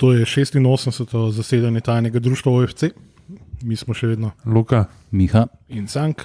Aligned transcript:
To 0.00 0.12
je 0.12 0.24
86. 0.24 1.04
zasedanje 1.32 1.80
tajnega 1.80 2.18
društva 2.18 2.52
OFC, 2.52 2.88
mi 3.62 3.76
smo 3.76 3.92
še 3.94 4.14
vedno 4.14 4.30
Luka, 4.48 4.86
Miha, 5.12 5.44
in 5.68 5.84
Cank. 5.86 6.24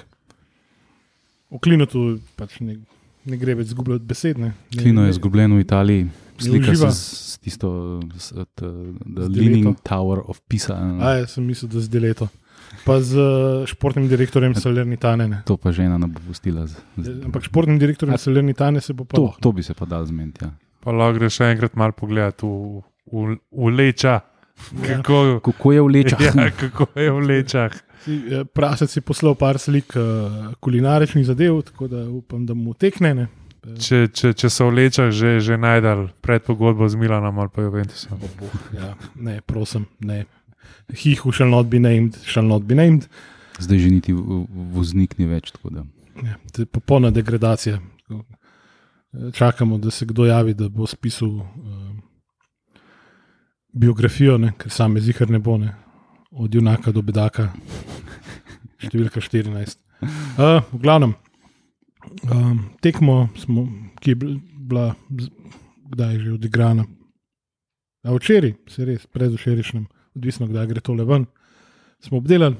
V 1.52 1.60
Klinutu 1.62 2.16
pač 2.36 2.56
ne, 2.64 2.78
ne 3.28 3.36
gre 3.36 3.54
več 3.54 3.74
zgubljati 3.74 4.08
besed. 4.08 4.40
Ne. 4.40 4.54
Ne- 4.72 4.80
Klino 4.80 5.04
je 5.04 5.12
izgubljen 5.12 5.52
v 5.52 5.60
Italiji, 5.60 6.06
slika 6.40 6.72
se 6.74 6.88
s, 6.88 7.02
s 7.36 7.38
tisto, 7.38 8.00
s, 8.16 8.32
t, 8.56 8.64
The 8.64 9.28
Z 9.28 9.36
Leaning 9.36 9.68
dileto. 9.68 9.84
Tower 9.84 10.24
of 10.24 10.40
Pisa. 10.48 10.74
A, 10.98 11.12
jaz 11.20 11.36
sem 11.36 11.44
mislil, 11.46 11.70
da 11.70 11.84
zdaj 11.84 12.00
leto. 12.02 12.28
Pa 12.82 12.96
z 12.98 13.14
uh, 13.14 13.68
športnim 13.68 14.08
direktorjem 14.10 14.56
Salernitane. 14.56 15.28
ne. 15.28 15.38
To 15.46 15.54
pa 15.60 15.70
žena 15.70 16.00
ne 16.00 16.08
bo 16.08 16.18
pustila. 16.24 16.64
Z, 16.66 16.80
z, 16.96 17.20
Ampak 17.28 17.44
športnim 17.46 17.78
direktorjem 17.78 18.16
Salernitane 18.18 18.80
se 18.80 18.96
bo 18.96 19.04
pa. 19.04 19.20
to, 19.20 19.36
to 19.38 19.52
bi 19.52 19.62
se 19.62 19.76
pa 19.76 19.84
dal 19.86 20.02
zmeniti. 20.08 20.42
Ja. 20.42 20.50
pa 20.80 20.90
lahko 20.90 21.18
greš 21.20 21.38
še 21.38 21.52
enkrat 21.52 21.76
malo 21.76 21.92
pogledat 21.94 22.40
v, 22.42 22.80
v, 23.12 23.36
v 23.50 23.70
leča. 23.70 24.20
Ja. 24.82 24.96
Kako, 25.02 25.40
Kako 25.44 25.72
je 25.72 25.80
v 25.82 25.86
lečah? 25.86 26.20
ja, 26.20 26.50
kako 26.50 26.86
je 26.96 27.10
v 27.12 27.20
lečah. 27.20 27.72
Eh, 28.06 28.44
Prasec 28.44 28.90
si 28.90 29.00
poslal 29.00 29.34
par 29.34 29.58
slik 29.58 29.92
uh, 29.98 30.54
kulinaričnih 30.60 31.26
zadev, 31.26 31.62
tako 31.62 31.88
da 31.88 32.04
upam, 32.08 32.46
da 32.46 32.54
mu 32.54 32.74
tekne. 32.74 33.14
Ne. 33.14 33.26
Če, 33.66 34.06
če, 34.14 34.30
če 34.38 34.46
so 34.46 34.68
v 34.70 34.78
lečah 34.78 35.10
že, 35.10 35.40
že 35.42 35.58
najdal 35.58 36.06
predpogodbo 36.22 36.86
z 36.86 36.94
Milanom 36.94 37.34
ali 37.42 37.50
pa 37.50 37.66
Juventusom. 37.66 38.20
Ja. 38.70 38.94
Ne, 39.18 39.40
prosim, 39.42 39.88
ne. 39.98 40.22
He 40.94 41.18
who 41.18 41.34
shall 41.34 41.50
not 41.50 41.66
be 41.66 41.82
named, 41.82 42.14
shall 42.22 42.46
not 42.46 42.62
be 42.62 42.78
named. 42.78 43.10
Zdaj 43.58 43.78
že 43.82 43.90
niti 43.90 44.12
voznik 44.72 45.18
ni 45.18 45.26
več. 45.26 45.50
tako 45.50 45.70
da. 45.74 45.82
Ja, 46.22 46.38
to 46.52 46.62
je 46.62 46.66
popolna 46.66 47.10
degradacija. 47.10 47.80
Eh, 48.10 49.30
Čakamo, 49.34 49.78
da 49.78 49.90
se 49.90 50.06
kdo 50.06 50.26
javi, 50.26 50.54
da 50.54 50.68
bo 50.68 50.86
spisal 50.86 51.28
uh, 51.28 51.85
biografijo, 53.76 54.38
ne, 54.40 54.52
ker 54.58 54.72
same 54.72 55.00
zihar 55.04 55.30
ne 55.30 55.38
bo, 55.38 55.58
ne, 55.60 55.74
od 56.32 56.54
junaka 56.54 56.92
do 56.92 57.02
bedaka, 57.04 57.50
številka 58.80 59.20
14. 59.20 59.78
Uh, 60.36 60.60
v 60.72 60.80
glavnem, 60.82 61.14
um, 62.30 62.60
tekmo, 62.84 63.26
smo, 63.40 63.66
ki 64.00 64.12
je 64.12 64.18
bil- 64.20 64.38
bila, 64.66 64.90
kdaj 65.92 66.14
je 66.14 66.22
že 66.24 66.32
odigrana. 66.36 66.86
A 68.06 68.14
včeraj, 68.14 68.54
se 68.70 68.86
res, 68.86 69.06
predvčerajšnjem, 69.10 69.86
odvisno 70.16 70.48
kdaj 70.50 70.68
gre 70.70 70.82
tole 70.84 71.06
ven, 71.06 71.26
smo 72.04 72.20
obdelali. 72.22 72.56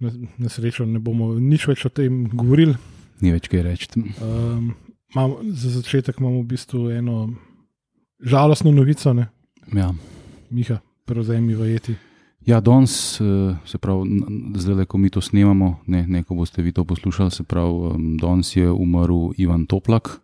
Na, 0.00 0.08
na 0.40 0.48
srečo 0.48 0.86
ne 0.88 0.96
bomo 0.96 1.34
nič 1.36 1.66
več 1.68 1.84
o 1.84 1.90
tem 1.92 2.24
govorili. 2.32 2.72
Ni 3.20 3.34
več 3.34 3.50
kaj 3.52 3.62
reči. 3.66 3.88
Um, 4.24 4.70
imamo, 5.12 5.42
za 5.52 5.74
začetek 5.74 6.20
imamo 6.22 6.40
v 6.40 6.48
bistvu 6.54 6.86
eno 6.96 7.16
žalostno 8.24 8.72
novico, 8.72 9.12
ne? 9.12 9.28
Ja. 9.74 9.94
Miha, 10.50 10.80
prevzemi 11.06 11.54
vajeti. 11.54 11.94
Ja, 12.46 12.60
danes, 12.60 13.20
eh, 13.20 13.56
se 13.64 13.78
pravi, 13.78 14.22
zdaj, 14.54 14.84
ko 14.84 14.98
mi 14.98 15.10
to 15.10 15.20
snemamo, 15.20 15.80
ne, 15.86 16.06
ne, 16.06 16.22
ko 16.22 16.34
boste 16.34 16.62
vi 16.62 16.72
to 16.72 16.84
poslušali, 16.84 17.30
se 17.30 17.42
pravi, 17.42 18.16
danes 18.20 18.56
je 18.56 18.70
umrl 18.70 19.30
Ivan 19.36 19.66
Toplak, 19.66 20.20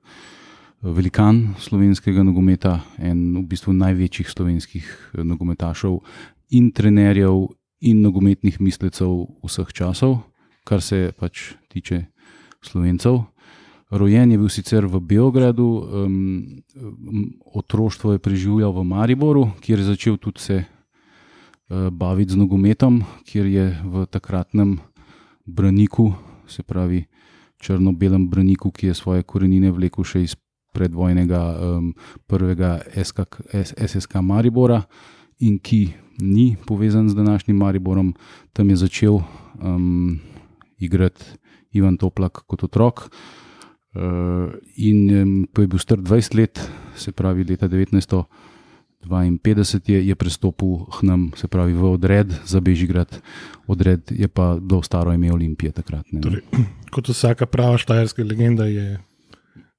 velikan 0.83 1.55
slovenskega 1.59 2.23
nogometa, 2.23 2.81
en 2.99 3.37
v 3.37 3.45
bistvu 3.47 3.73
največjih 3.73 4.31
slovenskih 4.31 4.89
eh, 5.15 5.25
nogometašev 5.25 6.01
in 6.51 6.73
trenerjev 6.73 7.47
in 7.81 8.03
nogometnih 8.03 8.61
mislecev 8.61 9.27
vseh 9.45 9.73
časov, 9.73 10.19
kar 10.65 10.83
se 10.83 11.13
pač 11.19 11.53
tiče 11.69 12.07
slovencev. 12.63 13.27
Rojen 13.91 14.33
je 14.33 14.39
bil 14.39 14.49
sicer 14.51 14.87
v 14.87 14.99
Beogradu, 14.99 15.67
um, 15.79 16.63
otroštvo 17.55 18.13
je 18.13 18.19
preživljal 18.19 18.73
v 18.75 18.83
Mariboru, 18.83 19.51
kjer 19.63 19.79
je 19.79 19.85
začel 19.85 20.17
tudi 20.19 20.41
se 20.41 20.57
uh, 20.65 21.91
baviti 21.91 22.33
z 22.33 22.37
nogometom, 22.37 23.05
kjer 23.23 23.47
je 23.47 23.67
v 23.85 24.07
takratnem 24.11 24.79
braniku, 25.47 26.15
se 26.51 26.63
pravi 26.63 27.05
črno-belem 27.63 28.27
braniku, 28.29 28.75
ki 28.75 28.91
je 28.91 28.95
svoje 28.95 29.23
korenine 29.23 29.71
vlekel 29.71 30.05
še 30.05 30.23
iz 30.27 30.35
predvojnega 30.75 31.43
um, 31.55 31.95
prvega 32.27 32.83
SK, 32.91 33.39
SSK 33.87 34.19
Maribora 34.19 34.83
in 35.39 35.63
ki 35.63 35.95
ni 36.19 36.57
povezan 36.67 37.09
z 37.09 37.15
današnjim 37.15 37.57
Mariborom, 37.57 38.15
tam 38.53 38.71
je 38.71 38.83
začel 38.83 39.23
um, 39.63 40.19
igrati 40.79 41.39
Ivan 41.71 41.97
Toplak 41.97 42.43
kot 42.51 42.67
otrok. 42.67 43.11
Uh, 43.97 44.53
in 44.77 45.49
ko 45.57 45.65
je 45.65 45.69
bil 45.73 45.81
star 45.81 45.97
20 45.97 46.37
let, 46.37 46.61
se 46.97 47.13
pravi 47.17 47.49
leta 47.49 47.65
1952, 47.69 49.89
je, 49.89 50.09
je 50.09 50.15
prestopil 50.15 50.85
k 50.93 51.03
nam, 51.03 51.33
se 51.37 51.49
pravi 51.49 51.73
v 51.73 51.85
odred 51.97 52.29
za 52.45 52.61
Bežigrad. 52.61 53.09
Odred 53.67 54.01
je 54.13 54.29
pa 54.29 54.59
do 54.61 54.83
staro 54.83 55.13
ime 55.17 55.33
Olimpije 55.33 55.73
takrat. 55.73 56.05
Ne, 56.13 56.21
Torej, 56.21 56.45
kot 56.93 57.09
vsaka 57.09 57.49
prava 57.49 57.81
štajerska 57.81 58.21
legenda 58.21 58.69
je, 58.69 59.01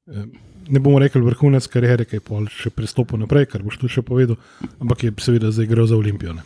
eh, 0.09 0.25
ne 0.69 0.79
bomo 0.79 0.99
rekli 0.99 1.21
vrhunec 1.21 1.67
kariere, 1.69 2.05
ki 2.09 2.17
je 2.17 2.25
pol 2.25 2.49
še 2.49 2.73
prestopil 2.73 3.21
naprej, 3.21 3.45
kar 3.53 3.61
boš 3.61 3.77
tu 3.77 3.85
še 3.91 4.01
povedal, 4.01 4.41
ampak 4.81 5.03
je 5.03 5.13
seveda 5.21 5.53
zaigral 5.53 5.85
za 5.85 5.93
Olimpijo. 5.93 6.33
Ne. 6.33 6.41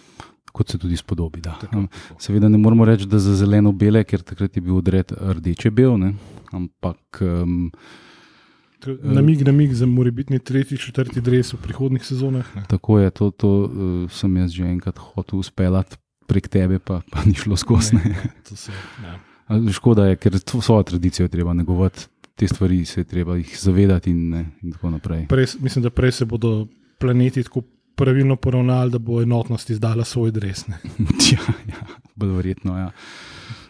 Kot 0.61 0.75
se 0.75 0.77
tudi 0.81 0.99
spodobi. 0.99 1.41
Da. 1.41 1.57
Tako, 1.61 1.87
tako. 1.89 2.21
Seveda 2.21 2.49
ne 2.49 2.61
moramo 2.61 2.85
reči, 2.85 3.09
da 3.09 3.19
za 3.19 3.33
zeleno-bele, 3.41 4.05
ker 4.05 4.21
takrat 4.21 4.57
je 4.57 4.63
bil 4.63 4.77
odred 4.77 5.11
rdeče-bel, 5.11 5.97
ne, 5.97 6.13
ampak 6.53 7.21
um, 7.25 7.71
To 8.81 8.89
je 8.89 8.97
Namig, 9.13 9.43
namig 9.45 9.73
za 9.77 9.85
morebitni 9.85 10.39
tretji, 10.41 10.77
četrti 10.81 11.21
dres 11.21 11.51
v 11.53 11.59
prihodnih 11.61 12.01
sezonah. 12.01 12.47
Ne. 12.55 12.63
tako 12.69 12.97
je, 12.99 13.11
to, 13.13 13.27
to 13.29 13.49
uh, 13.49 14.07
sem 14.09 14.37
jaz 14.41 14.55
že 14.57 14.65
enkrat 14.65 14.97
hotel 14.97 15.37
uspeljati 15.39 15.99
prek 16.25 16.47
tebe, 16.49 16.79
pa, 16.79 17.01
pa 17.11 17.21
ni 17.25 17.35
šlo 17.37 17.57
skozi. 17.57 17.99
ne. 18.01 18.15
ja. 19.05 19.19
A 19.51 19.59
Škoda 19.69 20.07
je, 20.07 20.15
ker 20.15 20.39
to 20.39 20.61
svojo 20.61 20.83
tradicijo 20.83 21.27
treba 21.27 21.53
negovati, 21.53 22.07
te 22.35 22.47
stvari 22.47 22.85
se 22.85 23.03
je 23.03 23.05
treba 23.05 23.35
jih 23.37 23.53
zavedati 23.59 24.09
in, 24.09 24.29
ne, 24.29 24.45
in 24.63 24.71
tako 24.71 24.95
naprej. 24.95 25.27
Prej, 25.29 25.45
mislim, 25.59 25.83
da 25.83 25.89
prej 25.93 26.11
se 26.11 26.25
bodo 26.25 26.65
planeti 26.97 27.43
tako 27.43 27.61
pravilno 28.01 28.35
poravnali, 28.35 28.91
da 28.91 28.99
bo 28.99 29.21
enotnost 29.21 29.69
izdala 29.69 30.03
svoj 30.03 30.31
dres. 30.31 30.65
Ja, 31.31 31.53
ja, 31.67 31.85
bolj 32.15 32.35
verjetno. 32.35 32.77
Ja. 32.77 32.89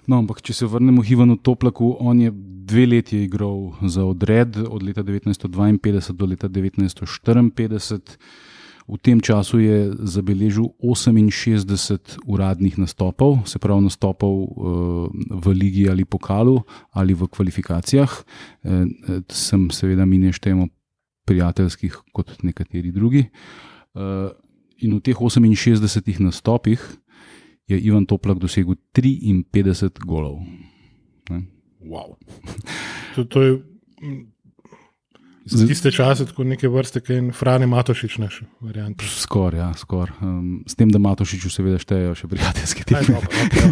No, 0.07 0.17
ampak 0.17 0.41
če 0.41 0.53
se 0.53 0.67
vrnemo 0.67 1.03
k 1.03 1.13
Ivanu 1.13 1.37
Toplaku, 1.37 1.95
on 1.99 2.21
je 2.21 2.31
dve 2.71 2.85
leti 2.85 3.23
igral 3.25 3.73
za 3.81 4.05
odred, 4.05 4.57
od 4.57 4.83
leta 4.83 5.03
1952 5.03 6.15
do 6.15 6.25
leta 6.25 6.49
1954. 6.49 7.99
V 8.91 8.97
tem 8.97 9.21
času 9.21 9.59
je 9.61 9.77
zabeležil 10.09 10.71
68 10.83 12.17
uradnih 12.27 12.79
nastopov, 12.81 13.45
se 13.47 13.59
pravi 13.59 13.85
nastopov 13.87 14.35
uh, 14.35 15.07
v 15.43 15.53
ligi 15.53 15.85
ali 15.89 16.03
pokalu 16.05 16.59
ali 16.91 17.13
v 17.13 17.27
kvalifikacijah. 17.27 18.11
Uh, 18.63 18.89
sem 19.29 19.69
seveda 19.71 20.05
mi 20.05 20.17
ne 20.17 20.33
štejemo 20.33 20.67
prijateljskih 21.25 21.97
kot 22.11 22.43
nekateri 22.43 22.91
drugi. 22.91 23.29
Uh, 23.91 24.31
in 24.81 24.95
v 24.97 25.01
teh 25.03 25.15
68 25.15 26.23
nastopih 26.23 26.79
je 27.67 27.77
Ivan 27.77 28.05
Toplak 28.05 28.39
dosegel 28.39 28.75
53 28.95 30.01
golov. 30.03 30.41
Ne? 31.29 31.47
Wow. 31.83 32.15
To, 33.11 33.27
to 33.27 33.41
je 33.43 33.51
mm, 33.99 34.31
za 35.45 35.67
tiste 35.67 35.91
čase, 35.91 36.25
tako 36.25 36.43
neke 36.43 36.69
vrste, 36.71 37.01
kot 37.03 37.09
je 37.09 37.31
Frane 37.35 37.67
Matošič, 37.67 38.17
naš 38.23 38.41
variant. 38.63 39.01
Skoraj, 39.03 39.59
ja, 39.59 39.73
skor. 39.75 40.11
um, 40.21 40.63
s 40.63 40.79
tem, 40.79 40.87
da 40.87 40.99
Matošiču 41.03 41.51
seveda 41.51 41.75
štejejo 41.81 42.15
še 42.15 42.29
prijateljske 42.31 42.85
Aj, 42.87 42.87
tekme. 42.87 43.19
dobro, 43.19 43.29
okay. 43.43 43.67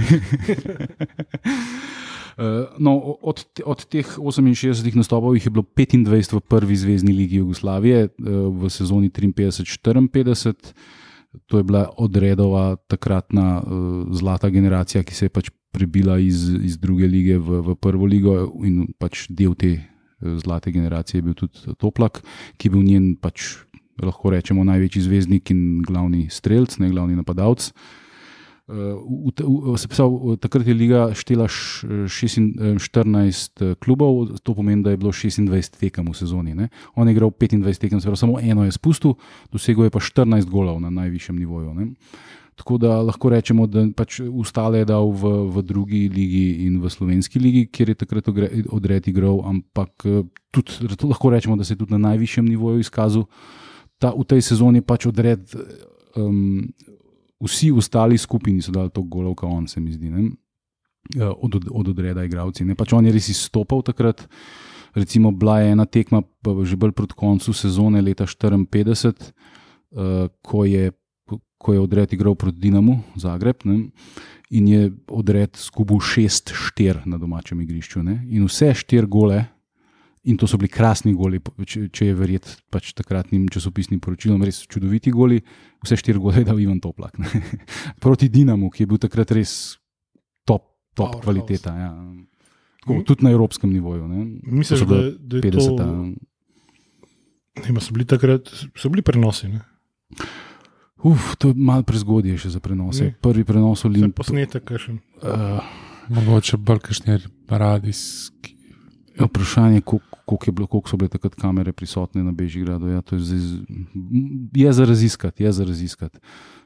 Uh, 2.39 2.71
no, 2.79 2.95
od, 3.19 3.43
od 3.67 3.83
teh 3.91 4.07
68 4.07 4.95
nastopov 4.95 5.35
jih 5.35 5.49
je 5.49 5.51
bilo 5.51 5.65
25 5.75 6.37
v 6.37 6.39
prvi 6.39 6.75
zvezdni 6.75 7.11
ligi 7.11 7.43
Jugoslavije 7.43 8.07
uh, 8.07 8.47
v 8.55 8.69
sezoni 8.71 9.11
53-54. 9.11 10.71
To 11.51 11.59
je 11.59 11.63
bila 11.67 11.89
odredova 11.99 12.79
takratna 12.87 13.59
uh, 13.59 14.07
zlata 14.15 14.47
generacija, 14.49 15.03
ki 15.03 15.15
se 15.15 15.27
je 15.27 15.35
pač 15.35 15.51
prebila 15.75 16.15
iz, 16.15 16.47
iz 16.63 16.79
druge 16.79 17.11
lige 17.11 17.35
v, 17.37 17.59
v 17.59 17.75
prvo 17.75 18.07
ligo 18.07 18.47
in 18.63 18.87
pač 18.95 19.27
del 19.27 19.51
te 19.59 19.75
zlate 20.19 20.71
generacije 20.71 21.19
je 21.19 21.27
bil 21.27 21.35
tudi 21.35 21.75
Toplak, 21.75 22.23
ki 22.55 22.67
je 22.67 22.71
bil 22.71 22.87
njen 22.87 23.15
pač. 23.19 23.65
Lahko 23.99 24.31
rečemo 24.31 24.63
največji 24.63 25.01
zvezdnik 25.11 25.51
in 25.51 25.81
glavni 25.83 26.29
streljc, 26.31 26.77
ne 26.79 26.87
glavni 26.87 27.19
napadalec. 27.19 27.67
Uh, 27.67 28.08
v, 28.69 29.33
v, 29.33 29.73
v, 29.73 29.77
se 29.77 29.87
pravi, 29.87 30.37
takrat 30.37 30.67
je 30.67 30.73
liga 30.73 31.09
štela 31.17 31.47
š- 31.49 32.05
šestin- 32.05 32.53
eh, 32.53 32.77
14 32.77 33.61
eh, 33.61 33.75
klubov, 33.81 34.37
to 34.43 34.53
pomeni, 34.53 34.83
da 34.83 34.93
je 34.93 34.97
bilo 34.97 35.11
26 35.11 35.79
tekem 35.79 36.05
v 36.05 36.13
sezoni. 36.13 36.53
Ne? 36.55 36.69
On 36.95 37.07
je 37.07 37.13
igral 37.13 37.31
25 37.33 37.81
tekem, 37.81 38.01
pravi, 38.01 38.17
samo 38.17 38.39
eno 38.39 38.63
je 38.63 38.71
spustil, 38.71 39.17
dosegel 39.51 39.89
je 39.89 39.89
pa 39.89 39.99
14 39.99 40.45
golov 40.45 40.77
na 40.81 40.89
najvišjem 40.89 41.39
nivoju. 41.39 41.73
Ne? 41.73 41.97
Tako 42.55 42.77
da 42.77 43.01
lahko 43.01 43.29
rečemo, 43.31 43.67
da 43.67 43.87
pač 43.95 44.19
ustale 44.19 44.83
je 44.83 44.85
dal 44.85 45.09
v, 45.09 45.49
v 45.49 45.63
drugi 45.63 46.09
ligi 46.11 46.67
in 46.67 46.81
v 46.83 46.89
slovenski 46.91 47.39
ligi, 47.39 47.65
kjer 47.71 47.89
je 47.89 47.95
takrat 48.03 48.27
odred 48.69 49.07
igral, 49.07 49.41
ampak 49.49 49.91
eh, 50.05 50.21
tudi, 50.51 50.85
lahko 51.09 51.29
rečemo, 51.33 51.57
da 51.57 51.63
se 51.63 51.73
je 51.73 51.81
tudi 51.81 51.95
na 51.95 52.11
najvišjem 52.13 52.45
nivoju 52.45 52.79
izkazal. 52.79 53.25
ta, 53.99 54.13
v 54.15 54.23
tej 54.23 54.41
sezoni 54.41 54.81
pač 54.81 55.09
odred. 55.09 55.43
Um, 56.17 56.71
vsi 57.43 57.71
ostali 57.71 58.17
skupini 58.17 58.61
so 58.61 58.71
dali 58.71 58.89
to 58.89 59.03
golov, 59.03 59.35
kot 59.35 59.49
on, 59.51 59.67
se 59.67 59.79
mi 59.79 59.93
zdi, 59.93 60.09
ne? 60.09 60.29
Ja, 61.15 61.31
od, 61.31 61.55
od, 61.55 61.67
od 61.71 61.87
odreda 61.87 62.23
igravci. 62.23 62.65
Ne? 62.65 62.75
Pač 62.75 62.93
on 62.93 63.05
je 63.07 63.13
res 63.15 63.29
izstopal 63.31 63.81
takrat. 63.81 64.27
Recimo, 64.93 65.31
bila 65.31 65.59
je 65.61 65.71
ena 65.71 65.85
tekma, 65.85 66.21
že 66.65 66.77
bolj 66.77 66.91
proti 66.97 67.15
koncu 67.17 67.53
sezone, 67.53 68.01
leta 68.01 68.25
1954, 68.27 69.29
uh, 69.29 70.27
ko, 70.41 70.65
je, 70.65 70.91
ko 71.57 71.73
je 71.73 71.79
odred 71.81 72.13
igral 72.13 72.35
proti 72.35 72.59
Dinamu, 72.59 72.99
Zagreb, 73.15 73.65
ne? 73.65 73.89
in 74.49 74.67
je 74.67 74.89
odred 75.13 75.53
zgubil 75.61 76.01
6-4 76.01 77.05
na 77.05 77.17
domačem 77.21 77.61
igrišču. 77.61 78.01
Ne? 78.03 78.19
In 78.33 78.49
vse 78.49 78.73
štiri 78.81 79.07
gole, 79.07 79.43
in 80.29 80.37
to 80.37 80.47
so 80.47 80.59
bili 80.61 80.69
krasni 80.71 81.13
goli, 81.17 81.41
če, 81.65 81.87
če 81.93 82.09
je 82.09 82.15
verjeti 82.17 82.55
pač 82.71 82.91
takratnim 82.97 83.47
časopisnim 83.51 84.01
poročilom, 84.03 84.43
res 84.45 84.61
čudoviti 84.69 85.13
goli, 85.15 85.39
vse 85.83 85.97
štiri 85.99 86.21
gole 86.21 86.43
je 86.43 86.47
dal 86.47 86.59
Ivan 86.61 86.79
Toplak. 86.83 87.17
Ne? 87.21 87.29
Proti 88.03 88.29
Dinamu, 88.31 88.69
ki 88.73 88.85
je 88.85 88.89
bil 88.93 89.01
takrat 89.01 89.33
res 89.35 89.53
top, 90.47 90.69
top 90.97 91.19
kvaliteta. 91.23 91.73
Ja. 91.75 91.91
Tako, 92.83 93.01
tudi 93.07 93.27
na 93.27 93.33
evropskem 93.35 93.73
nivoju. 93.73 94.07
ne. 94.07 94.63
So 94.63 94.85
da, 94.85 95.01
da 95.19 95.41
je 95.41 95.49
50. 95.49 95.77
to. 95.77 97.69
Ima, 97.69 97.81
so 97.83 97.93
bili 97.95 98.05
takrat 98.07 98.47
so 98.77 98.89
bili 98.89 99.03
prenosi. 99.03 99.49
Ne? 99.51 99.65
Uf, 101.03 101.35
to 101.39 101.51
je 101.51 101.55
malo 101.55 101.83
prezgodje 101.87 102.35
še 102.39 102.51
za 102.55 102.59
prenose. 102.63 103.11
Ne. 103.11 103.15
Prvi 103.23 103.45
prenos 103.47 103.79
Vse 103.79 103.87
Olimpije. 103.87 104.17
posnetek, 104.19 104.63
kakšen. 104.67 104.99
Uh, 105.23 105.63
Mogoče 106.11 106.57
bolj 106.57 106.81
kašni 106.89 107.19
radijski. 107.47 108.58
Ja, 109.19 109.25
Vprašanje 109.25 109.75
je, 109.75 109.81
koliko, 109.81 110.45
je 110.45 110.51
bilo, 110.51 110.67
koliko 110.67 110.89
so 110.89 110.97
bile 110.97 111.09
takrat 111.09 111.35
kamere 111.35 111.71
prisotne 111.71 112.23
na 112.23 112.31
Bežigradu. 112.31 112.87
Ja, 112.87 113.01
je, 113.01 113.19
zdaj, 113.19 113.39
z- 113.39 113.63
je 114.55 114.73
za 114.73 114.85
raziskati. 114.85 115.43
Je 115.43 115.51
za 115.51 115.65
raziskati. 115.65 116.19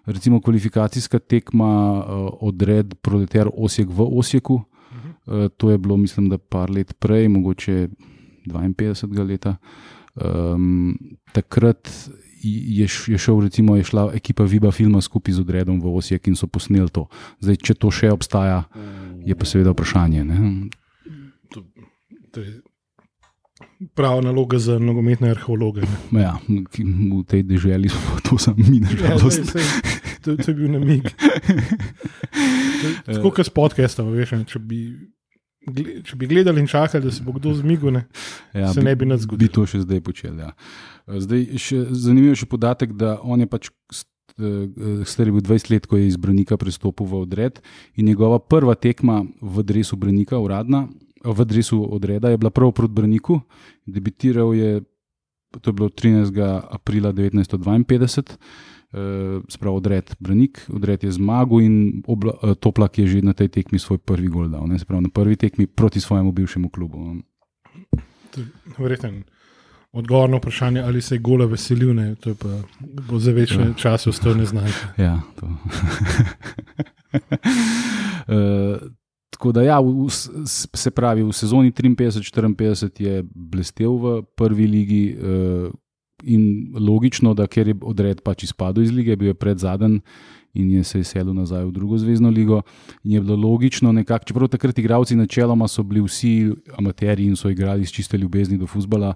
Recimo 0.05 0.41
kvalifikacijska 0.41 1.19
tekma 1.19 1.69
uh, 1.97 2.03
odred 2.41 2.93
proletar 2.95 3.49
Osijek 3.49 3.89
v 3.89 4.05
Osijeku. 4.11 4.53
Uh, 4.53 5.47
to 5.57 5.71
je 5.71 5.77
bilo, 5.77 5.97
mislim, 5.97 6.29
da 6.29 6.37
par 6.37 6.69
let 6.69 6.93
prej, 6.99 7.27
mogoče 7.27 7.87
52 8.45 9.27
leta. 9.27 9.55
Um, 10.15 10.97
takrat 11.31 11.89
je, 12.43 12.87
je, 13.07 13.17
šel, 13.17 13.39
recimo, 13.41 13.75
je 13.75 13.83
šla 13.83 14.11
ekipa 14.13 14.43
Viba 14.43 14.71
filma 14.71 15.01
skupaj 15.01 15.33
z 15.33 15.39
odredom 15.39 15.81
v 15.81 15.95
Osijek 15.95 16.27
in 16.27 16.35
so 16.35 16.47
posneli 16.47 16.89
to. 16.89 17.07
Zdaj, 17.39 17.55
če 17.55 17.73
to 17.73 17.91
še 17.91 18.11
obstaja, 18.11 18.63
je 19.25 19.35
pa 19.35 19.45
seveda 19.45 19.71
vprašanje. 19.71 20.23
Ne? 20.23 20.37
To, 22.33 22.41
je 22.41 22.61
prava 23.93 24.21
naloga 24.21 24.57
za 24.57 24.75
nogometne 24.75 25.29
arheologe. 25.29 25.85
Ja, 26.11 26.35
v 26.41 27.21
tej 27.23 27.43
deželi 27.43 27.87
smo 27.87 28.17
to 28.25 28.37
sami, 28.37 28.65
mi, 28.65 28.77
Ja, 28.81 29.13
nažalost. 29.13 29.45
saj, 29.45 29.61
saj, 29.61 29.91
to, 30.19 30.35
to 30.35 30.47
je 30.47 30.55
bil 30.55 30.71
namig. 30.71 31.05
Tako 33.05 33.29
kot 33.29 33.45
s 33.45 33.51
podcastom, 33.51 34.09
veš, 34.11 34.33
če 34.45 34.59
bi, 34.59 34.79
če 36.03 36.15
bi 36.15 36.27
gledali 36.27 36.59
in 36.59 36.67
čakali, 36.67 37.03
da 37.03 37.11
se 37.11 37.21
bo 37.21 37.31
kdo 37.31 37.53
zmigal, 37.53 37.93
ne, 37.93 38.03
Ja, 38.53 38.73
se 38.73 38.81
ne 38.81 38.95
bi 38.95 39.05
nič 39.05 39.23
zgodilo. 39.23 39.39
Bi 39.39 39.51
to 39.51 39.65
še 39.65 39.83
zdaj 39.83 40.01
počeli. 40.01 40.39
Ja. 40.39 40.51
Zdaj, 41.07 41.45
še, 41.57 41.77
zanimiv 41.93 42.33
je 42.33 42.41
še 42.41 42.47
podatek, 42.47 42.95
da 42.95 43.19
on 43.21 43.39
je 43.39 43.47
pač. 43.47 43.69
st- 43.89 44.09
eh, 44.35 45.05
Star 45.05 45.27
je 45.27 45.33
bil 45.33 45.43
20 45.43 45.69
let, 45.69 45.85
ko 45.85 45.95
je 45.95 46.07
iz 46.07 46.17
Branika 46.17 46.57
prestopil 46.57 47.05
v 47.05 47.21
odred, 47.21 47.61
in 47.93 48.07
njegova 48.07 48.39
prva 48.39 48.73
tekma 48.73 49.21
v 49.39 49.63
Dresu 49.63 49.95
Branika, 49.95 50.39
uradna, 50.39 50.87
v 51.23 51.45
Dresu 51.45 51.79
odreda, 51.85 52.29
je 52.29 52.37
bila 52.37 52.49
prav 52.49 52.71
proti 52.71 52.93
Braniku. 52.93 53.41
Debitiral 53.85 54.53
je, 54.53 54.81
to 55.55 55.69
je 55.69 55.73
bilo 55.73 55.89
13. 55.89 56.35
aprila 56.69 57.11
1952, 57.11 58.37
eh, 58.93 59.41
spravo 59.47 59.77
odred 59.77 60.15
Branik, 60.19 60.65
odred 60.69 61.03
je 61.03 61.11
zmagal 61.11 61.61
in 61.61 61.75
obla, 62.07 62.33
eh, 62.43 62.55
Toplak 62.55 62.99
je 62.99 63.07
že 63.07 63.21
na 63.21 63.33
tej 63.33 63.47
tekmi 63.49 63.79
svoj 63.79 63.97
prvi 63.97 64.27
gol 64.27 64.47
dal, 64.47 64.67
ne, 64.67 64.79
se 64.79 64.85
pravi 64.85 65.03
na 65.03 65.09
prvi 65.09 65.35
tekmi 65.35 65.67
proti 65.67 65.99
svojemu 65.99 66.31
bivšemu 66.31 66.69
klubu. 66.69 67.15
To 68.31 68.41
je 68.41 68.47
Verjeten. 68.77 69.23
Odgovor 69.93 70.29
na 70.29 70.37
vprašanje, 70.37 70.81
ali 70.81 71.01
se 71.01 71.15
je 71.15 71.19
gola 71.19 71.45
veselil, 71.45 71.93
ne, 71.93 72.15
to 72.15 72.29
je 72.29 72.35
pa 72.35 72.49
bo 72.81 73.19
za 73.19 73.31
večne 73.31 73.63
Ja. 73.63 73.73
čase 73.73 74.09
ostal 74.09 74.33
neznanka. 74.33 74.73
Ja, 74.97 75.21
to. 75.39 75.45
uh, 78.27 78.77
tako 79.43 79.51
da, 79.51 79.61
ja, 79.61 79.79
v, 79.79 80.07
se 80.47 80.91
pravi, 80.91 81.23
v 81.23 81.33
sezoni 81.35 81.71
53-54 81.75 83.01
je 83.03 83.23
blestev 83.27 83.91
v 83.91 84.21
prvi 84.39 84.67
ligi. 84.67 85.05
Uh, 85.19 85.71
In 86.23 86.71
logično, 86.79 87.33
da 87.35 87.49
ker 87.51 87.67
je 87.67 87.73
odred 87.83 88.21
pač 88.23 88.45
izpadel 88.45 88.85
iz 88.85 88.93
lige, 88.95 89.17
bil 89.19 89.33
je 89.33 89.35
pred 89.35 89.59
zadnji 89.59 89.99
in 90.55 90.69
je 90.71 90.83
se 90.87 91.01
je 91.01 91.03
selil 91.03 91.33
nazaj 91.35 91.65
v 91.65 91.73
drugo 91.75 91.97
zvezdno 91.99 92.29
ligo. 92.31 92.61
In 93.03 93.17
je 93.17 93.21
bilo 93.21 93.35
logično, 93.35 93.91
nekako, 93.91 94.29
čeprav 94.29 94.47
takrat 94.47 94.79
igravci 94.79 95.17
načeloma 95.19 95.67
so 95.67 95.83
bili 95.83 95.99
vsi 96.05 96.53
amaterji 96.79 97.27
in 97.27 97.35
so 97.35 97.51
igrali 97.51 97.83
iz 97.83 97.91
čiste 97.91 98.17
ljubezni 98.17 98.55
do 98.57 98.67
futbola 98.67 99.11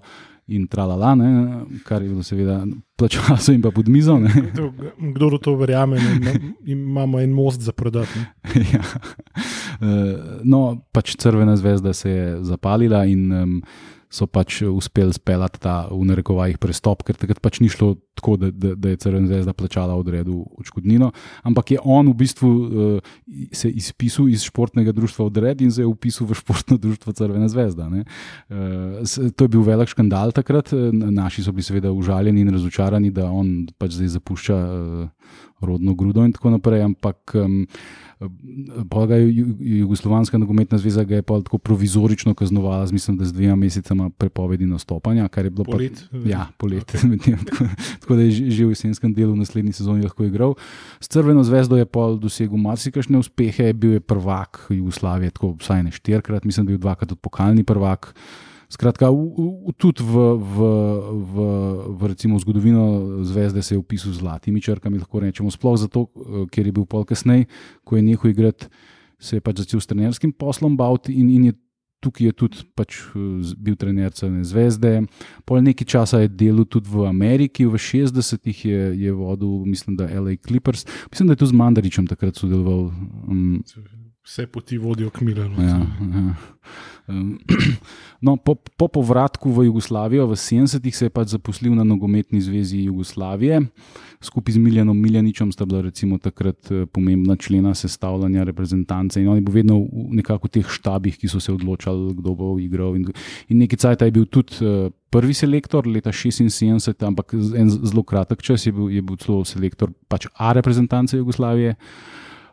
in 0.48 0.66
tralala, 0.66 1.14
ne, 1.14 1.28
kar 1.84 2.02
je 2.02 2.08
bilo 2.08 2.22
seveda 2.22 2.62
plačalo 2.96 3.36
so 3.36 3.52
jim 3.52 3.62
pa 3.62 3.70
pod 3.70 3.88
mizo. 3.88 4.16
Kdo 5.14 5.28
v 5.28 5.38
to 5.38 5.54
verjame, 5.54 5.96
ne, 5.96 6.32
ima- 6.32 6.54
imamo 6.66 7.20
en 7.20 7.30
most 7.30 7.60
za 7.60 7.72
prodati. 7.72 8.18
ja. 8.74 8.82
Eh, 9.80 10.16
No, 10.44 10.80
pač 10.92 11.14
Crvena 11.16 11.56
zvezda 11.56 11.92
se 11.92 12.10
je 12.10 12.44
zapalila 12.44 13.04
in 13.04 13.32
um, 13.32 13.62
so 14.10 14.26
pač 14.26 14.62
uspeli 14.64 15.12
speljati 15.12 15.60
ta 15.60 15.86
v 15.90 16.00
narekovajih 16.04 16.58
prestop, 16.58 17.02
ker 17.04 17.14
takrat 17.14 17.40
pač 17.40 17.60
ni 17.60 17.68
šlo 17.68 17.94
tako, 18.18 18.36
da, 18.36 18.50
da, 18.50 18.74
da 18.74 18.88
je 18.88 18.96
Crvena 18.98 19.26
zvezda 19.26 19.52
plačala 19.52 19.94
odredu 19.94 20.34
odškodnino, 20.54 21.12
ampak 21.42 21.70
je 21.70 21.78
on 21.80 22.08
v 22.08 22.16
bistvu 22.16 22.50
uh, 22.50 23.00
se 23.50 23.70
izpisal 23.70 24.28
iz 24.28 24.42
športnega 24.42 24.92
društva 24.92 25.24
odred 25.24 25.60
in 25.60 25.70
se 25.70 25.80
je 25.80 25.86
upisal 25.86 26.26
v 26.26 26.34
športno 26.34 26.76
društvo 26.76 27.12
Crvena 27.12 27.48
zvezda. 27.48 27.88
ne. 27.88 28.04
S- 29.02 29.18
To 29.30 29.44
je 29.44 29.48
bil 29.48 29.62
velik 29.62 29.88
škandal 29.88 30.32
takrat, 30.32 30.68
eh, 30.68 30.76
naši 30.92 31.40
so 31.40 31.52
bili 31.52 31.62
seveda 31.62 31.92
užaljeni 31.92 32.40
in 32.40 32.50
razočarani, 32.50 33.10
da 33.10 33.28
on 33.28 33.48
pač 33.72 33.92
zdaj 33.92 34.08
zapušča 34.10 34.56
eh, 34.56 35.08
rodno 35.60 35.94
grudo 35.94 36.22
in 36.22 36.32
tako 36.32 36.50
naprej, 36.50 36.82
ampak 36.82 37.34
um, 37.36 37.66
ga 39.00 39.16
je 39.16 39.28
Ju- 39.32 39.56
Jugoslovanska 39.60 40.38
nogometna 40.38 40.78
zveza 40.78 41.04
ga 41.04 41.14
je 41.14 41.22
pol 41.22 41.42
tako 41.42 41.58
provizorično 41.58 42.30
kaznovala, 42.32 42.86
z, 42.86 42.92
mislim, 42.92 43.16
da 43.16 43.24
z 43.24 43.32
dvema 43.32 43.56
mesecema 43.56 44.10
prepovedi 44.10 44.66
nastopanja, 44.66 45.28
kar 45.28 45.44
je 45.44 45.50
bilo 45.50 45.64
pa- 45.64 45.72
Polet, 45.72 46.08
eh, 46.14 46.28
Ja, 46.28 46.46
polet. 46.56 46.86
Okay. 46.86 47.36
tako, 48.00 48.07
tako 48.08 48.16
da 48.16 48.24
je 48.24 48.48
že, 48.48 48.64
v 48.64 48.72
jesenskem 48.72 49.12
delu 49.12 49.36
v 49.36 49.44
naslednji 49.44 49.76
sezoni 49.76 50.00
lahko 50.00 50.24
igral. 50.24 50.56
S 50.96 51.12
Crveno 51.12 51.44
zvezdo 51.44 51.76
je 51.76 51.84
pol 51.84 52.16
dosegel 52.16 52.56
marsikšne 52.56 53.20
uspehe, 53.20 53.76
bil 53.76 53.98
je 53.98 54.00
prvak 54.00 54.72
Jugoslavije, 54.72 55.36
tako 55.36 55.52
vsaj 55.60 55.84
ne 55.84 55.92
štirikrat, 55.92 56.48
mislim, 56.48 56.64
da 56.64 56.72
je 56.72 56.78
bil 56.78 56.84
dvakrat 56.88 57.12
tudi 57.12 57.20
pokalni 57.20 57.68
prvak. 57.68 58.16
Skratka, 58.72 59.12
v, 59.12 59.28
v, 59.68 59.72
tudi 59.76 60.00
v, 60.00 60.16
v, 60.40 60.56
v, 61.12 61.36
v 62.00 62.00
recimo 62.08 62.40
zgodovino 62.40 63.20
zvezde 63.28 63.60
se 63.60 63.76
je 63.76 63.78
upisal 63.78 64.16
z 64.16 64.24
zlatimi 64.24 64.60
črkami, 64.60 65.00
lahko 65.00 65.20
rečemo. 65.20 65.52
Sploh 65.52 65.76
zato, 65.76 66.08
eh, 66.08 66.48
ker 66.48 66.64
je 66.64 66.72
bil 66.72 66.88
pol 66.88 67.04
kasneje, 67.04 67.44
ko 67.84 68.00
je 68.00 68.08
nehal 68.08 68.32
igrati, 68.32 68.72
se 69.20 69.36
je 69.36 69.44
pač 69.44 69.68
začel 69.68 69.84
s 69.84 69.88
trenerskim 69.88 70.32
poslom 70.32 70.76
bavti 70.80 71.12
in, 71.12 71.28
in 71.28 71.44
je, 71.48 71.52
tukaj 72.00 72.26
je 72.26 72.32
tudi 72.32 72.64
pač 72.78 73.00
eh, 73.10 73.54
bil 73.56 73.76
trener 73.76 74.12
Crvene 74.14 74.44
zvezde. 74.46 74.92
Pol 75.44 75.62
nekaj 75.66 75.88
časa 75.88 76.22
je 76.24 76.32
delal 76.32 76.66
tudi 76.66 76.90
v 76.90 77.08
Ameriki, 77.08 77.66
v 77.66 77.80
60-ih 77.80 78.64
je, 78.64 78.82
je 79.04 79.12
vodil, 79.14 79.64
mislim, 79.66 79.98
da 79.98 80.08
LA 80.08 80.38
Clippers. 80.42 80.86
Mislim, 81.10 81.28
da 81.28 81.36
je 81.36 81.42
tudi 81.44 81.52
z 81.54 81.58
Mandaričem 81.58 82.06
takrat 82.06 82.38
sodeloval. 82.38 82.90
Um, 83.28 83.62
Vse 84.28 84.46
poti 84.46 84.76
vodijo 84.78 85.10
k 85.10 85.20
Milanu. 85.24 85.62
Ja, 85.62 85.68
ja. 85.68 86.34
Um, 87.08 87.38
No, 88.20 88.36
po, 88.36 88.58
po 88.76 88.88
povratku 88.90 89.46
v 89.54 89.70
Jugoslavijo 89.70 90.26
v 90.26 90.34
70-ih 90.34 90.96
se 90.96 91.06
je 91.06 91.12
pač 91.14 91.32
zaposlil 91.32 91.70
na 91.70 91.86
nogometni 91.86 92.42
zvezi 92.42 92.90
Jugoslavije. 92.90 93.62
Skupaj 94.20 94.58
z 94.58 94.58
Miljanom 94.58 94.98
Miljaničem 94.98 95.52
sta 95.54 95.64
bila 95.64 95.80
recimo 95.86 96.18
takrat 96.18 96.58
eh, 96.70 96.84
pomembna 96.90 97.38
člena 97.38 97.72
sestavljanja 97.78 98.44
reprezentance 98.44 99.22
in 99.22 99.30
on 99.30 99.38
je 99.38 99.46
bil 99.46 99.54
vedno 99.62 99.78
v 99.80 100.18
nekako 100.18 100.50
teh 100.50 100.66
štabih, 100.66 101.14
ki 101.16 101.30
so 101.30 101.40
se 101.40 101.54
odločali, 101.54 102.12
kdo 102.18 102.34
bo 102.34 102.58
igral. 102.58 102.98
In, 102.98 103.08
in 103.48 103.62
nekaj 103.62 103.86
cajt 103.86 104.02
je 104.02 104.16
bil 104.18 104.26
tudi 104.26 104.60
eh, 104.60 104.90
prvi 105.08 105.32
selektor 105.32 105.86
leta 105.86 106.12
76, 106.12 107.06
ampak 107.06 107.32
en 107.32 107.70
zelo 107.70 108.02
kratek 108.02 108.42
čas 108.42 108.66
je 108.66 108.74
bil, 108.74 108.90
je 108.92 109.00
bil 109.00 109.16
celo 109.16 109.40
selektor 109.46 109.94
pač 110.10 110.28
A 110.34 110.52
reprezentance 110.52 111.16
Jugoslavije. 111.16 111.78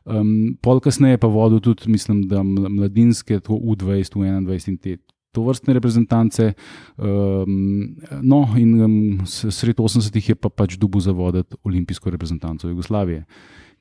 Um, 0.05 0.53
pol 0.61 0.79
kasneje 0.79 1.17
pa 1.17 1.27
vodil 1.27 1.59
tudi, 1.65 1.89
mislim, 1.89 2.27
da 2.29 2.43
mla- 2.45 2.69
mladinske, 2.69 3.39
tako 3.39 3.57
U20, 3.57 4.19
U21 4.21 4.69
in 4.69 4.77
te 4.77 4.97
to 5.35 5.43
vrstne 5.43 5.75
reprezentance. 5.75 6.53
Um, 6.97 7.97
no, 8.21 8.45
in 8.57 8.71
um, 8.79 8.95
sred 9.27 9.75
80-ih 9.75 10.31
je 10.31 10.35
pa 10.39 10.49
pač 10.49 10.79
dubu 10.79 11.01
za 11.03 11.11
voditi 11.11 11.59
olimpijsko 11.67 12.13
reprezentanco 12.13 12.69
Jugoslavije, 12.71 13.25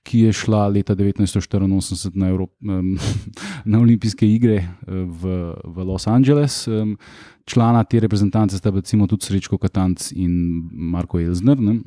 ki 0.05 0.27
je 0.27 0.33
šla 0.37 0.67
leta 0.69 0.97
1984 0.97 2.19
na, 2.19 2.29
Evrop, 2.29 2.51
um, 2.67 2.97
na 3.71 3.81
Olimpijske 3.81 4.27
igre 4.29 4.57
eh, 4.57 4.67
v, 4.89 5.39
v 5.65 5.87
Los 5.87 6.09
Angeles. 6.11 6.65
Um, 6.69 6.97
člana 7.47 7.85
te 7.85 8.01
reprezentance 8.01 8.59
sta 8.59 8.73
recimo 8.75 9.07
tudi 9.07 9.29
Srečko 9.29 9.59
Katanc 9.61 10.11
in 10.13 10.33
Marko 10.73 11.21
Elzner. 11.21 11.61
Ne? 11.61 11.79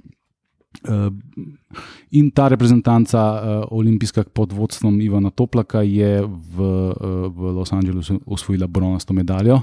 In 2.11 2.31
ta 2.31 2.47
reprezentanca, 2.47 3.19
uh, 3.19 3.39
olimpijska 3.71 4.23
pod 4.33 4.53
vodstvom 4.53 5.01
Ivana 5.01 5.29
Toplaka, 5.29 5.81
je 5.81 6.21
v, 6.23 6.57
uh, 6.61 7.27
v 7.33 7.51
Los 7.57 7.73
Angelesu 7.73 8.19
osvojila 8.25 8.67
bronasto 8.67 9.13
medaljo. 9.13 9.59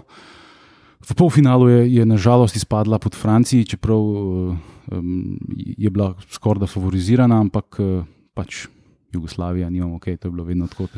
V 1.05 1.15
polfinalu 1.15 1.69
je, 1.69 1.95
je 1.95 2.07
nažalost 2.07 2.57
izpadla 2.57 2.99
pod 2.99 3.15
Franciji, 3.15 3.65
čeprav 3.65 4.01
um, 4.01 5.39
je 5.57 5.91
bila 5.91 6.15
skoraj 6.31 6.65
da 6.65 6.67
favorizirana, 6.67 7.41
ampak 7.41 7.77
pač 8.35 8.67
Jugoslavija, 9.13 9.71
nimamo 9.71 9.97
ok, 9.97 10.05
to 10.05 10.29
je 10.29 10.33
bilo 10.33 10.45
vedno 10.45 10.67
tako. 10.67 10.89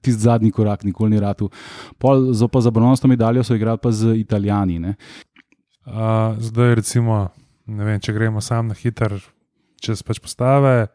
Tisti 0.00 0.22
zadnji 0.22 0.50
korak, 0.50 0.84
nikoli 0.84 1.10
ni 1.10 1.20
ratu. 1.20 1.50
Pol, 1.98 2.32
zopa 2.32 2.60
za 2.60 2.70
bronasto 2.70 3.08
medaljo 3.08 3.42
so 3.44 3.54
igrali 3.54 3.78
pa 3.82 3.90
z 3.92 4.14
Italijani. 4.22 4.78
Uh, 4.78 6.38
zdaj, 6.38 6.74
recimo, 6.74 7.28
vem, 7.78 8.00
če 8.00 8.14
gremo 8.16 8.40
sam 8.40 8.70
na 8.70 8.74
hiter, 8.74 9.18
čez 9.80 10.02
pač 10.02 10.20
postave. 10.22 10.88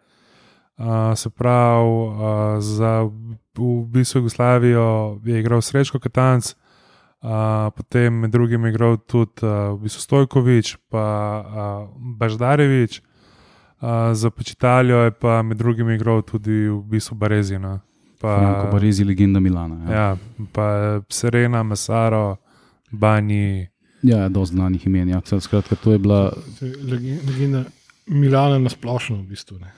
Uh, 0.76 1.14
se 1.16 1.30
pravi, 1.32 1.88
uh, 1.88 2.60
za 2.60 3.08
v 3.56 3.86
bistvu 3.88 4.20
Jugoslavijo 4.20 5.20
je 5.24 5.40
igral 5.40 5.62
Srečko 5.64 6.00
Katanc, 6.04 6.52
uh, 7.24 7.72
potem 7.72 8.14
med 8.14 8.32
drugim 8.32 8.66
je 8.66 8.72
igral 8.74 8.98
tudi 8.98 9.46
uh, 9.48 9.72
v 9.78 9.88
bistvu 9.88 10.02
Stojkovič, 10.04 10.76
pa 10.92 11.06
uh, 11.40 11.88
Baždarevič, 12.20 13.00
uh, 13.00 14.12
za 14.12 14.30
Počitalijo 14.30 15.08
je 15.08 15.12
pa 15.12 15.42
med 15.42 15.58
drugim 15.58 15.90
igral 15.90 16.22
tudi 16.22 16.68
v 16.68 16.82
bistvu 16.84 17.16
Barezina. 17.16 17.80
Pa 18.20 18.68
Barezi, 18.72 19.04
legenda 19.04 19.40
Milana. 19.40 19.80
Ja, 19.88 19.96
ja 19.96 20.18
pa 20.52 21.00
Serena, 21.10 21.64
Masaro, 21.64 22.36
Bani. 22.92 23.68
Ja, 24.06 24.30
do 24.30 24.46
znanih 24.46 24.86
imen. 24.88 25.10
Ja. 25.10 25.22
Skratka, 25.26 25.76
to 25.76 25.92
je 25.92 26.00
bila. 26.00 26.32
Legenda 26.62 27.66
Milana 28.06 28.60
na 28.60 28.70
splošno, 28.70 29.18
v 29.24 29.34
bistvu. 29.34 29.60
Ne. 29.60 29.74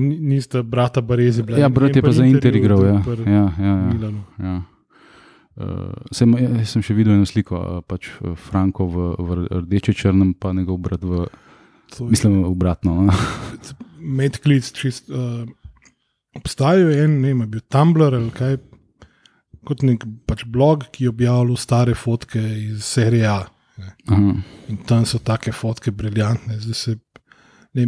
Niste 0.00 0.62
brata 0.62 1.00
Barezi, 1.00 1.42
bili. 1.42 1.60
Ja, 1.60 1.68
brat 1.68 1.96
je 1.96 2.02
pa 2.02 2.12
za 2.12 2.24
Inter 2.24 2.56
igral. 2.56 2.84
Ja, 2.84 3.02
ja, 3.26 3.52
ja, 3.58 3.74
ja, 4.00 4.12
ja. 4.38 4.62
Uh, 5.52 5.92
sem, 6.08 6.32
ja, 6.40 6.48
sem 6.64 6.80
še 6.80 6.94
videl 6.96 7.12
eno 7.18 7.28
sliko, 7.28 7.58
uh, 7.60 7.80
pač 7.84 8.08
Franko 8.40 8.86
v, 8.88 9.08
v 9.20 9.36
rdeče 9.66 9.92
črnem, 9.92 10.32
pa 10.32 10.54
njegov 10.56 10.78
brat 10.80 11.04
v. 11.04 11.26
Je, 11.92 12.06
mislim, 12.08 12.38
obratno. 12.48 12.94
No. 13.04 13.16
Medklic, 14.00 14.72
čist. 14.72 15.12
Uh, 15.12 15.44
obstajajo 16.40 16.88
en, 17.04 17.18
ne 17.20 17.34
vem, 17.34 17.44
bil 17.52 17.60
Tumblr 17.68 18.16
ali 18.16 18.32
kaj 18.32 18.56
kot 19.66 19.82
nek 19.86 20.04
pač 20.26 20.44
blog, 20.48 20.88
ki 20.94 21.08
objavlja 21.10 21.58
stare 21.60 21.94
fotke 21.94 22.40
iz 22.40 22.84
serije 22.84 23.28
A. 23.30 23.40
In 24.68 24.80
tam 24.86 25.06
so 25.08 25.18
take 25.18 25.52
fotke 25.52 25.90
briljantne. 25.90 26.58
Zdaj 26.60 26.74
se 26.74 26.96
ne, 27.78 27.86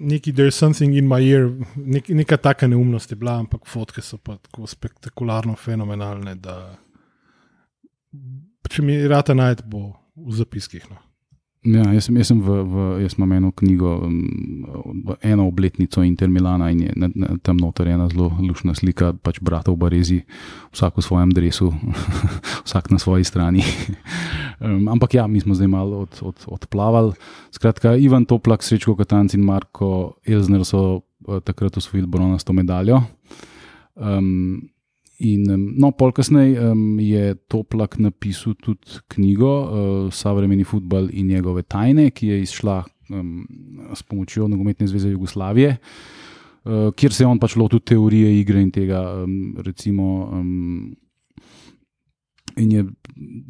neki, 0.00 0.32
there's 0.32 0.58
something 0.58 0.96
in 0.96 1.08
my 1.08 1.20
ear, 1.22 1.50
nek, 1.76 2.08
neka 2.08 2.36
taka 2.36 2.68
neumnost 2.68 3.10
je 3.10 3.16
bila, 3.16 3.38
ampak 3.38 3.66
fotke 3.68 4.02
so 4.02 4.18
pa 4.18 4.36
tako 4.36 4.66
spektakularno 4.66 5.56
fenomenalne, 5.56 6.34
da 6.40 6.56
če 8.70 8.82
mi 8.86 8.96
rata 9.08 9.34
najti, 9.34 9.66
bo 9.66 9.92
v 10.16 10.36
zapiskih. 10.38 10.86
No. 10.90 10.98
Ja, 11.60 11.82
jaz, 11.92 12.06
jaz, 12.08 12.30
v, 12.32 12.54
v, 12.64 12.84
jaz 13.04 13.18
imam 13.18 13.34
eno 13.36 13.50
knjigo, 13.52 13.90
um, 14.06 15.16
eno 15.20 15.44
obletnico 15.44 16.00
Inter 16.00 16.30
Milana 16.32 16.70
in 16.72 16.86
je 16.86 16.94
na, 16.96 17.10
na, 17.12 17.34
tam 17.44 17.60
noter 17.60 17.90
ena 17.92 18.06
zelo 18.08 18.30
lušna 18.40 18.72
slika, 18.72 19.10
pač 19.12 19.42
bratov 19.44 19.76
Barezi, 19.76 20.22
vsak 20.72 20.96
v 20.96 21.04
svojem 21.04 21.34
drevesu, 21.36 21.68
vsak 22.66 22.88
na 22.88 22.96
svoji 22.96 23.28
strani. 23.28 23.60
um, 24.64 24.88
ampak 24.88 25.20
ja, 25.20 25.28
mi 25.28 25.44
smo 25.44 25.52
zdaj 25.52 25.68
malo 25.68 26.08
od, 26.08 26.16
od, 26.24 26.48
odplavali. 26.48 27.12
Skratka, 27.52 27.92
Ivan 27.92 28.24
Toplak, 28.24 28.64
Srečko 28.64 28.96
Katanc 28.96 29.36
in 29.36 29.44
Marko 29.44 30.16
Elzner 30.24 30.64
so 30.64 31.04
uh, 31.28 31.44
takrat 31.44 31.76
osvojili 31.76 32.08
bronasto 32.08 32.56
medaljo. 32.56 33.04
Um, 34.00 34.64
In 35.20 35.44
no, 35.76 35.90
pol 35.92 36.14
kasneje 36.16 36.56
um, 36.70 36.96
je 36.96 37.34
Toplak 37.52 37.98
napisal 38.00 38.54
tudi 38.56 39.02
knjigo 39.12 39.50
uh, 39.50 40.06
Savremeni 40.08 40.64
futbol 40.64 41.10
in 41.12 41.28
njegove 41.28 41.62
tajne, 41.68 42.08
ki 42.10 42.30
je 42.30 42.38
izšla 42.46 42.78
um, 43.12 43.44
s 43.92 44.02
pomočjo 44.02 44.48
Nogometne 44.48 44.88
zveze 44.88 45.10
Jugoslavije, 45.12 45.76
uh, 45.76 46.88
kjer 46.96 47.12
se 47.12 47.24
je 47.24 47.28
on 47.28 47.38
pač 47.42 47.58
lotil 47.60 47.84
teorije 47.84 48.32
igre 48.40 48.62
in 48.64 48.70
tega. 48.72 49.02
Um, 49.24 49.58
recimo, 49.60 50.30
um, 50.32 50.96
in 52.56 52.72
je 52.72 52.86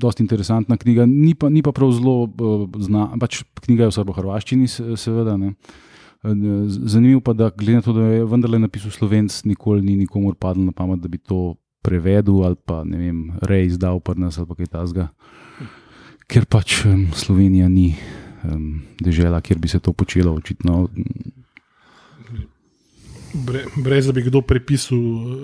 dosti 0.03 0.27
interesantna 0.27 0.77
knjiga, 0.77 1.07
ni 1.07 1.37
pa, 1.39 1.49
ni 1.49 1.63
pa 1.63 1.71
prav 1.73 1.95
zelo 1.95 2.25
uh, 2.27 2.67
znana, 2.83 3.15
pač 3.23 3.45
knjiga 3.63 3.87
je 3.87 3.95
v 3.95 3.99
srbo-hrvaščini, 4.01 4.69
seveda. 4.99 5.39
Ne. 5.39 5.55
Zanimivo 6.69 7.23
pa 7.25 7.31
je, 7.31 7.35
da 7.35 7.51
glede 7.55 7.79
na 7.79 7.83
to, 7.83 7.93
da 7.97 8.11
je 8.11 8.25
vendarle 8.29 8.59
napisal 8.59 8.91
slovenc, 8.91 9.45
nikoli 9.45 9.83
ni 9.83 9.97
nikomu 9.97 10.35
padlo 10.35 10.67
na 10.67 10.73
pamet, 10.73 11.01
da 11.01 11.09
bi 11.09 11.19
to 11.19 11.55
prevedel 11.83 12.45
ali 12.45 12.57
pa 12.65 12.83
ne 12.85 12.99
vem, 12.99 13.19
rej 13.43 13.75
izdal 13.75 14.01
pa 14.01 14.15
nas 14.15 14.39
ali 14.39 14.57
kaj 14.57 14.71
takega. 14.73 15.09
Ker 16.31 16.47
pač 16.47 16.85
um, 16.87 17.09
Slovenija 17.17 17.69
ni 17.69 17.95
um, 18.45 18.83
država, 19.01 19.41
kjer 19.41 19.59
bi 19.59 19.69
se 19.69 19.81
to 19.83 19.93
počelo, 19.93 20.35
očitno. 20.39 20.87
Bre, 23.35 23.65
brez 23.77 24.07
da 24.07 24.13
bi 24.13 24.23
kdo 24.27 24.43
prepisal, 24.43 24.99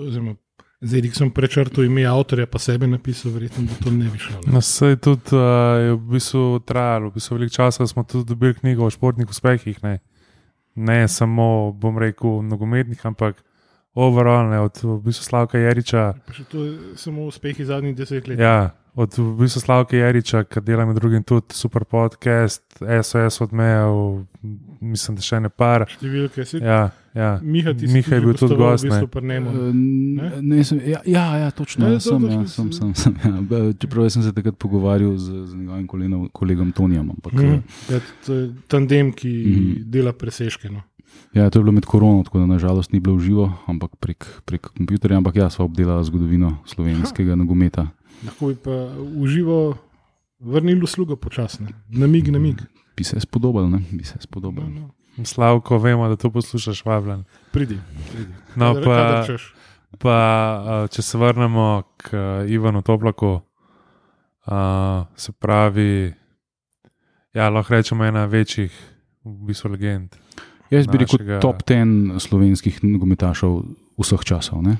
oziroma 0.07 0.37
zdaj, 0.79 1.09
ki 1.09 1.19
sem 1.19 1.31
prečrtal 1.33 1.83
ime 1.83 2.05
avtorja, 2.07 2.47
pa 2.47 2.61
sebe 2.61 2.87
napisal, 2.87 3.33
verjetno 3.35 3.65
bi 3.67 3.79
to 3.83 3.91
ne 3.91 4.11
bi 4.13 4.21
šlo. 4.21 4.39
Na 4.47 4.63
vse 4.63 4.93
je 4.93 5.01
tudi 5.09 5.35
uh, 5.35 5.43
je 5.83 5.97
v 5.97 6.03
bistvu 6.15 6.45
trajalo, 6.63 7.11
v 7.11 7.19
bistvu 7.19 7.39
veliko 7.39 7.57
časa 7.59 7.87
smo 7.87 8.05
tudi 8.07 8.29
dobili 8.31 8.55
knjigo 8.55 8.87
o 8.87 8.93
športnih 8.93 9.27
uspehih. 9.27 9.83
Ne? 9.83 9.97
ne 10.77 11.07
samo, 11.07 11.71
bom 11.73 11.97
rekel, 11.97 12.41
nogometnih, 12.45 13.05
ampak 13.05 13.41
overall, 13.97 14.49
ne, 14.49 14.59
od 14.61 14.77
v 14.83 14.99
bistvu 15.09 15.25
Slavka 15.25 15.57
Jariča. 15.57 16.13
To 16.51 16.63
je 16.63 16.73
samo 16.95 17.25
uspeh 17.25 17.59
iz 17.59 17.67
zadnjih 17.67 17.95
deset 17.97 18.27
let. 18.27 18.39
Ja, 18.39 18.75
od 18.97 19.17
v 19.17 19.25
bistvu 19.41 19.61
Slavka 19.61 19.97
Jariča, 19.97 20.43
ki 20.45 20.61
dela 20.61 20.85
med 20.85 20.95
drugim 20.97 21.23
tudi 21.25 21.57
super 21.57 21.85
podcast, 21.85 22.63
SOS 22.77 23.41
odmejev, 23.41 24.25
mislim, 24.81 25.17
da 25.17 25.25
še 25.25 25.39
ne 25.41 25.49
par. 25.49 25.87
Številke 25.89 26.45
si. 26.45 26.61
Ja, 26.61 26.87
ja. 27.17 27.31
Miha, 27.41 27.73
Miha 27.73 28.19
je 28.19 28.23
bil 28.25 28.37
tudi 28.37 28.57
gost. 28.57 28.85
V 28.85 28.93
bistvu 28.93 29.21
ne, 29.25 29.39
ne? 29.41 30.31
Ne, 30.41 30.65
sem, 30.65 30.81
ja, 30.85 31.01
ja, 31.05 31.25
ja, 31.45 31.53
točno. 31.53 31.93
Ja, 31.93 32.01
sem, 32.01 32.27
ja, 32.29 32.41
sem, 32.49 32.69
sem, 32.73 32.93
sem, 32.97 33.17
ja. 33.21 33.63
Čeprav 33.81 34.09
sem 34.13 34.25
se 34.25 34.33
takrat 34.33 34.57
pogovarjal 34.61 35.17
z, 35.17 35.41
z 35.53 35.57
njegovim 35.61 36.29
kolegom, 36.33 36.73
Tonijem. 36.73 37.13
Mm. 37.33 37.63
Ja, 37.89 38.01
to 38.25 38.41
je 38.41 38.51
tandem, 38.69 39.09
ki 39.13 39.33
mm. 39.33 39.89
dela 39.93 40.13
preseške. 40.13 40.73
Ja, 41.33 41.49
to 41.49 41.59
je 41.59 41.63
bilo 41.63 41.71
med 41.71 41.85
korono, 41.85 42.23
tako 42.23 42.39
da 42.39 42.45
nažalost 42.45 42.91
ni 42.91 42.99
bilo 42.99 43.15
v 43.15 43.25
živo, 43.27 43.51
ampak 43.67 43.95
prek, 43.99 44.25
prek 44.45 44.69
kompjutorja. 44.77 45.17
Ampak 45.17 45.35
ja, 45.35 45.49
sva 45.49 45.65
obdelala 45.65 46.03
zgodovino 46.03 46.57
slovenskega 46.65 47.35
ha. 47.35 47.39
nogometa. 47.39 47.87
Lahko 48.25 48.47
bi 48.47 48.55
pa 48.55 48.77
v 48.97 49.27
živo 49.29 49.57
vrnili 50.39 50.81
uslugo 50.83 51.15
počasno, 51.15 51.67
na 51.89 52.07
mig, 52.07 52.31
na 52.31 52.39
mig. 52.39 52.61
Bi 52.97 53.03
se 53.03 53.19
spodobal, 53.19 53.69
ne 53.69 53.83
bi 53.91 54.03
se 54.03 54.17
spodobal. 54.19 54.65
No, 54.69 54.89
no. 55.17 55.25
Slavko, 55.25 55.77
vemo, 55.77 56.07
da 56.09 56.15
to 56.15 56.29
poslušaš, 56.29 56.85
vabljen. 56.85 57.23
Pridi. 57.51 57.77
pridi. 58.11 58.33
No, 58.55 58.73
pa, 58.85 59.25
pa, 59.97 60.17
če 60.91 61.01
se 61.01 61.17
vrnemo 61.17 61.83
k 61.97 62.17
Ivanu 62.49 62.81
Toplaku, 62.81 63.39
uh, 64.45 65.05
se 65.15 65.31
pravi, 65.31 66.13
ja, 67.33 67.49
lahko 67.49 67.73
rečemo 67.73 68.05
ena 68.05 68.25
večjih, 68.25 68.73
v 69.25 69.49
bistvu 69.49 69.71
legend. 69.73 70.15
Jaz 70.71 70.87
bi 70.91 70.99
rekel, 70.99 71.39
top 71.41 71.63
ten 71.67 72.17
slovenskih 72.19 72.81
nogometašov 72.83 73.61
vseh 73.97 74.23
časov. 74.27 74.61
Ne? 74.65 74.75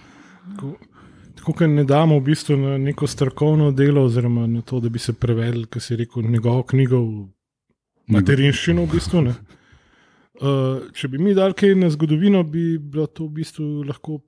Tako, 1.38 1.54
ker 1.56 1.70
ne 1.72 1.86
damo 1.88 2.20
v 2.20 2.28
bistvu 2.28 2.58
na 2.60 2.76
neko 2.82 3.08
strokovno 3.08 3.72
delo, 3.72 4.04
oziroma 4.10 4.48
na 4.52 4.62
to, 4.62 4.82
da 4.84 4.92
bi 4.92 5.00
se 5.00 5.14
prevedel, 5.14 5.66
kar 5.72 5.82
si 5.82 5.96
rekel, 5.96 6.28
njegovo 6.28 6.66
knjigo 6.68 7.00
v 7.00 8.14
materinščino. 8.18 8.84
V 8.84 8.92
bistvu, 8.92 9.24
uh, 9.28 10.90
če 10.94 11.12
bi 11.14 11.22
mi 11.24 11.36
dali 11.38 11.56
kaj 11.56 11.78
na 11.80 11.92
zgodovino, 11.94 12.44
bi 12.44 12.76
bila 12.78 13.08
to 13.08 13.30
v 13.30 13.40
bistvu 13.40 13.68
lahko 13.88 14.20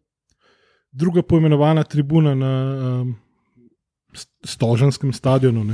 druga 0.92 1.22
poimenovana 1.22 1.84
tribuna 1.84 2.36
na 2.36 2.54
um, 3.02 3.18
Stoženskem 4.46 5.12
stadionu, 5.14 5.68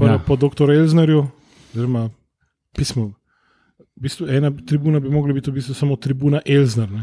ja. 0.00 0.16
po 0.26 0.34
dr. 0.34 0.72
Elznerju, 0.74 1.20
oziroma 1.70 2.08
pismo 2.74 3.12
v 3.98 4.06
bistvu 4.06 4.28
ena 4.30 4.52
tribuna 4.66 5.00
bi 5.02 5.10
mogla 5.10 5.34
biti 5.34 5.50
v 5.50 5.58
bistvu 5.58 5.74
samo 5.74 5.96
tribuna 5.98 6.40
Elzner, 6.46 6.90
ne? 6.90 7.02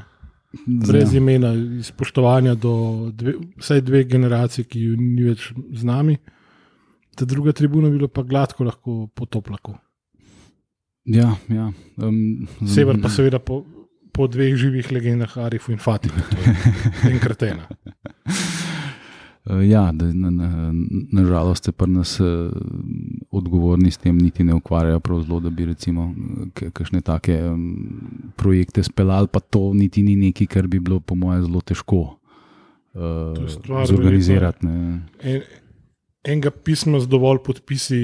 brez 0.66 1.14
ja. 1.14 1.18
imena, 1.20 1.52
spoštovanja 1.84 2.56
do 2.56 2.75
dve, 3.12 3.34
vsaj 3.60 3.82
dve 3.82 4.04
generacije, 4.08 4.66
ki 4.66 4.82
jo 4.82 4.98
ni 5.00 5.25
več 5.28 5.50
z 5.52 5.88
nami. 5.88 6.18
Ta 7.16 7.28
druga 7.28 7.52
tribuna 7.56 7.90
bi 7.92 8.00
bila 8.00 8.12
pa 8.12 8.24
gladko 8.24 8.68
lahko 8.68 8.96
potoplako. 9.16 9.75
Ja, 11.12 11.36
ja. 11.52 11.70
Um, 12.02 12.48
Sever 12.68 12.98
pa 13.02 13.12
seveda 13.14 13.40
po, 13.40 13.62
po 14.16 14.28
dveh 14.32 14.56
živih 14.58 14.92
legendah, 14.92 15.38
Arifu 15.44 15.75
in 15.75 15.84
Fatimu. 15.84 16.24
Enkrat 17.12 17.44
ena. 17.52 17.68
Uh, 19.46 19.70
ja, 19.70 19.92
nažalost, 19.92 20.16
na, 21.12 21.54
na 21.54 21.56
se 21.56 21.72
pri 21.72 21.92
nas 21.92 22.20
uh, 22.20 22.50
odgovorni 23.32 23.92
s 23.92 23.98
tem 23.98 24.18
niti 24.18 24.44
ne 24.44 24.54
ukvarjajo 24.54 25.00
prav 25.00 25.22
zelo, 25.22 25.40
da 25.40 25.50
bi 25.50 25.66
recimo 25.66 26.14
kakšne 26.54 27.02
take 27.02 27.42
projekte 28.36 28.84
speljali, 28.84 29.28
pa 29.28 29.40
to 29.40 29.74
niti 29.74 30.04
ni 30.04 30.16
nekaj, 30.16 30.48
kar 30.48 30.68
bi 30.68 30.80
bilo, 30.80 31.00
po 31.00 31.16
mojem, 31.16 31.44
zelo 31.46 31.62
težko 31.62 32.00
uh, 32.94 33.86
zorganizirati. 33.86 34.66
En, 34.66 35.42
enega 36.24 36.50
pisma 36.50 37.00
z 37.00 37.08
dovolj 37.08 37.44
podpisi, 37.46 38.02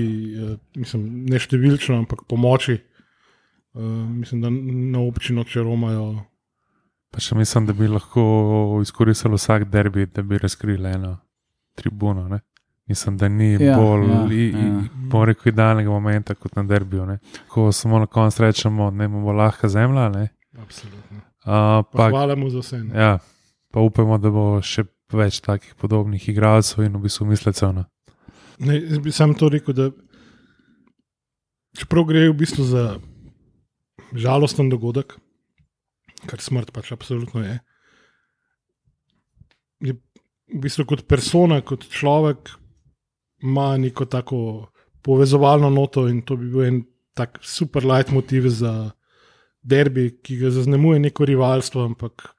mislim, 0.78 1.26
ne 1.26 1.42
številčno, 1.42 2.04
ampak 2.04 2.22
pomoči, 2.30 2.78
uh, 2.78 3.82
mislim, 4.14 4.46
da 4.46 4.54
na 4.54 5.02
občino, 5.02 5.42
če 5.42 5.66
romajo. 5.66 6.22
Pa 7.10 7.18
še 7.18 7.34
mislim, 7.42 7.66
da 7.66 7.74
bi 7.74 7.90
lahko 7.90 8.78
izkoristili 8.86 9.42
vsak 9.42 9.72
derbi, 9.74 10.06
da 10.06 10.22
bi 10.22 10.38
razkrili 10.38 10.94
eno 10.94 11.18
tribuno. 11.82 12.28
Ne? 12.30 12.40
Mislim, 12.92 13.18
da 13.18 13.30
ni 13.30 13.52
ja, 13.54 13.78
bolj 13.78 14.10
ja, 14.10 14.22
ja. 15.28 15.36
idealnega 15.46 15.90
momenta 15.90 16.36
kot 16.36 16.56
na 16.56 16.64
derbiju. 16.68 17.06
Ne? 17.06 17.20
Ko 17.48 17.72
samo 17.72 18.00
na 18.00 18.06
koncu 18.06 18.44
rečemo, 18.44 18.92
da 18.92 19.04
imamo 19.04 19.32
lahka 19.32 19.70
zemlja. 19.70 20.10
Absolutno. 20.62 21.22
Uh, 21.46 22.10
hvala 22.10 22.36
mu 22.36 22.50
za 22.50 22.60
vse. 22.60 22.82
Ja, 22.96 23.18
pa 23.72 23.80
upamo, 23.80 24.18
da 24.22 24.30
bo 24.30 24.60
še 24.62 24.84
več 25.14 25.40
takih 25.42 25.74
podobnih 25.80 26.28
igralcev 26.30 26.84
in 26.86 26.94
v 27.00 27.06
bistvu 27.08 27.26
mislecev. 27.32 27.74
No. 27.76 27.86
Ne, 28.62 28.78
jaz 28.78 29.00
bi 29.02 29.14
sam 29.16 29.34
to 29.36 29.50
rekel, 29.50 29.74
da 29.74 29.90
čeprav 31.80 32.06
gre 32.12 32.28
v 32.30 32.38
bistvu 32.44 32.68
za 32.68 32.86
žalosten 34.14 34.70
dogodek, 34.70 35.16
kar 36.30 36.44
smrt 36.44 36.70
pač 36.76 36.92
absolutno 36.94 37.42
je 37.46 37.58
v 40.51 40.62
bistvu 40.65 40.86
kot 40.89 41.05
persona, 41.08 41.62
kot 41.62 41.88
človek, 41.89 42.51
ima 43.43 43.77
neko 43.77 44.05
tako 44.05 44.39
povezovalno 45.01 45.70
noto 45.70 46.05
in 46.08 46.22
to 46.22 46.38
bi 46.38 46.50
bil 46.51 46.65
en 46.65 46.84
tak 47.17 47.39
super 47.41 47.86
light 47.86 48.12
motiv 48.12 48.48
za 48.50 48.91
derbi, 49.62 50.10
ki 50.24 50.38
ga 50.38 50.51
zaznamuje 50.53 51.00
neko 51.00 51.25
rivalstvo, 51.25 51.86
ampak 51.86 52.29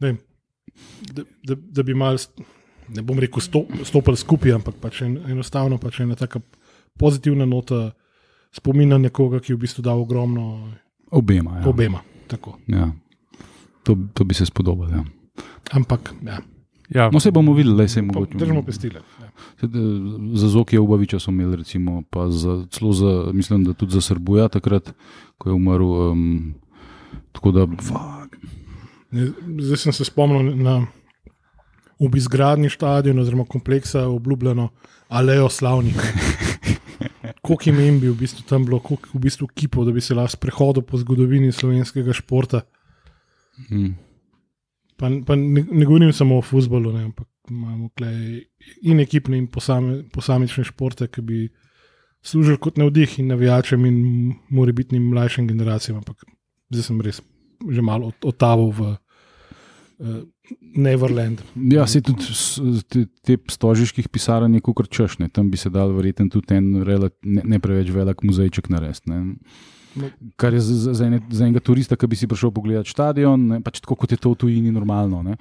ne, 0.00 0.16
da, 1.12 1.24
da, 1.42 1.54
da 1.54 1.82
bi 1.82 1.94
mal, 1.94 2.18
ne 2.88 3.02
bom 3.02 3.18
rekel, 3.22 3.42
stopili 3.84 4.16
skupaj, 4.16 4.56
ampak 4.58 4.80
pač 4.82 5.02
en, 5.06 5.18
enostavno 5.30 5.78
pač 5.82 6.00
ena 6.04 6.16
taka 6.18 6.40
pozitivna 6.98 7.46
nota 7.46 7.90
spomina 8.56 8.98
nekoga, 8.98 9.40
ki 9.40 9.52
je 9.52 9.56
v 9.56 9.64
bistvu 9.66 9.84
dal 9.84 10.00
ogromno. 10.00 10.72
Obema. 11.10 11.60
Ja. 11.60 11.68
Obema. 11.68 12.02
Ja. 12.66 12.90
To, 13.86 13.96
to 14.14 14.24
bi 14.24 14.34
se 14.34 14.46
spodobalo. 14.46 14.90
Ja. 14.90 15.04
Ampak, 15.76 16.14
ja. 16.24 16.40
Ja. 16.94 17.10
No, 17.10 17.20
se 17.20 17.30
bomo 17.30 17.54
videli, 17.54 17.76
da 17.76 17.88
se 17.88 18.00
jim 18.00 18.10
lahko. 18.14 18.38
Držimo 18.38 18.62
pestile. 18.62 19.00
Ja. 19.20 19.30
Za 20.34 20.48
Zokija 20.48 20.80
Ubaviča 20.80 21.18
smo 21.18 21.32
imeli, 21.32 21.56
recimo, 21.56 22.02
pa 22.10 22.30
za, 22.30 22.66
celo 22.70 22.92
za, 22.92 23.30
mislim, 23.32 23.64
da 23.64 23.72
tudi 23.72 23.92
za 23.92 24.00
Srbuja, 24.00 24.48
takrat, 24.48 24.92
ko 25.38 25.48
je 25.48 25.54
umrl. 25.54 25.90
Um, 26.10 26.54
tako 27.32 27.50
da. 27.52 27.66
Ne, 29.10 29.30
zdaj 29.58 29.76
sem 29.76 29.92
se 29.92 30.04
spomnil 30.04 30.56
na 30.56 30.86
obizgradni 31.98 32.70
stadion, 32.70 33.18
oziroma 33.18 33.44
kompleksa, 33.44 34.06
obljubljeno 34.08 34.68
Alejo 35.08 35.48
Slavnika. 35.48 36.02
Koliko 37.42 37.70
imen 37.70 38.00
bi 38.00 38.08
v 38.08 38.14
bistvu 38.14 38.42
tam 38.48 38.64
bilo, 38.66 38.78
koliko 38.78 39.08
v 39.12 39.20
bistvu 39.22 39.46
kipo, 39.54 39.84
da 39.84 39.92
bi 39.92 40.00
se 40.00 40.14
lahko 40.14 40.38
prehodil 40.40 40.82
po 40.82 40.98
zgodovini 40.98 41.52
slovenskega 41.52 42.12
športa. 42.12 42.60
Hmm. 43.68 43.94
Pa, 44.96 45.10
pa 45.26 45.36
ne, 45.36 45.64
ne 45.70 45.84
govorim 45.84 46.12
samo 46.12 46.38
o 46.38 46.42
futbolu, 46.42 46.94
ampak 46.96 47.28
imamo 47.50 47.90
in 48.82 49.00
ekipne, 49.00 49.38
in 49.38 49.46
posame, 49.52 50.02
posamične 50.12 50.64
športe, 50.64 51.08
ki 51.12 51.22
bi 51.22 51.40
služili 52.24 52.58
kot 52.58 52.78
navdih 52.80 53.18
in 53.20 53.28
navijačem, 53.30 53.84
in 53.86 54.34
morebitnim 54.48 55.10
mlajšim 55.12 55.48
generacijam. 55.48 56.00
Ampak 56.00 56.24
zdaj 56.70 56.88
sem 56.88 57.00
res 57.04 57.22
že 57.72 57.82
malo 57.82 58.12
otavil 58.24 58.68
v 58.76 58.80
uh, 58.92 58.96
Neverland. 60.76 61.40
Ja, 61.72 61.86
se 61.86 62.02
tudi 62.04 62.26
te, 62.88 63.06
te 63.24 63.38
stožiških 63.50 64.08
pisarn 64.12 64.54
je 64.54 64.60
kot 64.60 64.90
češne, 64.92 65.30
tam 65.32 65.48
bi 65.50 65.56
se 65.56 65.72
dal 65.72 65.94
verjetno 65.96 66.28
tudi 66.30 66.54
en 66.54 66.68
ne, 66.76 67.42
ne 67.56 67.58
preveč 67.62 67.90
velik 67.94 68.22
muzejček 68.22 68.68
narediti. 68.68 69.16
Kar 70.36 70.54
je 70.54 70.60
za, 70.60 70.94
za, 70.94 71.06
ene, 71.06 71.20
za 71.30 71.44
enega 71.46 71.60
turista, 71.64 71.96
ki 71.96 72.08
bi 72.10 72.18
si 72.18 72.28
prišel 72.28 72.50
pogledati 72.54 72.92
stadion, 72.92 73.46
ne, 73.52 73.60
pač 73.64 73.80
tako 73.80 73.96
kot 74.02 74.12
je 74.12 74.18
to 74.20 74.34
v 74.34 74.40
tujini 74.42 74.72
normalno. 74.74 75.22
Ne. 75.24 75.36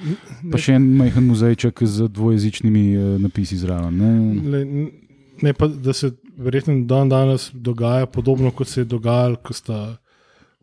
Pa 0.51 0.61
še 0.61 0.77
en 0.79 0.85
majhen 0.99 1.27
muzejček 1.27 1.83
z 1.83 2.09
dvojezičnimi 2.13 2.85
uh, 2.95 3.09
napisi 3.23 3.59
zraven. 3.59 3.99
Ne. 3.99 4.11
Ne, 4.55 4.85
ne 5.43 5.53
pa, 5.57 5.67
da 5.67 5.93
se 5.93 6.13
verjetno 6.37 6.81
dan 6.89 7.11
danes 7.11 7.49
dogaja 7.53 8.07
podobno, 8.11 8.51
kot 8.55 8.71
se 8.71 8.83
je 8.83 8.91
dogajalo, 8.95 9.41
ko 9.43 9.55
sta 9.55 9.79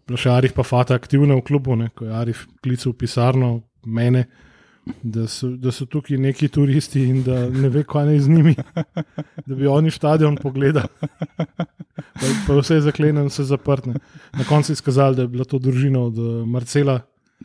bila 0.06 0.18
še 0.18 0.32
Arif 0.32 0.56
pa 0.56 0.64
Fata 0.66 0.96
aktivna 0.98 1.36
v 1.38 1.44
klubu, 1.46 1.76
ne, 1.78 1.90
ko 1.94 2.08
je 2.08 2.16
Arif 2.16 2.46
klical 2.64 2.92
v 2.92 2.98
pisarno 3.04 3.52
mene 3.86 4.26
da 5.02 5.26
so, 5.26 5.48
da 5.48 5.72
so 5.72 5.86
tukaj 5.86 6.18
neki 6.18 6.48
turisti 6.48 7.02
in 7.02 7.22
da 7.22 7.48
ne 7.50 7.68
ve, 7.68 7.84
kaj 7.84 8.12
je 8.14 8.20
z 8.20 8.28
njimi, 8.28 8.54
da 9.46 9.54
bi 9.54 9.66
oni 9.66 9.90
stadion 9.90 10.36
pogledali. 10.36 10.88
Pa, 11.96 12.26
pa 12.46 12.54
vse 12.58 12.74
je 12.74 12.80
zaklenjeno, 12.80 13.24
vse 13.26 13.44
zaprto. 13.44 13.92
Na 14.32 14.44
koncu 14.48 14.72
je 14.72 14.74
izkazalo, 14.74 15.14
da 15.14 15.22
je 15.22 15.28
bila 15.28 15.44
to 15.44 15.58
družina 15.58 16.00
od 16.00 16.18
eh, 16.18 16.46
Marcela. 16.46 17.00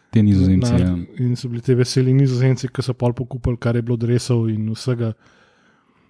Te 0.09 0.23
nizozemci. 0.23 0.71
Na, 0.73 0.79
ja. 0.79 0.97
In 1.19 1.35
so 1.35 1.49
bili 1.49 1.61
ti 1.61 1.75
veseli 1.75 2.13
nizozemci, 2.13 2.69
ki 2.73 2.81
so 2.81 2.93
pol 2.93 3.13
pokupili, 3.13 3.57
kar 3.57 3.75
je 3.75 3.81
bilo 3.81 3.97
drevesov 3.97 4.49
in 4.49 4.71
vsega. 4.73 5.13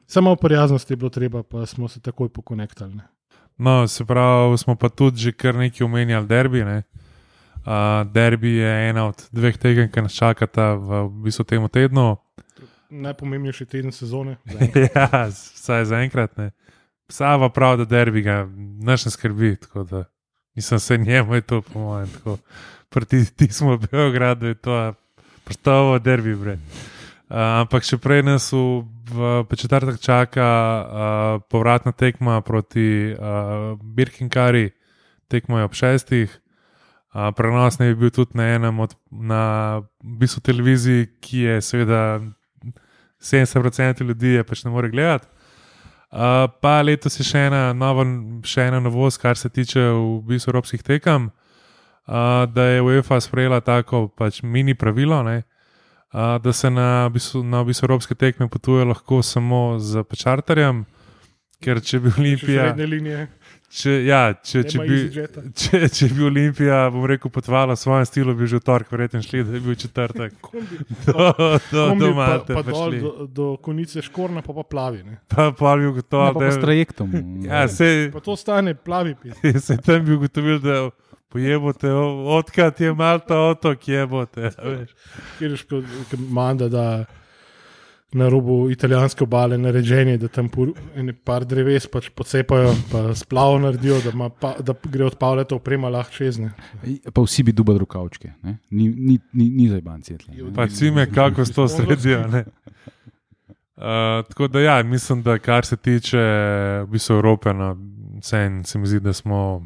Samo 0.07 0.35
prijaznost 0.35 0.91
je 0.91 0.97
bilo 0.97 1.09
treba, 1.09 1.43
pa 1.43 1.65
smo 1.65 1.87
se 1.87 1.99
takoj 1.99 2.29
pokonektali. 2.29 2.99
No, 3.57 3.87
se 3.87 4.05
pravi, 4.05 4.57
smo 4.57 4.75
pa 4.75 4.89
tudi 4.89 5.17
že 5.17 5.31
kar 5.31 5.55
nekaj 5.55 5.85
omenjali 5.85 6.27
derbi. 6.27 6.63
Ne? 6.63 6.83
Uh, 7.67 8.07
derbi 8.11 8.49
je 8.49 8.89
ena 8.89 9.07
od 9.07 9.27
dveh 9.31 9.57
tekem, 9.59 9.89
ki 9.91 10.01
nas 10.05 10.13
čakata 10.15 10.77
v 10.79 11.01
bistvu 11.25 11.43
tem 11.43 11.65
tednu. 11.67 12.15
Najpomembnejši 12.87 13.65
teden 13.67 13.91
sezone. 13.91 14.37
ja, 14.95 15.27
vsaj 15.27 15.83
za 15.89 15.99
enkrat. 15.99 16.31
Sava 17.11 17.49
pravi, 17.51 17.83
da 17.83 17.85
derbi 17.85 18.23
ga 18.23 18.45
naš 18.79 19.05
ne 19.05 19.11
skrbi. 19.11 19.57
Nisem 20.55 20.79
se 20.79 20.97
njemu 20.97 21.35
je 21.35 21.41
to, 21.41 21.61
po 21.61 21.79
mojem, 21.79 22.07
tako. 22.15 22.37
Proti 22.89 23.25
ti 23.35 23.51
smo 23.51 23.75
v 23.75 23.87
Beogradu, 23.91 24.47
je 24.47 24.55
to 24.55 24.93
postalo 25.43 25.99
derbi. 25.99 26.39
Uh, 26.39 26.55
ampak 27.35 27.83
še 27.83 27.99
prej 27.99 28.23
nas 28.23 28.47
v, 28.55 29.43
v 29.43 29.59
četrtek 29.59 29.99
čaka 29.99 30.47
uh, 30.47 31.43
povratna 31.51 31.91
tekma 31.91 32.39
proti 32.41 33.11
uh, 33.11 33.75
Birkinkari, 33.83 34.69
tekmo 35.27 35.59
je 35.59 35.67
ob 35.67 35.75
šestih 35.75 36.31
prenos 37.35 37.79
ne 37.79 37.89
bi 37.89 37.95
bil 38.01 38.11
tudi 38.13 38.37
na 38.37 38.45
enem 38.55 38.79
od 38.79 38.93
na 39.11 39.41
bistvu 40.03 40.41
televiziji, 40.45 41.07
ki 41.21 41.39
je 41.47 41.61
seveda 41.61 42.01
70% 43.19 44.03
ljudi 44.05 44.37
je 44.37 44.43
pač 44.43 44.63
ne 44.63 44.71
more 44.71 44.89
gledati. 44.89 45.27
Uh, 46.07 46.47
pa 46.61 46.79
letos 46.81 47.19
je 47.19 47.25
še 47.27 47.49
ena, 47.49 47.73
nova, 47.75 48.05
še 48.47 48.69
ena 48.69 48.79
novost, 48.79 49.19
kar 49.19 49.35
se 49.35 49.49
tiče 49.51 49.81
v 49.91 50.21
bistvu 50.29 50.53
evropskih 50.53 50.83
tekem, 50.83 51.27
uh, 51.27 52.45
da 52.47 52.69
je 52.71 52.85
UEFA 52.85 53.19
sprejela 53.19 53.59
tako 53.59 54.05
pač 54.07 54.39
mini 54.43 54.71
pravilo, 54.71 55.19
ne, 55.27 55.41
uh, 56.13 56.37
da 56.39 56.53
se 56.55 56.71
na 56.71 57.09
bistvu, 57.11 57.43
na 57.43 57.65
bistvu 57.67 57.89
evropske 57.89 58.15
tekme 58.15 58.47
potuje 58.47 58.87
lahko 58.87 59.19
samo 59.19 59.79
z 59.83 60.05
čarterjem, 60.15 60.85
ker 61.63 61.81
če 61.83 61.99
bi 62.03 62.13
Olimpija. 62.17 62.71
Če, 63.67 63.91
ja, 64.07 64.21
če, 64.31 64.61
če, 64.63 64.83
bi, 64.87 64.97
če, 65.61 65.79
če 65.91 66.07
bi 66.15 66.23
Olimpija, 66.29 66.85
bom 66.93 67.03
rekel, 67.09 67.31
potvala 67.33 67.75
v 67.75 67.81
svojem 67.81 68.05
stilu, 68.07 68.35
bi 68.37 68.47
že 68.47 68.61
v 68.61 68.63
torek 68.63 68.93
verjetno 68.93 69.19
šli, 69.25 69.41
da 69.43 69.51
bi 69.57 69.59
bil 69.65 69.75
četrtek. 69.75 70.37
do 71.07 71.25
do, 71.73 71.83
do, 71.99 72.11
pa, 72.15 72.29
pa 72.47 72.63
dol, 72.63 72.95
do, 72.95 73.11
do 73.27 73.49
konice 73.63 74.01
škorna, 74.05 74.41
pa 74.45 74.55
pa 74.55 74.63
plavi. 74.63 75.03
Ne? 75.03 75.19
Pa 75.33 75.49
plavi 75.51 75.91
ugotovil, 75.91 76.39
da 76.39 76.47
je 76.47 76.55
s 76.55 76.63
trajektom. 76.63 77.11
ja, 77.49 77.65
se, 77.67 77.91
pa 78.13 78.23
to 78.23 78.37
stane 78.39 78.71
plavi. 78.73 79.17
se 79.59 79.77
tam 79.83 80.07
bi 80.07 80.15
ugotovil, 80.15 80.63
da 80.63 80.79
pojebote, 81.27 81.91
odkrat 82.39 82.79
je 82.81 82.95
malta 82.95 83.43
otok, 83.51 83.83
jebote. 83.83 84.55
Kjer 85.37 85.51
je 85.51 85.59
škoda, 85.59 85.87
manda 86.31 86.71
da 86.71 86.87
na 88.13 88.29
robu 88.29 88.69
italijanske 88.71 89.23
obale 89.23 89.57
nareženi, 89.57 90.17
da 90.17 90.27
tam 90.27 90.49
nekaj 90.95 91.45
dreves 91.45 91.87
pač 91.91 92.09
pocepajo, 92.15 92.71
pa 92.91 93.15
splav 93.15 93.59
naredijo, 93.59 93.99
da, 94.05 94.29
pa, 94.29 94.53
da 94.63 94.73
gre 94.83 95.05
od 95.05 95.17
Pavleta 95.19 95.55
oprema 95.55 95.89
lahko 95.89 96.13
čezne. 96.15 96.51
Pa 97.13 97.21
vsi 97.21 97.43
bi 97.43 97.51
dubali 97.51 97.79
rokavčke, 97.79 98.31
ni, 98.43 98.87
ni, 98.89 99.19
ni, 99.33 99.49
ni 99.49 99.67
za 99.69 99.81
banci. 99.81 100.15
Pa 100.55 100.67
cime, 100.67 101.09
kako 101.11 101.45
s 101.45 101.51
to 101.51 101.67
sredijo. 101.67 102.23
Uh, 102.27 102.33
tako 104.29 104.47
da, 104.47 104.59
ja, 104.59 104.83
mislim, 104.83 105.23
da 105.23 105.39
kar 105.39 105.65
se 105.65 105.77
tiče 105.77 106.21
v 106.83 106.87
bistvu 106.91 107.13
Evrope, 107.15 107.53
no, 107.53 107.75
sen, 108.23 108.63
se 108.63 108.79
mi 108.79 108.87
zdi, 108.87 108.99
da 108.99 109.13
smo 109.13 109.65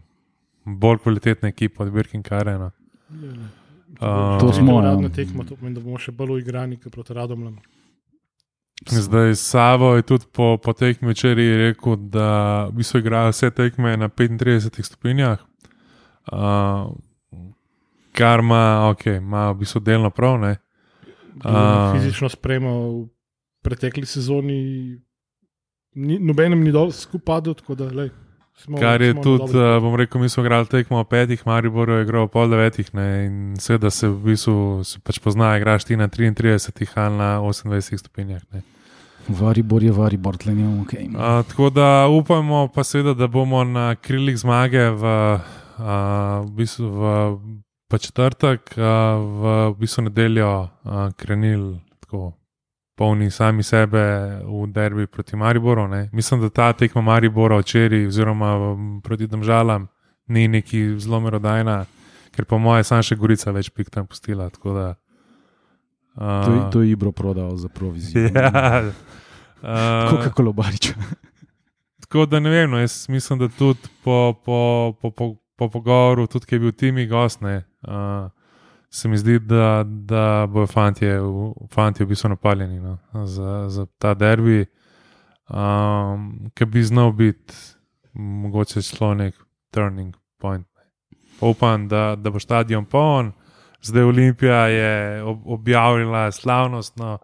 bolj 0.65 0.97
kvalitetna 0.97 1.49
ekipa 1.49 1.83
od 1.83 1.91
Birkin 1.91 2.23
Karena. 2.23 2.71
Uh, 3.09 4.39
To 4.39 4.53
smo, 4.53 4.81
ja. 4.81 4.89
Radna 4.89 5.09
tekma, 5.09 5.43
to 5.43 5.55
pomeni, 5.55 5.75
da 5.77 5.81
bomo 5.85 5.99
še 6.01 6.11
bolj 6.11 6.39
uigrani 6.39 6.79
kot 6.81 6.93
proti 6.93 7.13
Radomljam. 7.13 7.59
Zdaj, 8.89 9.35
Savo 9.35 9.95
je 9.95 10.01
tudi 10.01 10.25
po, 10.31 10.57
po 10.57 10.73
tekmi 10.73 11.11
včeraj 11.11 11.57
rekel, 11.57 11.95
da 11.95 12.65
v 12.65 12.81
bistvu 12.81 12.99
igrajo 12.99 13.29
vse 13.29 13.51
tekme 13.53 13.97
na 13.97 14.09
35 14.09 14.81
stopinjah, 14.81 15.39
uh, 16.31 16.89
kar 18.17 18.39
ima, 18.39 18.89
ok, 18.89 19.05
ima 19.05 19.51
v 19.51 19.59
bistvu 19.61 19.81
delno 19.85 20.09
prav. 20.09 20.39
Ne? 20.41 20.55
Uh, 21.45 21.93
fizično 21.93 22.29
spremljal 22.29 22.81
v 22.81 23.07
pretekli 23.61 24.05
sezoni, 24.05 24.57
ni, 25.95 26.17
nobenem 26.19 26.63
ni 26.63 26.73
dol 26.73 26.91
skupaj 26.91 27.25
padel, 27.25 27.53
tako 27.53 27.77
da 27.77 27.91
lej, 27.93 28.09
smo. 28.55 28.77
Kar 28.77 29.01
je 29.01 29.11
smo 29.11 29.23
tudi, 29.23 29.57
uh, 29.57 29.81
bom 29.81 29.95
rekel, 29.95 30.21
mi 30.21 30.29
smo 30.29 30.43
igrali 30.43 30.67
tekmo 30.67 30.99
o 30.99 31.03
petih, 31.03 31.41
Maribor 31.45 31.89
je 31.89 32.01
igral 32.01 32.23
o 32.23 32.27
pol 32.27 32.49
devetih, 32.49 32.93
ne, 32.93 33.25
in 33.25 33.55
seveda 33.59 33.89
se 33.89 34.07
v 34.07 34.17
bistvu 34.25 34.83
se 34.83 34.99
pač 34.99 35.19
pozna, 35.19 35.57
igraš 35.57 35.85
ti 35.89 35.97
na 35.97 36.07
33 36.07 36.91
ali 36.95 37.17
na 37.17 37.39
28 37.39 37.97
stopinjah. 37.97 38.41
Ne. 38.53 38.61
Varibor 39.27 39.83
je 39.83 39.91
varibor, 39.91 40.37
tle 40.37 40.55
nimamo 40.55 40.85
kaj. 40.85 40.99
Okay. 40.99 41.15
Uh, 41.15 41.45
tako 41.47 41.69
da 41.69 42.07
upamo, 42.07 42.67
pa 42.73 42.83
seveda, 42.83 43.13
da 43.13 43.27
bomo 43.27 43.63
na 43.63 43.95
krilih 43.95 44.37
zmage 44.37 44.89
v, 44.89 45.15
uh, 45.77 45.85
v, 46.45 46.51
bistvu 46.57 46.89
v 46.89 47.15
pa 47.87 47.97
četrtek, 47.97 48.73
uh, 48.77 48.83
v, 49.19 49.55
v 49.71 49.79
bistvu 49.79 50.09
nedeljo 50.09 50.51
uh, 50.63 51.09
krenili 51.17 51.79
tako 51.99 52.31
polni 53.01 53.31
sami 53.31 53.63
sebe 53.63 54.01
v 54.43 54.67
derbi 54.69 55.07
proti 55.07 55.33
Mariboru. 55.35 55.87
Ne. 55.87 56.09
Mislim, 56.11 56.37
da 56.39 56.49
ta 56.51 56.73
tekma 56.75 57.01
Maribora 57.03 57.57
včeraj, 57.57 58.05
oziroma 58.05 58.51
proti 59.01 59.25
Domžalam, 59.25 59.87
ni 60.27 60.45
neki 60.47 60.99
zelo 60.99 61.19
merodajna, 61.19 61.85
ker 62.31 62.45
po 62.45 62.59
moje 62.59 62.83
sam 62.83 63.01
še 63.01 63.17
Gorica 63.17 63.49
več 63.51 63.71
pik 63.71 63.89
tam 63.89 64.05
pustila. 64.05 64.51
Da, 64.53 64.93
uh, 66.13 66.45
To, 66.45 66.51
je- 66.51 66.67
to 66.69 66.81
je 66.81 66.91
Ibro 66.91 67.11
prodal 67.11 67.57
za 67.57 67.69
provizijo. 67.69 68.29
Ja, 68.35 68.83
uh, 70.03 70.09
Kot 70.11 70.33
kolobarič. 70.33 70.93
Tako 72.01 72.25
da 72.25 72.39
ne 72.39 72.49
vem, 72.49 72.65
no, 72.67 72.77
jaz 72.77 73.05
mislim, 73.07 73.39
da 73.39 73.47
tudi 73.49 73.79
po, 74.03 74.33
po, 74.35 74.57
po, 74.95 75.11
po, 75.11 75.25
po 75.55 75.69
pogovoru, 75.69 76.27
tudi 76.27 76.45
ki 76.45 76.55
je 76.55 76.59
bil 76.59 76.71
Timi 76.73 77.05
gost, 77.07 77.41
ne, 77.41 77.59
uh, 77.83 78.29
se 78.91 79.07
mi 79.07 79.17
zdi, 79.17 79.39
da, 79.39 79.83
da 79.85 80.47
bojo 80.49 80.67
fanti, 80.67 81.05
fanti 81.71 82.03
v 82.03 82.07
bistvu 82.07 82.29
napaljeni 82.29 82.79
no, 82.79 82.97
za, 83.25 83.65
za 83.69 83.85
ta 83.97 84.13
derbi, 84.13 84.65
um, 85.49 86.49
ki 86.53 86.65
bi 86.65 86.83
znal 86.83 87.11
biti 87.11 87.55
mogoče 88.13 88.81
celo 88.81 89.13
nek 89.13 89.35
turning 89.71 90.15
point. 90.37 90.67
Pa 91.39 91.47
Upam, 91.47 91.87
da, 91.87 92.15
da 92.15 92.29
bo 92.29 92.39
stadion 92.39 92.85
poln. 92.85 93.31
Zdaj 93.81 94.03
Olimpija 94.03 94.67
je 94.67 95.23
ob, 95.23 95.39
objavila 95.45 96.31
slavnostno, 96.31 97.17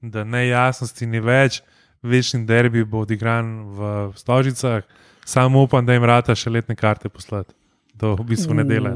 da 0.00 0.24
nejasnosti 0.24 1.06
ni 1.06 1.20
več, 1.20 1.62
večni 2.02 2.44
derbi 2.46 2.84
bo 2.84 3.06
odigran 3.06 3.62
v 3.78 4.12
Stožicah, 4.16 4.82
samo 5.24 5.62
upam, 5.62 5.86
da 5.86 5.94
jim 5.94 6.04
rata 6.04 6.34
še 6.34 6.50
letne 6.50 6.76
karte 6.76 7.08
poslati. 7.08 7.54
To 8.02 8.16
v 8.18 8.26
bistvu 8.34 8.58
ne 8.58 8.64
dela. 8.66 8.92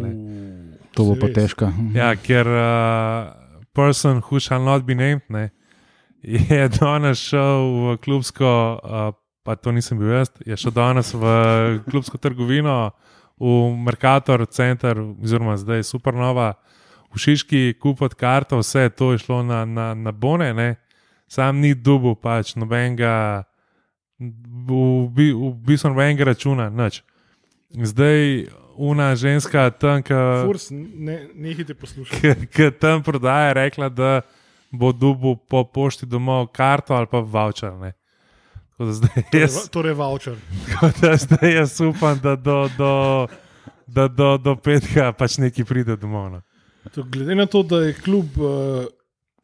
To 0.97 1.05
bo 1.05 1.15
pa 1.21 1.29
Res. 1.29 1.37
težka. 1.37 1.69
Ja, 1.93 2.15
ker 2.17 2.49
uh, 2.49 3.33
person 3.77 4.23
who 4.25 4.41
shall 4.41 4.65
not 4.65 4.87
be 4.89 4.97
named 4.97 5.29
ne, 5.29 5.51
je 6.25 6.69
danes 6.81 7.21
šel 7.21 7.61
v 7.77 7.97
klubsko, 8.01 8.49
uh, 8.81 9.13
pa 9.45 9.57
to 9.61 9.73
nisem 9.77 10.01
bil 10.01 10.11
jaz, 10.17 10.33
je 10.41 10.57
šel 10.57 10.73
danes 10.75 11.13
v 11.15 11.25
klubsko 11.87 12.19
trgovino, 12.19 12.97
v 13.37 13.77
Mercator 13.77 14.41
center, 14.49 14.97
oziroma 15.21 15.59
zdaj 15.61 15.85
Supernova, 15.85 16.55
v 17.13 17.21
Šiški, 17.21 17.77
kupiti 17.81 18.17
karto, 18.17 18.59
vse 18.65 18.89
to 18.97 19.13
je 19.13 19.21
šlo 19.21 19.43
na, 19.45 19.65
na, 19.69 19.93
na 19.95 20.13
bone, 20.13 20.49
ne. 20.57 20.77
sam 21.29 21.61
ni 21.61 21.75
dubu, 21.75 22.15
pač 22.15 22.55
nobenega, 22.57 23.45
v, 24.19 24.71
bi- 25.13 25.35
v 25.37 25.53
bistvu 25.67 25.93
nobenega 25.93 26.25
računa, 26.33 26.71
nič. 26.73 27.03
Zdaj, 27.77 28.47
una 28.79 29.15
ženska 29.17 29.71
tam, 29.71 30.03
ki 30.03 30.15
ne, 30.95 31.29
nehite 31.35 31.75
poslušati. 31.75 32.47
ki 32.55 32.71
tam 32.81 33.03
prodaja, 33.03 33.53
rekla, 33.53 33.89
da 33.89 34.21
bo 34.71 34.93
dubu 34.93 35.37
po 35.37 35.65
pošti 35.65 36.07
domov 36.07 36.47
karto 36.53 36.95
ali 36.95 37.07
pa 37.11 37.21
voucher. 37.21 37.73
Ne. 37.73 37.93
Tako 38.77 38.85
da 38.85 38.93
zdaj 38.93 39.23
jaz, 39.33 39.69
Torej, 39.71 39.95
voucher. 39.95 40.37
tako 40.73 40.91
da 41.01 41.17
zdaj 41.17 41.55
jaz 41.55 41.81
upam, 41.81 42.19
da 42.23 42.37
do, 42.37 42.69
do, 42.79 43.27
da 43.87 44.09
do, 44.09 44.37
do 44.39 44.57
petka 44.57 45.13
pač 45.13 45.39
neki 45.39 45.65
pride 45.65 45.97
domov. 45.97 46.31
No. 46.31 46.43
To, 46.95 47.03
glede 47.03 47.35
na 47.35 47.47
to, 47.47 47.63
da 47.63 47.81
je 47.87 47.97
klub 47.97 48.37
uh, 48.39 48.85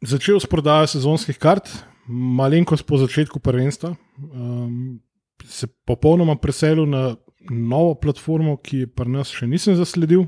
začel 0.01 0.39
s 0.39 0.47
prodajo 0.47 0.87
sezonskih 0.87 1.37
kart, 1.37 1.69
malenkost 2.07 2.85
po 2.85 2.99
začetku 2.99 3.39
prvenstva, 3.39 3.95
um, 4.19 4.99
se 5.47 5.67
popolnoma 5.87 6.35
preselil 6.35 6.85
na 6.87 7.15
novo 7.49 7.95
platformo, 7.95 8.57
ki 8.57 8.83
je 8.83 8.87
pri 8.87 9.09
nas 9.09 9.31
še 9.33 9.47
nisem 9.47 9.75
zasledil. 9.75 10.27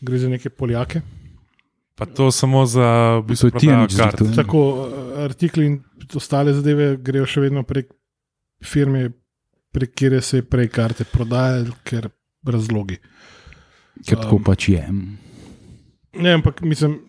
Gre 0.00 0.18
za 0.18 0.28
neke 0.32 0.50
Poljake. 0.50 1.02
Pa 2.00 2.06
to 2.08 2.30
samo 2.32 2.64
za 2.64 3.20
v 3.20 3.26
bistvu 3.28 3.50
zrihtal. 3.52 4.32
Tako 4.32 4.60
uh, 4.72 5.24
artikli 5.24 5.66
in 5.68 5.74
ostale 6.16 6.54
zadeve 6.56 6.94
grejo 6.96 7.26
še 7.28 7.42
vedno 7.44 7.62
prek 7.68 7.90
firme, 8.64 9.10
prek 9.72 9.92
kjer 9.92 10.16
se 10.24 10.40
je 10.40 10.46
prej 10.48 10.70
karte 10.72 11.04
prodajali, 11.04 11.74
ker 11.84 12.08
razlogi. 12.46 12.96
Ker 14.06 14.16
tako 14.16 14.40
Um, 14.40 14.44
pač 14.44 14.68
je. 14.72 14.80
Ne, 16.16 16.32
ampak 16.32 16.62
mislim, 16.64 17.02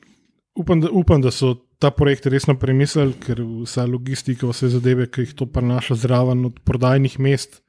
upam, 0.60 0.82
da, 0.84 0.92
upam, 0.92 1.24
da 1.24 1.32
so 1.32 1.56
ta 1.80 1.90
projekt 1.96 2.28
resno 2.30 2.58
premislili, 2.60 3.16
ker 3.24 3.40
vsa 3.64 3.88
logistika, 3.88 4.50
vse 4.52 4.70
zadeve, 4.76 5.08
ki 5.08 5.26
jih 5.26 5.34
to 5.40 5.48
prenaša 5.48 5.96
zraven 6.04 6.46
od 6.52 6.60
prodajnih 6.68 7.16
mest. 7.20 7.62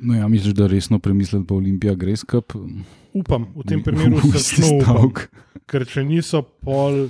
No, 0.00 0.14
ja, 0.16 0.28
misliš, 0.28 0.54
da 0.56 0.66
resno 0.66 0.98
premisliti, 0.98 1.44
pa 1.46 1.54
Olimpija 1.54 1.94
gre 1.94 2.14
skup? 2.16 2.54
Upam, 3.12 3.48
v 3.56 3.66
tem 3.68 3.82
primeru 3.84 4.20
srčno 4.32 4.70
upam, 4.78 5.10
ker 5.68 5.84
če 5.88 6.04
niso 6.06 6.40
pol. 6.64 7.08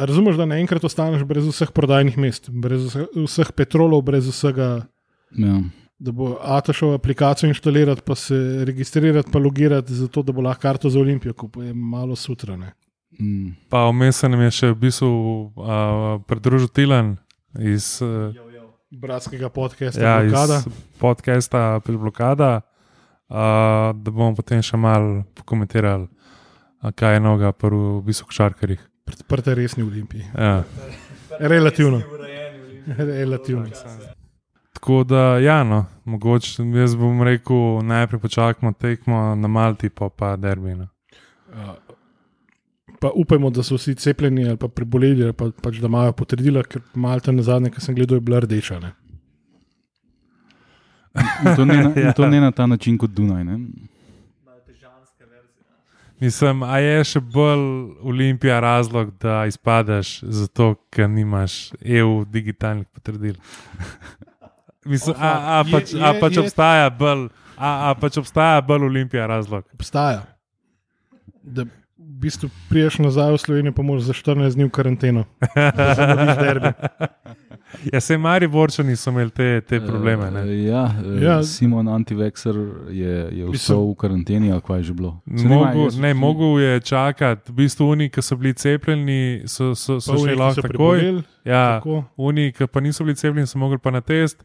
Razumeš, 0.00 0.38
da 0.40 0.46
naenkrat 0.48 0.84
ostaneš 0.86 1.26
brez 1.28 1.44
vseh 1.50 1.72
prodajnih 1.76 2.16
mest, 2.20 2.48
brez 2.50 2.86
vseh, 2.88 3.08
vseh 3.26 3.50
petrolov, 3.52 4.04
brez 4.06 4.28
vsega, 4.30 4.86
Ja. 5.36 5.58
da 5.98 6.12
bo 6.12 6.36
Atašov 6.42 6.94
aplikacijo 6.96 7.50
inštalirati, 7.50 8.02
pa 8.06 8.14
se 8.18 8.34
registrirati, 8.64 9.30
pa 9.32 9.38
logirati, 9.38 9.94
zato 9.94 10.22
da 10.22 10.32
bo 10.32 10.42
lahko 10.42 10.62
karto 10.62 10.90
za 10.90 10.98
Olimpijo 11.00 11.34
kupil, 11.34 11.68
je 11.68 11.74
malo 11.74 12.16
sutrane. 12.16 12.72
Mm. 13.20 13.52
Pa 13.68 13.84
vmes 13.90 14.16
se 14.22 14.28
nam 14.28 14.40
je 14.40 14.50
še 14.50 14.70
v 14.72 14.78
bistvu 14.86 15.10
uh, 15.10 16.22
pridružil 16.26 16.68
Tilan 16.72 17.16
iz. 17.58 17.98
Uh, 18.02 18.32
Bratskega 18.90 19.48
podcasta, 19.48 20.02
ja, 20.02 20.22
blokada. 20.22 20.62
podcasta 20.98 21.80
Pilblokada, 21.86 22.60
uh, 23.28 23.36
da 23.94 24.10
bomo 24.10 24.34
potem 24.34 24.58
še 24.66 24.74
malo 24.76 25.20
pokomentirali, 25.38 26.08
uh, 26.82 26.90
kaj 26.98 27.14
je 27.14 27.20
noga 27.22 27.52
pri 27.54 27.70
v 27.70 28.00
bistvu 28.08 28.26
košarkarjih. 28.32 28.82
Prte 29.30 29.54
resni 29.54 29.86
Olimpiji. 29.86 30.26
Ja. 30.34 30.64
Relativno. 31.38 32.02
Relativno. 32.98 33.70
Tako 34.74 35.04
da, 35.06 35.38
ja, 35.38 35.62
no, 35.62 35.84
mogoče 36.04 36.66
jaz 36.74 36.98
bom 36.98 37.22
rekel, 37.22 37.84
najprej 37.86 38.24
počakajmo 38.26 38.74
tekmo 38.74 39.22
na 39.38 39.48
Malti, 39.48 39.88
pa 39.94 40.10
pa 40.10 40.34
derbino. 40.36 40.90
Pa 43.00 43.10
upajmo, 43.10 43.48
da 43.50 43.62
so 43.62 43.74
vsi 43.74 43.94
cepljeni 43.96 44.44
ali 44.44 44.56
pa 44.56 44.68
preboleli, 44.68 45.24
ali 45.24 45.32
pa, 45.32 45.50
pač, 45.58 45.76
da 45.76 45.88
imajo 45.88 46.12
potrdila, 46.14 46.62
ker 46.62 46.82
Malta 46.94 47.32
na 47.32 47.42
zadnje, 47.42 47.70
ki 47.70 47.80
sem 47.80 47.94
gledal, 47.94 48.16
je 48.16 48.20
bila 48.22 48.40
rdeča. 48.40 48.76
Ne? 48.78 48.90
To, 51.56 51.64
ne 51.64 51.76
na, 51.78 51.92
Ja. 52.02 52.12
to 52.12 52.26
ne 52.26 52.40
na 52.40 52.50
ta 52.52 52.66
način 52.66 52.98
kot 52.98 53.10
Dunaj. 53.10 53.44
Ne? 53.44 53.56
Mislim, 56.20 56.60
a 56.62 56.76
je 56.78 56.98
še 57.06 57.20
bolj 57.22 57.62
Olimpija 58.02 58.58
razlog, 58.60 59.14
da 59.16 59.46
izpadeš 59.46 60.18
zato, 60.22 60.74
ker 60.90 61.08
nimaš 61.08 61.54
EU 61.80 62.24
digitalnih 62.26 62.84
potrdil? 62.88 63.38
Mislim, 64.84 65.16
a, 65.18 65.30
a, 65.54 65.56
Je- 65.58 65.72
pač, 65.72 65.94
a 65.94 66.10
je- 66.10 66.20
pač 66.20 66.36
je- 66.36 66.42
obstaja 66.42 66.90
bolj. 66.92 67.30
A, 67.56 67.70
a 67.88 67.94
pač 67.94 68.16
obstaja 68.16 68.60
bolj 68.60 68.84
Olimpija 68.84 69.24
razlog. 69.26 69.64
Obstaja. 69.74 70.22
Da 71.42 71.64
bistvu 72.20 72.50
priješ 72.68 72.98
nazaj 72.98 73.32
v 73.32 73.38
Slovenijo, 73.38 73.72
pa 73.72 73.82
moraš 73.82 74.02
za 74.02 74.12
14 74.12 74.54
dni 74.54 74.64
v 74.64 74.70
karanteno. 74.70 75.24
Ja, 77.92 78.00
se 78.00 78.18
mari 78.18 78.48
borčani 78.48 78.96
so 78.96 79.10
imeli 79.10 79.30
te, 79.30 79.60
te 79.60 79.80
probleme. 79.80 80.30
Ne? 80.30 80.40
Eh, 80.40 80.64
Ja, 80.66 80.94
eh, 81.04 81.22
Ja. 81.24 81.42
Simon 81.42 81.86
Antivexer 81.88 82.54
je, 82.90 83.28
je 83.32 83.46
ostal 83.46 83.90
v 83.90 83.94
karanteni, 83.94 84.52
ali 84.52 84.60
kaj 84.60 84.78
je 84.78 84.82
že 84.82 84.94
bilo. 84.94 85.20
Se 85.36 86.00
ne 86.00 86.14
mogel 86.14 86.60
je 86.60 86.80
čakati, 86.80 87.52
v 87.52 87.54
bistvu 87.54 87.88
oni, 87.90 88.08
ki 88.08 88.22
so 88.22 88.36
bili 88.36 88.54
cepljeni, 88.54 89.42
so, 89.46 89.74
so, 89.74 90.00
so 90.00 90.18
šli 90.18 90.34
lahko 90.34 90.62
takoj. 90.62 91.22
Ja, 91.44 91.78
tako. 91.78 92.04
oni, 92.16 92.52
ki 92.52 92.66
pa 92.66 92.80
niso 92.80 93.04
bili 93.04 93.16
cepljeni, 93.16 93.46
so 93.46 93.58
mogli 93.58 93.78
pa 93.78 93.90
na 93.90 94.00
test. 94.00 94.44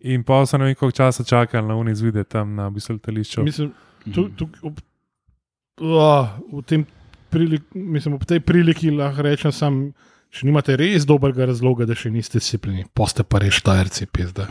In 0.00 0.24
pa 0.24 0.46
so 0.46 0.58
ne 0.58 0.64
vem, 0.64 0.74
koliko 0.74 0.96
časa 0.96 1.24
čakali 1.24 1.68
na 1.68 1.76
uni 1.76 1.94
zvide 1.94 2.24
tam 2.24 2.54
na 2.54 2.70
bistvu 2.70 2.92
letališču. 2.98 3.42
Mislim, 3.42 3.72
tu, 4.14 4.28
tu, 4.28 4.48
ob, 4.62 4.80
oh, 5.80 6.28
v 6.52 6.62
tem 6.62 6.84
priliki, 7.34 7.66
mislim, 7.90 8.14
ob 8.14 8.24
tej 8.24 8.40
priliki 8.40 8.90
lahko 8.90 9.22
rečem, 9.22 9.52
sam, 9.52 9.80
če 10.30 10.46
nimate 10.46 10.76
res 10.76 11.04
dobrega 11.04 11.46
razloga, 11.46 11.84
da 11.84 11.94
še 11.94 12.10
niste 12.10 12.38
disciplini, 12.38 12.86
poste 12.92 13.22
pa 13.24 13.38
res 13.38 13.58
štajerci, 13.58 14.06
pizda. 14.08 14.46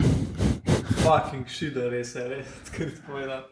Fucking 1.00 1.48
shit, 1.48 1.74
da 1.74 1.88
res 1.88 2.14
je, 2.14 2.24
res, 2.26 2.52
kaj 2.70 2.90
ti 2.90 3.02
povedal. 3.04 3.42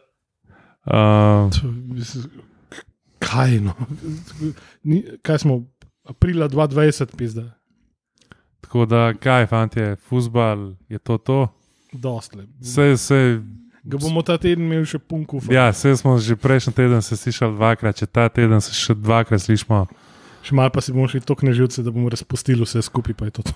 Uh, 0.85 1.47
To, 1.51 1.67
mislim, 1.89 2.29
k- 2.69 2.85
Kaj, 3.19 3.59
no? 3.61 3.73
Ni, 4.83 4.97
kaj 5.21 5.37
smo, 5.39 5.61
aprila 6.05 6.47
2020, 6.47 7.13
pizda, 7.15 7.45
tako 8.59 8.83
da, 8.85 9.13
kaj, 9.15 9.45
fantje, 9.47 9.93
futbal 10.01 10.73
je 10.87 10.99
to 10.99 11.17
to. 11.19 11.37
dostle. 11.93 12.43
Vse, 12.59 12.89
vse, 12.93 13.19
Ga 13.83 13.97
bomo 13.99 14.21
ta 14.23 14.37
teden 14.39 14.63
imeli 14.63 14.85
še 14.87 14.99
punku. 14.99 15.41
ja, 15.51 15.67
vse 15.69 15.91
smo 15.99 16.15
že 16.17 16.35
prejšnji 16.39 16.73
teden 16.73 17.01
se 17.03 17.17
slišali 17.19 17.55
dvakrat, 17.55 17.97
če 17.99 18.05
ta 18.07 18.29
teden 18.29 18.61
se 18.63 18.71
še 18.71 18.95
dvakrat 18.95 19.41
slišimo. 19.43 19.87
Še 20.43 20.55
malo 20.55 20.71
pa 20.71 20.81
si 20.83 20.91
bomo 20.91 21.07
šli 21.07 21.19
tako 21.23 21.47
neživce, 21.47 21.83
da 21.83 21.91
bomo 21.91 22.09
razpustili 22.11 22.63
vse 22.63 22.81
skupaj, 22.83 23.15
pa 23.15 23.25
je 23.27 23.31
to. 23.31 23.43
to. 23.43 23.53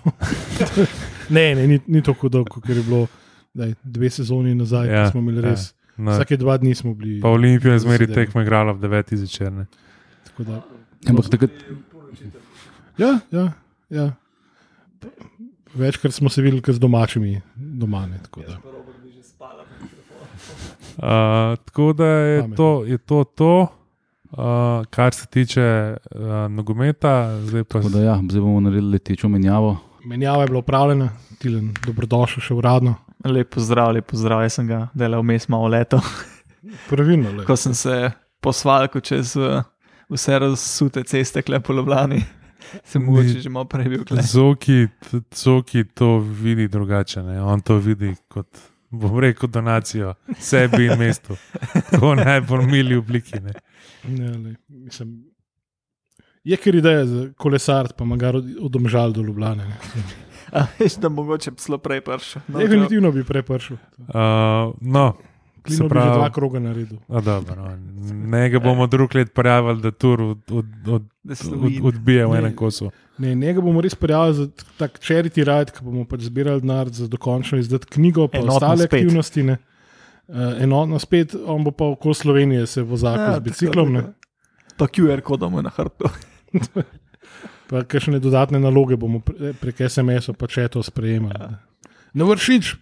ne, 1.35 1.55
ne, 1.55 1.63
ni, 1.67 1.79
ni 1.87 2.01
tako 2.03 2.27
dolgo, 2.31 2.59
ker 2.63 2.75
je 2.75 2.83
bilo 2.83 3.07
daj, 3.55 3.73
dve 3.83 4.09
sezoni 4.11 4.55
nazaj, 4.55 4.87
Ja, 4.87 5.01
ja, 5.01 5.09
smo 5.11 5.19
imeli 5.23 5.41
res. 5.41 5.71
Ja, 5.71 5.73
Ja, 5.97 6.03
na, 6.05 6.11
Vsake 6.13 6.37
dva 6.37 6.53
dni 6.61 6.75
smo 6.77 6.91
bili. 6.93 7.17
pa 7.23 7.31
Olimpijo 7.33 7.73
je 7.73 7.79
zmeri 7.81 8.05
tekmo 8.05 8.43
igrala 8.43 8.69
v 8.71 8.83
9 8.85 9.15
zvečer. 9.17 9.49
ne. 9.51 9.65
tako 10.29 10.43
Da, 10.43 10.61
Ampak 11.09 11.25
takrat, 11.25 11.51
ja, 12.97 13.17
ja, 13.31 13.45
ja. 13.89 14.13
Večkrat 15.73 16.13
smo 16.13 16.29
se 16.29 16.41
videli 16.41 16.61
z 16.73 16.79
domačimi 16.79 17.41
doma. 17.55 18.05
Ne, 18.05 18.19
tako 18.23 18.41
da. 18.45 18.59
Uh, 20.97 21.57
tako 21.65 21.93
da 21.93 22.05
je 22.05 22.41
Pametno. 22.41 22.55
to, 22.57 22.85
je 22.85 22.97
to, 22.97 23.23
to 23.23 23.67
uh, 24.31 24.85
kar 24.89 25.13
se 25.13 25.25
tiče 25.27 25.97
uh, 26.15 26.21
nogometa, 26.51 27.39
zdaj 27.41 27.63
pa 27.63 27.79
tako 27.79 27.89
da 27.89 28.01
ja, 28.01 28.19
zdaj 28.29 28.41
bomo 28.41 28.59
naredili 28.59 28.91
letečo 28.91 29.29
menjavo. 29.29 29.77
Menjava 30.05 30.41
je 30.41 30.47
bila 30.47 30.59
upravljena, 30.59 31.09
Tilen, 31.37 31.73
dobrodošel 31.85 32.41
še 32.41 32.53
uradno. 32.53 32.95
Lep 33.25 33.49
pozdrav, 33.53 33.91
lep 33.93 34.07
pozdrav, 34.09 34.41
jaz 34.45 34.57
sem 34.57 34.67
ga 34.67 34.87
delal 34.93 35.21
vmes 35.21 35.47
malo 35.49 35.67
leto, 35.67 35.99
Pravilno, 36.89 37.31
le. 37.37 37.45
ko 37.45 37.55
sem 37.55 37.73
se 37.73 38.11
posvalil 38.41 39.01
čez 39.03 39.35
uh, 39.37 39.61
vse 40.09 40.39
razsute 40.39 41.03
ceste, 41.03 41.41
klepo 41.41 41.73
Ljubljani. 41.73 42.23
Sem 42.89 43.03
mogoče 43.05 43.39
že 43.39 43.49
malo 43.49 43.65
prej 43.69 43.85
bil. 43.89 44.03
Zoki, 44.21 44.87
Zoki 45.35 45.83
to 45.83 46.17
vidi 46.19 46.67
drugače. 46.67 47.23
Ne? 47.23 47.41
On 47.41 47.61
to 47.61 47.77
vidi 47.77 48.15
kot, 48.27 48.47
bom 48.89 49.19
rekel, 49.19 49.49
donacijo 49.49 50.13
sebi 50.39 50.85
in 50.85 50.97
mestu. 50.99 51.35
Tako 51.91 52.15
najbolj 52.17 52.65
mili 52.65 52.95
obliki. 52.95 53.39
Ne? 53.39 53.53
Ne, 54.05 54.29
le, 54.29 54.55
mislim, 54.69 55.25
je 56.43 56.57
ker 56.57 56.75
ideja 56.75 57.05
za 57.05 57.29
kolesar, 57.35 57.87
pa 57.93 58.05
magar 58.05 58.35
od, 58.35 58.45
od 58.61 58.71
domžal 58.71 59.11
do 59.11 59.21
Ljubljane. 59.21 59.65
ne. 59.65 59.75
A 60.51 60.65
veš, 60.79 60.95
da 60.95 61.09
mogoče 61.09 61.51
bi 61.51 61.57
celo 61.57 61.77
prej 61.77 62.01
prišel. 62.01 62.41
No, 62.47 62.59
Definitivno 62.59 63.11
bi 63.11 63.23
prepršil. 63.23 63.77
Uh, 63.99 64.05
no, 64.81 65.13
Klino 65.61 65.77
Se 65.79 65.89
pravi- 65.89 66.13
dva 66.13 66.29
kroga 66.29 66.59
naredil. 66.61 66.97
a 67.09 67.21
dobro, 67.21 67.55
no. 67.57 67.75
ne 68.23 68.49
ga 68.49 68.59
bomo 68.59 68.87
drug 68.87 69.15
let 69.15 69.33
prijavili, 69.33 69.81
da 69.81 69.91
tur 69.91 70.21
od, 70.21 70.51
od, 70.51 70.65
od, 70.87 71.03
od, 71.53 71.71
odbije 71.83 72.25
v 72.25 72.31
Ne. 72.31 72.37
enem 72.37 72.55
kosu. 72.55 72.91
Ne, 73.17 73.35
njega 73.35 73.61
bomo 73.61 73.81
res 73.81 73.95
prijavili 73.95 74.35
za 74.35 74.47
tak 74.77 74.99
charity 75.01 75.41
ride, 75.43 75.73
ki 75.73 75.85
bomo 75.85 76.05
pač 76.05 76.27
zbirali 76.29 76.61
denar 76.61 76.91
za 76.93 77.07
dokončno 77.09 77.57
izdati 77.57 77.89
knjigo, 77.97 78.27
pa 78.27 78.37
Enotno 78.37 78.55
ostale 78.55 78.85
spet. 78.85 78.93
aktivnosti. 78.93 79.43
Ne. 79.43 79.57
Uh, 80.27 80.61
enotno 80.61 80.99
spet, 80.99 81.35
on 81.45 81.63
bo 81.63 81.71
pa 81.71 81.85
okoli 81.85 82.15
Slovenije 82.15 82.65
se 82.67 82.83
vozil 82.83 83.15
Ja, 83.15 83.35
z 83.35 83.39
biciklom, 83.39 83.93
ne. 83.93 84.03
Pa 84.77 84.85
QR 84.87 85.21
kodom 85.21 85.55
je 85.57 85.63
na 85.63 85.71
hrbtu. 85.73 86.09
pa 87.69 87.83
kakšne 87.83 88.19
dodatne 88.19 88.59
naloge 88.59 88.95
bomo 88.95 89.19
pre, 89.19 89.53
prek 89.57 89.81
SMS-a 89.89 90.35
pa 90.37 90.47
če 90.47 90.67
to 90.67 90.83
sprejemali. 90.83 91.39
Ja. 91.39 91.57
Ne 92.13 92.23
vršič, 92.23 92.75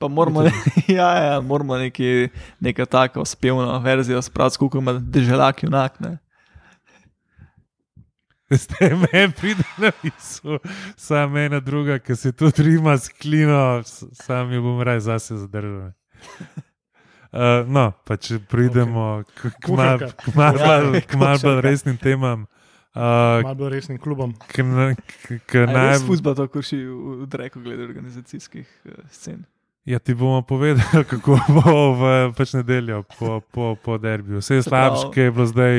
Pa 0.00 0.08
moramo, 0.08 0.42
ne, 0.42 0.52
ja, 0.98 1.08
ja, 1.16 1.40
moramo 1.40 1.76
neki, 1.76 2.28
neka 2.60 2.86
taka 2.86 3.24
spevna 3.24 3.78
verzija 3.78 4.22
spraviti 4.22 4.54
skupaj, 4.54 4.80
da 4.80 4.94
deželak 4.98 5.62
junak. 5.62 6.00
Ne. 6.00 6.16
Zdaj 8.50 8.90
me 8.92 9.30
pride 9.30 9.62
na 9.78 9.92
misel, 10.02 10.58
samo 10.96 11.38
ena 11.38 11.60
druga, 11.60 11.98
ki 11.98 12.16
se 12.16 12.32
tudi 12.32 12.62
rima 12.64 12.98
s 12.98 13.08
klino, 13.08 13.82
s- 13.82 14.04
sam 14.12 14.52
jo 14.52 14.62
bom 14.62 14.82
raje 14.82 15.00
zase 15.00 15.36
zadržal. 15.36 15.92
Uh, 17.30 17.62
no, 17.64 17.92
pa 18.04 18.16
če 18.16 18.40
pridemo 18.42 19.22
k, 19.24 19.52
k, 19.54 19.68
mal, 19.70 19.98
k, 20.02 20.34
mal, 20.34 20.56
Ja, 20.58 21.00
k 21.00 21.14
mal 21.14 21.38
bolj 21.38 21.60
resnim 21.62 21.94
temam. 21.96 22.48
Uh, 22.90 23.38
malo 23.38 23.54
bolj 23.54 23.70
resnim 23.70 23.98
klubom. 23.98 24.34
k, 24.48 24.66
k, 24.98 25.38
k 25.46 25.62
Naj 25.64 26.02
fuzbol 26.02 26.34
to 26.34 26.48
krši 26.50 26.80
v, 26.82 26.96
v 27.22 27.28
dreku 27.30 27.62
glede 27.62 27.86
organizacijskih 27.86 28.66
uh, 28.84 28.98
scen. 29.08 29.46
Ja, 29.84 29.98
ti 29.98 30.14
bomo 30.14 30.42
povedali, 30.42 30.82
kako 31.10 31.38
bo 31.50 31.62
v 31.92 32.02
pač 32.32 32.52
nedeljo 32.52 33.02
po, 33.10 33.40
po, 33.42 33.76
po 33.76 33.98
derbiju. 33.98 34.38
Vse 34.38 34.54
je 34.54 34.62
Se 34.62 34.68
slabše, 34.68 35.10
ki 35.10 35.20
je 35.20 35.30
bilo 35.30 35.46
zdaj 35.46 35.74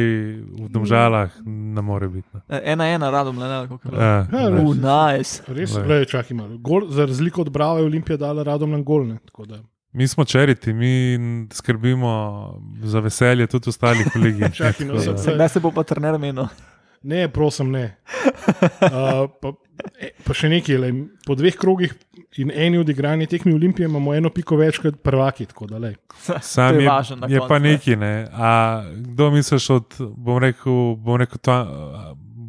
v 0.55 0.69
domžalah, 0.69 1.31
ne 1.45 1.81
more 1.81 2.07
biti. 2.07 2.27
No. 2.29 2.41
Eh, 2.47 2.61
Ena, 2.65 2.87
ena, 2.87 3.09
radom, 3.09 3.35
ne, 3.35 3.45
ne, 3.45 3.67
kako 3.67 3.87
je. 3.87 3.97
Ja, 3.97 4.15
Ja, 4.33 4.49
ne. 4.49 4.59
Uh, 4.59 4.75
nice. 4.75 5.43
Res, 5.47 5.73
gledaj, 5.75 6.05
čakaj 6.07 6.33
malo. 6.33 6.57
Gol, 6.59 6.89
za 6.89 7.05
razliko 7.05 7.41
od 7.41 7.49
Brave 7.49 7.79
je 7.79 7.85
Olimpija 7.85 8.17
dala 8.17 8.43
radom 8.43 8.71
na 8.71 8.79
gol. 8.79 9.05
Ne, 9.05 9.17
tako 9.25 9.45
da. 9.45 9.59
Mi 9.93 10.07
smo 10.07 10.25
čeriti, 10.25 10.73
mi 10.73 11.17
skrbimo 11.51 12.11
za 12.81 12.99
veselje 12.99 13.47
tudi 13.47 13.69
ostalih 13.69 14.07
kolegij. 14.13 14.51
Čakaj, 14.55 14.87
no, 14.87 14.93
da- 14.95 15.17
se- 15.17 15.33
Kdaj 15.33 15.49
se 15.49 15.59
bo 15.59 15.71
pa 15.71 15.83
trener 15.83 16.17
menil? 16.17 16.45
Ne, 17.03 17.27
prosim, 17.27 17.71
ne. 17.71 17.95
Uh, 18.81 18.87
pa, 19.35 19.51
e, 19.99 20.11
pa 20.25 20.35
še 20.37 20.49
nekaj, 20.51 20.77
le, 20.81 20.91
po 21.25 21.35
dveh 21.37 21.57
krogih 21.59 21.93
in 22.41 22.51
eni 22.51 22.79
odigrani 22.79 23.27
tekmi 23.27 23.53
Olimpije 23.53 23.89
imamo 23.89 24.13
eno 24.15 24.31
piko 24.33 24.57
več 24.59 24.79
kot 24.83 25.01
prvaki. 25.03 25.47
Tako 25.51 25.67
da, 25.71 25.81
lej. 25.83 25.95
Sam 26.41 26.79
je 26.79 26.85
je, 26.85 27.17
na 27.19 27.29
je 27.31 27.41
pa 27.47 27.59
ne. 27.59 27.75
neki, 27.75 27.95
ne. 27.99 28.13
A 28.31 28.51
kdo 29.11 29.31
misliš 29.35 29.69
od, 29.77 29.99
bom 30.15 30.39
rekel, 30.43 30.95
bom 30.95 31.19
rekel 31.21 31.41
to, 31.43 31.57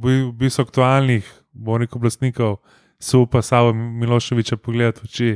v 0.03 0.19
bistvu 0.39 0.67
aktualnih, 0.67 1.27
bom 1.53 1.81
rekel, 1.83 1.99
oblastnikov, 1.99 2.59
se 3.03 3.17
upa 3.17 3.43
Savo 3.43 3.73
Miloševiča 3.75 4.57
pogledati 4.57 5.03
v 5.03 5.11
oči, 5.11 5.31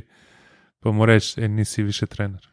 pa 0.80 0.92
mu 0.94 1.06
reči, 1.06 1.40
e, 1.40 1.48
nisi 1.48 1.82
više 1.82 2.06
trener. 2.06 2.46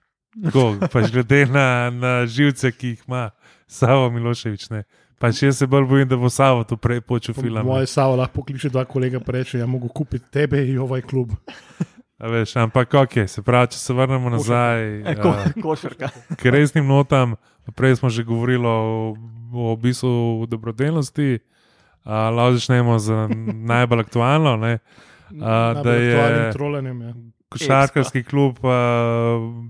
Tako, 0.44 0.88
pač 0.94 1.12
glede 1.14 1.46
na, 1.46 1.90
na 1.94 2.26
živce, 2.26 2.72
ki 2.72 2.96
jih 2.96 3.04
ima 3.08 3.30
Savo 3.68 4.10
Miloševič. 4.10 4.70
Ne. 4.70 4.84
Pač 5.24 5.40
jaz 5.44 5.58
se 5.58 5.68
bolj 5.68 5.86
bojim, 5.88 6.08
da 6.08 6.18
bo 6.20 6.28
Savo 6.30 6.66
tu 6.68 6.76
prej 6.78 7.00
počel 7.02 7.36
film. 7.36 7.62
Moje 7.66 7.88
savo 7.88 8.16
lahko 8.20 8.42
pokliče 8.42 8.70
dva 8.70 8.84
kolega 8.86 9.18
in 9.18 9.24
reče: 9.28 9.60
Ja, 9.60 9.66
mogo 9.66 9.88
kupiti 9.88 10.26
tebe 10.32 10.66
in 10.68 10.80
ovaj 10.84 11.02
klub. 11.02 11.32
A 12.24 12.28
Veš, 12.28 12.56
ampak 12.56 12.94
ok, 12.94 13.16
se 13.28 13.42
pravi, 13.44 13.72
če 13.74 13.80
se 13.80 13.94
vrnemo 13.94 14.30
nazaj. 14.30 14.84
E, 15.02 15.16
ko, 15.20 15.32
a, 15.32 15.50
košarka. 15.64 16.08
k 16.40 16.52
resnim 16.52 16.88
notam. 16.88 17.36
Prej 17.76 17.96
smo 18.00 18.10
že 18.12 18.24
govorili 18.24 18.68
o, 18.68 19.16
o 19.52 19.76
bistvu 19.76 20.46
dobrodelnosti, 20.48 21.40
uh, 21.40 22.12
lahko 22.32 22.60
začnemo 22.60 23.00
z 23.00 23.28
najbolj 23.72 24.06
aktualno. 24.06 24.56
Ne? 24.60 24.80
A, 25.40 25.74
da 25.84 25.96
je- 25.96 26.16
aktualnim 26.16 26.52
trolenjem. 26.54 27.02
Ja. 27.02 27.14
Košarkarski 27.50 28.24
klub 28.24 28.60
uh, 28.64 28.72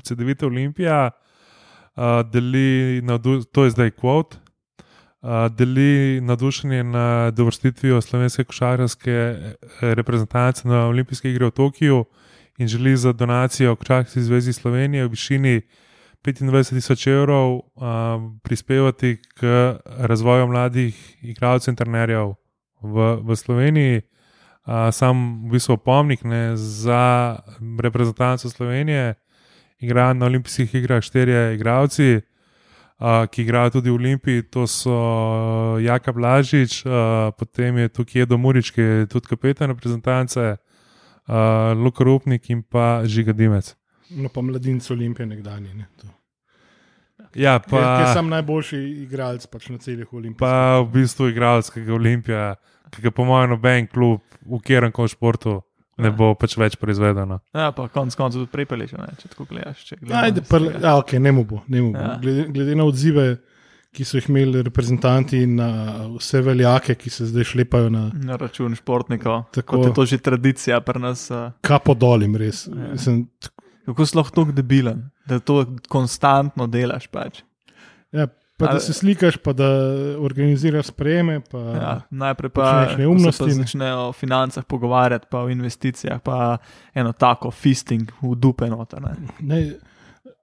CD-vite 0.06 0.46
Olimpija 0.46 1.10
uh, 1.10 2.22
deli, 2.30 3.02
navdu, 3.02 3.44
to 3.50 3.66
je 3.66 3.74
zdaj 3.74 3.92
kvot, 3.98 4.38
deli 5.50 6.22
navdušenje 6.22 6.84
nad 6.84 7.40
uvrstitvijo 7.40 8.02
slovenske 8.02 8.44
košarkarske 8.44 9.12
eh, 9.12 9.58
reprezentance 9.82 10.68
na 10.68 10.88
olimpijske 10.88 11.32
igre 11.32 11.46
v 11.46 11.52
Tokiu 11.52 12.06
in 12.58 12.68
želi 12.68 12.98
za 12.98 13.14
donacijo 13.14 13.76
Košarkarski 13.76 14.22
zvezi 14.22 14.54
Slovenije 14.54 15.06
v 15.06 15.10
višini 15.10 15.62
25 16.24 16.70
tisoč 16.70 17.08
evrov 17.08 17.56
uh, 17.56 17.62
prispevati 18.44 19.22
k 19.36 19.76
razvoju 19.86 20.48
mladih 20.48 21.18
igralcev 21.22 21.72
in 21.72 21.76
trenerjev 21.76 22.34
v, 22.82 23.18
v 23.24 23.36
Sloveniji. 23.36 24.02
Uh, 24.66 24.88
sam 24.92 25.44
v 25.48 25.52
bistvu 25.52 25.74
opomnik 25.74 26.24
ne, 26.24 26.56
za 26.56 27.36
reprezentanco 27.82 28.50
Slovenije, 28.50 29.16
igrajo 29.80 30.14
na 30.14 30.26
olimpijskih 30.26 30.76
igrah 30.76 31.04
štirje 31.04 31.56
igralci, 31.56 32.22
uh, 33.04 33.28
ki 33.28 33.44
igrajo 33.44 33.70
tudi 33.70 33.92
v 33.92 34.00
Olimpiji. 34.00 34.48
To 34.56 34.63
so 34.68 34.96
Jaka 35.84 36.16
Blažič, 36.16 36.86
uh, 36.88 37.36
potem 37.36 37.78
je 37.84 37.89
tukaj 37.92 38.24
Edo 38.24 38.39
Murič, 38.39 38.72
ki 38.72 38.82
je 38.82 39.06
tudi 39.12 39.28
kapetan 39.28 39.70
reprezentance, 39.76 40.39
uh, 40.39 41.36
Luka 41.76 42.04
Rupnik 42.04 42.50
in 42.50 42.63
pa 42.63 43.04
Žiga 43.04 43.36
Dimec. 43.36 43.76
No, 44.16 44.30
pa 44.30 44.42
mladinci 44.42 44.94
Olimpije 44.94 45.26
nekdanje. 45.26 45.74
Ne, 45.76 45.88
to. 46.00 46.08
Ja, 47.34 47.58
Pa, 47.60 47.66
ki 47.70 47.76
je 47.76 48.06
pa, 48.06 48.13
sam 48.13 48.30
najboljši 48.30 48.78
igralec 49.04 49.46
pač 49.50 49.70
na 49.74 49.78
celih 49.82 50.06
olimpijskih. 50.13 50.38
pa 50.38 50.80
v 50.86 50.89
bistvu 50.94 51.32
igralskega 51.34 51.94
Olimpija, 51.94 52.56
ki 52.94 53.02
ga 53.02 53.12
po 53.12 53.26
mojem 53.26 53.50
noben 53.50 53.88
klub 53.88 54.22
v 54.46 54.60
kjerem 54.62 54.94
športu 55.08 55.62
ne 55.97 56.12
bo 56.12 56.34
pač 56.36 56.58
več 56.58 56.75
proizvedeno. 56.75 57.39
Ja, 57.53 57.71
pa 57.71 57.88
konc 57.88 58.15
koncev 58.15 58.43
tudi 58.43 58.51
pripeleš, 58.51 58.91
ne, 58.97 59.08
če 59.21 59.27
tako 59.29 59.45
gledaš. 59.45 59.84
če 59.86 59.97
gledamo 60.01 60.21
Ajde, 60.25 60.41
prle, 60.41 60.73
ja, 60.82 60.95
okay, 60.97 61.19
ne 61.19 61.32
mu 61.32 61.43
bo. 61.45 61.62
Ne 61.67 61.82
mu 61.82 61.91
bo. 61.93 61.99
Ja. 61.99 62.17
Glede, 62.21 62.47
glede 62.49 62.75
na 62.75 62.84
odzive, 62.84 63.25
ki 63.93 64.06
so 64.06 64.17
jih 64.17 64.29
imeli 64.29 64.63
reprezentanti 64.65 65.45
na 65.45 65.67
vse 66.15 66.41
veljake, 66.41 66.95
ki 66.95 67.10
se 67.10 67.27
zdaj 67.29 67.43
šlepajo 67.43 67.89
na 67.93 68.08
Na 68.13 68.36
račun 68.36 68.73
športnikov. 68.75 69.43
Tako. 69.53 69.84
Je 69.86 69.93
to 69.93 70.06
že 70.06 70.17
tradicija 70.17 70.82
pri 70.82 70.99
nas. 70.99 71.29
eh. 71.32 71.51
kapo 71.62 71.93
dolim, 71.93 72.36
res. 72.36 72.65
Ja. 72.67 72.91
Mislim, 72.91 73.27
Kako 73.86 74.06
si 74.06 74.17
lahko 74.17 74.32
tako 74.32 74.51
debilen, 74.51 75.10
da 75.27 75.39
to 75.39 75.65
konstantno 75.91 76.67
delaš. 76.67 77.08
Pač. 77.08 77.43
ja, 78.12 78.27
pa 78.63 78.73
da 78.73 78.80
se 78.80 78.93
slikaš, 78.93 79.38
pa 79.38 79.54
da 79.54 79.67
organiziraš 80.19 80.86
sprejeme. 80.86 81.39
Pa, 81.41 81.58
Ja, 81.58 82.02
najprej 82.10 82.49
pa 82.49 82.88
neumnosti, 82.97 83.39
pa 83.39 83.47
ne. 83.47 83.54
začnejo 83.54 83.97
o 83.99 84.13
financah 84.13 84.63
pogovarjati, 84.65 85.28
pa 85.30 85.39
o 85.39 85.49
investicijah, 85.49 86.21
pa 86.21 86.58
eno 86.93 87.12
tako 87.12 87.52
fisting 87.52 88.12
v 88.21 88.36
dupe 88.36 88.67
noter. 88.67 89.02
ne. 89.02 89.15
Ne, 89.41 89.73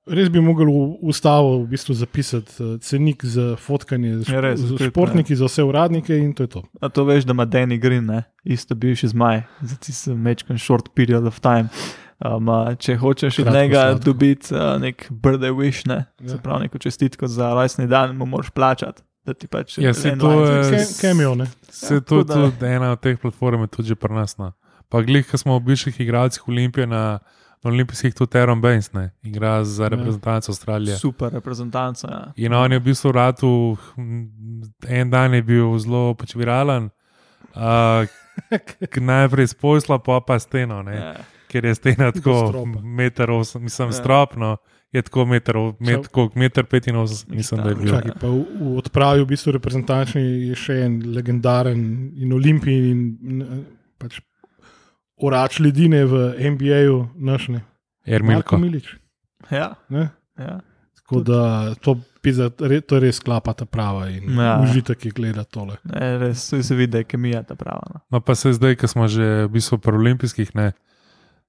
res 0.06 0.28
bi 0.28 0.40
mogel 0.40 0.66
v 0.66 0.78
ustavo 1.02 1.60
v 1.62 1.66
bistvu 1.68 1.94
zapisati 1.94 2.50
uh, 2.58 2.80
cenik 2.80 3.24
za 3.24 3.56
fotkanje 3.56 4.18
z, 4.18 4.28
Ja, 4.28 4.40
res, 4.40 4.60
z 4.60 4.74
to 4.74 4.84
je 4.84 4.90
športniki, 4.90 5.36
za 5.36 5.46
vse 5.46 5.62
uradnike 5.62 6.16
in 6.16 6.32
to 6.34 6.42
je 6.42 6.48
to. 6.48 6.62
A 6.80 6.88
to 6.88 7.04
veš, 7.04 7.24
da 7.24 7.30
ima 7.30 7.46
Danny 7.46 7.78
Green, 7.78 8.06
ne? 8.06 8.22
isto 8.44 8.74
bivši 8.74 9.08
zmaj, 9.08 9.42
za 9.62 9.76
tisti 9.76 10.10
mečken 10.10 10.58
short 10.58 10.88
period 10.94 11.26
of 11.26 11.38
time. 11.40 11.68
Um, 12.20 12.46
če 12.76 12.96
hočeš 12.96 13.38
od 13.38 13.44
Kratko 13.44 13.58
njega 13.58 13.80
sladko. 13.82 14.04
dobiti 14.04 14.46
uh, 14.50 14.60
nek 14.78 15.06
birthday 15.10 15.52
wish, 15.52 15.86
ne? 15.86 16.04
Ja. 16.18 16.28
se 16.28 16.38
pravi 16.38 16.60
neko 16.60 16.78
čestitko 16.78 17.26
za 17.26 17.54
rojstni 17.54 17.86
dan, 17.86 18.12
mu 18.12 18.26
moraš 18.26 18.50
plačati. 18.50 19.02
Da 19.22 19.34
ti 19.34 19.46
pač 19.46 19.78
Ja, 19.78 19.90
en 20.04 20.18
to 20.18 20.44
je- 20.44 20.62
nekaj- 20.62 20.78
s- 20.80 21.00
Kemijo, 21.00 21.34
ne? 21.34 21.46
Se 21.70 21.94
Ja, 21.94 22.00
to 22.00 22.18
je 22.60 22.66
ena 22.66 22.92
od 22.92 23.00
teh 23.00 23.18
platform, 23.18 23.66
tudi 23.66 23.88
že 23.88 23.94
pri 23.94 24.14
nas. 24.14 24.36
No. 24.36 24.52
Pa 24.88 25.00
glih, 25.00 25.24
ko 25.24 25.38
smo 25.38 25.56
v 25.56 25.62
bivših 25.62 26.00
igralcih 26.00 26.48
Olimpije 26.48 26.86
na, 26.86 27.18
na 27.62 27.70
olimpijskih, 27.70 28.14
tudi 28.14 28.36
Aaron 28.36 28.60
Baines, 28.60 28.92
ne, 28.92 29.10
igra 29.22 29.64
za 29.64 29.82
Ja. 29.82 29.88
reprezentanco 29.88 30.50
Avstralije. 30.50 30.96
Super 30.96 31.28
reprezentanca. 31.30 32.08
Ja. 32.08 32.32
In 32.38 32.54
on 32.54 32.72
je 32.72 32.78
v 32.78 32.82
bistvu 32.82 33.12
ratu, 33.12 33.76
en 34.86 35.10
dan 35.10 35.34
je 35.34 35.42
bil 35.42 35.78
zelo 35.78 36.14
pač 36.14 36.34
viralen. 36.34 36.90
Uh, 37.50 38.04
najprej 39.02 39.46
spojsla, 39.48 39.98
pa 39.98 40.20
pa 40.20 40.38
steno, 40.38 40.82
ne, 40.82 40.96
Ja. 40.96 41.14
Ker 41.50 41.64
je 41.64 41.74
stena 41.74 42.12
tako 42.12 42.36
meter, 42.82 43.30
osem, 43.32 43.62
mislim, 43.62 43.88
Ja. 43.88 43.92
stropno. 43.94 44.56
Je 44.90 45.02
tako 45.02 45.22
meter, 45.24 45.54
met, 45.78 46.08
koliko, 46.08 46.38
meter 46.38 46.64
85, 46.64 47.26
mislim, 47.28 47.60
da 47.62 47.68
je 47.68 47.74
bil. 47.76 47.90
Čakaj, 47.90 48.12
pa 48.20 48.26
v, 48.28 48.40
v 48.60 48.72
odpravi 48.76 49.22
v 49.22 49.28
bistvu 49.28 49.52
reprezentančni 49.52 50.22
je 50.48 50.56
še 50.56 50.80
en 50.80 50.96
legendaren 51.08 51.84
in 52.16 52.32
olimpij 52.32 52.80
in 52.88 53.04
n- 53.22 53.60
pač 53.98 54.18
orač 55.16 55.60
ledine 55.60 56.04
v 56.04 56.14
NBA-ju, 56.48 56.96
naš 57.16 57.48
ne. 57.48 57.60
Marko 57.60 58.14
Ermilko. 58.16 58.58
Milič. 58.58 58.96
Ja. 59.50 59.74
Ne? 59.88 60.08
Ja. 60.34 60.58
Tako 60.96 61.20
da 61.22 61.40
to, 61.76 61.94
pizda, 62.18 62.50
re, 62.60 62.80
to 62.80 62.98
res 62.98 63.20
klapa 63.20 63.52
ta 63.52 63.64
prava 63.64 64.08
in 64.08 64.30
Ja. 64.30 64.58
užitek 64.58 65.04
je 65.04 65.10
gledati 65.12 65.50
tole. 65.50 65.76
Ne, 65.84 66.18
res 66.18 66.38
se 66.50 66.74
vidi, 66.74 66.90
da 66.90 66.98
je 66.98 67.04
kemija 67.04 67.42
ta 67.42 67.54
prava. 67.54 67.82
No. 67.86 68.00
No, 68.10 68.20
pa 68.20 68.34
se 68.34 68.52
zdaj, 68.52 68.74
ko 68.74 68.86
smo 68.86 69.06
že 69.06 69.44
v 69.44 69.50
bistvu 69.50 69.78
pri 69.78 69.92
olimpijskih, 69.92 70.54
ne. 70.54 70.72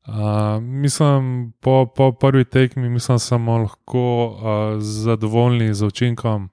Uh, 0.08 0.64
mislim, 0.64 1.54
po, 1.60 1.86
po 1.96 2.12
prvi 2.12 2.46
tekmi, 2.46 2.90
mislim, 2.90 3.20
smo 3.20 3.58
lahko 3.58 4.26
uh, 4.26 4.82
zadovoljni 4.82 5.74
z 5.74 5.86
učinkom 5.86 6.50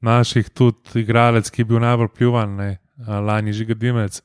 naših, 0.00 0.50
tudi 0.50 1.00
igralec, 1.00 1.50
ki 1.50 1.60
je 1.60 1.64
bil 1.64 1.80
najbolj 1.80 2.08
pljuvan, 2.16 2.54
ne, 2.56 2.78
uh, 2.96 3.08
lani 3.08 3.52
Žigadimec. 3.52 4.22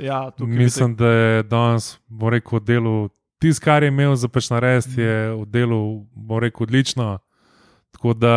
Ja, 0.00 0.30
tukaj 0.30 0.52
bi 0.52 0.64
Mislim, 0.64 0.96
da 0.96 1.06
je 1.08 1.42
danes, 1.42 1.98
bom 2.06 2.34
rekel, 2.34 2.58
v 2.58 2.64
delu, 2.64 3.08
tisto, 3.38 3.64
kar 3.64 3.82
je 3.82 3.92
imel 3.94 4.16
za 4.18 4.28
pač 4.28 4.50
narediti, 4.50 5.00
je 5.00 5.30
v 5.30 5.46
delu, 5.46 5.80
bom 6.14 6.42
rekel, 6.42 6.66
odlično. 6.66 7.18
Tako 7.94 8.14
da, 8.14 8.36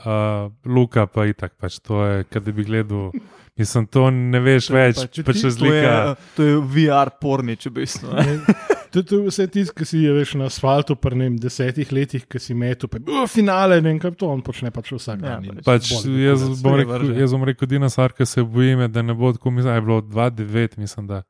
uh, 0.00 0.72
Luka 0.72 1.06
pa 1.06 1.24
je 1.28 1.36
tako, 1.36 1.56
pač, 1.60 1.76
to 1.78 2.04
je, 2.04 2.24
kad 2.24 2.48
bi 2.48 2.64
gledal. 2.64 3.12
Mislim, 3.56 3.86
to 3.86 4.08
ne 4.10 4.40
veš 4.40 4.66
To 4.72 4.76
je 4.76 4.86
več, 4.86 4.96
pač- 4.96 5.26
pač 5.26 5.42
to 5.42 5.46
razlika. 5.46 5.76
je, 5.76 6.14
to 6.36 6.42
je 6.42 6.56
VR 6.56 7.12
pornič, 7.20 7.68
v 7.68 7.74
bistvu. 7.82 8.08
je 9.00 9.20
vse 9.26 9.46
tisto, 9.50 9.74
ki 9.74 9.86
si 9.88 10.02
je 10.04 10.12
veš 10.14 10.34
na 10.40 10.48
asfaltu, 10.50 10.96
pri 10.96 11.18
ne 11.18 11.28
vem, 11.28 11.38
desetih 11.40 11.92
letih, 11.92 12.26
ki 12.30 12.38
si 12.38 12.54
metu, 12.54 12.88
pa 12.88 13.00
je 13.02 13.26
finale, 13.30 13.80
ne 13.82 13.92
vem, 13.92 14.00
kaj 14.02 14.14
to 14.20 14.28
on 14.30 14.42
počne 14.44 14.70
pač 14.74 14.92
vsak 14.94 15.24
Ja, 15.24 15.38
dan. 15.40 15.62
Pač, 15.66 15.90
jaz, 16.06 16.44
bom 16.62 16.76
Vse 16.76 16.82
rekel, 16.82 17.14
jaz 17.18 17.34
bom 17.34 17.46
rekel, 17.48 17.68
edina 17.68 17.90
stvar, 17.90 18.14
ki 18.14 18.26
se 18.28 18.44
bojim, 18.44 18.86
da 18.92 19.02
ne 19.02 19.16
bo 19.16 19.32
tako, 19.34 19.50
mislim, 19.50 19.72
da 19.72 19.78
je 19.80 19.86
bilo 19.88 20.00
2-9, 20.02 20.78
mislim, 20.78 21.08
da 21.10 21.22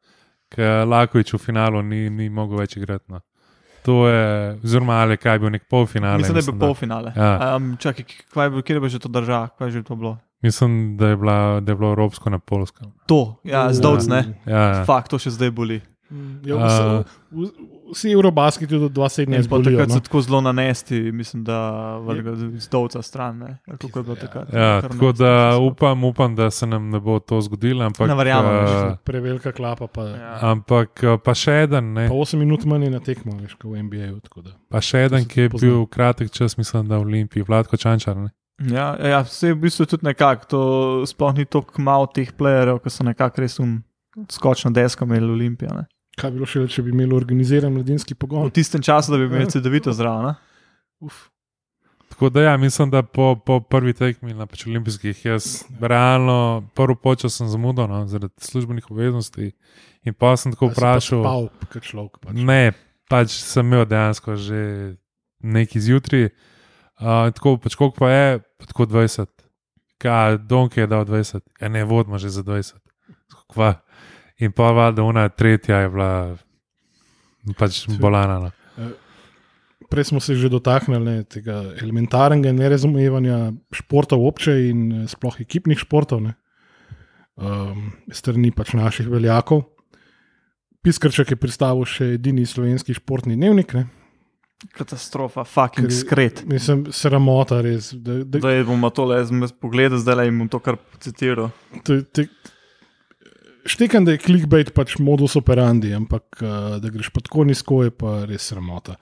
Lakovič 0.84 1.32
v 1.34 1.38
finalu 1.38 1.82
ni, 1.82 2.10
ni 2.10 2.28
mogel 2.30 2.62
več 2.62 2.76
igrati. 2.76 3.04
No. 3.10 3.20
To 3.84 4.08
je, 4.08 4.58
oziroma 4.64 5.00
ali 5.02 5.16
kaj 5.20 5.34
je 5.34 5.40
bil 5.42 5.50
nek 5.52 5.66
polfinale. 5.68 6.22
Mislim, 6.22 6.34
da 6.34 6.40
je 6.40 6.52
bil 6.52 6.60
polfinale. 6.60 7.12
Ja. 7.16 7.56
Um, 7.56 7.74
čakaj, 7.80 8.06
kaj 8.32 8.46
je 8.46 8.52
bil, 8.54 8.62
kje 8.62 8.78
je 8.80 8.92
že 8.96 9.00
to 9.02 9.10
držal, 9.12 9.50
kaj 9.58 9.68
je 9.68 9.72
že 9.72 9.82
to 9.82 9.96
bilo? 9.96 10.16
Mislim, 10.44 10.96
da 10.96 11.08
je, 11.08 11.16
bila, 11.16 11.60
da 11.60 11.72
je 11.72 11.76
bilo 11.76 11.90
evropsko 11.92 12.30
na 12.30 12.38
polskem. 12.38 12.92
To, 13.08 13.36
ja, 13.44 13.72
zdovc, 13.72 14.06
ne. 14.08 14.24
Ja, 14.46 14.60
ja. 14.60 14.84
Fakt, 14.84 15.08
to 15.12 15.18
še 15.18 15.32
zdaj 15.32 15.50
boli. 15.56 15.80
Ja, 16.44 16.56
vse, 16.56 17.04
v, 17.30 17.48
vsi 17.92 18.10
eurobasketi 18.10 18.78
do 18.78 18.88
2017 18.88 19.34
In 19.34 19.42
pa 19.42 19.48
bolijo. 19.50 19.64
takrat 19.72 19.88
No? 19.88 19.94
so 19.94 20.00
tako 20.00 20.20
zelo 20.20 20.40
nanesti, 20.40 21.12
mislim, 21.12 21.44
da 21.44 21.58
vrga 21.98 22.34
zdovca 22.58 23.02
stran. 23.02 23.38
Ne. 23.38 23.58
Ali 23.68 23.78
Kako 23.78 23.98
je 23.98 24.02
bilo 24.02 24.16
takrat? 24.16 24.52
Ja, 24.52 24.82
tako 24.82 25.12
da 25.12 25.24
so- 25.52 25.58
upam, 25.62 26.04
upam, 26.04 26.36
da 26.36 26.50
se 26.50 26.66
nam 26.66 26.90
ne 26.90 27.00
bo 27.00 27.18
to 27.18 27.40
zgodilo. 27.40 27.84
Ampak, 27.84 28.08
Ne 28.08 28.14
verjamem, 28.14 28.52
eh, 28.52 28.60
veš, 28.62 28.96
Prevelika 29.04 29.52
klapa, 29.52 29.86
pa, 29.86 30.02
ja. 30.02 30.16
Ja. 30.16 30.38
ampak 30.42 31.02
eh, 31.02 31.18
pa 31.18 31.34
še 31.34 31.62
eden, 31.62 31.92
ne, 31.92 32.08
pa 32.08 32.14
8 32.14 32.36
minut 32.36 32.64
manj 32.64 32.84
je 32.84 32.90
na 32.90 33.00
tekmo, 33.00 33.32
veš, 33.34 33.54
kot 33.54 33.70
v 33.70 33.82
NBA-ju. 33.82 34.20
tako 34.20 34.42
da. 34.42 34.50
pa 34.68 34.80
še 34.80 35.04
eden, 35.04 35.20
se 35.20 35.28
ki 35.28 35.40
je 35.40 35.50
pozna. 35.50 35.68
bil 35.68 35.86
kratek 35.86 36.30
čas, 36.30 36.56
mislim, 36.56 36.88
da 36.88 36.98
v 36.98 37.00
Olimpiji, 37.02 37.42
Vladko 37.42 37.76
Čančar. 37.76 38.16
Ne. 38.16 38.30
Ja, 38.70 38.94
ja, 39.00 39.20
vse 39.20 39.48
je 39.48 39.54
v 39.54 39.58
bistvu 39.58 39.86
tudi 39.86 40.04
nekako, 40.04 40.46
to 40.46 40.60
sploh 41.06 41.34
ni 41.34 41.44
tako 41.44 41.82
malo 41.82 42.06
teh 42.06 42.30
playerjev, 42.30 42.78
ki 42.78 42.90
so 42.90 43.02
nekako 43.02 43.40
res 43.40 43.58
um 43.58 43.82
skočno 44.30 44.70
desko 44.70 45.04
imeli 45.04 45.26
Olimpija. 45.26 45.86
Kaj 46.14 46.30
bi 46.30 46.38
bilo 46.38 46.46
še, 46.46 46.64
če 46.70 46.82
bi 46.86 46.92
imeli 46.94 47.14
organiziran 47.16 47.72
mladinski 47.74 48.14
V 48.14 48.22
pogon? 48.22 48.50
tistem 48.54 48.82
času, 48.82 49.12
da 49.14 49.18
bi 49.18 49.26
imeli 49.26 49.50
CD-vito 49.50 49.92
zraven. 49.92 50.34
Tako 52.14 52.28
da, 52.30 52.42
ja, 52.42 52.56
mislim, 52.56 52.90
da 52.90 53.02
po, 53.02 53.34
po 53.36 53.58
prvi 53.60 53.92
tekmi 53.92 54.34
na 54.34 54.46
pač 54.46 54.66
olimpijskih, 54.68 55.24
jaz 55.26 55.64
realno 55.80 56.62
prvo 56.78 56.94
počas 56.94 57.34
sem 57.34 57.48
zamudil 57.50 57.88
no, 57.90 58.04
zaradi 58.06 58.34
službenih 58.38 58.86
obveznosti. 58.90 59.50
In 60.06 60.14
pa 60.14 60.36
sem 60.38 60.54
tako 60.54 60.68
vprašal, 60.70 61.24
Pav, 61.26 61.48
kot 61.72 61.82
človek. 61.82 62.20
Pač. 62.22 62.38
ne, 62.38 62.72
pač 63.10 63.34
sem 63.34 63.66
imel 63.66 63.82
dejansko 63.90 64.36
že 64.38 64.60
neki 65.42 65.80
zjutraj. 65.82 66.28
Uh, 66.94 67.32
tako 67.34 67.56
pač 67.58 67.74
koliko 67.74 67.98
pa 67.98 68.10
je, 68.12 68.38
pa 68.60 68.70
tako 68.70 68.86
20. 68.86 69.26
Kaj, 69.98 70.38
Donk 70.46 70.76
je 70.76 70.86
dal 70.86 71.02
20, 71.08 71.42
ja 71.60 71.68
ne 71.68 71.82
vodimo 71.84 72.18
že 72.22 72.30
za 72.30 72.46
20. 72.46 72.78
Kva. 73.50 73.80
In 74.42 74.52
pa 74.52 74.72
valjda 74.74 75.02
ona 75.02 75.28
tretja 75.28 75.84
je 75.84 75.90
bila 75.92 76.10
pač 77.58 77.84
bolana. 78.00 78.38
No. 78.40 78.88
Prej 79.90 80.10
smo 80.10 80.20
se 80.20 80.34
že 80.34 80.48
dotaknili 80.50 81.04
ne, 81.04 81.16
tega 81.28 81.60
elementarnega 81.78 82.52
nerazumevanja 82.56 83.52
športov 83.70 84.24
obče 84.26 84.56
in 84.70 84.80
eh, 84.92 85.04
sploh 85.10 85.36
ekipnih 85.44 85.78
športov, 85.78 86.24
ne, 86.24 86.34
um, 87.36 87.92
strani 88.10 88.50
pač 88.50 88.72
naših 88.74 89.10
veljakov. 89.12 89.68
Piskrček 90.84 91.30
je 91.32 91.40
predstavil 91.40 91.86
še 91.88 92.14
edini 92.16 92.44
slovenski 92.48 92.96
športni 92.96 93.38
dnevnik. 93.38 93.76
Ne. 93.76 93.86
Katastrofa, 94.72 95.44
fucking 95.44 95.92
skret. 95.92 96.42
Mislim, 96.48 96.86
sramota 96.92 97.60
res. 97.64 97.92
Da, 97.94 98.18
da, 98.24 98.40
Da 98.40 98.52
bomo 98.64 98.90
tole 98.92 99.18
jaz 99.20 99.32
bom 99.32 99.44
jaz 99.44 99.52
pogledal, 99.52 100.00
zdaj 100.00 100.18
le 100.20 100.26
bom 100.32 100.48
to 100.52 100.60
kar 100.64 100.78
citiral. 101.04 101.50
to, 101.84 102.00
te, 102.02 102.26
štekam, 103.66 104.04
da 104.04 104.14
je 104.14 104.22
clickbait 104.22 104.70
pač 104.74 104.96
modus 104.98 105.36
operandi, 105.36 105.92
ampak 105.96 106.40
uh, 106.42 106.76
da 106.82 106.92
greš 106.92 107.10
pa 107.14 107.22
tako 107.24 107.44
nizko, 107.48 107.82
je 107.86 107.92
pa 107.94 108.22
res 108.28 108.46
sramota. 108.50 108.96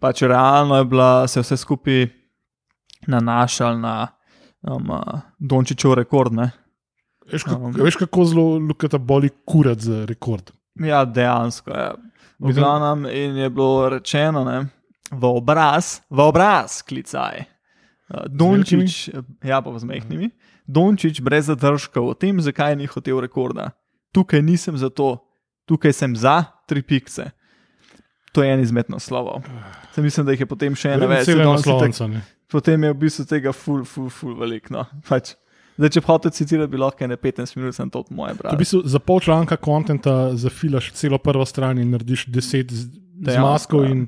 Pač 0.00 0.22
realno 0.22 0.78
je 0.78 0.84
bila, 0.90 1.26
se 1.28 1.40
je 1.40 1.44
vse 1.46 1.58
skupaj 1.60 2.06
nanašal 3.10 3.80
na 3.80 3.94
um, 4.62 4.90
uh, 4.90 5.24
Dončičev 5.38 5.96
rekord. 6.00 6.32
Ne? 6.32 6.50
Veš, 7.32 7.46
kako, 7.48 7.70
Um. 7.70 7.74
veš, 7.76 7.96
kako 7.96 8.24
zelo 8.24 8.46
lukata 8.58 8.98
boli 8.98 9.30
kurat 9.46 9.80
za 9.80 10.04
rekord. 10.08 10.52
Ja, 10.80 11.04
dejansko. 11.04 11.70
Ja. 11.70 11.94
V 12.38 12.52
glavnem 12.52 13.06
in 13.06 13.36
je 13.38 13.50
bilo 13.50 13.88
rečeno, 13.88 14.42
ne, 14.44 14.66
v 15.10 15.24
obraz, 15.30 16.00
v 16.10 16.20
obraz, 16.20 16.82
klicaj. 16.82 17.44
Uh, 18.10 18.26
Dončić, 18.28 19.08
ja, 19.44 19.62
pa 19.62 19.78
z 19.78 19.84
mehkimi. 19.88 20.30
Dončić 20.66 21.20
brez 21.20 21.46
zadržka 21.46 22.00
o 22.00 22.14
tem, 22.14 22.40
zakaj 22.40 22.76
ni 22.76 22.86
hotel 22.86 23.20
rekorda. 23.20 23.70
Tukaj 24.12 24.42
nisem 24.42 24.78
za 24.78 24.88
to, 24.90 25.18
tukaj 25.66 25.92
sem 25.92 26.16
za 26.16 26.44
tri 26.66 26.82
pikce. 26.82 27.30
To 28.32 28.42
je 28.42 28.52
en 28.52 28.60
izmed 28.60 28.84
naslovov. 28.88 29.42
Se 29.92 30.02
mislim, 30.02 30.26
da 30.26 30.32
jih 30.32 30.40
je 30.40 30.46
potem 30.46 30.74
še 30.74 30.88
ena 30.88 31.06
več. 31.06 31.26
Danes 31.26 31.36
itak- 31.36 31.52
naslovnice. 31.52 32.08
ne. 32.08 32.22
Potem 32.50 32.82
je 32.84 32.90
v 32.92 32.96
bistvu 32.96 33.24
tega 33.24 33.52
ful, 33.52 33.84
ful, 33.84 34.10
ful 34.10 34.34
veliko. 34.34 34.70
No. 34.70 34.84
Pač. 35.08 35.34
Zdaj, 35.76 35.90
če 35.90 36.00
hotel 36.06 36.30
citirati, 36.30 36.70
bi 36.70 36.78
lahko 36.78 37.06
ne 37.06 37.16
15 37.16 37.56
minut, 37.56 37.74
sem 37.74 37.90
to 37.90 37.98
od 37.98 38.10
moje 38.10 38.34
brali. 38.34 38.54
v 38.54 38.58
bistvu 38.58 38.82
za 38.86 38.98
pol 38.98 39.20
članka 39.20 39.56
konta 39.56 40.36
zafilaš 40.36 40.92
celo 40.94 41.18
prvo 41.18 41.44
stran 41.46 41.78
in 41.78 41.90
narediš 41.90 42.26
deset 42.30 42.70
z, 42.70 42.86
z 42.86 42.90
Dejansko, 43.26 43.42
masko 43.42 43.82
ja. 43.84 44.06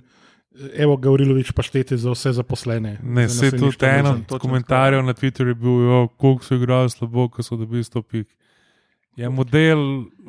Evo 0.77 0.97
Gavrilovič 0.97 1.53
paštete 1.53 1.97
za 1.97 2.11
vse 2.11 2.33
zaposlene. 2.33 2.99
Ne, 3.03 3.29
Za 3.29 3.51
se 3.51 3.59
tudi 3.59 3.77
eno 3.87 4.19
točno 4.29 4.39
komentarjev 4.39 5.03
na 5.05 5.15
Twitterju 5.15 5.49
je 5.49 5.55
bil, 5.55 5.71
jo, 5.71 6.09
koliko 6.17 6.45
so 6.45 6.55
igrali 6.55 6.91
slabo, 6.91 7.29
ko 7.29 7.43
so 7.43 7.57
dobili 7.57 7.83
100 7.83 8.03
pik. 8.03 8.29
Je 9.17 9.29
model, 9.29 9.79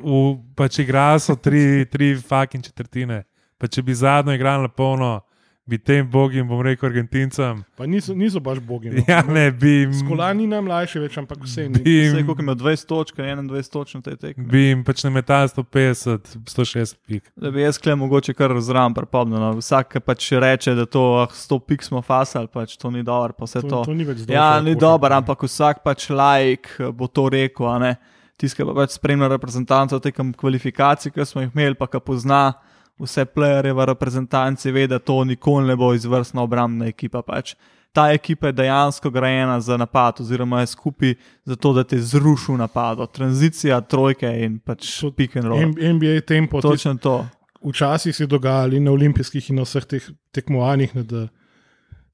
v, 0.00 0.36
pač 0.56 0.78
igra 0.78 1.18
so 1.18 1.36
tri, 1.36 1.84
tri 1.90 2.14
fucking 2.16 2.64
četrtine. 2.64 3.22
Pa 3.58 3.66
če 3.66 3.82
bi 3.82 3.94
zadnjo 3.94 4.34
igrali 4.34 4.62
na 4.62 4.68
polno, 4.68 5.20
bi 5.68 5.76
tem 5.78 6.06
bogim, 6.08 6.46
bom 6.48 6.62
rekel, 6.64 6.88
Argentincem. 6.88 7.58
Pa 7.76 7.84
niso, 7.86 8.14
niso 8.16 8.40
baš 8.40 8.58
bogi. 8.64 8.88
No. 8.90 9.02
Ja, 9.08 9.20
ne, 9.22 9.50
bi 9.52 9.68
jim, 9.82 9.92
Skolani 9.98 10.46
nam 10.48 10.64
mlajši 10.64 11.02
več, 11.02 11.18
ampak 11.20 11.42
vse 11.44 11.66
ni. 11.68 11.82
bi 11.84 11.92
Vse, 11.98 12.16
jim, 12.16 12.26
koliko 12.26 12.40
je 12.40 12.46
imel 12.46 12.56
20 12.62 12.86
točk, 12.88 13.18
21 13.20 13.72
točk 13.72 13.94
na 13.94 14.00
tej 14.06 14.16
tekmi. 14.16 14.46
bi 14.48 14.62
jim 14.64 14.84
pač 14.86 15.04
ne 15.04 15.10
metal 15.12 15.48
150, 15.52 16.32
160 16.48 16.96
pik. 17.06 17.28
Da 17.36 17.52
bi 17.52 17.60
jaz 17.60 17.76
klem 17.78 18.00
mogoče 18.00 18.32
kar 18.34 18.56
zraven 18.64 18.96
prepomnil. 18.96 19.36
No. 19.38 19.52
Vsak 19.60 19.98
pač 20.04 20.30
reče, 20.32 20.74
da 20.74 20.86
to 20.88 21.04
ah, 21.20 21.28
100 21.28 21.60
pik 21.68 21.84
smo 21.84 22.00
fasali, 22.02 22.48
pač 22.48 22.78
to 22.80 22.90
ni 22.90 23.04
dobro, 23.04 23.36
pa 23.36 23.44
vse 23.44 23.60
to. 23.60 23.68
To, 23.68 23.84
to 23.92 23.94
ni 23.94 24.08
več 24.08 24.24
Ja, 24.24 24.56
dobro, 24.56 24.64
ni 24.64 24.72
košarka. 24.74 24.86
dobro, 24.86 25.14
ampak 25.20 25.44
vsak 25.44 25.84
pač 25.84 26.08
lajk 26.10 26.72
bo 26.96 27.06
to 27.12 27.28
rekel. 27.28 27.68
a 27.68 27.76
ne. 27.78 27.92
Ki 28.38 28.46
pa 28.62 28.70
pač 28.72 28.94
spremlja 28.94 29.28
reprezentantov 29.34 29.98
tekem 30.00 30.30
kvalifikacij, 30.32 31.10
ki 31.10 31.24
smo 31.26 31.42
jih 31.42 31.50
imeli, 31.52 31.74
pa 31.74 31.88
ki 31.90 31.98
pozna 31.98 32.54
vse 32.98 33.24
plejere 33.24 33.72
v 33.72 33.84
reprezentanci, 33.86 34.70
ve, 34.72 34.86
da 34.86 34.98
to 34.98 35.24
nikoli 35.24 35.66
ne 35.66 35.76
bo 35.76 35.94
izvrstna 35.94 36.42
obrambna 36.42 36.86
ekipa. 36.86 37.22
Pač. 37.22 37.54
Ta 37.92 38.12
ekipa 38.12 38.46
je 38.46 38.52
dejansko 38.52 39.10
grajena 39.10 39.60
za 39.60 39.76
napad, 39.76 40.20
oziroma 40.20 40.60
je 40.60 40.66
skupaj 40.66 41.14
za 41.44 41.56
to, 41.56 41.72
da 41.72 41.84
te 41.84 41.98
zruši 41.98 42.52
v 42.52 42.58
napadu. 42.58 43.06
Tranzicija, 43.06 43.80
trojke 43.80 44.28
in 44.44 44.58
pač 44.58 45.00
To- 45.00 45.10
pick 45.10 45.36
and 45.36 45.46
roll. 45.46 45.72
NBA 45.78 46.20
tempo. 46.26 46.60
Točno 46.60 46.94
to. 46.94 47.26
Včasih 47.64 48.16
se 48.16 48.22
je 48.22 48.26
dogajalo 48.26 48.76
in 48.76 48.84
na 48.84 48.90
olimpijskih 48.92 49.50
in 49.50 49.56
na 49.56 49.62
vseh 49.62 49.84
teh 49.84 50.04
tekmovanjih, 50.32 50.94
ne, 50.94 51.02
da 51.02 51.28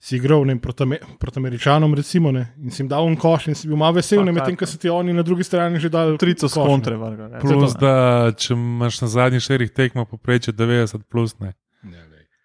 si 0.01 0.17
igral 0.17 0.45
ne, 0.45 0.59
proti, 0.59 0.85
proti 1.19 1.39
američanom, 1.39 1.95
recimo, 1.95 2.31
ne, 2.31 2.55
in 2.59 2.71
si 2.71 2.83
jim 2.83 2.89
dal 2.89 3.07
en 3.07 3.17
koš 3.17 3.47
in 3.49 3.55
si 3.55 3.69
bil 3.69 3.77
malo 3.77 3.93
vesel, 3.93 4.21
ne, 4.21 4.33
medtem 4.33 4.53
kako. 4.53 4.59
ko 4.61 4.67
so 4.67 4.79
ti 4.79 4.89
oni 4.89 5.13
na 5.13 5.23
drugi 5.23 5.45
strani 5.45 5.81
že 5.81 5.89
dali 5.89 6.19
Trico 6.19 6.49
s 6.49 6.53
koš, 6.53 6.59
ne. 6.59 6.69
kontre 6.69 6.97
vrga. 6.97 7.29
ne. 7.29 7.41
Plus, 7.41 7.73
Zato, 7.73 7.81
ne. 7.81 7.81
da 7.83 7.95
če 8.33 8.53
imaš 8.53 9.01
na 9.01 9.09
zadnjih 9.09 9.43
štirih 9.43 9.71
tekmah 9.71 10.07
poprečje 10.07 10.53
90, 10.53 11.03
plus 11.05 11.39
ne. 11.39 11.55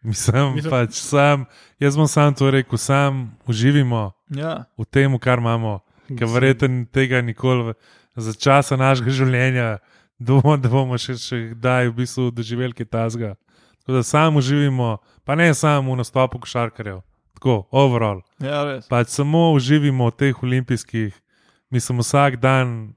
Mislim, 0.02 0.54
Mislim- 0.54 0.72
pač 0.72 0.94
sam, 0.94 1.46
jaz 1.78 1.98
bom 1.98 2.08
sam 2.08 2.34
to 2.34 2.48
rekel, 2.48 2.78
sam 2.78 3.36
uživimo 3.46 4.12
Ja. 4.30 4.64
v 4.78 4.86
tem, 4.86 5.20
kar 5.20 5.38
imamo, 5.38 5.80
ker 6.10 6.24
verjetno 6.26 6.86
tega 6.88 7.22
nikoli 7.22 7.74
za 8.16 8.34
časa 8.34 8.78
našega 8.78 9.12
življenja, 9.12 9.78
bomo, 10.18 10.56
da 10.58 10.70
bomo 10.70 10.96
še, 10.96 11.14
še 11.16 11.52
kdaj 11.52 11.90
v 11.90 11.94
bistvu 11.94 12.32
doživeli 12.32 12.72
kaj 12.74 12.86
tasga. 12.88 13.36
Tako 13.80 13.92
da 13.92 14.04
sam 14.04 14.36
uživimo, 14.36 14.98
pa 15.26 15.36
ne 15.36 15.54
samo 15.54 15.92
v 15.92 15.98
nastopu 15.98 16.40
košarkarjev, 16.40 17.02
tako 17.40 17.64
overall. 17.72 18.20
ja, 18.38 18.64
res. 18.66 18.88
Pač 18.88 19.08
samo 19.10 19.52
uživimo 19.52 20.06
v 20.06 20.14
teh 20.14 20.36
olimpijskih, 20.38 21.16
mislim, 21.70 22.00
vsak 22.00 22.36
dan 22.38 22.94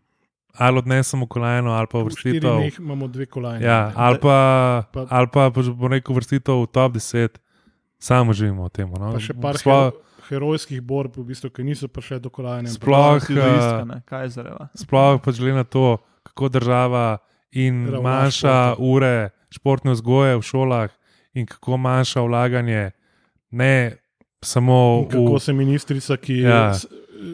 ali 0.53 0.79
odnesemo 0.79 1.25
kolajno 1.27 1.71
ali 1.71 1.87
pa 1.87 1.99
vrstitev. 2.01 2.59
dneh 2.59 2.77
imamo 2.77 3.09
dve 3.09 3.25
kolajne. 3.27 3.63
Ja, 3.63 3.93
ali 3.95 4.19
pa, 4.19 4.37
Pa- 4.93 5.07
ali 5.09 5.27
pa 5.27 5.49
pač 5.49 5.71
bo 5.71 5.89
rekel 5.89 6.13
vrstitev 6.13 6.59
v 6.59 6.69
top 6.69 6.93
10, 6.95 7.39
samo 7.99 8.33
živimo 8.33 8.65
v 8.65 8.71
tem. 8.71 8.91
No? 8.91 9.13
Pa 9.13 9.19
še 9.19 9.33
par 9.33 9.57
hero, 9.57 9.97
herojskih 10.29 10.83
borb, 10.83 11.15
v 11.15 11.25
bistvu, 11.25 11.49
ki 11.49 11.63
niso 11.63 11.89
prišle 11.89 12.19
do 12.19 12.29
kolajne. 12.29 12.69
Sploh, 12.69 13.23
Kajzereva. 14.05 14.69
sploh 14.75 15.17
pač 15.19 15.39
glede 15.39 15.55
na 15.55 15.65
to, 15.65 15.99
kako 16.23 16.49
država 16.51 17.19
in 17.53 17.87
Ravna 17.87 18.01
manjša 18.03 18.77
športa. 18.77 18.83
ure 18.83 19.15
športne 19.49 19.91
vzgoje 19.93 20.37
v 20.37 20.43
šolah 20.43 20.91
in 21.33 21.47
kako 21.47 21.77
manjša 21.77 22.21
vlaganje, 22.21 22.91
ne 23.51 23.97
samo 24.43 25.07
Kako 25.07 25.35
v. 25.35 25.41
se 25.41 25.53
ministrica, 25.53 26.17
ki, 26.17 26.39
Ja. 26.39 26.49
ja. 26.49 26.73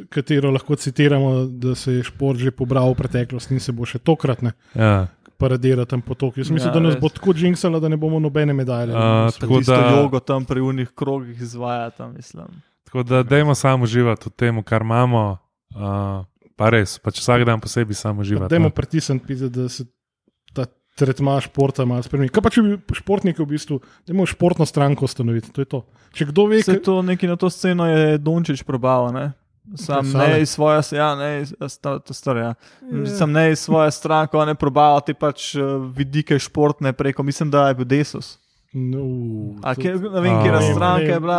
katero 0.07 0.51
lahko 0.51 0.77
citiramo, 0.77 1.45
da 1.47 1.75
se 1.75 1.93
je 1.93 2.03
šport 2.03 2.39
že 2.39 2.51
pobral 2.51 2.91
v 2.91 2.97
preteklosti 2.97 3.55
in 3.55 3.61
se 3.61 3.73
bo 3.73 3.85
še 3.85 3.99
tokrat 3.99 4.43
ne 4.43 4.53
Ja, 4.75 5.09
paradira 5.35 5.85
tam 5.85 6.03
po 6.03 6.15
toku. 6.15 6.37
Jaz 6.37 6.51
mislim, 6.51 6.69
Ja, 6.69 6.75
da 6.75 6.81
nas 6.81 6.95
res. 6.95 7.01
bo 7.01 7.09
tako 7.09 7.33
džinksala, 7.33 7.79
da 7.79 7.89
ne 7.89 7.97
bomo 7.97 8.19
nobene 8.19 8.53
medalje. 8.53 8.93
A, 8.93 9.31
tako 9.33 9.59
Tisto 9.59 9.73
da- 9.73 9.91
jogo 9.95 10.21
tam 10.21 10.45
pri 10.45 10.61
unih 10.63 10.89
krogih 10.91 11.37
izvaja 11.39 11.91
tam, 11.91 12.15
mislim. 12.15 12.47
tako 12.85 13.03
da 13.03 13.23
dajmo 13.23 13.55
samo 13.55 13.85
uživati 13.85 14.27
v 14.27 14.33
tem, 14.33 14.63
kar 14.63 14.83
imamo. 14.83 15.39
Uh, 15.71 16.25
pa 16.57 16.71
res, 16.71 16.99
pač 16.99 17.19
vsak 17.19 17.45
dan 17.45 17.61
posebej 17.61 17.95
samo 17.95 18.21
uživati. 18.21 18.51
Dajmo 18.51 18.65
no. 18.65 18.71
pritisniti, 18.73 19.35
da 19.49 19.69
se 19.69 19.85
tretma 20.99 21.39
športa 21.41 21.87
malo 21.89 22.03
spremeni. 22.03 22.33
Kaj 22.35 22.45
pa 22.45 22.53
če 22.53 22.65
bi 22.65 22.99
športniki 22.99 23.43
v 23.43 23.49
bistvu, 23.53 23.81
da 24.07 24.15
imajo 24.15 24.33
športno 24.35 24.67
stranko 24.67 25.07
ustanoviti, 25.09 25.53
to 25.55 25.63
je 25.63 25.71
to. 25.71 25.83
Če 26.17 26.31
kdo 26.33 26.49
ve, 26.51 26.63
kaj, 26.67 26.81
to 26.87 27.01
neki 27.07 27.31
na 27.31 27.39
to 27.39 27.51
sceno 27.53 27.87
je 27.87 28.19
Dončić 28.19 28.65
probal, 28.67 29.13
ne? 29.15 29.31
Sam 29.77 30.07
ne 30.17 30.41
iz 30.41 30.51
svoje, 30.51 30.81
ja, 30.97 31.13
ne 31.17 31.43
iz, 31.43 31.53
a 31.61 31.69
sta, 31.69 31.99
to 32.01 32.15
stvar, 32.17 32.37
ja. 32.37 32.55
Sam 33.19 33.33
ne 33.33 33.51
iz 33.53 33.61
svoje 33.61 33.91
stranke, 33.93 34.37
on 34.37 34.49
je 34.49 34.57
probal 34.57 35.01
te 35.05 35.13
pač 35.15 35.53
eh, 35.55 35.65
vidike 35.95 36.39
športne 36.41 36.93
preko, 36.97 37.23
mislim, 37.23 37.51
da 37.53 37.69
je 37.69 37.77
bil 37.81 37.89
Desus. 37.89 38.39
No, 38.79 39.03
A 39.63 39.75
to- 39.75 39.81
kje, 39.81 39.93
ne 39.95 40.21
vem, 40.21 40.37
kje 40.39 40.53
je 40.53 40.75
stranke, 40.75 41.05
ne, 41.05 41.13
je 41.13 41.21
bila, 41.21 41.39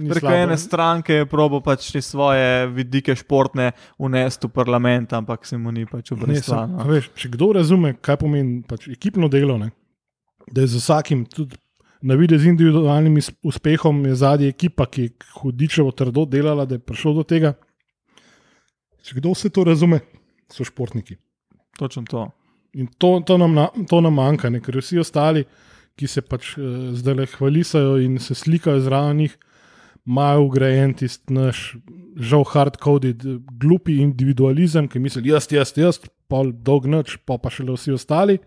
ni 0.00 0.08
preko 0.08 0.32
ene 0.32 0.56
stranke 0.56 1.12
je 1.14 1.26
probo 1.26 1.60
pač 1.60 1.90
te 1.92 2.00
svoje 2.00 2.66
vidike 2.68 3.14
športne 3.14 3.70
unesti 3.98 4.46
v 4.46 4.50
parlament, 4.50 5.12
ampak 5.12 5.46
se 5.46 5.58
mu 5.58 5.70
ni 5.70 5.86
pač 5.86 6.12
obrestval. 6.12 6.70
a 6.78 6.84
veš, 6.84 7.10
če 7.14 7.28
kdo 7.28 7.52
razume, 7.52 7.94
kaj 7.94 8.16
pomeni 8.16 8.62
pač 8.62 8.88
ekipno 8.88 9.28
delo, 9.28 9.58
ne? 9.58 9.70
da 10.48 10.60
je 10.60 10.66
z 10.66 10.80
vsakim, 10.80 11.26
tudi 11.26 11.56
na 12.02 12.14
vidi 12.14 12.38
z 12.38 12.46
individualnim 12.46 13.18
uspehom, 13.42 14.06
je 14.06 14.14
zadnja 14.14 14.48
ekipa, 14.48 14.86
ki 14.86 15.02
je 15.02 15.10
hudičevo 15.42 15.90
trdo 15.92 16.24
delala, 16.24 16.64
da 16.64 16.74
je 16.74 16.78
prišlo 16.80 17.12
do 17.14 17.22
tega. 17.22 17.52
Če 19.02 19.18
kdo 19.18 19.32
vse 19.34 19.50
to 19.50 19.64
razume, 19.64 20.00
so 20.48 20.64
športniki. 20.64 21.16
Točno 21.78 22.04
to. 22.08 22.30
In 22.74 22.86
to, 22.98 23.20
to, 23.26 23.36
nam, 23.38 23.54
na- 23.54 23.70
to 23.88 24.00
nam 24.00 24.14
manjka, 24.14 24.50
ne? 24.50 24.60
ker 24.60 24.76
vsi 24.76 24.98
ostali, 25.00 25.44
ki 25.98 26.06
se 26.08 26.22
pač 26.22 26.54
uh, 26.56 26.64
zdaj 26.96 27.14
le 27.18 27.26
hvalisajo 27.34 27.96
in 28.04 28.16
se 28.22 28.34
slikajo 28.38 28.80
zraven 28.86 29.16
njih, 29.24 29.34
imajo 30.08 30.44
ugrajen 30.46 30.94
tisti 30.96 31.34
naš, 31.36 31.74
žal, 32.16 32.46
hardcoded, 32.48 33.26
eh, 33.26 33.34
glupi 33.60 33.98
individualizem, 34.00 34.86
ki 34.88 35.02
misli, 35.04 35.26
jaz, 35.28 35.50
jaz, 35.52 35.74
jaz, 35.76 35.98
pol 36.30 36.52
dolg 36.54 36.86
noč, 36.88 37.18
pa 37.28 37.36
pa 37.36 37.50
šele 37.52 37.74
vsi 37.76 37.92
ostali. 37.92 38.38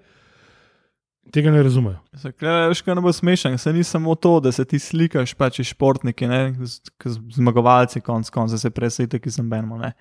Tega 1.32 1.52
ne 1.54 1.62
razumejo. 1.64 1.99
Veš, 2.18 2.82
kaj 2.82 2.95
ne 2.97 3.02
bo 3.06 3.12
smešen, 3.14 3.54
se 3.62 3.72
ni 3.74 3.84
samo 3.86 4.16
to, 4.18 4.39
da 4.41 4.52
se 4.52 4.66
ti 4.66 4.80
slikaš, 4.82 5.36
pač 5.38 5.62
športniki, 5.64 6.28
ne, 6.28 6.41
z- 6.66 6.82
k- 6.97 7.14
zmagovalci, 7.38 8.02
konc 8.02 8.30
konca 8.34 8.58
se 8.58 8.70
presejte, 8.70 9.20
ki 9.22 9.32
sem 9.32 9.45
benmo. 9.49 9.78
ne. 9.78 9.93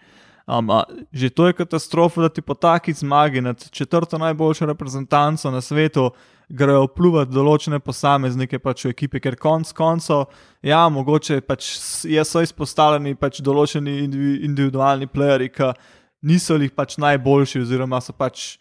Um, 0.47 0.71
a, 0.71 0.85
že 1.13 1.31
to 1.31 1.47
je 1.47 1.57
katastrofa, 1.59 2.21
da 2.21 2.29
ti 2.29 2.43
po 2.43 2.55
taki 2.55 2.93
zmagi 2.93 3.41
nad 3.41 3.71
četrto 3.71 4.19
najboljšo 4.19 4.67
reprezentanco 4.67 5.51
na 5.51 5.61
svetu 5.61 6.11
grejo 6.51 6.87
pljuvati 6.91 7.31
določene 7.31 7.79
posameznike 7.79 8.59
pač 8.59 8.85
v 8.85 8.95
ekipi, 8.95 9.21
ker 9.23 9.37
konc 9.39 9.71
koncev, 9.77 10.27
ja, 10.67 10.83
mogoče 10.91 11.41
pač 11.47 11.69
je 12.11 12.25
so 12.27 12.43
izpostavljeni 12.43 13.15
pač 13.15 13.39
določeni 13.47 14.01
indivi- 14.05 14.41
individualni 14.49 15.07
playeri, 15.07 15.51
ki 15.55 15.71
niso 16.27 16.59
jih 16.59 16.75
pač 16.75 16.99
najboljši, 16.99 17.63
oziroma 17.63 18.01
so 18.03 18.17
pač, 18.17 18.57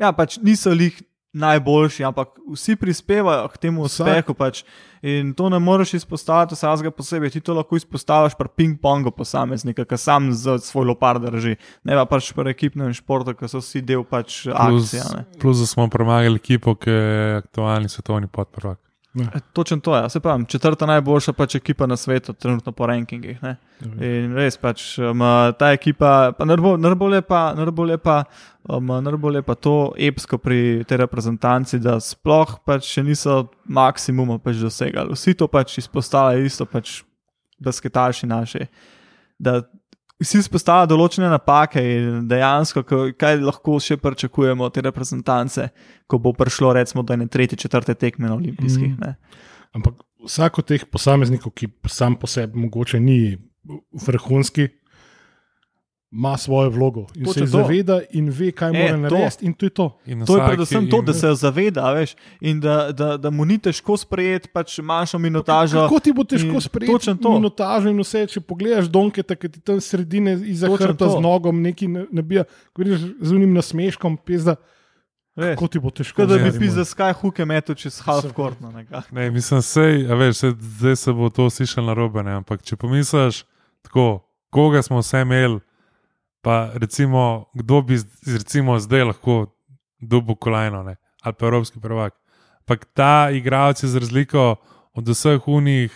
ja, 0.00 0.12
pač 0.16 0.38
niso 0.42 0.72
jih 0.72 1.02
najboljši, 1.34 2.04
ampak 2.06 2.28
vsi 2.54 2.76
prispevajo 2.76 3.48
k 3.52 3.58
temu 3.58 3.82
uspehu. 3.82 4.34
Pač. 4.34 4.62
In 5.04 5.34
to 5.36 5.50
ne 5.52 5.58
moreš 5.60 5.94
izpostaviti 5.98 6.56
vsakega 6.56 6.90
posebej, 6.90 7.34
ti 7.34 7.40
to 7.44 7.52
lahko 7.54 7.76
izpostaviš 7.76 8.38
pri 8.38 8.48
ping-pongu 8.56 9.10
posameznika, 9.12 9.84
ki 9.84 9.98
sam 10.00 10.30
za 10.32 10.54
svoj 10.58 10.86
lopar 10.94 11.20
drži, 11.20 11.58
ne 11.84 11.98
pa 11.98 12.06
pač 12.08 12.30
pri 12.32 12.54
ekipnem 12.54 12.94
športu, 12.96 13.34
ki 13.36 13.50
so 13.52 13.60
vsi 13.60 13.82
del 13.84 14.06
pač 14.08 14.46
Plus, 14.48 14.94
akcije. 14.94 15.02
ne. 15.16 15.24
plus, 15.42 15.60
da 15.60 15.66
smo 15.68 15.88
premagali 15.92 16.40
ekipo, 16.40 16.72
ki 16.74 16.90
je 16.90 17.36
aktualni 17.42 17.88
svetovni 17.92 18.30
podprvak. 18.32 18.80
E, 19.14 19.40
Točno 19.52 19.80
to 19.80 19.96
je, 19.96 20.02
ja. 20.02 20.08
se 20.08 20.20
pravi, 20.20 20.44
četrta 20.48 20.86
najboljša 20.86 21.32
pač 21.32 21.54
ekipa 21.54 21.86
na 21.86 21.96
svetu, 21.96 22.32
trenutno 22.32 22.72
po 22.72 22.86
rankingih. 22.86 23.42
Ne? 23.42 23.56
In 24.00 24.34
res 24.34 24.56
pač 24.58 24.98
um, 24.98 25.22
ta 25.58 25.70
ekipa, 25.72 26.32
pa 26.38 26.44
najbolj 26.44 27.14
je 27.14 27.22
pa, 27.22 27.42
najbolj 27.54 27.94
je 27.94 27.98
pa, 27.98 28.24
um, 28.68 28.86
najbolj 28.86 29.38
je 29.38 29.42
pa 29.42 29.54
to 29.54 29.76
epsko 29.98 30.38
pri 30.38 30.84
tej 30.88 30.98
reprezentanci, 31.04 31.78
da 31.78 32.00
sploh 32.02 32.58
pač 32.66 32.90
še 32.96 33.06
niso 33.06 33.44
maksimuma 33.66 34.40
pač 34.42 34.58
dosegali. 34.62 35.14
Vsi 35.14 35.36
to 35.38 35.48
pač 35.48 35.78
izpostavljajo, 35.78 36.50
isto 36.50 36.66
pač 36.66 37.02
basketaši 37.62 38.26
naši. 38.26 38.66
Da 39.38 39.60
vsi 40.24 40.40
izpostavljajo 40.40 40.90
določene 40.90 41.28
napake 41.30 41.82
in 41.84 42.28
dejansko, 42.28 42.82
ko- 42.82 43.12
kaj 43.14 43.38
lahko 43.40 43.78
še 43.80 43.96
pričakujemo 44.00 44.64
od 44.64 44.74
te 44.74 44.82
reprezentance, 44.82 45.68
ko 46.06 46.18
bo 46.18 46.32
prišlo 46.32 46.72
recimo 46.74 47.04
do 47.04 47.14
ene 47.14 47.26
tretje, 47.28 47.58
četrte 47.58 47.94
tekme 47.94 48.28
na 48.28 48.34
olimpijskih. 48.34 48.96
Mm. 48.96 49.00
ne. 49.00 49.14
Ampak 49.74 49.94
vsak 50.24 50.58
od 50.58 50.66
teh 50.66 50.84
posameznikov, 50.86 51.52
ki 51.52 51.68
sam 51.90 52.16
po 52.16 52.26
sebi 52.26 52.58
mogoče 52.58 53.00
ni 53.00 53.36
vrhunski, 54.06 54.68
ima 56.14 56.36
svojo 56.36 56.70
vlogo 56.70 57.06
in 57.12 57.24
Točno 57.24 57.32
se 57.36 57.46
zaveda 57.48 58.00
in 58.12 58.28
ve, 58.30 58.52
kaj 58.52 58.70
E, 58.70 58.72
mora 58.74 58.96
narediti, 58.98 59.42
in 59.42 59.52
to 59.52 59.66
je 59.66 59.70
to. 59.72 59.86
In 60.06 60.22
To 60.22 60.36
je 60.36 60.46
predvsem 60.46 60.86
to, 60.86 61.02
da 61.02 61.10
in- 61.10 61.14
se 61.16 61.34
zaveda 61.34 61.92
veš, 61.92 62.10
in 62.40 62.60
da, 62.60 62.92
da, 62.92 63.16
da 63.16 63.30
mu 63.30 63.44
ni 63.44 63.58
težko 63.58 63.96
sprejeti 63.96 64.48
pač 64.48 64.78
manjšo 64.80 65.18
minutažo. 65.18 65.80
Kako 65.80 66.00
ti 66.00 66.12
bo 66.12 66.24
težko 66.24 66.60
sprejeti 66.60 66.92
točno 66.92 67.14
to. 67.16 67.32
minutažo 67.32 67.88
in 67.88 67.98
vse, 67.98 68.26
če 68.26 68.40
pogledaš 68.42 68.86
donketa, 68.86 69.34
ki 69.34 69.48
ti 69.48 69.60
tam 69.60 69.80
sredine 69.82 70.38
iza 70.44 70.66
Točno 70.66 70.86
hrbta 70.86 71.04
to. 71.04 71.10
z 71.10 71.20
nogom 71.20 71.62
neki 71.62 71.88
ne- 71.88 72.06
nabija, 72.12 72.44
ko 72.72 72.82
vidiš 72.82 73.00
z 73.20 73.32
unim 73.32 73.52
nasmeškom, 73.52 74.16
pizda, 74.18 74.54
Veš, 75.36 75.50
kako 75.50 75.66
ti 75.66 75.78
bo 75.80 75.90
težko. 75.90 76.16
Kot 76.16 76.28
da 76.28 76.34
bi 76.34 76.40
stari 76.40 76.52
moj. 76.52 76.60
pisa 76.60 76.84
skyhooke 76.86 77.44
metal 77.44 77.74
čez 77.74 77.98
half-court. 78.00 78.54
no. 78.60 78.70
Ne, 79.10 79.30
mislim, 79.32 79.58
sej, 79.60 80.06
a 80.06 80.14
veš, 80.14 80.36
sej, 80.36 80.52
zdaj 80.78 80.96
se 80.96 81.12
bo 81.12 81.26
to 81.28 81.48
slišalo 81.48 81.86
na 81.86 81.94
robe, 81.94 82.20
ampak 82.22 82.62
če 82.62 82.76
pomisliš 82.76 83.42
tako, 83.82 84.22
koga 84.48 84.78
smo 84.80 84.98
vse 84.98 85.20
imeli, 85.20 85.58
pa 86.44 86.70
recimo, 86.74 87.46
kdo 87.54 87.80
bi 87.82 87.96
z- 87.98 88.36
recimo 88.36 88.76
zdaj 88.78 89.04
lahko 89.10 89.56
dobil 90.00 90.36
kolajno 90.36 90.82
ne, 90.84 90.96
ali 91.22 91.34
pa 91.34 91.46
evropski 91.46 91.80
prvak. 91.80 92.12
Ampak 92.64 92.84
ta 92.94 93.30
igralec 93.32 93.82
je 93.82 93.88
z 93.88 93.96
razliko 93.96 94.56
od 94.94 95.08
vseh 95.08 95.48
unih, 95.48 95.92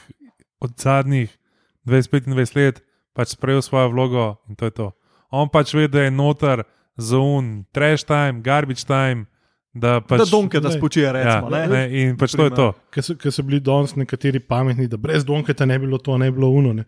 od 0.61 0.73
zadnjih 0.77 1.39
25 1.87 2.57
let, 2.57 2.83
pač 3.13 3.29
sprejel 3.37 3.63
svojo 3.63 3.89
vlogo 3.89 4.37
in 4.49 4.57
to 4.57 4.65
je 4.65 4.71
to. 4.71 4.89
On 5.31 5.49
pač 5.49 5.75
ve, 5.75 5.89
da 5.89 6.03
je 6.03 6.11
noter 6.11 6.65
za 6.97 7.19
un, 7.19 7.65
trash 7.73 8.05
time, 8.05 8.41
garbage 8.43 8.85
time, 8.85 9.29
da 9.73 10.01
pač. 10.01 10.25
Da 10.25 10.27
donke 10.31 10.61
da 10.61 10.71
spočije, 10.73 11.13
recimo. 11.13 11.49
ja, 11.53 11.67
ne? 11.69 11.69
ne, 11.69 11.83
in 12.01 12.17
pač 12.17 12.33
to 12.37 12.49
je 12.49 12.51
to. 12.57 12.73
Ker 12.91 13.05
so, 13.05 13.17
ker 13.17 13.33
so 13.33 13.45
bili 13.47 13.61
danes 13.61 13.95
nekateri 13.97 14.41
pametni, 14.41 14.89
da 14.89 14.97
brez 14.97 15.25
donketa 15.25 15.67
ne 15.69 15.79
bi 15.79 15.87
bilo 15.87 16.01
to, 16.01 16.19
ne 16.19 16.31
bi 16.31 16.37
bilo 16.41 16.49
uno. 16.49 16.73
Ne. 16.73 16.85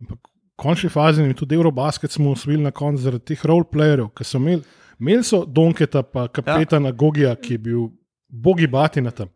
Ampak 0.00 0.18
končni 0.56 0.90
fazi 0.90 1.22
in 1.22 1.34
tudi 1.34 1.54
Eurobasket 1.54 2.10
smo 2.10 2.30
usvojili 2.30 2.62
na 2.62 2.70
koncu 2.70 3.02
zaradi 3.02 3.24
teh 3.32 3.44
roleplayerjev, 3.46 4.10
ki 4.14 4.24
so 4.24 4.38
imeli, 4.38 4.62
imeli 5.00 5.24
so 5.24 5.44
donketa, 5.44 6.02
pa 6.02 6.28
kapetana 6.28 6.92
ja. 6.92 6.98
Gogija, 6.98 7.34
ki 7.36 7.54
je 7.54 7.58
bil 7.58 7.88
bogi 8.28 8.66
batina 8.66 9.10
tam. 9.10 9.28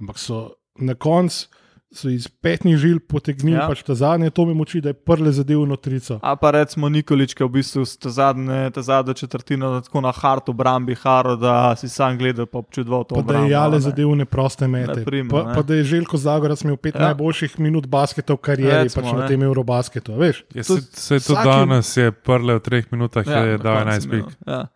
Ampak 0.00 0.18
so 0.18 0.42
na 0.78 0.94
koncu 0.94 1.48
so 1.90 2.08
iz 2.08 2.28
petnih 2.28 2.76
žil 2.76 2.98
potegnili 3.00 3.52
Ja. 3.52 3.62
ja. 3.62 3.66
pač 3.66 3.82
ta 3.82 3.94
zadnje 3.94 4.28
tome 4.30 4.52
moči, 4.52 4.78
da 4.78 4.88
je 4.88 4.94
prle 4.94 5.32
zadev 5.32 5.62
notrico. 5.62 6.18
A 6.20 6.36
pa 6.36 6.50
recimo 6.52 6.84
Nikolič, 6.86 7.32
ki 7.32 7.40
je 7.40 7.46
v 7.46 7.52
bistvu 7.54 7.82
s 7.82 7.96
ta 7.96 8.10
zadnje, 8.10 8.70
ta 8.70 8.82
zadnja 8.82 9.14
četrtina 9.14 9.80
tako 9.80 10.00
na 10.00 10.12
hartu, 10.12 10.52
brambi, 10.52 10.94
haro, 10.94 11.32
da 11.34 11.54
si 11.74 11.88
sam 11.88 12.14
gledal, 12.14 12.44
pa 12.44 12.58
občudoval 12.58 13.04
to. 13.04 13.14
Pa 13.14 13.22
da 13.24 13.38
je 13.38 13.50
jale 13.50 13.72
ne. 13.72 13.80
zadevne 13.82 14.24
proste 14.24 14.66
mete. 14.66 14.94
Naprimer, 14.96 15.30
pa, 15.30 15.42
ne. 15.42 15.54
pa 15.54 15.62
da 15.62 15.74
je 15.74 15.84
Željko 15.86 16.16
Zagorac 16.18 16.60
imel 16.60 16.76
pet 16.76 16.94
Ja. 16.94 17.00
ja. 17.00 17.04
najboljših 17.06 17.58
minut 17.58 17.86
basketa 17.86 18.32
v 18.32 18.38
karieri, 18.38 18.84
Recimo, 18.84 18.92
pač 18.98 19.08
ne. 19.08 19.18
na 19.18 19.26
tem 19.26 19.42
Eurobasketu. 19.42 20.12
a 20.12 20.16
Veš? 20.18 20.44
Je, 20.50 20.62
To- 20.62 20.76
se, 20.76 20.82
se 20.92 21.20
to 21.22 21.34
vsaki- 21.34 21.44
danes 21.46 21.96
je 21.96 22.12
prle 22.12 22.54
v 22.54 22.60
treh 22.60 22.84
minutah, 22.90 23.24
ja, 23.24 23.38
je 23.46 23.58
dal 23.58 23.74
koncu 23.76 23.88
11 23.88 24.04
pik. 24.04 24.12
minut, 24.12 24.36
Ja. 24.46 24.66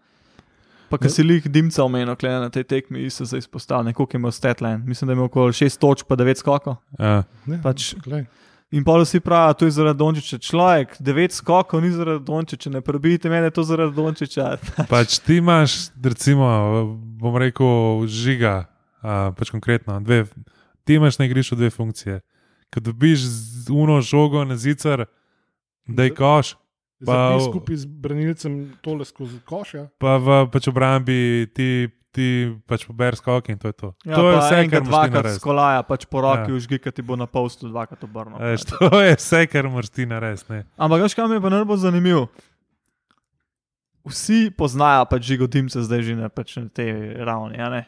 Pa 0.93 1.01
ki 1.01 1.11
si 1.11 1.25
lih 1.25 1.49
dimca 1.49 1.83
omenil, 1.87 2.15
kle, 2.21 2.35
na 2.45 2.51
tej 2.53 2.67
tekmi 2.69 3.09
se 3.11 3.25
izpostavlja, 3.39 3.95
koliko 3.97 4.17
je 4.17 4.21
imel 4.21 4.35
statline. 4.37 4.83
Mislim, 4.85 5.09
da 5.09 5.17
imel 5.17 5.31
okoli 5.31 5.57
6 5.57 5.81
točk, 5.81 6.07
pa 6.09 6.19
9 6.21 6.45
skokov. 6.45 6.77
Ja. 6.99 7.23
Ne, 7.49 7.61
Pač- 7.65 7.95
glej. 8.05 8.27
In 8.73 8.85
pa 8.85 8.97
vsi 8.97 9.21
pravijo, 9.21 9.55
to 9.55 9.65
je 9.69 9.71
zaradi 9.77 9.99
Dončiča. 9.99 10.39
Človek, 10.39 10.97
9 11.01 11.35
skokov 11.37 11.83
ni 11.85 11.91
zaradi 11.93 12.25
Dončiča, 12.25 12.71
ne 12.73 12.81
prebijte 12.81 13.29
mene, 13.29 13.51
to 13.51 13.61
je 13.61 13.69
zaradi 13.69 13.93
Dončiča. 13.97 14.57
Pač 14.93 15.19
ti 15.21 15.37
imaš, 15.43 15.93
recimo, 16.05 16.49
bom 17.21 17.37
rekel, 17.37 18.07
žiga, 18.09 18.65
a, 19.05 19.33
pač 19.37 19.53
konkretno, 19.53 19.99
dve, 20.01 20.25
ti 20.89 20.97
imaš 20.97 21.21
na 21.21 21.29
igrišču 21.29 21.59
dve 21.61 21.69
funkcije. 21.71 22.23
Ko 22.73 22.81
dobiš 22.81 23.29
uno 23.69 24.01
žogo 24.01 24.45
na 24.45 24.57
zicer, 24.57 25.05
da 25.87 26.09
je 26.09 26.15
koš, 26.17 26.55
Pa- 27.05 27.41
skupaj 27.41 27.77
z 27.77 27.87
branilcem 27.87 28.53
tole 28.79 29.05
skozi 29.05 29.41
koš. 29.41 29.75
Ja. 29.75 29.85
pa 29.97 30.17
v 30.17 30.47
pač 30.47 30.67
obrambi 30.67 31.19
ti, 31.49 31.69
ti 32.09 32.27
pač 32.63 32.85
pobereš 32.85 33.19
skok 33.19 33.49
in 33.49 33.57
to 33.57 33.67
je 33.67 33.73
to. 33.75 33.89
Ja, 34.05 34.15
to 34.15 34.25
je 34.27 34.37
vse, 34.39 34.59
kar 34.69 34.83
moraš 34.83 35.11
narediti. 35.11 35.39
skolaja, 35.39 35.81
pač 35.83 36.05
po 36.05 36.21
roki 36.21 36.49
Ja. 36.49 36.55
užgi, 36.55 36.79
ki 36.79 36.91
ti 36.91 37.03
bo 37.03 37.15
na 37.15 37.27
polstu 37.27 37.67
dvakrat 37.67 38.01
obrnil. 38.01 38.37
Veš, 38.37 38.65
To 38.71 39.01
je 39.01 39.15
vse, 39.15 39.47
kar 39.47 39.65
moraš 39.67 39.89
ti 39.89 40.05
narediti. 40.05 40.47
ne. 40.49 40.61
Ampak, 40.77 41.01
veš, 41.01 41.13
kaj 41.13 41.27
mi 41.27 41.35
je 41.35 41.41
pa 41.41 41.51
najbolj 41.51 41.81
zanimivo? 41.81 42.29
Vsi 44.05 44.51
poznajo 44.51 45.07
pač 45.07 45.23
žigo 45.25 45.47
dimce, 45.47 45.79
zdaj 45.79 46.03
že 46.03 46.15
na, 46.17 46.29
pač 46.29 46.57
na 46.57 46.67
tej 46.67 46.91
ravni. 47.17 47.55
a 47.57 47.71
ne? 47.71 47.83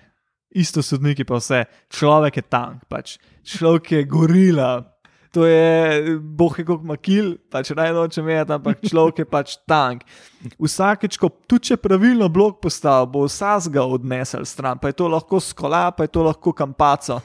Isto 0.48 0.78
sodniki 0.80 1.24
pa 1.24 1.34
vse. 1.34 1.66
Človek 1.90 2.36
je 2.36 2.44
tank, 2.44 2.86
pač. 2.86 3.18
človek 3.42 3.92
je 3.92 4.02
gorila. 4.04 4.93
To 5.34 5.42
je, 5.42 6.14
boh 6.22 6.54
kot 6.54 6.84
makil, 6.86 7.32
pač 7.50 7.72
naj 7.74 7.90
noče 7.90 8.20
imeti, 8.22 8.52
ampak 8.54 8.84
človek 8.84 9.18
je 9.18 9.26
pač 9.26 9.56
tank. 9.66 10.04
Vsakeč, 10.60 11.16
ko 11.18 11.26
tudi 11.48 11.72
če 11.72 11.76
pravilno 11.76 12.28
blok 12.30 12.60
postavi, 12.62 13.08
bo 13.10 13.24
vsazga 13.24 13.82
odnesel 13.82 14.44
stran, 14.46 14.78
pa 14.78 14.92
je 14.92 14.98
to 15.00 15.08
lahko 15.08 15.40
skola, 15.42 15.88
pa 15.90 16.06
je 16.06 16.12
to 16.12 16.22
lahko 16.22 16.52
kampaco. 16.52 17.16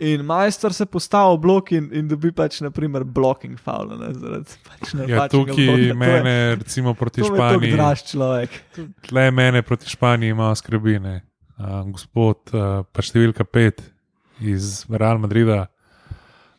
In 0.00 0.24
majster 0.24 0.72
se 0.72 0.86
postavi 0.86 1.36
blok 1.38 1.72
in, 1.72 1.90
in 1.92 2.08
dobi 2.08 2.32
pač, 2.32 2.62
naprimer, 2.64 3.04
blocking 3.04 3.60
foul. 3.60 3.92
Ne, 3.92 4.14
zaradi 4.14 4.56
pač 4.64 4.94
Ja, 4.94 5.04
bloka. 5.04 5.28
tukaj 5.28 5.54
To 5.58 5.76
je- 5.76 5.94
mene, 5.94 6.34
recimo 6.56 6.94
proti 6.94 7.20
Španiji, 7.22 7.74
draž 7.74 8.06
človek. 8.06 8.50
tle 9.02 9.30
mene 9.30 9.60
proti 9.62 9.90
Španiji 9.90 10.30
ima 10.30 10.48
skrbine. 10.54 11.20
Uh, 11.54 11.84
gospod, 11.86 12.48
uh, 12.50 12.82
pa 12.88 13.02
številka 13.02 13.44
pet 13.44 13.84
iz 14.40 14.86
Real 14.88 15.18
Madrida, 15.18 15.68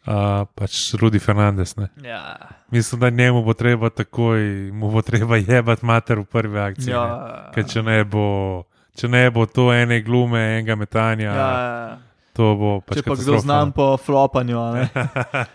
uh, 0.07 0.45
pač 0.55 0.93
Rudi 0.93 1.19
Fernandez. 1.19 1.75
Ne. 1.77 1.87
Ja, 2.03 2.35
Mislim, 2.71 3.01
da 3.01 3.09
njemu 3.09 3.43
bo 3.43 3.53
treba 3.53 3.89
takoj, 3.89 4.71
mu 4.73 4.91
bo 4.91 5.01
treba 5.01 5.37
jebati 5.37 5.85
mater 5.85 6.19
v 6.19 6.25
prvi 6.25 6.59
akciji. 6.59 6.91
ja, 6.91 7.05
ne. 7.05 7.53
Ker 7.53 7.67
če 7.69 7.83
ne 7.83 8.03
bo. 8.03 8.63
Če 8.95 9.09
ne 9.11 9.27
bo 9.31 9.43
to 9.45 9.73
ene 9.75 9.99
glume, 10.01 10.39
enega 10.39 10.75
metanja, 10.79 11.31
ja, 11.35 11.97
to 12.31 12.53
bo 12.55 12.69
pač 12.79 13.01
Če 13.01 13.03
pa 13.03 13.15
kdo 13.19 13.39
znam 13.43 13.73
po 13.75 13.97
flopanju. 13.99 14.55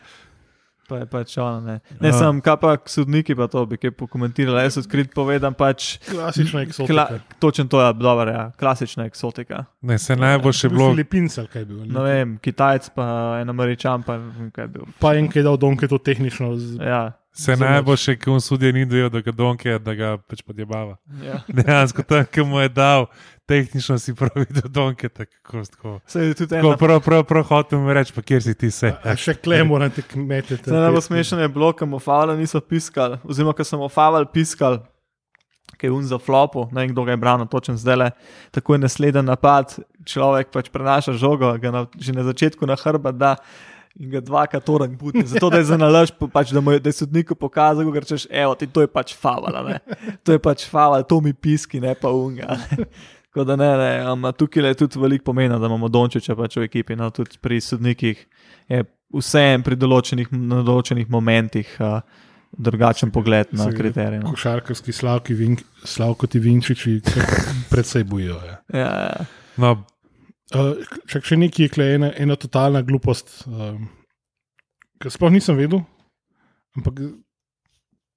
Pa 0.91 0.97
je 0.97 1.07
pač 1.07 1.37
ono, 1.39 1.61
ne. 1.63 1.77
Ne, 1.97 2.09
Ja. 2.09 2.19
sem, 2.19 2.41
kaj 2.41 2.57
pa 2.57 2.75
sodniki, 2.85 3.35
pa 3.35 3.47
to 3.47 3.63
bi 3.65 3.77
kaj 3.77 3.93
pokomentirali. 3.93 4.59
Jaz 4.61 4.77
odkrit 4.77 5.15
povedam, 5.15 5.55
pač. 5.55 6.01
Klasična 6.03 6.63
eksotika. 6.63 7.07
Kla, 7.07 7.07
točen 7.39 7.69
to 7.69 7.79
je, 7.79 7.93
dobro, 7.95 8.27
ja, 8.27 8.51
klasična 8.53 9.05
eksotika. 9.05 9.65
Ne, 9.81 9.95
se 9.97 10.17
najboljše 10.17 10.69
Bil 10.69 10.75
bilo. 10.75 10.91
Filipinc 10.91 11.39
ali 11.39 11.49
kaj 11.49 11.63
je 11.63 11.67
bil. 11.67 11.79
Ne 11.79 11.95
Ne? 11.95 12.03
vem, 12.03 12.39
Kitajc, 12.39 12.91
pa 12.91 13.07
en 13.39 13.49
Američan, 13.49 14.03
pa 14.03 14.19
kaj 14.51 14.65
je 14.65 14.69
bil. 14.71 14.85
Pa 14.99 15.15
en, 15.15 15.29
ki 15.29 15.39
je 15.39 15.43
dal 15.43 15.57
donke 15.57 15.87
to 15.87 15.99
tehnično. 16.01 16.57
Z... 16.57 16.83
Ja, 16.83 17.13
Se 17.33 17.55
najboljše, 17.55 18.17
ki 18.17 18.31
mu 18.31 18.41
sudje 18.41 18.73
ni 18.73 18.83
dojel, 18.85 19.07
da 19.09 19.21
ga 19.21 19.31
donke, 19.31 19.79
da 19.79 19.95
ga 19.95 20.17
pač 20.19 20.43
podjebava. 20.43 20.97
ja. 21.23 21.39
Dejansko 21.49 22.03
tam, 22.03 22.25
ki 22.25 22.43
mu 22.43 22.59
je 22.59 22.69
dal, 22.69 23.07
tehnično 23.51 23.99
si 23.99 24.15
pravi 24.15 24.47
do 24.51 24.69
donke, 24.69 25.09
tako 25.09 25.63
tako. 25.71 26.01
Se 26.07 26.21
je 26.21 26.35
tudi 26.35 26.55
ena. 26.55 26.77
prav, 26.77 27.01
prav, 27.01 27.25
prav 27.25 27.45
hotel 27.49 27.81
mi 27.83 27.95
reči, 27.95 28.15
pa 28.15 28.23
kjer 28.23 28.43
si 28.43 28.55
ti 28.55 28.71
se. 28.71 28.93
A 29.05 29.17
še 29.19 29.35
kle 29.43 29.63
morate 29.71 30.05
kmetete. 30.07 30.71
Zdaj 30.71 30.85
najbolj 30.87 31.07
smešno 31.09 31.41
je 31.43 31.51
bilo, 31.51 31.73
ko 31.75 31.89
mu 31.91 31.99
favala 32.03 32.37
niso 32.39 32.61
piskali, 32.63 33.19
oziroma 33.27 33.57
ko 33.57 33.67
sem 33.67 33.83
mu 33.83 33.91
faval 33.91 34.29
piskal, 34.31 34.79
ki 35.81 35.89
je 35.89 35.97
un 35.97 36.07
za 36.07 36.21
flopu, 36.23 36.69
ne 36.71 36.85
vem 36.85 36.95
kdo 36.95 37.07
ga 37.09 37.17
je 37.17 37.23
bral, 37.25 37.43
točen 37.51 37.79
zdaj 37.81 37.99
le. 37.99 38.09
Tako 38.55 38.79
je 38.79 38.85
naslednji 38.87 39.27
napad, 39.27 39.75
človek 40.07 40.55
pač 40.55 40.71
prenaša 40.71 41.19
žogo, 41.19 41.51
ga 41.59 41.75
na, 41.75 41.85
že 41.99 42.15
na 42.15 42.27
začetku 42.31 42.71
na 42.71 42.79
hrbet 42.79 43.19
da. 43.19 43.35
In 43.99 44.07
ga 44.13 44.21
dvakrat 44.23 44.69
orang 44.71 44.93
butne, 44.95 45.25
zato 45.27 45.49
da 45.51 45.59
je 45.59 45.67
za 45.67 45.77
nalaž, 45.77 46.13
pač, 46.31 46.53
da, 46.55 46.61
mu 46.63 46.77
da 46.79 46.93
je 46.93 46.95
sodniku 47.01 47.35
pokazal, 47.35 47.89
da 47.91 48.03
rečeš, 48.05 48.29
evo, 48.31 48.55
ti 48.55 48.69
to 48.71 48.85
je 48.85 48.89
pač 48.89 49.17
favala, 49.19 49.65
ne. 49.67 49.81
To 50.23 50.37
je 50.37 50.39
pač 50.39 50.63
favala, 50.71 51.03
to 51.03 51.19
mi 51.19 51.35
piski, 51.35 51.83
ne 51.83 51.97
pa 51.99 52.13
unga. 52.15 52.55
Ne. 52.79 52.87
Tako 53.31 53.45
da 53.47 53.57
ne, 53.57 53.69
ne, 53.79 54.33
tukaj 54.35 54.67
je 54.67 54.79
tudi 54.83 54.99
veliko 54.99 55.31
pomena, 55.31 55.59
da 55.59 55.69
imamo 55.71 55.89
Dončiča 55.89 56.35
pač 56.35 56.57
v 56.59 56.67
ekipi, 56.67 56.97
no 56.99 57.13
tudi 57.15 57.39
pri 57.39 57.61
sodnikih 57.63 58.25
je 58.69 58.81
vsem 59.15 59.63
pri 59.63 59.79
določenih, 59.79 60.33
določenih 60.67 61.07
momentih 61.11 61.71
uh, 61.79 62.01
drugačen 62.51 63.13
pogled 63.15 63.55
na 63.55 63.69
kriterije. 63.71 64.25
No. 64.25 64.35
Košarkarski 64.35 64.95
slavki, 64.95 65.39
vink, 65.39 65.63
slavkoti 65.87 66.43
Vinčiči, 66.43 66.97
se 67.07 67.29
predvsej 67.71 68.09
bojijo. 68.11 68.41
Ja. 68.49 68.59
Ja. 68.75 68.91
No, 69.63 69.77
Uh, 70.51 70.81
čak, 71.07 71.23
še 71.23 71.37
nekaj 71.39 71.69
je 71.79 71.85
ena, 71.95 72.09
ena 72.19 72.35
totalna 72.35 72.81
glupost, 72.83 73.45
um, 73.47 73.85
ki 74.99 75.13
sploh 75.15 75.31
nisem 75.31 75.55
vedel. 75.55 75.85
Ampak 76.75 76.99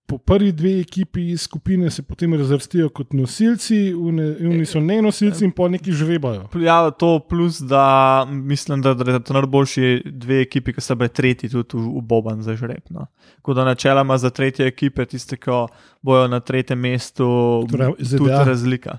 po 0.05 0.17
prvi 0.17 0.51
dve 0.51 0.79
ekipi 0.79 1.29
iz 1.31 1.41
skupine 1.41 1.91
se 1.91 2.01
potem 2.01 2.33
razvrstijo 2.33 2.89
kot 2.89 3.13
nosilci, 3.13 3.93
oni 3.93 4.65
so 4.65 4.79
ne 4.79 5.01
nosilci 5.01 5.45
in 5.45 5.51
pa 5.51 5.67
neki 5.67 5.91
žvebajo. 5.91 6.47
Ja, 6.61 6.91
to 6.91 7.19
plus, 7.29 7.59
da 7.59 8.25
mislim, 8.29 8.81
da, 8.81 8.93
da 8.93 9.19
so 9.25 9.33
najboljši 9.33 10.01
dve 10.05 10.41
ekipi, 10.41 10.73
ki 10.73 10.81
sta 10.81 10.95
bili 10.95 11.09
tretji 11.09 11.49
tudi 11.49 11.77
v, 11.77 11.87
v 11.97 12.01
Boban 12.01 12.43
za 12.43 12.55
žreb. 12.55 12.83
No. 12.89 13.07
Tako 13.35 13.53
da 13.53 13.65
načeloma 13.65 14.17
za 14.17 14.29
tretje 14.29 14.67
ekipe, 14.67 15.05
tiste, 15.05 15.37
ki 15.37 15.63
bojo 16.01 16.27
na 16.27 16.39
tretjem 16.39 16.79
mestu, 16.79 17.27
Torej, 17.71 17.95
tudi 18.17 18.31
razlika. 18.31 18.97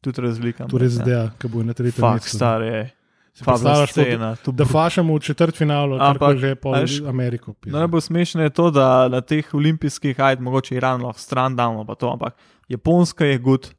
Tudi 0.00 0.20
razlika. 0.20 0.66
Torej, 0.66 0.86
ja. 0.86 0.90
zdaj, 0.90 1.28
ki 1.38 1.48
bo 1.52 1.62
na 1.62 1.74
tretjem 1.74 2.00
Fak, 2.00 2.22
mestu. 2.22 2.36
star 2.36 2.62
je. 2.62 2.90
Bila 3.36 3.44
predstavljaš 3.46 3.90
to, 3.90 4.02
scena, 4.02 4.36
to 4.36 4.52
da 4.52 4.64
fašamo 4.64 5.14
v 5.14 5.20
četrtfinalu, 5.20 5.98
Ampak, 6.00 6.36
že 6.38 6.54
pol 6.54 6.74
a 6.74 6.80
veš, 6.80 7.00
Ameriko. 7.02 7.52
pizda. 7.52 7.78
Najbolj 7.78 8.00
smešno 8.02 8.42
je 8.42 8.50
to, 8.50 8.70
da 8.70 9.08
na 9.08 9.20
teh 9.20 9.54
olimpijskih, 9.54 10.20
ajde, 10.20 10.42
mogoče 10.42 10.74
Iran 10.74 11.02
lahko 11.02 11.20
stran 11.20 11.56
damo, 11.56 11.84
pa 11.84 11.94
to, 11.94 12.08
ampak 12.08 12.34
Japonska 12.68 13.24
je 13.24 13.38
gud, 13.38 13.70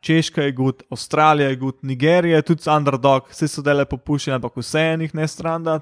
Češka 0.00 0.42
je 0.42 0.52
gud, 0.52 0.82
Avstralija 0.90 1.48
je 1.48 1.56
gud, 1.56 1.74
Nigerija 1.82 2.36
je 2.36 2.42
tudi 2.44 2.62
underdog, 2.68 3.28
vse 3.30 3.48
so 3.48 3.62
dele 3.62 3.84
popuščene, 3.84 4.34
ampak 4.34 4.56
vse 4.56 4.78
enih 4.92 5.14
ne 5.14 5.28
stran 5.28 5.62
da. 5.62 5.78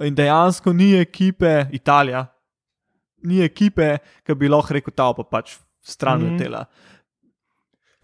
In 0.00 0.14
dejansko 0.14 0.72
ni 0.72 0.94
ekipe, 0.94 1.66
Italija, 1.72 2.26
ni 3.22 3.40
ekipe, 3.40 3.94
ki 4.22 4.34
bi 4.34 4.48
lahko 4.48 4.74
rekel, 4.74 4.92
ta 4.92 5.12
pa 5.12 5.22
pač 5.24 5.54
stran 5.82 6.20
Mhm. 6.20 6.32
letela. 6.32 6.64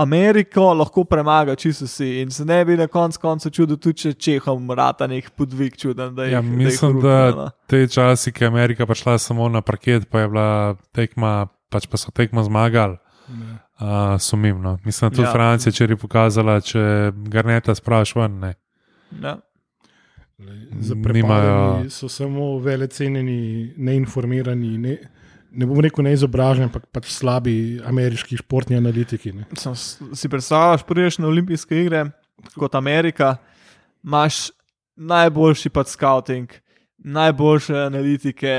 Ameriko 0.03 0.73
lahko 0.75 1.05
premaga 1.05 1.55
čisto 1.57 1.85
vsi 1.85 2.09
in 2.23 2.31
se 2.31 2.45
ne 2.45 2.65
bi 2.65 2.77
na 2.77 2.87
koncu 2.87 3.21
konca 3.21 3.51
čudil, 3.51 3.77
tudi 3.77 4.05
če 4.05 4.13
Čehom 4.13 4.71
rata 4.77 5.07
nek 5.11 5.31
podvig 5.37 5.77
čuden. 5.77 6.15
Da 6.15 6.25
jih, 6.25 6.33
Ja, 6.33 6.41
da 6.41 6.47
jih 6.47 6.57
mislim, 6.57 6.93
rukne, 6.93 7.11
da 7.11 7.31
no. 7.37 7.51
te 7.67 7.85
časi, 7.89 8.33
ki 8.33 8.45
je 8.45 8.49
Amerika 8.49 8.87
prišla 8.87 9.19
samo 9.19 9.49
na 9.49 9.61
parket, 9.61 10.09
pa 10.11 10.25
je 10.25 10.29
bila 10.29 10.49
tekma, 10.97 11.49
pač 11.71 11.87
pa 11.91 12.01
so 12.01 12.13
tekmo 12.15 12.45
zmagali. 12.47 12.99
Ne. 13.31 13.59
Uh, 13.81 14.19
sumim, 14.21 14.59
no. 14.63 14.79
Mislim, 14.85 15.11
da 15.11 15.17
tudi 15.17 15.23
Ja. 15.23 15.29
ja. 15.29 15.33
Francija, 15.33 15.73
če 15.73 15.85
je 15.85 15.97
pokazala, 15.97 16.61
če 16.61 17.13
garneta 17.33 17.75
spraš 17.75 18.15
ven. 18.17 18.41
Ne. 18.41 18.55
Ja. 19.23 19.39
Za 20.81 20.95
prepadami 21.05 21.91
so 21.91 22.09
samo 22.09 22.59
velecenjeni, 22.59 23.75
neinformirani, 23.77 24.79
ne, 24.79 24.97
ne 25.53 25.67
bom 25.67 25.81
rekel 25.83 26.05
neizobraženi, 26.07 26.69
ampak 26.69 26.87
pač 26.95 27.11
slabi 27.13 27.81
ameriški 27.87 28.39
športni 28.41 28.79
analitiki. 28.79 29.33
Ne. 29.35 29.47
Sem, 29.59 29.75
si 29.77 30.31
predstavljaš, 30.31 30.87
priješ 30.89 31.21
na 31.23 31.29
olimpijske 31.31 31.83
igre 31.83 32.07
kot 32.55 32.75
Amerika, 32.75 33.37
imaš 34.05 34.49
najboljši 34.97 35.73
pač 35.75 35.95
scouting, 35.95 36.53
najboljše 36.99 37.77
analitike, 37.87 38.57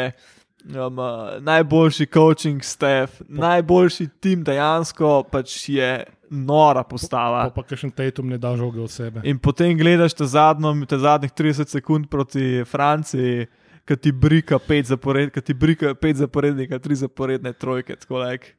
um, 0.70 1.00
uh, 1.00 1.36
najboljši 1.40 2.08
coaching 2.14 2.64
staff, 2.64 3.22
najboljši 3.28 4.08
tim 4.22 4.44
dejansko 4.44 5.22
pač 5.32 5.70
je 5.70 5.92
nora 6.32 6.84
postava. 6.88 7.44
Pa, 7.50 7.62
pa 7.62 7.68
kakšen 7.68 7.92
Tatum 7.92 8.30
ne 8.32 8.38
da 8.42 8.54
žoge 8.58 8.80
od 8.82 8.92
sebe. 8.92 9.24
In 9.28 9.40
potem 9.40 9.76
gledaš 9.78 10.16
te, 10.16 10.26
zadnjo, 10.26 10.74
te 10.88 10.98
zadnjih 10.98 11.34
30 11.38 11.74
sekund 11.76 12.08
proti 12.10 12.64
Franciji, 12.68 13.48
ki 13.88 13.98
ti 13.98 14.12
brika 14.12 14.60
pet, 14.60 14.86
zapored, 14.90 15.32
ki 15.34 15.42
ti 15.42 15.54
brika 15.54 15.94
pet 15.96 16.20
zaporednika, 16.22 16.80
tri 16.80 16.96
zaporedne 16.96 17.54
trojke. 17.54 17.96
Tako, 17.96 18.20
like. 18.24 18.54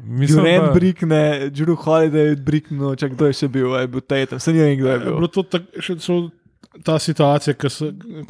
Mislim, 0.00 0.44
Durant 0.44 0.64
da, 0.64 0.72
brikne, 0.72 1.50
Drew 1.52 1.76
Holiday 1.76 2.36
brikne, 2.40 2.94
če 2.96 3.10
kdo 3.12 3.26
je 3.28 3.34
še 3.36 3.48
bil, 3.52 3.74
je 3.76 3.88
bil 3.92 4.00
Tatum, 4.00 4.40
se 4.40 4.52
ni 4.52 4.62
vem, 4.62 4.78
kdo 4.80 4.88
je 4.88 4.94
Je 4.94 5.00
bil. 5.04 5.16
bilo 5.18 5.28
to 5.28 5.42
tak, 5.44 5.66
še 5.76 5.98
so 6.00 6.30
ta 6.86 6.94
situacija, 7.02 7.52
ki 7.52 7.68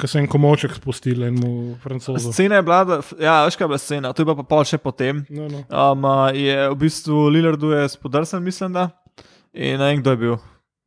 ki 0.01 0.07
so 0.09 0.19
en 0.19 0.27
komoček 0.27 0.73
spustili 0.75 1.29
enemu 1.29 1.77
francozu. 1.79 2.33
Scena 2.35 2.59
je 2.59 2.65
bila, 2.67 2.81
da, 2.83 2.97
ja, 3.21 3.37
veš 3.47 3.55
kaj 3.55 3.63
je 3.63 3.69
bila 3.71 3.79
scena, 3.79 4.11
to 4.11 4.25
je 4.25 4.27
pa 4.27 4.43
pol 4.43 4.65
še 4.67 4.81
potem. 4.83 5.23
No, 5.31 5.47
no. 5.47 5.63
Um, 5.71 6.03
je 6.35 6.57
v 6.73 6.75
bistvu 6.81 7.29
Lillardu 7.31 7.71
je 7.77 7.87
spodrsen, 7.95 8.43
mislim, 8.43 8.75
da. 8.75 8.89
In 9.53 9.79
ne 9.79 9.93
vem, 9.93 10.01
kdo 10.03 10.11
je 10.11 10.21
bil. 10.25 10.35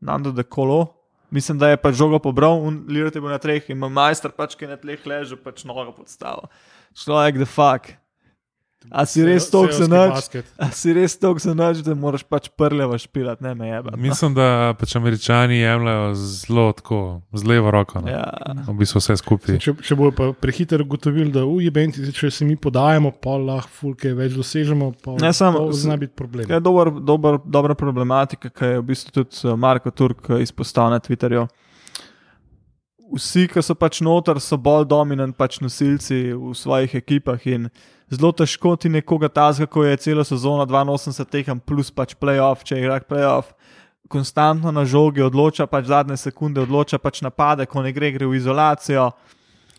Nando 0.05 0.32
de 0.36 0.44
Kolo. 0.44 0.82
Mislim, 1.35 1.59
da 1.59 1.72
je 1.72 1.80
pač 1.82 1.99
žogo 1.99 2.20
pobral, 2.22 2.61
in 2.70 2.85
je 2.87 3.11
bil 3.11 3.32
na 3.32 3.41
treh, 3.43 3.66
in 3.72 3.80
majster 3.82 4.30
pač, 4.30 4.55
ki 4.55 4.68
je 4.68 4.70
na 4.70 4.78
tleh 4.78 5.03
ležal, 5.03 5.41
pač 5.43 5.64
noga 5.66 5.91
podstavil. 5.91 6.47
Človek, 6.95 7.43
the 7.43 7.49
fuck. 7.51 7.91
A 8.91 9.07
si 9.07 9.24
res 9.24 9.47
toliko 9.51 9.72
za 9.72 9.87
noč? 9.89 10.28
A 10.61 10.68
si 10.70 10.93
res 10.93 11.16
toliko 11.18 11.41
za 11.41 11.55
noč, 11.55 11.80
da 11.82 11.95
moraš 11.95 12.22
pač 12.22 12.51
prljava 12.53 12.99
špilat, 13.01 13.41
ne 13.41 13.55
me 13.55 13.68
jebe. 13.68 13.95
mislim, 13.97 14.35
da 14.35 14.74
pač 14.78 14.93
američani 14.97 15.57
jemljajo 15.59 16.14
zelo 16.14 16.66
tako, 16.72 16.99
z 17.32 17.49
levo 17.49 17.70
roko. 17.70 18.01
No. 18.01 18.11
Ja. 18.12 18.28
V 18.68 18.76
bistvu 18.78 19.01
vse 19.03 19.16
skupaj. 19.16 19.59
Če, 19.59 19.74
če 19.82 19.97
bojo 19.99 20.12
pa 20.12 20.28
prehiter 20.37 20.85
ugotovili, 20.85 21.32
da 21.32 21.43
ujebenti, 21.45 22.05
če 22.12 22.30
se 22.30 22.45
mi 22.45 22.57
podajamo, 22.57 23.11
pa 23.18 23.35
lahko 23.41 23.72
fulke 23.80 24.12
več 24.14 24.37
dosežemo, 24.37 24.93
pa 25.03 25.16
Ne, 25.18 25.32
samo- 25.32 25.66
zna 25.72 25.97
biti 25.97 26.12
problem. 26.14 26.47
Je 26.51 26.61
dober, 26.61 26.93
dober, 27.01 27.39
dobra 27.45 27.74
problematika, 27.74 28.51
ki 28.51 28.64
je 28.64 28.78
v 28.78 28.87
bistvu 28.93 29.11
tudi 29.12 29.43
eh, 29.49 29.57
Marko 29.57 29.91
Turk 29.91 30.30
eh, 30.30 30.43
izpostavil 30.45 30.91
na 30.91 31.01
Twitterju. 31.01 31.49
Vsi, 33.14 33.45
ki 33.53 33.62
so 33.62 33.74
pač 33.78 34.01
noter, 34.03 34.41
so 34.41 34.57
bolj 34.59 34.87
dominantni 34.91 35.37
pač 35.39 35.59
nosilci 35.62 36.32
v 36.32 36.55
svojih 36.57 36.95
ekipah 36.99 37.43
in 37.47 37.68
zelo 38.11 38.32
težko 38.32 38.76
ti 38.76 38.88
nekoga 38.88 39.28
tazga, 39.28 39.66
ko 39.66 39.84
je 39.84 39.96
celo 39.96 40.24
sezono 40.24 40.64
82 40.66 41.24
tekem 41.30 41.61
plus 41.61 41.90
pač 41.90 42.14
playoff, 42.14 42.64
če 42.64 42.78
igra 42.80 43.00
playoff. 43.00 43.55
Konstantno 44.09 44.70
na 44.70 44.84
žogi 44.84 45.22
odloča, 45.24 45.66
pač 45.66 45.88
zadnje 45.88 46.16
sekunde 46.16 46.61
odloča, 46.61 46.98
pač 46.98 47.22
napade, 47.24 47.66
ko 47.66 47.82
ne 47.82 47.92
gre, 47.92 48.12
gre 48.12 48.26
v 48.26 48.36
izolacijo. 48.36 49.11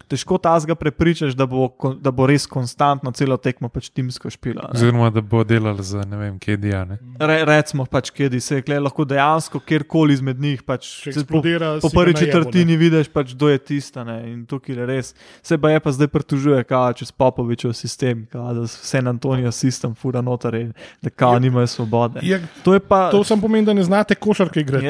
Težko 0.08 0.38
tazga 0.38 0.76
prepričaš, 0.76 1.34
da 1.34 1.46
bo, 1.46 1.70
da 2.00 2.12
bo 2.12 2.28
res 2.28 2.46
konstantno 2.46 3.12
celo 3.12 3.38
tekmo 3.38 3.70
pač 3.70 3.90
timsko 3.90 4.30
špila. 4.30 4.70
ne. 4.74 4.78
Oziroma, 4.78 5.10
da 5.10 5.22
bo 5.22 5.44
delal 5.44 5.78
za 5.82 6.04
ne 6.04 6.18
vem, 6.18 6.40
kje 6.40 6.58
dijane. 6.58 6.98
Re, 7.20 7.46
recimo, 7.46 7.86
pač, 7.86 8.10
kjer 8.10 8.42
se 8.42 8.64
je 8.68 8.80
lahko 8.80 9.06
dejansko 9.06 9.60
kjerkoli 9.60 10.14
izmed 10.14 10.40
njih. 10.40 10.64
Pač, 10.64 10.86
se 11.04 11.26
po, 11.26 11.42
po 11.82 11.90
prvi 11.90 12.14
četrtini 12.16 12.78
vidiš, 12.78 13.08
pač, 13.10 13.34
kdo 13.34 13.50
je 13.50 13.58
tista. 13.58 14.04
Ne, 14.04 14.34
in 14.34 14.46
tukaj 14.46 14.76
je 14.76 14.86
res. 14.86 15.16
Se 15.42 15.58
pa 15.58 15.70
je 15.70 15.80
pa 15.80 15.92
zdaj 15.92 16.08
pritožuje, 16.08 16.64
kao 16.64 16.94
čez 16.94 17.12
Popovičev 17.12 17.74
sistem, 17.74 18.26
kao, 18.26 18.54
da 18.54 18.68
San 18.68 19.08
Antonijo 19.08 19.52
sistem 19.52 19.96
fura 19.96 20.22
noter 20.22 20.54
in 20.56 20.74
da 21.02 21.10
kao 21.10 21.34
Ja. 21.34 21.40
nimajo 21.40 21.68
svobode. 21.68 22.20
Je, 22.24 22.42
To 22.64 22.74
je 22.74 22.80
pa. 22.80 23.10
to 23.12 23.24
samo 23.24 23.42
pomeni, 23.42 23.66
da 23.66 23.74
ne 23.74 23.84
znate 23.84 24.16
košarke 24.16 24.60
igrati. 24.60 24.86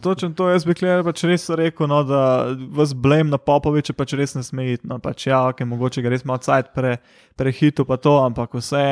Točno 0.00 0.30
to, 0.30 0.48
jaz 0.48 0.64
bi 0.64 0.72
kle- 0.72 1.04
pač 1.04 1.24
res 1.24 1.48
rekel, 1.50 1.86
no, 1.86 2.02
da 2.04 2.46
vas 2.70 2.94
blame 2.94 3.24
na 3.24 3.38
Popoviča 3.38 3.92
pač 3.92 4.09
res 4.18 4.34
ne 4.34 4.42
sme 4.42 4.72
iti. 4.72 4.86
No, 4.88 4.98
pač, 4.98 5.26
ja, 5.26 5.42
okay, 5.50 5.68
mogoče 5.68 6.02
ga 6.02 6.12
res 6.12 6.24
malo 6.24 6.42
cajt 6.42 6.72
pre, 6.74 6.96
prehitil, 7.36 7.84
pa 7.88 7.96
to, 7.96 8.16
ampak 8.24 8.54
vse, 8.58 8.84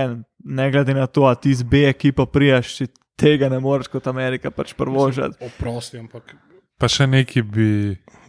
ne 0.44 0.70
glede 0.70 0.94
na 0.94 1.06
to, 1.06 1.26
a 1.28 1.34
ti 1.34 1.54
z 1.54 1.62
B 1.66 1.86
ekipo 1.88 2.26
prijaš, 2.26 2.74
če 2.78 2.86
tega 3.18 3.48
ne 3.50 3.58
moreš 3.60 3.90
kot 3.90 4.06
Amerika 4.06 4.50
pač 4.54 4.74
prvožati. 4.78 5.40
Oprosti, 5.44 5.98
ampak 5.98 6.36
Pa 6.78 6.86
še 6.86 7.08
nekaj 7.10 7.42
bi, 7.42 7.70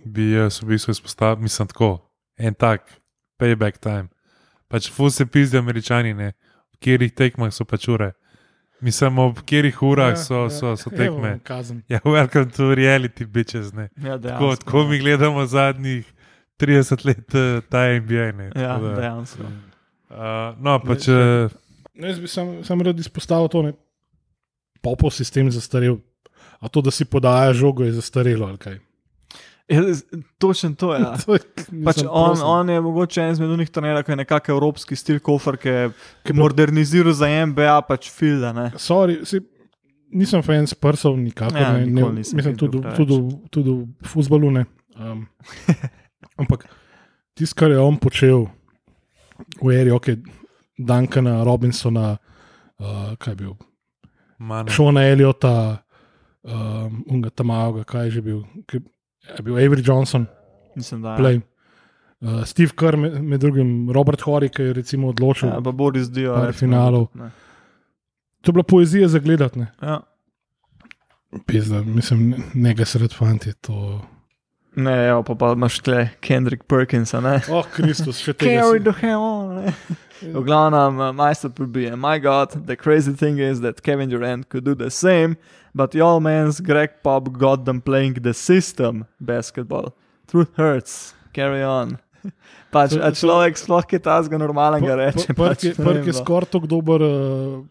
bi 0.10 0.32
jaz 0.34 0.64
v 0.64 0.72
bistvu 0.72 0.96
izpostavil, 0.96 1.44
mislim 1.46 1.68
tako, 1.70 1.90
en 2.42 2.56
tak, 2.58 2.88
payback 3.38 3.78
time. 3.78 4.10
Pač 4.70 4.88
fus 4.90 5.20
se 5.20 5.26
pizdi 5.30 5.60
američani, 5.60 6.16
ne, 6.18 6.32
v 6.74 6.80
katerih 6.82 7.14
tekmah 7.14 7.54
so 7.54 7.66
pač 7.70 7.86
ure. 7.94 8.16
Mislim, 8.82 9.20
ob 9.20 9.42
katerih 9.44 9.78
urah 9.84 10.16
so, 10.18 10.48
so, 10.50 10.74
so 10.80 10.90
tekme. 10.90 11.36
Evo. 11.46 11.78
Ja, 11.92 12.00
welcome 12.06 12.50
to 12.56 12.72
reality, 12.74 13.28
bitches. 13.28 13.74
Ne. 13.76 13.90
Ja, 14.00 14.16
Tako, 14.18 14.24
dejansko. 14.24 14.56
tako 14.66 14.84
mi 14.88 15.00
gledamo 15.04 15.46
zadnjih 15.46 16.08
30 16.60 17.06
let 17.06 17.24
eh, 17.34 17.62
ta 17.64 17.86
NBA. 17.94 18.28
Ne, 18.34 18.50
Ja, 18.54 18.78
da, 18.78 18.94
dejansko. 18.96 19.44
uh, 19.44 20.18
no, 20.58 20.80
pa 20.80 20.90
Ne, 20.90 21.00
če. 21.00 21.16
No, 21.94 22.08
Jaz 22.08 22.20
bi 22.20 22.28
sam, 22.28 22.64
sam 22.64 22.82
rad 22.82 22.96
izpostavil 22.98 23.48
to, 23.48 23.62
da 23.62 23.68
je 23.68 23.80
popov 24.82 25.12
sistem 25.12 25.50
zastarel. 25.50 25.98
A 26.60 26.68
to, 26.68 26.82
da 26.82 26.90
si 26.90 27.06
podaja 27.06 27.54
žogo, 27.54 27.84
je 27.84 27.92
zastarelo 27.94 28.46
ali 28.46 28.58
kaj. 28.58 28.78
Ja, 29.68 29.84
točno 30.38 30.72
to 30.74 30.94
je. 30.94 31.02
Ja. 31.02 31.12
To 31.22 31.34
je, 31.34 31.42
Pač 31.84 32.00
on, 32.02 32.08
prosim. 32.32 32.46
on 32.48 32.70
je 32.70 32.82
mogoče 32.82 33.22
en 33.22 33.32
izmed 33.32 33.50
unih 33.50 33.70
trenerjev, 33.70 34.04
ki 34.04 34.12
je 34.12 34.18
nekako 34.18 34.52
evropski 34.52 34.96
stil 34.96 35.20
kofer, 35.20 35.58
ki 35.58 35.70
je 35.70 35.84
moderniziral 36.34 37.14
za 37.14 37.28
NBA, 37.46 37.76
pač 37.82 38.10
filda. 38.10 38.50
Ne? 38.52 38.72
Sorry, 38.76 39.20
si, 39.24 39.40
nisem 40.10 40.42
fan 40.42 40.66
sprsov, 40.66 41.14
nikakor 41.16 41.54
Ja, 41.56 41.74
ne. 41.76 41.86
ne 41.86 42.10
mislim, 42.14 42.58
tudi, 42.58 42.82
tudi, 42.90 43.14
v- 43.16 43.38
tudi 43.50 43.72
v 43.72 44.08
futbalu 44.08 44.52
ne. 44.54 44.66
Um, 44.96 45.28
ampak 46.40 46.66
tisto, 47.38 47.56
kar 47.60 47.72
je 47.72 47.80
on 47.80 47.98
počel 48.02 48.48
v 49.62 49.74
eri, 49.76 49.92
ok, 49.92 50.14
Duncana, 50.80 51.44
Robinsona, 51.44 52.16
uh, 52.80 53.14
kaj 53.20 53.34
je 53.34 53.36
bil, 53.36 53.54
Mane. 54.40 54.72
Šona 54.72 55.04
Eliota, 55.12 55.84
um, 56.48 57.04
unga 57.12 57.30
Tamaoga, 57.30 57.84
kaj 57.84 58.08
je 58.08 58.12
že 58.18 58.22
bil, 58.24 58.44
ki, 58.68 58.80
je 59.38 59.44
bil 59.44 59.60
Avery 59.60 59.84
Johnson, 59.84 60.28
Mislim, 60.76 61.02
da 61.04 61.18
play. 61.20 61.42
Uh, 62.22 62.44
Steve 62.48 62.72
Kerr, 62.76 62.98
med, 63.00 63.22
med 63.24 63.40
drugim 63.40 63.92
Robert 63.92 64.22
Horry, 64.28 64.50
ki 64.52 64.70
je 64.70 64.74
recimo 64.74 65.10
odločil. 65.12 65.50
Ja, 65.50 65.62
pa 65.64 65.72
Boris 65.72 66.10
Dio. 66.12 66.36
Par 66.36 66.54
finalov. 66.56 67.08
ne. 67.16 67.32
To 68.42 68.52
je 68.52 68.54
bila 68.54 68.64
poezija 68.64 69.08
za 69.08 69.20
gledati. 69.20 69.60
Ne, 69.60 69.68
Ja. 69.82 70.00
Pizda, 71.46 71.84
mislim, 71.84 72.30
ne, 72.30 72.38
ne 72.54 72.74
ga 72.74 72.86
sred 72.86 73.14
fanti. 73.14 73.54
To... 73.54 74.02
Ne, 74.76 74.94
evo, 75.10 75.24
pa, 75.24 75.36
pa 75.36 75.54
imaš 75.58 75.80
tle 75.80 76.10
Kendrick 76.22 76.68
Perkins, 76.68 77.14
a 77.14 77.22
ne. 77.22 77.40
Oh, 77.50 77.66
Kristus, 77.74 78.22
še 78.22 78.34
tega. 78.34 78.62
Carry 78.62 78.84
the 78.84 78.94
hell 78.94 79.24
on. 79.24 79.74
V 80.22 80.44
glavnem, 80.46 81.00
uh, 81.00 81.14
majster 81.16 81.50
pribije. 81.50 81.96
My 81.96 82.20
God, 82.20 82.68
the 82.68 82.76
crazy 82.76 83.14
thing 83.14 83.40
is 83.40 83.62
that 83.62 83.82
Kevin 83.82 84.10
Durant 84.10 84.50
could 84.50 84.66
do 84.66 84.76
the 84.76 84.92
same, 84.92 85.38
but 85.74 85.92
the 85.92 86.02
old 86.02 86.24
man's 86.24 86.60
Greg 86.60 87.02
Pop 87.04 87.32
got 87.34 87.66
them 87.66 87.82
playing 87.82 88.22
the 88.22 88.34
system 88.34 89.06
basketball. 89.20 89.96
Truth 90.28 90.56
hurts. 90.56 91.14
Carry 91.34 91.64
on. 91.64 92.00
Pač, 92.74 92.92
To- 92.94 93.02
a 93.02 93.10
to- 93.10 93.18
človek 93.18 93.58
sploh 93.58 93.82
kaj 93.82 94.00
tazga 94.00 94.38
normalnega 94.38 94.94
reče. 94.96 95.34
pač, 95.34 95.64
ne 95.64 95.74
vem, 95.74 95.86
Prk 95.88 96.06
je 96.06 96.14
no. 96.14 96.20
skoraj 96.20 96.50
tako 96.52 96.68
dober 96.68 97.02
uh, 97.02 97.14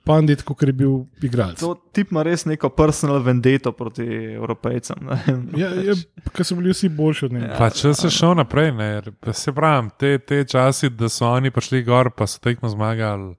pandit, 0.02 0.42
kot 0.42 0.58
je 0.60 0.72
bil 0.72 0.94
igralec. 1.22 1.60
To 1.60 1.76
tip 1.92 2.10
ima 2.10 2.22
res 2.22 2.42
neko 2.44 2.66
personal 2.68 3.20
vendeto 3.20 3.70
proti 3.72 4.02
evropejcem. 4.34 4.98
ne. 5.00 5.18
Ja, 5.54 5.70
ja, 5.70 5.94
ker 6.32 6.42
so 6.42 6.56
bili 6.56 6.70
vsi 6.70 6.88
boljši 6.90 7.24
od 7.24 7.32
njega. 7.32 7.46
Ja. 7.46 7.56
Pa 7.56 7.70
če 7.70 7.94
se 7.94 8.10
šel 8.10 8.34
naprej, 8.34 8.72
ne, 8.72 8.88
se 9.32 9.52
pravim, 9.52 9.90
te, 9.96 10.18
te 10.18 10.42
časi, 10.44 10.90
da 10.90 11.06
so 11.08 11.28
oni 11.28 11.50
prišli 11.50 11.84
gor, 11.84 12.10
pa 12.10 12.26
so 12.26 12.40
tekmo 12.40 12.66
zmagali, 12.68 13.36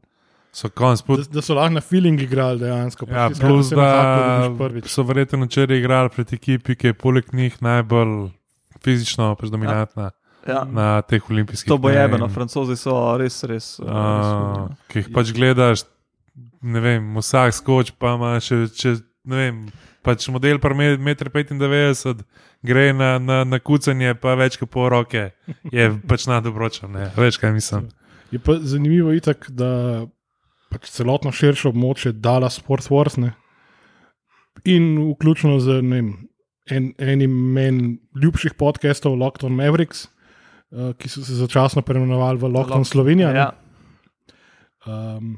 so 0.52 0.70
konc 0.70 1.04
Da, 1.04 1.28
da 1.30 1.42
so 1.42 1.54
lahko 1.54 1.74
na 1.74 1.82
feeling 1.82 2.22
igrali 2.22 2.60
dejansko. 2.60 3.06
pa 3.06 3.14
Ja, 3.14 3.30
plus, 3.32 3.70
da 3.70 4.48
so 4.86 5.04
verjetno 5.04 5.44
včeraj 5.44 5.78
igrali 5.78 6.10
proti 6.10 6.36
ekipi, 6.36 6.76
ki 6.76 6.88
je 6.88 6.94
poleg 6.96 7.34
njih 7.34 7.60
najbolj 7.60 8.30
fizično 8.80 9.36
pač 9.36 9.52
dominantna 9.52 10.12
Ja. 10.50 10.64
na 10.66 11.02
teh 11.06 11.30
olimpijskih. 11.30 11.70
To 11.70 11.78
bo 11.82 11.92
jebeno, 11.94 12.26
in, 12.26 12.34
francozi 12.34 12.78
so 12.80 12.96
res, 13.22 13.42
res. 13.48 13.76
uh, 13.80 13.86
res 13.86 13.90
Uh, 13.90 14.56
hudi, 14.64 14.80
ki 14.90 15.04
jih 15.04 15.12
pač 15.16 15.34
gledaš, 15.36 15.86
ne 16.66 16.84
vem, 16.84 17.12
vsak 17.22 17.56
skoč 17.60 17.94
pa 18.00 18.16
ima 18.18 18.34
še, 18.44 18.64
če, 18.76 18.96
ne 19.30 19.42
vem, 19.44 19.62
pač 20.06 20.28
model 20.34 20.62
par 20.64 20.74
1,95 20.74 21.54
m, 21.56 22.24
gre 22.66 22.90
na, 22.96 23.12
na, 23.22 23.44
na 23.48 23.60
kucanje, 23.62 24.16
pa 24.20 24.36
več 24.40 24.58
kot 24.60 24.72
pol 24.74 24.90
roke, 24.92 25.30
je 25.76 25.90
pač 26.10 26.28
nadobročen, 26.32 26.92
ne, 26.96 27.12
veš 27.18 27.40
kaj 27.42 27.56
mislim. 27.56 27.90
Je 28.34 28.42
pa 28.42 28.60
zanimivo 28.62 29.14
itak, 29.16 29.50
da 29.50 30.06
pač 30.70 30.92
celotno 30.94 31.34
širše 31.34 31.72
območje 31.72 32.14
dala 32.14 32.50
Sport 32.54 32.92
Wars 32.94 33.18
ne? 33.18 33.34
in 34.68 34.98
vključno 35.14 35.60
z 35.64 35.80
ne 35.82 35.96
vem, 35.96 36.10
en, 36.70 36.92
enim 37.00 37.32
meni 37.54 37.98
ljubših 38.22 38.54
podcastov, 38.60 39.16
Lockdown 39.18 39.56
Mavericks, 39.56 40.08
uh, 40.72 40.94
ki 40.98 41.10
so 41.10 41.24
se 41.26 41.36
začasno 41.36 41.82
preimenovali 41.82 42.38
v 42.40 42.44
Lockdown 42.50 42.84
Lock- 42.84 42.92
Slovenija. 42.92 43.32
ne. 43.34 43.40
Ja. 43.40 43.52
Um, 44.88 45.38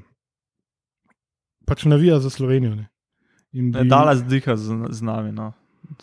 pač 1.65 1.85
navija 1.85 2.19
za 2.19 2.29
Slovenijo. 2.29 2.75
Ne? 2.75 2.87
In 3.53 3.71
Ne, 3.71 3.83
dala 3.83 4.15
zdiha 4.15 4.55
z, 4.55 4.71
z 4.89 5.01
nami. 5.01 5.31
No. 5.31 5.53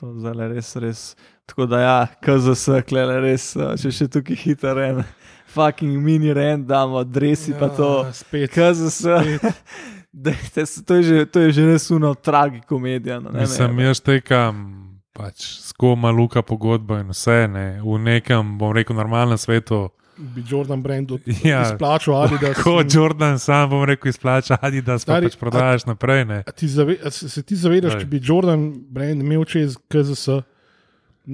To 0.01 0.13
je 0.13 0.49
res, 0.49 0.77
res. 0.77 1.17
Tako 1.47 1.67
da, 1.67 1.81
ja, 1.81 2.07
KZS, 2.21 2.83
klele 2.85 3.21
res, 3.21 3.57
uh, 3.57 3.73
če 3.81 3.89
še 3.91 4.09
tukaj 4.09 4.37
hiter 4.37 4.79
en, 4.79 5.05
fucking 5.55 5.97
mini 6.05 6.33
ren, 6.37 6.67
damo, 6.67 7.01
dresi 7.05 7.55
pa 7.57 7.71
to. 7.73 8.05
Ja, 8.05 8.13
spet. 8.13 8.51
KZS, 8.53 8.99
spet. 9.01 9.63
dejte, 10.13 10.65
to, 10.85 10.95
je 10.95 11.03
že, 11.03 11.27
to 11.33 11.41
je 11.41 11.53
že 11.57 11.65
res 11.73 11.89
uno 11.91 12.13
tragikomedija. 12.15 13.21
No, 13.21 13.31
ne, 13.33 13.41
Mislim, 13.47 13.81
jaz 13.81 14.01
tekam 14.05 14.88
pač 15.19 15.43
skoma 15.61 16.11
luka 16.11 16.43
pogodbo 16.43 16.95
in 16.97 17.09
vse, 17.09 17.49
ne, 17.49 17.67
v 17.83 17.99
nekem, 18.01 18.55
bom 18.57 18.71
rekel, 18.73 18.95
normalnem 18.95 19.37
svetu. 19.37 19.89
Bi 20.19 20.43
Jordan 20.43 20.83
Brand 20.83 21.11
Ja. 21.45 21.63
izplačal 21.65 22.17
Adidas. 22.17 22.59
Kot 22.59 22.85
in- 22.85 22.91
Jordan, 22.93 23.39
sam 23.39 23.71
bom 23.71 23.85
rekel, 23.85 24.09
izplača 24.09 24.57
Adidas, 24.61 25.05
pa 25.05 25.13
Stari, 25.13 25.27
pač 25.27 25.37
prodajaš 25.37 25.85
naprej. 25.85 26.25
Ne. 26.25 26.39
A 26.43 26.51
ti 26.53 26.67
zave, 26.69 26.97
a 26.99 27.11
se, 27.11 27.29
se 27.29 27.43
ti 27.43 27.55
zavedaš, 27.57 27.93
Daj. 27.93 28.01
če 28.01 28.07
bi 28.07 28.21
Jordan 28.21 28.65
Brand 28.89 29.23
imel 29.23 29.45
čez 29.45 29.77
KZS, 29.87 30.41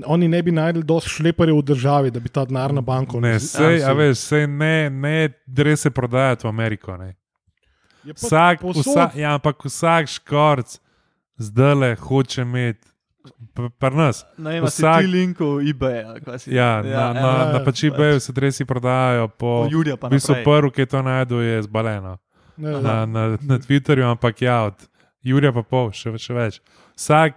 oni 0.05 0.29
ne 0.29 0.43
bi 0.43 0.53
najdel 0.53 0.83
dosti 0.83 1.11
šleparjev 1.13 1.57
v 1.57 1.63
državi, 1.65 2.11
da 2.11 2.21
bi 2.21 2.29
ta 2.29 2.45
denar 2.45 2.73
na 2.73 2.81
banko 2.83 3.21
Ne, 3.21 3.39
sej, 3.39 3.79
Ja, 3.79 3.89
a 3.89 3.95
veš, 3.95 4.19
sej 4.19 4.47
ne, 4.49 4.91
ne 4.91 5.17
gre 5.47 5.77
se 5.77 5.91
prodajati 5.91 6.45
v 6.45 6.51
Ameriko. 6.51 6.97
Ne. 6.97 7.15
Vsak, 8.07 8.61
povsod. 8.61 8.85
vsa, 8.85 9.11
ja, 9.17 9.33
ampak 9.33 9.65
vsak 9.65 10.07
škorc 10.11 10.77
zdaj 11.39 11.75
le 11.75 11.95
hoče 11.97 12.43
imeti, 12.43 12.85
pr 13.55 13.69
pr 13.71 13.93
nas. 13.93 14.25
Ne, 14.39 14.59
ima 14.59 14.67
vsak- 14.67 15.01
ti 15.01 15.07
linkov 15.09 15.61
eBay. 15.61 16.05
si- 16.39 16.51
Ja, 16.51 16.83
na, 16.83 17.13
na, 17.13 17.21
ja, 17.21 17.53
na 17.53 17.61
pač 17.61 17.85
eBayu 17.85 18.21
se 18.21 18.33
dresi 18.33 18.65
prodajajo, 18.65 19.29
po 19.29 19.37
Po 19.37 19.69
Jurija 19.69 19.97
pa 19.97 20.09
v 20.09 20.11
bistvu 20.11 20.35
naprej. 20.35 20.45
prvi, 20.45 20.71
ki 20.73 20.87
to 20.87 21.03
najdel, 21.03 21.41
je 21.41 21.63
zbaleno. 21.63 22.19
Ne, 22.57 22.71
Na, 22.73 23.07
na, 23.07 23.23
na 23.41 23.59
Twitterju, 23.59 24.05
ampak 24.07 24.41
ja, 24.41 24.63
od 24.63 24.77
Jurija 25.21 25.53
pa 25.53 25.63
pol, 25.63 25.91
še, 25.91 26.13
še 26.15 26.33
več. 26.33 26.61
Vsak 26.95 27.35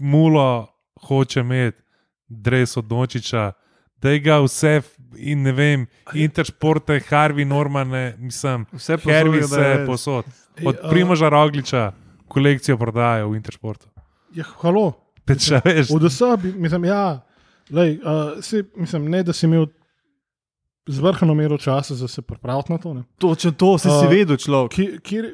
mulo 0.00 0.68
hoče 1.00 1.40
imeti 1.40 1.82
dres 2.28 2.76
od 2.76 2.86
Nočiča, 2.86 3.52
da 3.96 4.18
ga 4.18 4.38
vse 4.38 4.82
in 5.16 5.42
ne 5.42 5.52
vem, 5.52 5.86
interšporte, 6.14 7.00
Harvey 7.00 7.44
Normane, 7.44 8.14
mislim, 8.18 8.66
Vse 8.70 8.96
Harvey 8.98 9.40
vse 9.40 9.56
res. 9.74 9.86
posod. 9.86 10.24
Od 10.62 10.76
Primoža 10.90 11.28
Rogliča 11.28 11.92
kolekcijo 12.28 12.76
prodajo 12.76 13.30
v 13.30 13.36
interšportu. 13.36 13.86
Ja, 14.30 14.44
halo. 14.54 14.92
Te 15.26 15.34
če 15.36 15.60
veš, 15.60 15.90
Od 15.90 16.02
vseh, 16.04 16.36
bi- 16.38 16.52
mislim, 16.56 16.84
ja, 16.84 17.20
lej, 17.68 17.96
uh, 17.98 18.10
se, 18.40 18.62
mislim, 18.74 19.08
ne 19.08 19.22
da 19.22 19.32
si 19.32 19.46
imel 19.46 19.66
zvrhano 20.86 21.34
mero 21.34 21.58
časa 21.58 21.94
za 21.94 22.08
se 22.08 22.22
pripraviti 22.22 22.72
na 22.72 22.78
to. 22.78 22.94
Ne. 22.94 23.02
Točno 23.16 23.50
to, 23.52 23.72
si 23.76 23.88
si 23.90 24.04
A, 24.04 24.08
vedel, 24.08 24.36
človek. 24.36 24.70
Kjer, 24.70 25.00
kjer, 25.00 25.24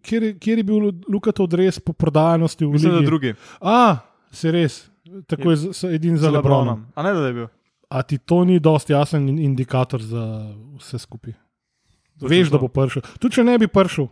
kjer, 0.00 0.22
je- 0.22 0.34
kjer 0.36 0.58
je 0.58 0.64
bil 0.64 0.78
Lukat 1.04 1.40
odres 1.40 1.80
po 1.80 1.92
prodajanosti 1.92 2.64
v 2.64 2.70
Mislim, 2.70 2.92
da 2.92 2.96
Ligi? 2.96 3.06
drugi. 3.06 3.34
A, 3.60 3.96
se 4.30 4.50
res, 4.50 4.86
tako 5.26 5.50
je 5.50 5.56
z- 5.58 5.84
edin 5.90 6.16
za 6.16 6.30
Lebronom. 6.30 6.86
A 6.88 7.02
ne, 7.02 7.12
da 7.12 7.26
je 7.26 7.32
bil. 7.34 7.46
A 7.88 8.02
ti 8.02 8.18
to 8.18 8.44
ni 8.44 8.58
dosti 8.58 8.92
jasen 8.92 9.28
in- 9.28 9.38
indikator 9.40 10.00
za 10.00 10.22
vse 10.76 10.98
skupaj? 11.00 11.34
Veš, 12.16 12.48
da 12.48 12.58
to. 12.58 12.58
bo 12.60 12.68
prišel. 12.70 13.02
Tudi 13.18 13.34
če 13.34 13.44
ne 13.44 13.58
bi 13.58 13.66
prišel, 13.66 14.06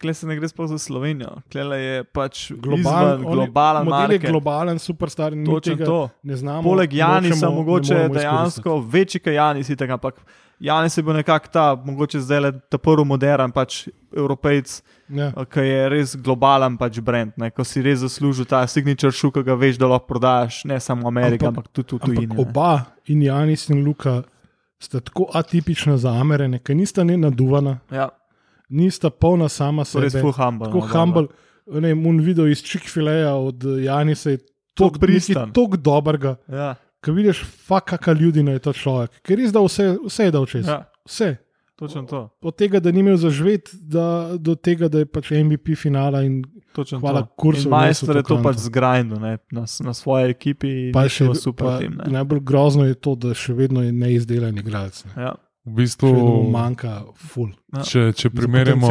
Kle 0.00 0.14
se 0.14 0.26
ne 0.26 0.36
gre 0.36 0.48
sploh 0.48 0.68
za 0.68 0.78
Slovenijo. 0.78 1.36
Klele 1.52 1.76
je 1.78 2.04
pač 2.04 2.52
globalen, 2.52 3.22
globalen, 3.22 3.22
globalen 3.22 3.84
model 3.84 4.12
je 4.12 4.18
globalen, 4.18 4.78
superstar 4.78 5.32
in 5.32 5.46
tega 5.60 5.84
to. 5.84 6.08
ne 6.22 6.36
znamo. 6.36 6.62
Poleg 6.62 6.92
Janisa, 6.92 7.34
nočemo, 7.34 7.50
ne 7.50 7.56
mogoče 7.56 8.08
dejansko 8.08 8.78
večji 8.80 9.20
kot 9.20 9.32
Janis, 9.32 9.68
itak, 9.70 9.90
ampak 9.90 10.18
Janis 10.60 10.96
je 10.98 11.02
bil 11.02 11.14
nekako 11.14 11.48
ta, 11.52 11.76
mogoče 11.84 12.20
zdaj 12.20 12.40
le 12.40 12.52
ta 12.68 12.78
prvi 12.78 13.04
modern, 13.04 13.52
pač 13.52 13.88
evropejc. 14.16 14.82
Ja. 15.08 15.30
ki 15.32 15.60
je 15.60 15.88
res 15.88 16.16
globalen 16.16 16.76
pač 16.76 16.98
brand. 17.00 17.32
Ne? 17.36 17.50
Ko 17.50 17.64
si 17.64 17.80
res 17.82 18.02
zaslužil 18.02 18.44
ta 18.44 18.66
signature 18.66 19.12
shoe, 19.12 19.30
ki 19.32 19.40
ga 19.42 19.54
veš, 19.54 19.78
da 19.78 19.86
lahko 19.86 20.06
prodajaš 20.06 20.64
ne 20.64 20.80
samo 20.80 21.02
v 21.02 21.06
Ameriki, 21.06 21.46
Ampak- 21.46 21.64
ampak, 21.64 21.72
tudi 21.72 21.96
v 21.96 21.98
tujini. 22.04 22.26
Ampak 22.26 22.38
ne. 22.38 22.50
oba, 22.50 22.84
in 23.06 23.22
Janis 23.22 23.68
in 23.70 23.84
Luka, 23.84 24.22
sta 24.80 25.00
tako 25.00 25.30
atipična 25.32 25.96
za 25.96 26.10
Amerike, 26.12 26.58
ker 26.58 26.76
nista 26.76 27.04
ne 27.04 27.16
naduvana, 27.16 27.78
Ja, 27.90 28.08
nista 28.70 29.10
polna 29.10 29.48
sama 29.48 29.84
to 29.84 29.98
je 29.98 30.02
res 30.02 30.12
sebe. 30.12 30.22
full 30.22 30.32
humble. 30.34 30.66
Tako 30.66 30.78
no, 30.78 30.86
humble. 30.88 31.26
Ne, 31.80 31.94
mun 31.94 32.20
video 32.20 32.46
iz 32.46 32.60
Chick-fil-A 32.60 33.34
od 33.34 33.62
Janisa 33.78 34.30
je 34.30 34.38
Toliko 34.74 34.98
pristan. 34.98 35.52
tako 35.52 35.76
dobrega, 35.76 36.36
Ja, 36.48 36.74
ki 37.00 37.10
vidiš, 37.12 37.42
fakaka 37.44 38.12
ljudi 38.12 38.40
je 38.42 38.58
to 38.60 38.72
človek, 38.72 39.10
ker 39.20 39.36
res 39.36 39.52
da 39.52 39.60
vse, 39.60 39.98
vse 40.00 40.24
je 40.24 40.30
dal 40.30 40.46
čez. 40.46 40.66
ja, 40.66 40.84
Vse. 41.04 41.36
točno 41.76 42.02
to. 42.04 42.28
Od 42.40 42.56
tega, 42.56 42.80
da 42.80 42.90
ni 42.90 43.00
imel 43.00 43.16
zažvet, 43.16 43.68
da, 43.74 44.06
do 44.34 44.54
tega, 44.54 44.88
da 44.88 44.98
je 44.98 45.06
pač 45.06 45.30
MVP 45.32 45.76
finala 45.76 46.22
in 46.22 46.44
Točno 46.72 46.98
Hvala 46.98 47.22
to. 47.22 47.34
kursu 47.36 47.68
Majster 47.68 48.16
je 48.16 48.22
to 48.22 48.42
pač 48.42 48.56
zgrajeno 48.58 49.16
ne, 49.16 49.38
na, 49.50 49.64
na 49.80 49.92
svoji 49.92 50.30
ekipi 50.30 50.68
in 50.86 50.92
pa 50.92 51.04
še 51.04 51.24
šel 51.24 51.34
super 51.34 51.66
pa 51.66 51.78
tim. 51.78 51.96
ne. 51.96 52.12
Najbolj 52.12 52.40
grozno 52.40 52.84
je 52.84 52.94
to, 52.94 53.14
da 53.14 53.34
še 53.34 53.52
vedno 53.52 53.82
je 53.82 53.92
neizdelan 53.92 54.54
igralec. 54.54 55.04
Ne. 55.06 55.22
Ja. 55.22 55.32
V 55.68 55.74
bistvu, 55.76 56.10
manjka 56.50 57.02
ful. 57.14 57.52
če, 57.84 58.12
če 58.12 58.28
Za 58.28 58.34
primerjamo 58.34 58.88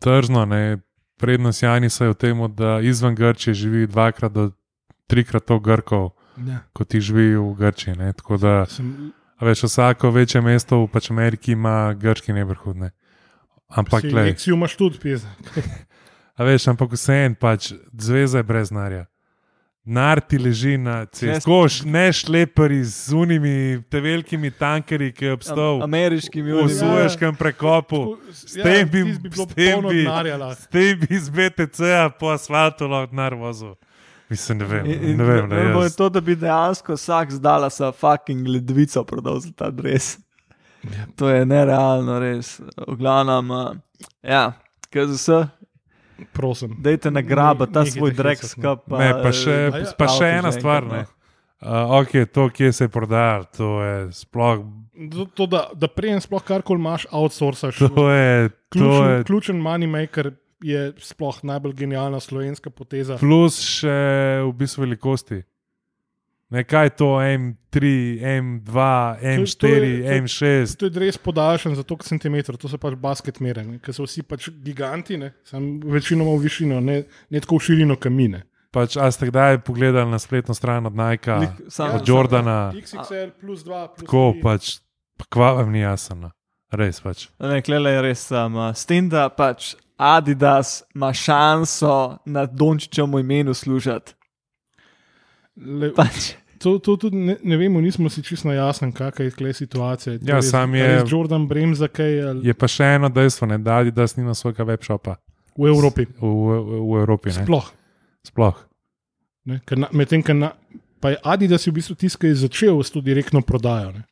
tržno, 0.00 0.44
ne, 0.44 0.78
prednost 1.20 1.62
Janisa 1.62 2.04
je 2.04 2.10
v 2.10 2.18
tem, 2.18 2.40
da 2.50 2.80
izven 2.80 3.14
Grčije 3.14 3.54
živi 3.54 3.86
dvakrat 3.86 4.32
do 4.32 4.50
trikrat 5.06 5.44
toliko 5.44 5.64
Grkov, 5.64 6.10
Ja. 6.34 6.64
kot 6.74 6.94
jih 6.94 7.02
živi 7.02 7.36
v 7.36 7.54
Grčiji. 7.54 7.94
Ne. 7.94 8.12
Tako 8.12 8.36
da, 8.36 8.66
Sem, 8.66 9.12
a 9.38 9.44
veš, 9.46 9.68
vsako 9.68 10.10
večje 10.10 10.40
mesto 10.42 10.80
v 10.82 10.88
pač 10.90 11.10
Ameriki 11.10 11.52
ima 11.52 11.94
grški 11.94 12.32
nebrhud. 12.32 12.76
Ne. 12.76 12.90
Ampak, 13.70 14.04
le, 14.04 14.34
si 14.38 14.50
imaš 14.50 14.74
tudi 14.76 14.98
pisa. 14.98 15.30
a 16.38 16.44
veš, 16.44 16.66
ampak 16.68 16.92
vseeno, 16.92 17.38
pač, 17.38 17.70
zveza 17.92 18.42
je 18.42 18.46
brez 18.46 18.70
narja. 18.74 19.06
Nar 19.84 20.20
ti 20.20 20.38
leži 20.38 20.78
na 20.80 21.04
cesti, 21.06 21.44
koš, 21.44 21.82
ne 21.84 22.06
šleperi 22.12 22.78
z 22.84 23.12
unimi, 23.12 23.82
te 23.92 24.00
velikimi 24.00 24.48
tankerji, 24.50 25.12
ki 25.12 25.24
je 25.24 25.32
obstal 25.32 25.82
Ameriškimi 25.84 26.52
v 26.52 26.56
unimi. 26.62 26.78
Sueškem 26.78 27.36
prekopu. 27.36 28.16
S 28.32 28.56
tem 28.56 28.88
bi- 28.88 29.04
tis 29.04 29.18
bi 29.18 29.30
s 29.30 29.46
tem 29.52 29.82
bi-. 29.84 30.06
S 30.56 30.66
tem 30.72 31.00
bi 31.00 31.06
iz 31.12 31.28
BTC-ja 31.28 32.08
po 32.08 32.32
asfaltu 32.32 32.88
lahko 32.88 33.12
denar 33.12 33.36
vozil. 33.36 33.74
Mislim, 34.32 34.58
ne 34.58 34.64
vem. 34.64 34.86
In, 34.86 35.18
ne 35.18 35.24
vem 35.24 35.48
ne, 35.48 35.56
je 35.56 35.74
jaz. 35.74 35.96
to, 35.96 36.08
da 36.08 36.20
bi 36.20 36.36
dejansko 36.36 36.96
vsak 36.96 37.36
zdala 37.36 37.68
sa 37.70 37.92
fucking 37.92 38.48
ledvico 38.48 39.04
prodal 39.04 39.40
za 39.40 39.52
ta 39.52 39.68
dres. 39.70 40.16
Ja. 40.84 41.04
To 41.16 41.28
je 41.28 41.44
nerealno, 41.46 42.18
res. 42.20 42.56
V 42.88 42.96
glavnem, 42.96 43.50
uh, 43.50 43.76
ja, 44.22 44.52
KZS, 44.88 45.28
Prosim. 46.32 46.76
dajte 46.78 47.10
nagraba 47.10 47.66
ta 47.66 47.84
svoj 47.86 48.14
drek 48.14 48.44
skap. 48.44 48.86
Ne, 48.90 49.10
pa 49.22 49.32
še, 49.34 49.56
A 49.72 49.82
ja, 49.82 49.92
pa 49.98 50.08
še 50.08 50.30
ena 50.38 50.52
stvar. 50.54 50.86
Ne. 50.86 51.04
no. 51.04 51.20
Uh, 51.64 52.02
ok, 52.02 52.28
to, 52.28 52.50
kje 52.52 52.72
se 52.76 52.84
je 52.84 52.92
prodajal, 52.92 53.46
to 53.56 53.68
je 53.80 54.12
sploh. 54.12 54.66
To, 55.10 55.24
to, 55.32 55.46
da, 55.48 55.62
da 55.72 55.88
prejem 55.88 56.20
sploh 56.20 56.42
karkoli 56.44 56.82
imaš, 56.82 57.06
outsourcaš. 57.10 57.80
To 57.80 58.10
je, 58.12 58.50
to 58.50 58.78
Ključen, 58.78 59.10
je 59.10 59.24
ključen 59.24 59.62
moneymaker 59.64 60.34
je 60.64 60.92
sploh 61.00 61.40
najbolj 61.42 61.72
genialna 61.72 62.20
slovenska 62.20 62.70
poteza. 62.70 63.16
plus 63.20 63.58
še 63.64 63.96
v 64.44 64.52
bistvu 64.60 64.84
velikosti. 64.84 65.42
Ne, 66.54 66.62
kaj 66.62 66.84
je 66.84 66.90
to 66.92 67.08
M3, 67.18 67.80
M2, 68.20 68.74
M4, 69.18 69.58
to 69.58 69.66
je- 69.66 70.20
M6. 70.20 70.76
To 70.76 70.86
je 70.86 71.00
res 71.00 71.18
podaljšan 71.18 71.74
za 71.74 71.82
toliko 71.82 72.04
centimetrov, 72.04 72.56
to 72.56 72.68
so 72.68 72.78
pač 72.78 72.94
basket 72.96 73.40
mere, 73.40 73.64
ker 73.80 73.90
so 73.92 74.04
vsi 74.04 74.22
pač 74.22 74.46
giganti, 74.60 75.16
ne, 75.16 75.32
sam 75.42 75.80
večinoma 75.82 76.30
v 76.30 76.42
višino, 76.42 76.78
ne, 76.80 77.00
ne 77.28 77.40
tako 77.40 77.58
v 77.58 77.64
širino 77.64 77.96
kamine. 77.96 78.44
Pač, 78.70 78.94
a 78.96 79.06
ste 79.08 79.26
kdaj 79.26 79.58
pogledali 79.60 80.06
na 80.06 80.18
spletno 80.18 80.50
stran 80.50 80.82
od 80.84 80.94
Nike, 80.94 81.30
Lik- 81.32 81.66
sam- 81.68 81.94
od 81.94 82.02
Jordana? 82.04 82.70
XXL 82.72 83.30
plus 83.34 83.62
2, 83.62 83.88
plus 83.88 84.02
Tako 84.02 84.32
tri. 84.32 84.40
pač, 84.42 84.78
pa 85.16 85.24
kva 85.26 85.52
vam 85.54 85.70
ni 85.70 85.80
jasno. 85.80 86.16
no. 86.18 86.30
Res 86.72 87.00
pač. 87.00 87.28
Ne, 87.38 87.62
klele 87.62 87.90
je 87.90 88.02
res 88.02 88.30
um, 88.32 88.56
s 88.70 88.82
tem, 88.84 89.08
da 89.08 89.28
pač 89.28 89.74
Adidas 89.96 90.82
ima 90.90 91.12
šanso 91.12 91.94
na 92.26 92.46
Dončičemu 92.46 93.18
imenu 93.20 93.54
služiti. 93.54 94.14
Le, 95.56 95.92
Pač, 95.94 96.34
to, 96.54 96.78
to 96.78 96.96
tudi 96.96 97.16
ne, 97.18 97.36
ne 97.42 97.56
vemo, 97.56 97.80
nismo 97.80 98.08
si 98.08 98.20
čisto 98.20 98.50
jasni, 98.50 98.90
kakšna 98.90 99.24
je 99.24 99.30
tukaj 99.30 99.52
situacija. 99.54 100.12
Ja, 100.22 100.36
res- 100.36 100.50
sam 100.50 100.74
je- 100.74 100.86
res 100.86 101.06
Jordan 101.06 101.46
Bremza, 101.46 101.88
kaj 101.88 102.20
ali 102.22 102.40
Je 102.42 102.54
pa 102.54 102.66
še 102.66 102.84
eno 102.92 103.08
dejstvo, 103.08 103.46
ne, 103.46 103.58
da 103.58 103.76
Adidas 103.76 104.16
nima 104.16 104.32
svojega 104.32 104.64
webshopa 104.64 105.16
v 105.54 105.66
Evropi. 105.66 106.06
v, 106.12 106.22
v, 106.22 106.48
v 106.82 106.98
Evropi. 106.98 107.28
Ne? 107.30 107.42
Sploh. 107.42 107.66
Sploh. 108.22 108.56
Medtem, 109.92 110.22
ker 110.22 110.34
na- 110.34 110.52
pa 111.00 111.10
je 111.10 111.16
Adidas 111.22 111.62
je 111.62 111.70
v 111.70 111.74
bistvu 111.74 111.94
je 112.24 112.34
začel 112.36 112.76
s 112.76 112.90
to 112.90 113.00
direktno 113.00 113.40
prodajo. 113.40 113.92
Ne. 113.92 114.02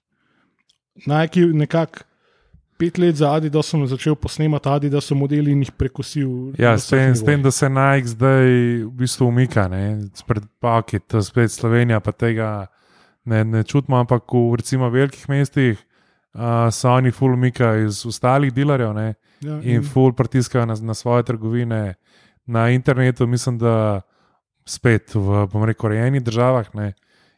Nike 1.06 1.40
je 1.40 1.46
nekako 1.48 2.04
pet 2.82 2.98
let 2.98 3.16
za 3.16 3.30
Adidasom 3.36 3.86
začel 3.86 4.16
posnemati 4.18 4.68
Adidasom 4.68 5.18
modeli 5.22 5.54
in 5.54 5.62
jih 5.62 5.70
prekosil. 5.78 6.30
Ja, 6.58 6.74
s 6.78 6.90
tem, 6.90 7.14
s 7.14 7.22
tem, 7.22 7.42
da 7.42 7.52
se 7.54 7.68
Nike 7.70 8.10
zdaj 8.10 8.46
v 8.82 8.90
bistvu 8.98 9.28
umika, 9.30 9.68
ne, 9.70 10.08
spred 10.18 10.48
to 11.06 11.20
je 11.20 11.22
spet 11.22 11.54
Slovenija, 11.54 12.00
pa 12.00 12.12
tega 12.12 12.66
ne, 13.24 13.44
ne 13.44 13.62
čutimo, 13.62 14.00
ampak 14.02 14.26
v 14.34 14.58
recimo 14.58 14.90
velikih 14.90 15.28
mestih 15.30 15.78
uh, 15.78 16.66
se 16.74 16.88
oni 16.88 17.14
ful 17.14 17.36
umika 17.38 17.76
iz 17.84 18.02
ostalih 18.06 18.50
dilerjev 18.54 18.94
ne, 18.98 19.14
ja, 19.40 19.60
in 19.62 19.86
ful 19.86 20.10
pritiskajo 20.12 20.66
na, 20.66 20.74
na 20.82 20.94
svoje 20.94 21.22
trgovine 21.22 21.94
na 22.46 22.70
internetu. 22.70 23.26
Mislim, 23.26 23.58
da 23.62 24.02
spet 24.66 25.14
v, 25.14 25.46
bom 25.52 25.64
rekel, 25.64 25.94
rejenih 25.94 26.22
državah 26.22 26.74
ne, 26.74 26.92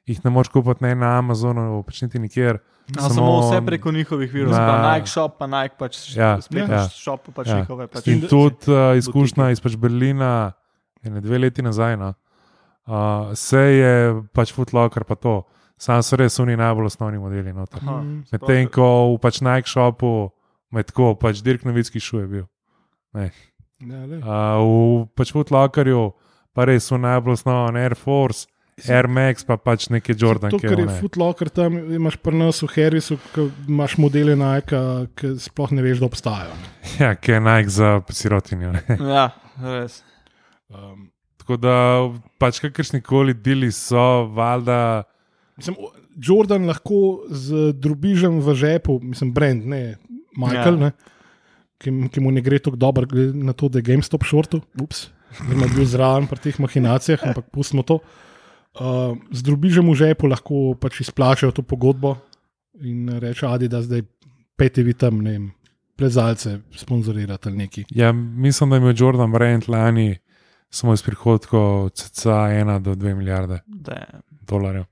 jih 0.08 0.24
ne 0.24 0.30
moš 0.32 0.48
kupiti 0.48 0.84
ne 0.84 0.94
na 0.94 1.18
Amazonu, 1.18 1.82
pač 1.84 2.02
niti 2.04 2.18
nikjer. 2.18 2.64
Samo, 2.90 3.08
samo 3.10 3.40
vse 3.40 3.66
preko 3.66 3.92
njihovih 3.92 4.32
virov, 4.32 4.52
Na- 4.52 4.94
Nike 4.94 5.06
shop, 5.06 5.38
pa 5.38 5.46
Nike 5.46 5.74
pač 5.78 6.16
Ja, 6.16 6.40
spletni 6.40 6.74
ja. 6.74 6.88
shop, 6.88 7.28
pač 7.34 7.46
Ja. 7.46 7.56
njihove. 7.56 7.86
Pač. 7.86 8.06
In 8.06 8.20
tudi 8.22 8.68
uh, 8.68 8.96
izkušnja 8.96 9.50
iz 9.50 9.60
pač 9.60 9.76
Berlina, 9.76 10.52
ene 11.02 11.20
dve 11.20 11.38
leti 11.38 11.62
nazaj, 11.62 11.96
no, 11.96 12.14
uh, 12.86 12.94
se 13.34 13.58
je 13.58 13.94
pač 14.32 14.52
Footlocker 14.52 15.04
pa 15.04 15.14
to. 15.14 15.42
Sam 15.76 16.02
so 16.02 16.16
res 16.16 16.38
oni 16.38 16.56
najbolj 16.56 16.86
osnovni 16.86 17.18
modeli. 17.18 17.50
Aha, 17.50 18.00
Mm. 18.00 18.24
Medtem 18.32 18.68
ko 18.68 19.14
v 19.14 19.18
pač 19.18 19.40
Nike 19.40 19.66
shopu, 19.66 20.30
med 20.70 20.86
tako, 20.86 21.14
pač 21.14 21.42
Dirk 21.42 21.64
Novitski 21.64 22.00
šu 22.00 22.20
je 22.20 22.26
bil. 22.26 22.44
Ja, 23.14 23.30
le. 24.06 24.16
Uh, 24.18 25.02
v 25.02 25.08
pač 25.16 25.32
Footlockerju 25.32 26.12
pa 26.54 26.64
res 26.64 26.86
so 26.86 26.96
najbolj 26.96 27.32
osnovni 27.32 27.80
Air 27.80 27.94
Force, 27.94 28.46
Air 28.82 29.06
Max, 29.06 29.44
pa 29.46 29.54
pač 29.54 29.86
neki 29.86 30.16
Jordan. 30.18 30.50
To, 30.50 30.58
kar 30.58 30.74
je 30.74 30.86
one. 30.88 30.96
Footlocker, 30.98 31.46
tam 31.54 31.76
imaš 31.94 32.16
pri 32.18 32.34
nas 32.40 32.58
v 32.64 32.68
Harrisu, 32.74 33.16
imaš 33.70 33.94
modele 34.02 34.34
Nike, 34.34 34.80
ki 35.14 35.34
sploh 35.38 35.70
ne 35.76 35.84
veš, 35.84 36.02
da 36.02 36.08
obstajajo. 36.10 36.56
ne. 36.58 36.70
Ja, 37.02 37.14
ki 37.14 37.36
je 37.36 37.40
Nike 37.40 37.70
za 37.70 37.90
sirotinjo. 38.10 38.74
ne. 38.74 38.82
Ja, 39.14 39.28
res. 39.62 40.00
Um, 40.68 41.10
Tako 41.38 41.58
da 41.60 41.74
pač 42.40 42.58
kakršni 42.64 43.02
koli 43.04 43.34
deli 43.36 43.68
so, 43.70 44.26
valjda. 44.34 45.04
Mislim, 45.60 45.76
Jordan 46.16 46.66
lahko 46.66 47.28
z 47.30 47.70
drobižem 47.78 48.40
v 48.42 48.54
žepu, 48.58 48.98
mislim, 49.04 49.30
brand, 49.34 49.66
ne 49.68 49.98
Michael, 50.34 50.80
Ja. 50.80 50.88
ne, 50.88 50.90
ki, 51.78 51.92
ki 52.10 52.18
mu 52.24 52.32
ne 52.34 52.42
gre 52.42 52.58
tako 52.58 52.80
dobro, 52.80 53.06
glede 53.06 53.36
na 53.38 53.52
to, 53.52 53.68
da 53.68 53.78
je 53.78 53.86
GameStop 53.86 54.24
šortu, 54.26 54.62
ups, 54.82 55.10
ima 55.46 55.68
bil 55.70 55.84
zraven 55.86 56.26
pri 56.26 56.42
teh 56.48 56.58
mahinacijah, 56.58 57.22
ampak 57.28 57.52
pustimo 57.54 57.84
to. 57.86 58.00
Uh, 58.02 58.23
z 59.30 59.42
drobižem 59.42 59.86
v 59.86 59.94
žepu 59.94 60.26
lahko 60.26 60.74
pač 60.80 61.00
izplačajo 61.00 61.52
to 61.54 61.62
pogodbo 61.62 62.16
in 62.82 63.08
reče 63.08 63.46
Adi, 63.46 63.68
da 63.68 63.82
zdaj 63.82 64.02
peti 64.58 64.82
vi 64.82 64.94
tam, 64.94 65.20
ne 65.22 65.30
vem, 65.30 65.50
plezalce 65.96 66.58
sponzorirate 66.74 67.48
ali 67.48 67.58
neki. 67.58 67.84
Ja, 67.90 68.12
mislim, 68.12 68.70
da 68.70 68.76
je 68.76 68.82
imel 68.82 68.94
Jordan 68.96 69.32
Brand 69.32 69.68
lani 69.68 70.18
samo 70.70 70.94
iz 70.94 71.02
prihodkov 71.02 71.90
cca 71.90 72.30
1 72.30 72.78
do 72.82 72.94
2 72.94 73.14
milijarde 73.14 73.60
Damn. 73.66 74.22
dolarjev. 74.42 74.84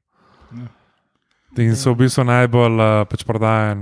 Ja. 0.53 0.69
In 1.57 1.77
so 1.77 1.93
v 1.93 2.07
bistvu 2.07 2.25
najbolj 2.25 2.79
uh, 2.81 3.03
pač 3.11 3.25
prodajen 3.29 3.81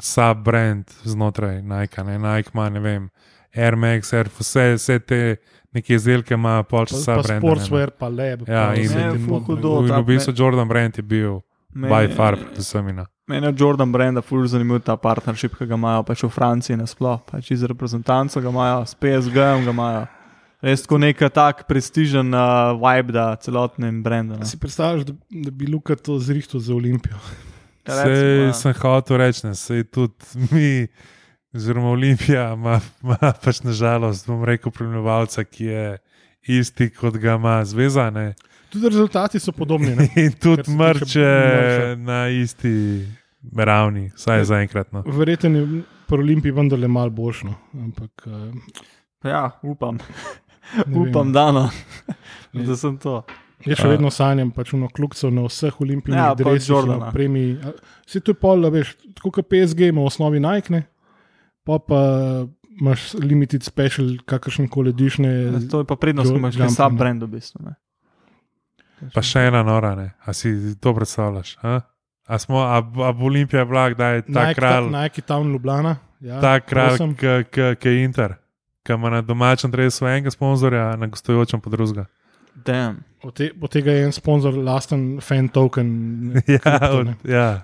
sub-brand 0.00 0.88
znotraj 1.04 1.58
Nike. 1.62 2.04
Ne? 2.04 2.18
Nike 2.18 2.54
ima, 2.54 2.68
ne 2.70 2.80
vem, 2.80 3.10
Air 3.52 3.76
Max, 3.76 4.12
Air, 4.14 4.30
vse, 4.38 4.74
vse 4.78 4.98
te 4.98 5.36
neke 5.72 5.94
izdelke 5.94 6.34
ima 6.34 6.62
pol 6.62 6.80
Pa, 6.80 6.86
časa 6.86 7.14
pa 7.14 7.22
sub-brand. 7.22 7.42
sportswear, 7.42 7.90
pa 7.90 8.08
lab. 8.08 8.48
Ja, 8.48 8.66
pa 8.66 8.74
in- 8.74 8.88
Ne, 8.88 9.10
ful 9.18 9.20
modne- 9.30 9.46
hudo. 9.46 9.80
In 9.82 9.88
ta- 9.88 10.00
v 10.00 10.06
bistvu 10.06 10.32
Jordan 10.34 10.68
Brand 10.68 10.96
je 10.96 11.02
bil 11.04 11.40
by 11.72 12.08
far 12.08 12.36
predvsem. 12.36 12.88
in, 12.88 12.96
no. 12.96 13.06
Meni 13.28 13.46
je 13.46 13.54
Jordan 13.56 13.92
Brand, 13.92 14.18
ful 14.20 14.42
zanimiv 14.44 14.82
ta 14.82 14.96
partnership, 14.96 15.54
ki 15.56 15.66
ga 15.66 15.74
imajo 15.74 16.02
pač 16.02 16.22
v 16.22 16.28
Franciji 16.28 16.76
nasploh, 16.76 17.20
pač 17.22 17.50
iz 17.50 17.62
reprezentanco 17.62 18.40
ga 18.40 18.48
imajo, 18.48 18.82
s 18.84 18.94
PSG-jem 18.94 19.64
ga 19.64 19.70
imajo. 19.70 20.06
Res 20.60 20.82
tako 20.82 20.98
nek 20.98 21.16
tak 21.32 21.64
prestižen 21.66 22.34
uh, 22.34 22.74
vibe, 22.76 23.12
da 23.12 23.36
celotnem 23.36 24.02
brendu. 24.02 24.36
no. 24.36 24.44
Si 24.44 24.58
predstavljaš, 24.58 25.04
da, 25.04 25.12
da 25.30 25.50
bi 25.50 25.66
Luka 25.66 25.94
to 25.94 26.18
zrihtel 26.18 26.60
za 26.60 26.74
Olimpijo? 26.74 27.16
Ja, 27.80 28.04
Sej 28.04 28.44
ja. 28.44 28.52
sem 28.52 28.72
hotel 28.74 29.16
reči, 29.16 29.40
da 29.42 29.54
se 29.54 29.84
tudi 29.84 30.14
mi, 30.52 30.86
oziroma 31.54 31.90
Olimpija, 31.90 32.52
ima, 32.52 32.80
ima 33.02 33.16
pač 33.44 33.62
nažalost, 33.62 34.26
bom 34.26 34.44
rekel, 34.44 34.72
premljevalca, 34.72 35.44
ki 35.44 35.64
je 35.64 35.98
isti 36.48 36.90
kot 36.90 37.16
ga 37.16 37.34
ima 37.34 37.64
zveza. 37.64 38.10
Ne? 38.10 38.34
Tudi 38.70 38.88
rezultati 38.88 39.40
so 39.40 39.52
podobni. 39.52 39.96
Ne? 39.96 40.08
In 40.24 40.32
tudi 40.32 40.70
mrče 40.70 41.96
na 41.98 42.28
isti 42.28 43.06
ravni, 43.56 44.10
vsaj 44.16 44.44
zaenkrat. 44.44 44.92
No. 44.92 45.02
Verjetno 45.06 45.50
je 45.50 45.82
pri 46.06 46.18
Olimpiji 46.18 46.52
vendarle 46.52 46.88
malo 46.88 47.10
boljšno. 47.10 47.54
Ampak 47.74 48.26
uh, 48.26 48.54
Ja, 49.24 49.50
upam, 49.62 49.98
upam, 51.02 51.26
vem. 51.26 51.32
da 51.32 51.52
no. 51.52 51.70
Da 52.66 52.76
sem 52.76 52.96
to. 52.98 53.20
Jaz 53.66 53.76
še 53.82 53.90
vedno 53.90 54.08
sanjam 54.10 54.48
pač 54.56 54.72
uno 54.72 54.88
kljukco 54.88 55.28
na 55.30 55.42
vseh 55.44 55.74
olimpijskih 55.84 56.16
Ja, 56.16 56.32
ja, 56.32 56.54
Jordana. 56.68 57.10
premi. 57.12 57.58
Vse 58.08 58.22
to 58.24 58.32
je 58.32 58.38
pol, 58.40 58.64
a 58.64 58.70
veš, 58.72 58.94
tako 59.18 59.30
kot 59.36 59.50
PSG 59.52 59.90
ima 59.90 60.00
v 60.00 60.08
osnovi 60.08 60.40
Nike, 60.40 60.72
ne? 60.72 60.80
Pa 61.64 61.78
pa 61.78 62.00
imaš 62.80 63.14
limited 63.14 63.62
special, 63.62 64.16
kakršen 64.24 64.68
koli 64.68 64.92
dišne. 64.92 65.52
To 65.70 65.82
je 65.82 65.88
pa 65.88 65.96
prednost, 65.96 66.32
ko 66.32 66.36
imaš 66.36 66.56
jumping, 66.56 66.76
sub 66.76 66.92
ne. 66.92 66.98
brand 66.98 67.22
v 67.22 67.30
bistvu. 67.36 67.64
Ne. 67.64 67.76
Pa 69.14 69.22
še 69.24 69.46
ena 69.48 69.62
nora, 69.64 69.94
ne? 69.96 70.10
a 70.24 70.32
si 70.36 70.52
to 70.80 70.92
predstavljaš? 70.96 71.56
A, 71.64 71.80
a, 72.28 72.38
smo, 72.38 72.60
a, 72.60 72.78
a 72.80 73.12
bo 73.16 73.28
Olimpija 73.30 73.64
bila, 73.64 73.88
da 73.96 74.14
je 74.16 74.26
ta 74.28 74.46
Nike, 74.48 74.58
kralj, 74.60 74.90
ta, 74.90 75.02
Nike 75.02 75.24
Town 75.24 75.52
Ljubljana. 75.52 75.96
Ja, 76.20 76.40
ta 76.40 76.58
kralj, 76.60 76.98
ki 77.16 77.88
je 77.88 78.04
Inter, 78.04 78.36
ki 78.84 78.92
ima 78.92 79.10
na 79.10 79.22
domačem 79.24 79.72
drevesu 79.72 80.04
enega 80.06 80.32
sponzorja, 80.32 80.92
na 81.00 81.08
gostujočem 81.08 81.60
pa 81.64 81.72
drugega. 81.72 82.04
Damn. 82.64 83.00
Od, 83.22 83.34
te, 83.36 83.50
od 83.60 83.72
tega 83.72 83.92
je 83.92 84.04
en 84.04 84.12
sponzor, 84.12 84.56
lasten 84.56 85.20
fan 85.24 85.48
token. 85.48 85.88
ne, 86.28 86.42
Ja, 86.54 86.58
kripto, 86.58 86.98
od, 86.98 87.08
ja, 87.24 87.62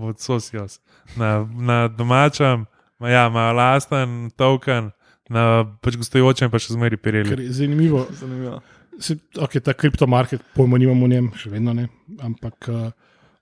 od 0.00 0.20
Socios. 0.20 0.80
Na, 1.16 1.48
na 1.58 1.88
domačem 1.88 2.64
ma, 3.00 3.10
ja, 3.10 3.26
ima 3.30 3.50
lasten 3.56 4.30
token, 4.38 4.90
na 5.30 5.64
pač 5.82 5.96
gostujočem 6.00 6.50
pa 6.52 6.60
še 6.62 6.74
zmeri 6.76 6.98
pireli. 7.00 7.46
je 7.48 7.56
zanimivo. 7.62 8.06
Zanimivo. 8.18 8.60
Se, 9.00 9.16
okay, 9.40 9.62
ta 9.64 9.72
kriptomarket, 9.72 10.42
pojmo 10.54 10.76
nimamo 10.80 11.06
o 11.06 11.08
njem, 11.08 11.30
še 11.38 11.52
vedno 11.54 11.72
ne. 11.76 11.86
Ampak 12.20 12.68
uh, 12.68 12.90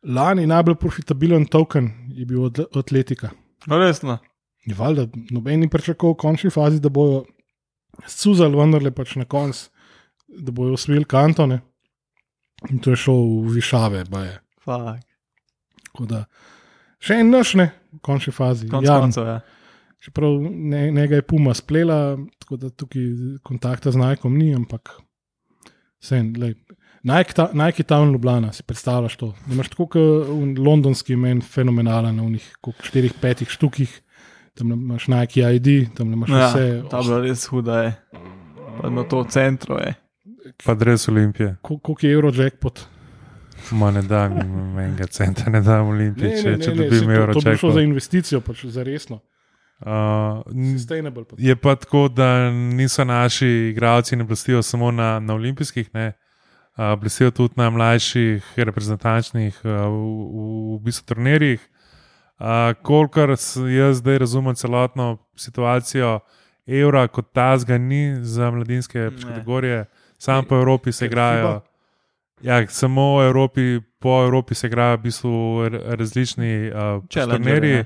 lani 0.07 0.47
najbolj 0.47 0.77
profitabilen 0.79 1.49
token 1.51 1.91
je 2.15 2.27
bil 2.29 2.45
od, 2.47 2.61
Atletika. 2.79 3.33
No, 3.67 3.81
resno. 3.81 4.21
Je 4.69 4.77
valjda, 4.77 5.09
noben 5.33 5.65
ni 5.65 5.71
pričakoval 5.73 6.15
v 6.15 6.21
končni 6.21 6.53
fazi, 6.53 6.79
da 6.85 6.93
bojo 6.93 7.25
scuzali, 8.07 8.55
vendarle 8.59 8.93
pač 8.95 9.17
na 9.19 9.25
koncu, 9.25 9.71
da 10.29 10.53
bojo 10.55 10.77
osvojili 10.77 11.09
kantone. 11.09 11.63
In 12.71 12.79
to 12.83 12.93
je 12.93 13.01
šlo 13.01 13.17
v 13.47 13.57
višave, 13.57 14.05
baje. 14.13 14.39
Tako 14.67 16.07
da 16.07 16.25
še 16.99 17.15
en 17.15 17.31
naš, 17.31 17.55
ne, 17.55 17.71
v 17.93 18.01
končni 18.01 18.33
fazi. 18.33 18.69
Konc 18.69 18.85
Ja, 18.85 18.99
koncev, 18.99 19.27
ja. 19.27 19.41
čeprav 19.99 20.39
ne, 20.43 20.91
njega 20.91 21.15
je 21.15 21.23
Puma 21.25 21.55
splela, 21.55 22.17
tako 22.39 22.57
da 22.57 22.71
tukaj 22.71 23.03
kontakta 23.43 23.91
z 23.91 23.97
Nikeom 23.97 24.37
ni, 24.37 24.55
ampak 24.55 24.97
vseeno, 25.99 26.39
lej. 26.39 26.55
Nike, 27.03 27.33
ta, 27.33 27.51
Nike 27.55 27.83
Town 27.85 28.11
Ljubljana, 28.13 28.53
si 28.53 28.63
predstavljaš 28.63 29.17
to. 29.17 29.35
Da 29.47 29.55
imaš 29.55 29.69
tako 29.69 29.87
kot 29.87 30.29
londonski 30.59 31.17
men, 31.17 31.41
fenomenalen, 31.41 32.17
njih 32.27 32.47
štirih, 32.83 33.15
petih 33.15 33.49
štukih, 33.49 34.01
tam 34.55 34.73
imaš 34.73 35.07
Nike 35.09 35.41
ID, 35.53 35.69
tam 35.95 36.13
imaš 36.13 36.31
Ja, 36.31 36.49
vse. 36.49 36.83
ta 36.91 37.01
bila 37.01 37.21
res 37.21 37.47
huda 37.47 37.83
je. 37.83 37.93
Pa 38.81 38.91
na 38.91 39.03
to 39.05 39.25
centru 39.25 39.79
je. 39.79 39.95
Pa 40.65 40.75
dres 40.75 41.09
Olimpije. 41.09 41.57
Ko- 41.63 41.79
Koliko 41.79 42.07
je 42.07 42.13
Euro 42.13 42.33
jackpot? 42.35 42.83
Ma 43.71 43.91
ne 43.91 44.03
da 44.03 44.29
mi 44.29 44.83
enega 44.83 45.07
centa, 45.07 45.51
ne 45.51 45.61
da 45.61 45.81
v 45.83 45.89
Olimpiji, 45.89 46.43
če, 46.43 46.55
če 46.63 46.75
dobim 46.77 47.05
saj 47.05 47.17
evro 47.17 47.35
to, 47.35 47.41
to 47.41 47.51
bi 47.51 47.61
šlo 47.61 47.73
za 47.77 47.83
investicijo, 47.85 48.41
pač 48.41 48.65
za 48.65 48.85
resno. 48.87 49.21
Uh, 49.79 50.43
je 51.39 51.55
pa 51.57 51.77
tako, 51.79 52.09
da 52.09 52.51
niso 52.51 53.05
naši 53.05 53.47
igralci 53.47 54.17
ne 54.17 54.25
blestijo 54.25 54.63
samo 54.63 54.91
na, 54.91 55.21
na 55.21 55.35
olimpijskih, 55.35 55.91
ne. 55.95 56.13
Uh, 56.79 56.95
blestijo 57.01 57.31
tudi 57.31 57.55
na 57.57 57.71
mlajših 57.71 58.53
reprezentančnih 58.57 59.61
uh, 59.65 59.71
v, 59.71 59.77
v, 59.91 60.49
v 60.79 60.81
bistvu 60.87 61.07
turnirjih. 61.07 61.63
Uh, 62.39 62.75
kolikor 62.83 63.35
jaz 63.71 63.99
zdaj 63.99 64.19
razumem 64.19 64.55
celotno 64.55 65.17
situacijo, 65.37 66.21
evra 66.67 67.07
kot 67.09 67.33
tazga 67.33 67.79
ni 67.79 68.17
za 68.23 68.51
mladinske 68.51 68.99
Ne. 68.99 69.23
kategorije, 69.23 69.85
samo 70.19 70.43
po 70.43 70.57
Evropi 70.57 70.93
se 70.93 71.07
igrajo. 71.07 71.61
Ja, 72.43 72.67
samo 72.69 73.19
v 73.19 73.27
Evropi, 73.27 73.81
po 73.99 74.23
Evropi 74.25 74.55
se 74.55 74.67
igrajo 74.67 74.97
v 74.97 75.01
bistvu 75.01 75.69
različni 75.71 76.71
uh, 76.71 77.03
turnirji. 77.11 77.85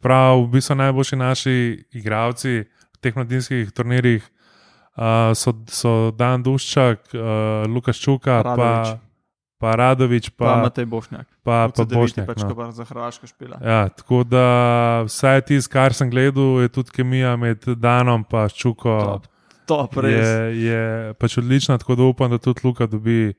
Prav, 0.00 0.42
v 0.44 0.48
bistvu 0.48 0.74
najboljši 0.76 1.16
naši 1.16 1.84
igravci 1.92 2.64
v 2.68 2.98
teh 3.00 3.16
mladinskih 3.16 3.72
turnirjih 3.72 4.22
uh, 4.22 5.32
so, 5.34 5.54
so 5.66 6.10
Dan 6.10 6.42
Duščak, 6.42 7.10
uh, 7.14 7.20
Lukaš 7.66 8.00
Čuka, 8.00 8.42
Radović. 8.42 8.56
pa, 8.56 8.98
pa 9.58 9.74
Radovič, 9.76 10.30
Pa, 10.30 10.44
pa, 10.44 10.62
Matej 10.62 10.86
Bošnjak. 10.86 11.26
pa, 11.42 11.68
pa 11.68 11.82
CD9 11.82 11.94
Bošnjak. 11.94 12.26
pač, 12.26 12.42
no. 12.44 12.70
za 12.72 12.84
Hrvaško 12.84 13.26
špila. 13.26 13.58
Ja, 13.64 13.88
tako 13.88 14.24
da 14.24 14.44
vsaj 15.08 15.40
tisto, 15.40 15.72
kar 15.72 15.92
sem 15.92 16.10
gledal, 16.10 16.60
je 16.62 16.68
tudi 16.68 16.90
kemija 16.90 17.36
med 17.36 17.64
Danom 17.76 18.24
in 18.24 18.48
Čuko. 18.54 19.00
Top. 19.00 19.26
Top, 19.66 19.96
res. 20.02 20.26
je, 20.26 20.62
je 20.66 21.14
pač 21.14 21.38
odlična, 21.38 21.78
tako 21.78 21.94
da 21.94 22.02
upam, 22.02 22.30
da 22.30 22.38
tudi 22.38 22.60
Luka 22.64 22.86
dobi 22.86 23.34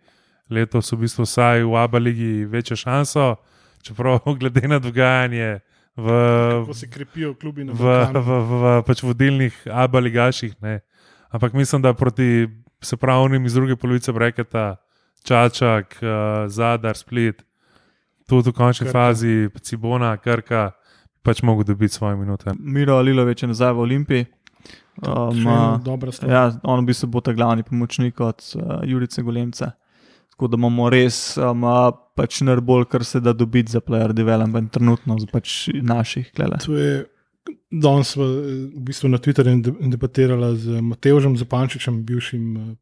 letos 0.51 0.91
v 0.91 1.01
bistvu 1.05 1.25
vsaj 1.25 1.63
v 1.63 1.75
Abu 1.79 1.97
Leigi 1.97 2.45
večjo 2.45 2.75
šanso, 2.75 3.35
čeprav 3.81 4.19
glede 4.39 4.67
na 4.67 4.79
dogajanje 4.79 5.59
v, 5.95 6.07
Ko 6.65 6.73
se 6.73 6.89
krepijo 6.89 7.33
klubi 7.33 7.63
na 7.63 7.73
v, 7.73 7.75
v, 7.75 7.83
Balkanu. 7.83 8.21
v, 8.21 8.61
v 8.61 8.83
pač 8.87 9.03
vodilnih 9.03 9.55
Abu 9.71 9.99
Ligaših. 9.99 10.55
Ne. 10.61 10.79
Ampak 11.31 11.53
mislim, 11.53 11.81
da 11.81 11.93
proti 11.93 12.47
se 12.81 12.97
pravnim 12.97 13.45
iz 13.45 13.53
druge 13.53 13.75
polovice 13.75 14.11
breketa, 14.11 14.75
Čačak, 15.23 15.99
uh, 16.01 16.49
Zadar, 16.49 16.97
Split, 16.97 17.43
tudi 18.27 18.49
v 18.49 18.53
končni 18.53 18.87
Krka. 18.87 18.91
Fazi, 18.91 19.49
Cibona, 19.61 20.17
Krka, 20.17 20.71
pač 21.21 21.43
mogo 21.43 21.63
dobiti 21.63 21.93
svoje 21.93 22.17
minute. 22.17 22.55
Miro 22.57 22.97
Alilovič 22.97 23.43
je 23.43 23.47
nazaj 23.47 23.73
v 23.73 23.79
Olimpiji. 23.79 24.25
Um, 25.01 25.81
stvar. 26.11 26.29
ja, 26.29 26.43
on 26.63 26.83
v 26.83 26.91
bistvu 26.91 27.07
bo 27.07 27.21
ta 27.21 27.33
glavni 27.33 27.63
pomočnik 27.63 28.19
od 28.19 28.41
uh, 28.55 28.81
Jurice 28.83 29.21
Golemca. 29.21 29.71
Tako 30.41 30.49
da 30.49 30.57
imamo 30.57 30.89
res 30.89 31.37
um, 31.37 31.61
pač 32.17 32.39
najbolj, 32.41 32.87
kar 32.89 33.03
se 33.05 33.19
da 33.21 33.29
dobiti 33.31 33.69
za 33.71 33.77
player 33.79 34.09
development, 34.11 34.71
trenutno 34.73 35.13
pač 35.29 35.67
naših 35.69 36.31
klele. 36.33 36.57
To 36.65 36.73
je 36.73 37.05
danes 37.69 38.15
v, 38.17 38.25
v 38.73 38.81
bistvu 38.81 39.11
na 39.13 39.19
Twitterju 39.21 39.61
de- 39.61 39.75
debatirala 39.87 40.55
z 40.57 40.81
Mateožem 40.81 41.37
Zapančičem, 41.37 42.01
bivšim. 42.01 42.47
eh, 42.57 42.73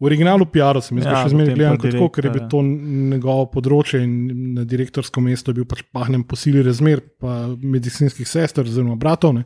V 0.00 0.08
originalu 0.08 0.48
PR-a 0.48 0.80
sem 0.80 0.96
jaz 0.96 1.04
Ja, 1.04 1.12
ja, 1.12 1.20
še 1.20 1.34
zmeraj 1.34 1.54
gledal 1.54 1.76
kot 1.76 1.92
tako, 1.92 2.08
ker 2.08 2.24
je 2.24 2.30
bil 2.30 2.40
direktor, 2.40 2.64
to 2.64 2.64
njegovo 3.12 3.44
področje 3.52 4.00
in 4.00 4.16
na 4.54 4.64
direktorsko 4.64 5.20
mesto 5.20 5.52
je 5.52 5.60
bil 5.60 5.68
pač 5.68 5.84
pahnem 5.92 6.24
po 6.24 6.36
sili 6.36 6.64
razmer, 6.64 7.04
pa 7.20 7.44
medicinskih 7.52 8.24
sester, 8.24 8.64
oziroma 8.64 8.96
bratov. 8.96 9.36
ne. 9.36 9.44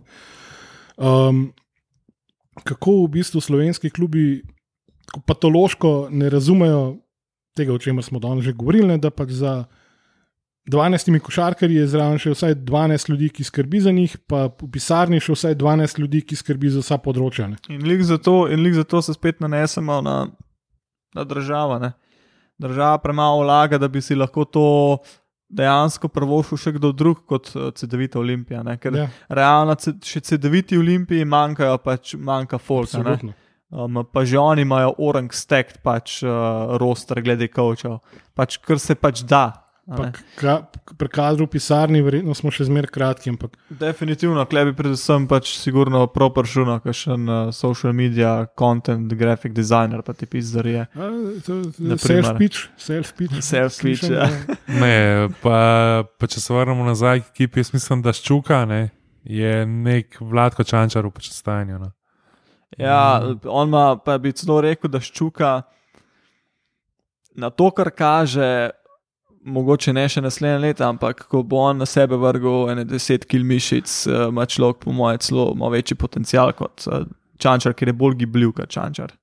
Um, 0.98 1.51
kako 2.62 3.05
v 3.05 3.12
bistvu 3.18 3.42
slovenski 3.42 3.90
klubi 3.90 4.42
patološko 5.26 6.09
ne 6.11 6.30
razumejo 6.30 6.98
tega, 7.57 7.74
o 7.74 7.78
čemer 7.78 8.05
smo 8.05 8.18
danes 8.22 8.44
že 8.44 8.53
govorili, 8.53 8.88
ne, 8.88 8.98
da 8.98 9.11
pač 9.11 9.30
za 9.40 9.64
12 10.70 11.18
košarkarji 11.18 11.80
je 11.80 11.86
zraven 11.88 12.18
še 12.20 12.34
vsaj 12.34 12.55
12 12.66 13.11
ljudi, 13.11 13.30
ki 13.34 13.44
skrbi 13.44 13.80
za 13.80 13.92
njih, 13.92 14.16
pa 14.28 14.46
v 14.53 14.68
pisarni 14.72 15.20
še 15.20 15.34
vsaj 15.34 15.57
12 15.59 15.98
ljudi, 15.98 16.20
ki 16.22 16.36
skrbi 16.36 16.70
za 16.70 16.84
vsa 16.84 17.01
področja. 17.03 17.48
Ne. 17.51 17.59
In 17.72 17.86
lik 17.88 18.05
zato, 18.07 18.44
in 18.53 18.62
lik 18.62 18.76
zato 18.78 19.01
se 19.03 19.16
spet 19.16 19.40
nanesemo 19.40 20.01
na, 20.05 20.18
na 21.16 21.24
državo. 21.24 21.80
Ne? 21.82 21.94
Država 22.61 23.01
premalo 23.03 23.42
vlaga, 23.42 23.80
da 23.80 23.88
bi 23.88 24.03
si 24.05 24.14
lahko 24.14 24.44
to 24.44 24.68
dejansko 25.51 26.09
prvošil 26.12 26.61
še 26.61 26.72
kdo 26.76 26.92
drug 26.94 27.24
kot 27.26 27.51
eh, 27.57 27.70
CD9 27.74 28.20
Olimpija. 28.20 28.62
Ne? 28.66 28.76
Ker 28.78 29.01
ja. 29.01 29.09
Realno 29.32 29.74
še 29.80 30.22
CD9 30.22 30.78
Olimpiji 30.78 31.26
manjkajo, 31.26 31.80
pač 31.82 32.14
manjka 32.14 32.61
folk. 32.62 32.92
Um, 33.71 34.03
pa 34.03 34.25
že 34.27 34.35
oni 34.35 34.62
imajo 34.66 34.97
orang 34.99 35.31
stekt, 35.31 35.79
pač 35.83 36.23
uh, 36.27 36.75
roster 36.75 37.23
glede 37.23 37.47
kavčev, 37.47 38.01
pač 38.35 38.59
kar 38.59 38.83
se 38.83 38.95
pač 38.99 39.23
da. 39.23 39.62
a 39.87 39.97
Pa 39.97 40.11
ka- 40.39 40.66
Pri 40.99 41.09
kadru 41.09 41.47
v 41.47 41.55
pisarni, 41.55 42.03
verjetno 42.03 42.35
smo 42.35 42.51
še 42.51 42.66
zmeraj 42.66 42.91
kratki, 42.91 43.31
ampak 43.31 43.55
Definitivno, 43.71 44.43
klebi 44.47 44.75
predvsem 44.75 45.27
pač 45.31 45.55
sigurno 45.59 46.03
propršuno, 46.11 46.66
no, 46.66 46.81
kakšen 46.83 47.29
uh, 47.31 47.51
social 47.55 47.95
media, 47.95 48.47
content, 48.59 49.07
graphic 49.14 49.55
designer, 49.55 50.03
pa 50.03 50.12
ti 50.12 50.27
primer. 51.95 52.27
self-pitch, 52.27 52.59
self-pitch. 52.75 53.39
Self-pitch, 53.55 54.03
slišim, 54.03 54.14
ja. 54.18 54.27
Ne, 54.66 55.31
pa, 55.43 56.03
pa 56.18 56.27
če 56.27 56.43
se 56.43 56.51
vrnemo 56.55 56.85
nazaj 56.87 57.23
k 57.23 57.31
ekipi, 57.35 57.62
jaz 57.62 57.71
mislim, 57.73 58.03
da 58.03 58.11
Ščuka 58.11 58.66
ne, 58.66 58.91
je 59.23 59.62
nek 59.66 60.18
Vladko 60.21 60.66
Čančar 60.66 61.07
v 61.07 61.14
počastanju. 61.14 61.79
No. 61.79 61.95
Ja, 62.79 63.23
on 63.45 63.68
ima, 63.68 63.97
pa 64.05 64.18
bi 64.18 64.33
celo 64.33 64.61
rekel, 64.62 64.91
da 64.91 65.01
ščuka 65.03 65.62
na 67.41 67.51
to, 67.51 67.71
kar 67.75 67.91
kaže, 67.91 68.71
mogoče 69.41 69.93
ne 69.97 70.05
še 70.11 70.23
naslednje 70.23 70.59
leto, 70.62 70.85
ampak 70.87 71.25
ko 71.31 71.43
bo 71.47 71.62
on 71.71 71.81
na 71.81 71.89
sebe 71.89 72.18
vrgel 72.21 72.71
ene 72.73 72.85
deset 72.85 73.25
kil 73.31 73.47
mišic, 73.47 73.89
eh, 74.07 74.27
ima 74.29 74.47
človek, 74.47 74.85
po 74.85 74.93
mojem, 74.93 75.23
celo 75.25 75.71
večji 75.73 75.97
potencial 75.97 76.53
kot 76.53 76.87
eh, 76.87 77.09
Čančar, 77.41 77.73
ker 77.73 77.89
je 77.89 77.97
bolj 77.97 78.18
gibljiv 78.21 78.53
kot 78.59 78.68
Čančar. 78.68 79.14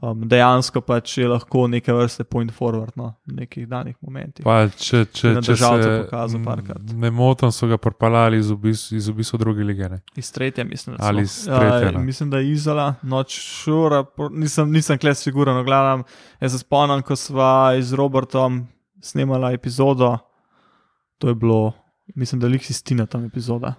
Um, 0.00 0.22
dejansko 0.24 0.80
pač 0.80 1.18
je 1.18 1.26
lahko 1.28 1.66
neke 1.68 1.92
vrste 1.92 2.24
point 2.24 2.48
forward 2.56 2.94
no, 2.96 3.10
v 3.28 3.34
nekih 3.42 3.66
danih 3.68 3.92
momentih. 4.00 4.46
Pa, 4.46 4.62
če 4.72 5.02
če, 5.12 5.32
Na 5.36 5.42
če 5.44 5.56
se 5.60 5.90
pokazal 6.06 6.40
parkrat. 6.46 6.94
ne 6.96 7.10
motim, 7.12 7.52
so 7.52 7.68
ga 7.68 7.76
propalali 7.76 8.38
iz 8.40 8.48
obisu 8.48 8.96
iz 8.96 9.10
obisu 9.12 9.36
druge 9.36 9.66
lige. 9.66 9.90
Ne. 9.92 9.98
Iz 10.16 10.30
tretje, 10.32 10.64
mislim. 10.64 10.96
Ali 11.04 11.26
iz 11.28 11.34
tretje, 11.44 11.90
no. 11.92 12.00
mislim, 12.00 12.30
da 12.32 12.40
je 12.40 12.48
Izola, 12.54 12.86
noč 13.02 13.36
šura, 13.44 14.00
nisem, 14.32 14.72
nisem 14.72 14.96
kles 14.98 15.20
siguren, 15.20 15.58
no, 15.60 15.66
gledam. 15.68 16.06
Jaz 16.40 16.56
se 16.56 16.62
spomnim, 16.64 17.04
ko 17.04 17.18
sva 17.20 17.76
z 17.76 18.00
Robertom 18.00 18.62
snemala 19.04 19.52
epizodo, 19.52 20.14
to 21.20 21.28
je 21.28 21.36
bilo, 21.36 21.74
mislim, 22.16 22.40
da 22.40 22.48
lik 22.48 22.64
si 22.64 22.72
stina 22.72 23.04
tam 23.04 23.28
epizoda. 23.28 23.74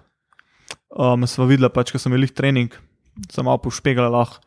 Um, 0.94 1.26
sva 1.26 1.50
videla 1.50 1.72
pač, 1.74 1.90
ko 1.90 1.98
sem 1.98 2.14
imel 2.14 2.30
trening, 2.30 2.70
sem 3.26 3.42
malo 3.42 3.58
pošpegala 3.66 4.14
lahko. 4.20 4.38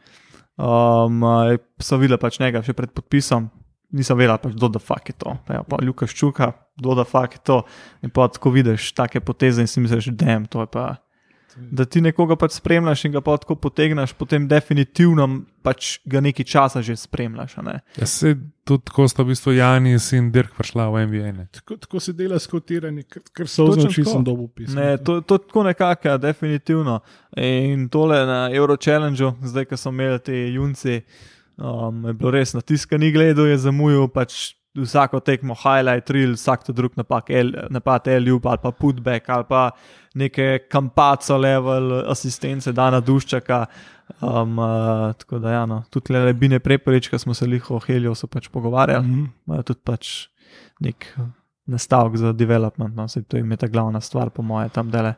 Um, 0.55 1.23
eh, 1.23 1.57
sem 1.83 1.99
videla 1.99 2.19
pač 2.21 2.39
njega 2.39 2.63
še 2.63 2.75
pred 2.75 2.93
podpisom. 2.95 3.49
Nisem 3.95 4.17
vedela, 4.17 4.39
pač, 4.41 4.55
kdo 4.55 4.69
da 4.75 4.81
fuk 4.81 5.11
je 5.11 5.15
to. 5.19 5.35
Pa, 5.47 5.59
ja, 5.59 5.63
pa 5.63 5.79
Lukaš 5.83 6.15
Čuka, 6.17 6.51
kdo 6.79 6.95
da 6.99 7.05
fuk 7.07 7.37
je 7.37 7.41
to. 7.43 7.61
In 8.03 8.11
pa 8.11 8.27
tako 8.31 8.51
vidiš 8.55 8.91
take 8.95 9.21
poteze 9.23 9.63
in 9.63 9.71
si 9.71 9.83
misliš, 9.83 10.11
da 10.15 10.35
je 10.35 10.39
to. 10.51 10.65
Pa, 10.71 10.95
da 11.55 11.85
ti 11.85 12.01
nekoga 12.01 12.35
pač 12.35 12.57
spremljaš 12.57 13.05
in 13.05 13.13
ga 13.15 13.21
pa 13.23 13.37
tako 13.37 13.55
potegneš, 13.55 14.13
potem 14.13 14.47
definitivno 14.47 15.27
pač 15.63 15.99
ga 16.05 16.19
nekaj 16.21 16.45
časa 16.45 16.81
že 16.81 16.95
spremljaš. 16.99 17.57
a 17.57 17.61
ne. 17.61 17.75
Ja, 17.97 18.05
se 18.05 18.35
tudi 18.63 18.83
tako 18.85 19.07
sta 19.07 19.23
v 19.23 19.31
bistvu 19.31 19.53
Janis 19.55 20.11
in 20.13 20.31
Dirk 20.31 20.55
prišla 20.57 20.89
v 20.91 21.05
NBA. 21.07 21.31
Ne. 21.31 21.47
Tako, 21.51 21.77
tako 21.77 21.99
se 21.99 22.13
dela 22.13 22.39
skotiranje, 22.39 23.03
ker, 23.03 23.23
ker 23.31 23.47
so 23.47 23.65
Točno 23.65 23.87
označi, 23.87 24.03
tako. 24.03 24.11
sem 24.11 24.23
dobil 24.23 24.47
pismo. 24.47 24.81
Ne, 24.81 24.97
to, 24.97 25.21
to 25.21 25.37
tako 25.37 25.63
nekako, 25.63 26.07
ja, 26.07 26.17
definitivno. 26.17 26.99
In 27.37 27.87
tole 27.89 28.19
na 28.25 28.49
Euro 28.53 28.77
Challengeu, 28.77 29.33
zdaj, 29.43 29.69
ko 29.71 29.79
so 29.79 29.95
imeli 29.95 30.19
te 30.19 30.35
junci, 30.53 31.01
um, 31.57 32.05
je 32.07 32.13
bilo 32.13 32.35
res 32.35 32.53
na 32.53 32.61
tiskani 32.61 33.11
gledu, 33.15 33.47
je 33.47 33.57
zamujal 33.57 34.11
pač 34.11 34.55
vsako 34.75 35.19
tekmo, 35.19 35.55
highlight, 35.55 36.09
reel, 36.09 36.35
vsak 36.35 36.65
to 36.67 36.73
drug 36.73 36.95
napad, 36.99 37.29
el, 37.29 37.51
napad 37.69 38.07
LU, 38.07 38.39
ali 38.43 38.61
pa 38.61 38.71
putback, 38.71 39.29
ali 39.29 39.47
pa 39.49 39.69
neke 40.15 40.67
kampaco 40.69 41.37
level 41.37 42.09
asistence, 42.11 42.71
Dana 42.71 42.99
Duščaka. 43.01 43.65
Um, 44.21 44.59
uh, 44.59 45.13
tako 45.17 45.39
da, 45.41 45.51
ja, 45.51 45.63
no, 45.65 45.79
tudi 45.89 46.13
le 46.13 46.33
Bine 46.37 46.59
Prepelič, 46.59 47.09
ki 47.09 47.17
smo 47.19 47.33
se 47.33 47.47
liho 47.49 47.75
o 47.75 47.79
Heliju 47.81 48.13
pač 48.29 48.47
pogovarjali 48.53 49.07
Mhm. 49.07 49.25
imajo 49.47 49.63
tudi 49.63 49.79
pač 49.83 50.27
nek 50.79 51.07
nastavek 51.65 52.17
za 52.17 52.31
development, 52.33 52.95
no, 52.95 53.07
saj 53.07 53.23
to 53.23 53.37
jim 53.37 53.51
je 53.51 53.57
ta 53.57 53.67
glavna 53.67 54.01
stvar, 54.01 54.29
po 54.29 54.41
mojem, 54.41 54.69
tam 54.69 54.91
dele. 54.91 55.15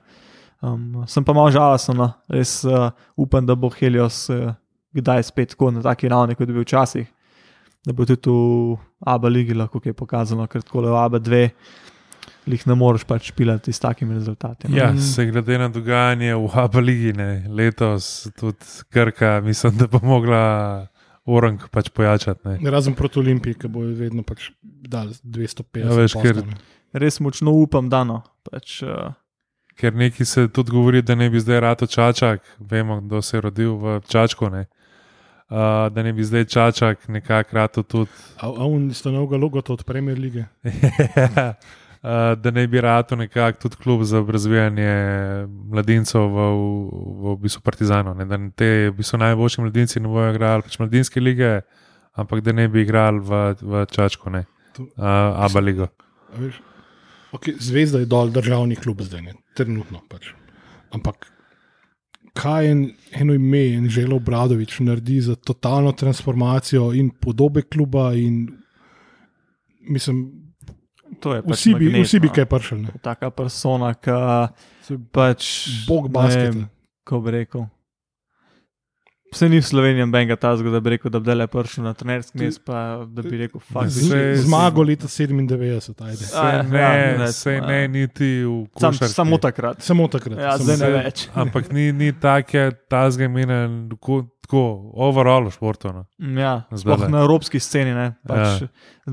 Um, 0.61 1.03
sem 1.07 1.23
pa 1.23 1.33
malo 1.33 1.51
žalosten, 1.51 1.97
no. 1.97 2.13
res 2.29 2.63
uh, 2.65 2.89
upam, 3.15 3.45
da 3.45 3.55
bo 3.55 3.69
Helios 3.69 4.29
uh, 4.29 4.53
kdaj 4.95 5.23
spet 5.23 5.49
tako 5.49 5.71
na 5.71 5.81
taki 5.81 6.07
ravni, 6.09 6.35
kot 6.35 6.47
je 6.47 6.53
bil 6.53 6.63
včasih, 6.63 7.07
da 7.87 7.93
bo 7.93 8.03
tudi 8.05 8.29
v 8.29 8.75
ABA 9.07 9.29
ligi 9.29 9.55
lahko 9.55 9.79
kaj 9.79 9.95
pokazalo, 9.95 10.43
ker 10.45 10.61
tako 10.61 10.81
le 10.81 10.91
v 10.91 10.97
ABA 10.99 11.19
2 11.21 11.39
jih 12.47 12.63
ne 12.65 12.75
moreš 12.75 13.03
pač 13.03 13.31
pilati 13.31 13.71
s 13.71 13.79
takimi 13.79 14.13
rezultati. 14.13 14.67
no. 14.67 14.77
Ja, 14.77 14.91
Mm. 14.91 14.99
se 14.99 15.25
glede 15.25 15.57
na 15.57 15.67
dogajanje 15.69 16.35
v 16.35 16.51
Abu 16.55 16.79
Leigi 16.79 17.13
ne, 17.13 17.43
letos, 17.49 18.27
tudi 18.35 18.57
Krka, 18.89 19.41
mislim, 19.41 19.77
da 19.77 19.87
bo 19.87 19.99
mogla 20.01 20.87
orang 21.25 21.59
pač 21.69 21.89
pojačati. 21.89 22.47
Ne. 22.47 22.71
Razen 22.71 22.95
proti 22.95 23.19
Olimpiji, 23.19 23.53
ki 23.55 23.67
bojo 23.67 23.91
vedno 23.95 24.23
pač 24.23 24.49
dali 24.63 25.11
250. 25.23 25.79
Ja, 25.81 25.93
veš, 25.93 26.13
ker-. 26.15 26.43
Res 26.93 27.19
močno 27.19 27.51
upam, 27.53 27.89
da 27.89 28.03
no. 28.03 28.21
Pač, 28.43 28.81
uh, 28.83 29.11
Ker 29.75 29.93
neki 29.93 30.25
se 30.25 30.47
tudi 30.47 30.71
govori, 30.71 31.01
da 31.01 31.15
ne 31.15 31.29
bi 31.29 31.39
zdaj 31.39 31.59
rado 31.59 31.85
čačak, 31.85 32.41
vemo, 32.59 33.01
kdo 33.01 33.21
se 33.21 33.37
je 33.37 33.41
rodil 33.41 33.75
v 33.75 33.99
Čačku. 34.01 34.49
Ne. 34.49 34.65
Uh, 35.49 35.57
da 35.87 36.03
ne 36.03 36.11
bi 36.13 36.23
zdaj 36.23 36.45
čačak 36.45 37.07
nekako 37.07 37.55
rado 37.55 37.83
tudi. 37.83 38.11
A, 38.37 38.47
a 38.47 38.65
on 38.65 38.89
sta 38.93 39.11
novega 39.11 39.37
logota 39.37 39.73
od 39.73 39.83
Premier 39.83 40.19
lige. 40.19 40.43
uh, 40.63 41.49
da 42.37 42.51
ne 42.51 42.67
bi 42.67 42.81
rado 42.81 43.15
nekako 43.15 43.59
tudi 43.59 43.75
klub 43.75 44.03
za 44.03 44.25
razvijanje 44.29 44.91
mladincev 45.71 46.21
v, 46.21 46.35
v, 46.35 47.31
v 47.31 47.37
bistvu 47.37 47.61
Partizanu. 47.61 48.13
Ne. 48.13 48.25
Da 48.25 48.39
te 48.55 48.89
v 48.89 48.93
bistvu 48.93 49.17
najboljši 49.17 49.61
mladinci 49.61 49.99
ne 49.99 50.07
bojo 50.07 50.33
igrali 50.33 50.61
pač 50.61 50.79
mladinske 50.79 51.19
lige, 51.21 51.61
ampak 52.13 52.41
da 52.41 52.51
ne 52.51 52.67
bi 52.67 52.81
igrali 52.81 53.19
v, 53.19 53.31
v 53.61 53.85
Čačku, 53.85 54.29
ne. 54.29 54.45
To- 54.75 54.83
Uh, 54.97 55.03
Aba 55.41 55.59
ligo. 55.59 55.87
Veš, 56.37 56.59
Okay, 57.33 57.55
zvezda 57.59 57.99
je 57.99 58.05
dol 58.07 58.29
državni 58.31 58.75
klub 58.75 59.01
zdaj, 59.03 59.21
ne, 59.21 59.33
trenutno 59.53 59.99
pač. 60.09 60.29
Ampak 60.95 61.27
kaj 62.37 62.67
en, 62.67 62.81
eno 63.13 63.33
ime 63.33 63.63
in 63.69 63.89
Želo 63.89 64.19
Bradovič 64.19 64.79
naredi 64.79 65.21
za 65.21 65.35
totalno 65.37 65.91
transformacijo 65.91 66.91
in 66.93 67.09
podobe 67.11 67.61
kluba, 67.63 68.11
in 68.15 68.43
mislim, 69.81 70.19
to 71.19 71.33
je 71.33 71.41
pač 71.43 71.55
vsi 71.55 71.73
bi, 71.73 71.85
magnet, 71.85 72.05
vsi 72.05 72.19
bi 72.19 72.29
kaj 72.29 72.45
pršili. 72.47 72.81
ne. 72.83 72.89
Taka 73.01 73.29
persona, 73.31 73.93
ki 73.95 74.11
Se- 74.83 74.99
pač. 75.11 75.47
Bog 75.87 76.05
ne 76.05 76.09
basketa. 76.11 76.49
vem, 76.51 76.67
Ko 77.03 77.21
bi 77.21 77.31
rekel. 77.33 77.65
Vse 79.27 79.49
ni 79.49 79.57
v 79.57 79.63
Sloveniji 79.63 80.05
benga 80.05 80.35
tazga, 80.35 80.69
da 80.69 80.79
bi 80.79 80.89
rekel, 80.89 81.11
da 81.11 81.19
bi 81.19 81.33
le 81.33 81.47
prišel 81.47 81.83
na 81.83 81.93
trenerski 81.93 82.37
mest, 82.37 82.61
pa 82.63 82.77
da 83.05 83.21
bi 83.21 83.37
rekel, 83.37 83.59
fuck, 83.61 83.85
Z- 83.85 83.99
this 83.99 84.07
Saj- 84.07 84.31
is- 84.31 84.39
Zmago 84.41 84.83
leta 84.83 85.07
97, 85.07 85.51
ajde. 86.01 86.17
Se 86.17 86.37
A, 86.37 86.61
ne, 86.63 86.79
ja, 86.79 87.17
ne, 87.17 87.27
se 87.29 87.53
ja. 87.53 87.61
ne, 87.61 87.87
niti 87.89 88.23
v 88.39 88.67
Sam, 88.73 88.91
košarki. 88.91 89.13
samo 89.13 89.37
takrat. 89.37 89.81
Samo 89.81 90.07
takrat. 90.07 90.39
Ja, 90.39 90.55
zdaj 90.57 90.77
ne 90.77 90.89
več. 90.97 91.27
Ampak 91.35 91.71
ni, 91.71 91.91
ni 91.91 92.13
take, 92.13 92.71
ta 92.87 93.09
zgemine, 93.09 93.89
tako, 93.91 94.63
overall 94.95 95.49
športu. 95.49 95.91
No. 95.91 96.05
Ja, 96.33 96.63
sploh 96.71 97.07
na 97.07 97.19
evropski 97.19 97.59
sceni, 97.59 97.91
ne. 97.91 98.15
Pač, 98.23 98.61
ja. 98.61 98.67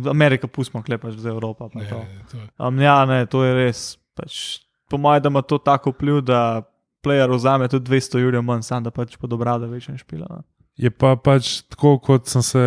Amerika, 0.06 0.46
pustimo, 0.46 0.82
klepaš 0.82 1.14
za 1.16 1.28
Evropo. 1.28 1.68
pa 1.68 1.78
Ne, 1.78 1.86
to. 1.86 1.98
to 2.30 2.36
je- 2.36 2.48
Um, 2.58 2.78
ja, 2.78 3.04
ne, 3.04 3.26
to 3.26 3.42
je 3.42 3.54
res. 3.56 3.82
Pač, 4.14 4.60
po 4.88 4.96
mojem, 4.96 5.22
da 5.22 5.28
ima 5.28 5.42
to 5.42 5.58
tako 5.58 5.90
vpliv, 5.90 6.22
da 6.22 6.62
player 7.05 7.30
vzame 7.30 7.68
tudi 7.68 7.90
200 7.90 8.22
jurjev 8.24 8.42
manj, 8.42 8.62
sam 8.66 8.84
da 8.84 8.90
pač 8.90 9.16
pod 9.20 9.32
obrado 9.32 9.68
več 9.70 9.88
ne 9.88 9.98
špila. 10.00 10.26
No. 10.30 10.42
Je 10.76 10.90
pa 10.90 11.14
pač 11.16 11.61
tako, 11.70 11.98
kot 12.02 12.26
sem 12.30 12.42
se 12.42 12.62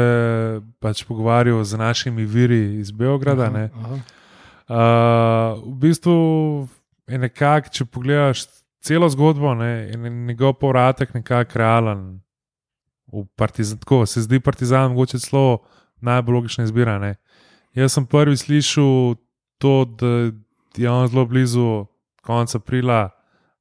pač 0.79 1.03
pogovarjal 1.07 1.63
z 1.63 1.79
našimi 1.79 2.25
viri 2.25 2.79
iz 2.79 2.91
Beograda. 2.91 3.49
Ne. 3.51 3.67
Aha. 3.73 3.97
Uh, 4.67 5.63
v 5.63 5.75
bistvu 5.87 6.15
je 7.07 7.19
nekako, 7.19 7.71
če 7.71 7.87
pogledaš 7.87 8.45
celo 8.83 9.09
zgodbo, 9.11 9.53
ne, 9.55 9.89
je 9.91 10.09
njegov 10.09 10.57
povratek 10.61 11.13
nekako 11.15 11.59
realen. 11.59 12.01
Partizan, 13.39 13.79
tako 13.79 14.05
se 14.05 14.21
zdi 14.21 14.39
Partizan, 14.43 14.91
mogoče 14.91 15.19
celo 15.23 15.63
najbolj 16.03 16.35
logična 16.35 16.63
izbira. 16.67 16.97
Ne. 16.99 17.15
Jaz 17.75 17.95
sem 17.95 18.05
prvi 18.05 18.37
slišal 18.37 19.15
to, 19.57 19.85
da 19.85 20.31
je 20.77 20.89
on 20.91 21.07
zelo 21.07 21.25
blizu 21.25 21.85
konca 22.21 22.57
aprila, 22.57 23.09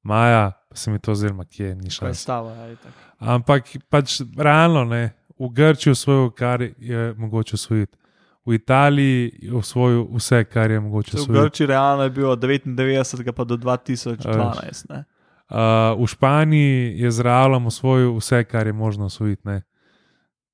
maja, 0.02 0.52
se 0.76 0.90
mi 0.90 0.98
to 0.98 1.14
zdelo, 1.14 1.44
kje 1.46 1.74
ni 1.74 1.90
šlo. 1.90 2.06
Kaj 2.06 2.14
stava, 2.14 2.50
ja, 2.52 2.72
itak. 2.72 2.92
Ampak 3.18 3.62
pač 3.88 4.16
realno, 4.36 4.84
ne, 4.84 5.02
v 5.38 5.48
Grčiji 5.50 5.90
osvojil, 5.90 6.30
kar 6.30 6.62
je 6.62 7.14
mogoče 7.14 7.54
osvojiti. 7.54 7.96
V 8.46 8.54
Italiji 8.54 9.32
je 9.42 9.54
osvojil 9.54 10.06
vse, 10.12 10.44
kar 10.44 10.70
je 10.70 10.80
mogoče 10.80 11.10
Se 11.10 11.16
v 11.16 11.20
osvojiti. 11.20 11.42
Grči 11.42 11.66
realno 11.66 12.02
je 12.02 12.10
bilo 12.10 12.30
od 12.30 12.38
99 12.38 13.32
pa 13.32 13.44
do 13.44 13.56
2012. 13.56 14.84
Ne. 14.88 15.04
Uh, 15.48 15.56
v 15.96 16.06
Španiji 16.06 16.74
je 16.96 17.10
z 17.10 17.20
Realom 17.20 17.66
osvojil 17.66 18.16
vse, 18.16 18.44
kar 18.44 18.66
je 18.66 18.72
možno 18.72 19.04
osvojiti. 19.04 19.42
ne. 19.44 19.62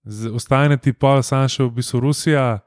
Z- 0.04 0.30
Ostane 0.30 0.76
ti 0.76 0.92
pa 0.92 1.22
samo 1.22 1.48
še 1.48 1.62
v 1.62 1.70
bistvu 1.70 2.00
Rusija, 2.00 2.58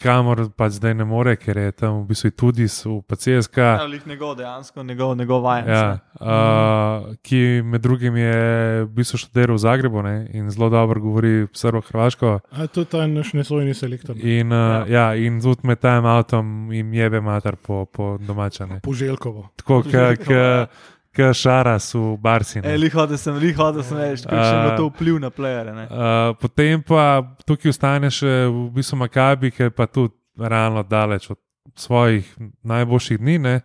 kamor 0.00 0.46
pač 0.56 0.78
zdaj 0.78 0.94
ne 0.96 1.04
more, 1.04 1.34
ker 1.36 1.58
je 1.58 1.72
tam 1.76 2.02
v 2.02 2.10
bistvu 2.10 2.30
tudi 2.32 2.66
v 2.66 3.00
PCSK. 3.04 3.56
Ja, 3.58 3.86
lih 3.88 4.06
njegov 4.06 4.36
dejansko, 4.38 4.82
njegov, 4.82 5.16
njegov 5.16 5.42
vajenc. 5.44 5.68
Ja, 5.68 5.98
uh, 6.20 7.10
ki 7.22 7.62
med 7.64 7.84
drugim 7.84 8.16
je 8.16 8.38
v 8.84 8.88
bistvu 8.96 9.20
študiral 9.20 9.58
v 9.58 9.64
Zagrebu 9.64 10.04
ne, 10.06 10.14
in 10.32 10.48
zelo 10.50 10.70
dobro 10.72 11.00
govori 11.00 11.46
srbo-hrvaško. 11.52 12.38
A 12.50 12.66
to 12.66 12.86
je 12.86 12.90
ta 12.92 13.06
naš 13.06 13.34
nesojni 13.36 13.74
selektor. 13.74 14.16
In, 14.16 14.52
uh, 14.52 14.88
ja. 14.88 15.10
Ja, 15.10 15.14
in 15.14 15.40
tudi 15.40 15.68
med 15.68 15.80
tem 15.82 16.06
avtom 16.06 16.72
jim 16.72 16.94
jebe 16.94 17.20
mater 17.20 17.56
po, 17.56 17.84
po 17.84 18.16
domačane. 18.20 18.80
Poželjkovo. 18.84 19.48
Tako 19.56 19.82
Poželjkova, 19.82 20.40
ja. 20.40 20.66
Kot 21.10 21.34
šaras 21.34 21.94
v 21.94 22.16
Barsi. 22.16 22.60
ne. 22.60 22.68
E, 22.68 22.78
liho, 22.78 23.06
da 23.06 23.16
sem, 23.16 23.34
liho, 23.36 23.72
da 23.72 23.82
sem 23.82 23.96
več, 23.98 24.22
kakšen 24.22 24.38
A- 24.54 24.64
ima 24.64 24.76
to 24.76 24.88
vpliv 24.88 25.18
na 25.18 25.30
plejere. 25.30 25.72
ne. 25.72 25.84
Uh, 25.84 26.34
potem 26.36 26.82
pa 26.82 27.06
tukaj 27.44 27.70
ostane 27.70 28.10
še 28.10 28.46
v 28.46 28.70
bistvu 28.70 28.96
Makabi, 28.96 29.50
ki 29.50 29.62
je 29.62 29.70
pa 29.70 29.86
tudi 29.86 30.14
realno 30.38 30.82
daleč 30.82 31.30
od 31.30 31.38
svojih 31.74 32.24
najboljših 32.62 33.18
dni. 33.18 33.38
Ne? 33.38 33.60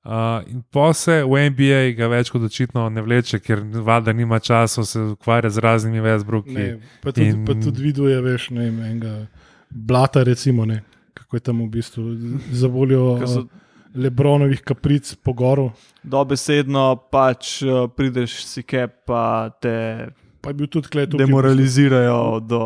Uh, 0.00 0.12
in 0.46 0.62
pa 0.72 0.92
se 0.92 1.22
v 1.22 1.50
NBA 1.50 1.92
ga 1.92 2.08
več 2.08 2.30
kot 2.30 2.42
očitno 2.42 2.88
ne 2.88 3.02
vleče, 3.02 3.38
ker 3.38 3.60
valjda 3.60 4.12
nima 4.12 4.38
časa 4.38 4.84
se 4.84 5.00
ukvarjati 5.12 5.54
z 5.54 5.58
raznimi 5.58 6.00
Westbrooki. 6.00 6.54
Ne, 6.54 6.68
pa 7.02 7.12
tudi, 7.12 7.26
In- 7.28 7.44
pa 7.44 7.52
tudi 7.54 7.82
viduje, 7.82 8.16
veš, 8.20 8.50
ne 8.50 8.60
vem, 8.60 8.78
enega 8.82 9.26
blata, 9.70 10.22
recimo, 10.22 10.64
ne, 10.64 10.82
kako 11.14 11.36
je 11.36 11.40
tam 11.40 11.60
v 11.60 11.68
bistvu 11.68 12.02
za 12.50 12.68
voljo 12.68 13.18
Lebronovih 13.94 14.62
kapric 14.62 15.14
po 15.16 15.32
goru. 15.32 15.70
Dobesedno 16.04 16.96
pač 17.10 17.62
uh, 17.62 17.88
prideš 17.88 18.44
si 18.44 18.62
ke, 18.62 18.86
pa 18.86 19.24
te 19.52 20.08
Pa 20.40 20.48
je 20.48 20.54
bil 20.54 20.66
tudi 20.68 20.88
klej 20.88 21.04
tukaj. 21.04 21.18
bistvu- 21.18 21.26
demoralizirajo 21.26 22.20
do 22.40 22.60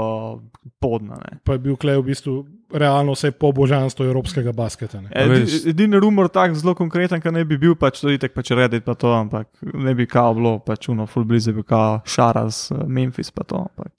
podna. 0.79 1.17
Ne. 1.17 1.39
Pa 1.43 1.53
je 1.53 1.59
bil 1.61 1.75
klej 1.75 1.99
v 1.99 2.05
bistvu 2.05 2.35
realno 2.71 3.13
vse 3.13 3.33
po 3.33 3.51
božanstvu 3.51 4.05
evropskega 4.05 4.53
basketa. 4.53 5.01
Ne. 5.01 5.09
Edi- 5.11 5.69
Edini 5.69 5.99
rumor 5.99 6.29
tak 6.29 6.55
zelo 6.55 6.75
konkreten, 6.75 7.19
ki 7.19 7.31
ne 7.31 7.43
bi 7.45 7.57
bil, 7.57 7.75
pač 7.75 7.99
to 7.99 8.09
itek 8.09 8.31
pač 8.31 8.51
Reddit 8.53 8.85
pa 8.85 8.95
to, 8.95 9.11
ampak 9.11 9.49
ne 9.65 9.91
bi 9.93 10.07
kao 10.07 10.35
bilo, 10.35 10.59
pač 10.61 10.87
uno 10.89 11.07
full 11.07 11.25
blizu 11.25 11.53
bi 11.53 11.63
kao 11.65 11.99
Šaras, 12.07 12.71
eh, 12.71 12.85
Memphis 12.87 13.31
pa 13.31 13.43
to. 13.43 13.57
Ampak, 13.59 13.91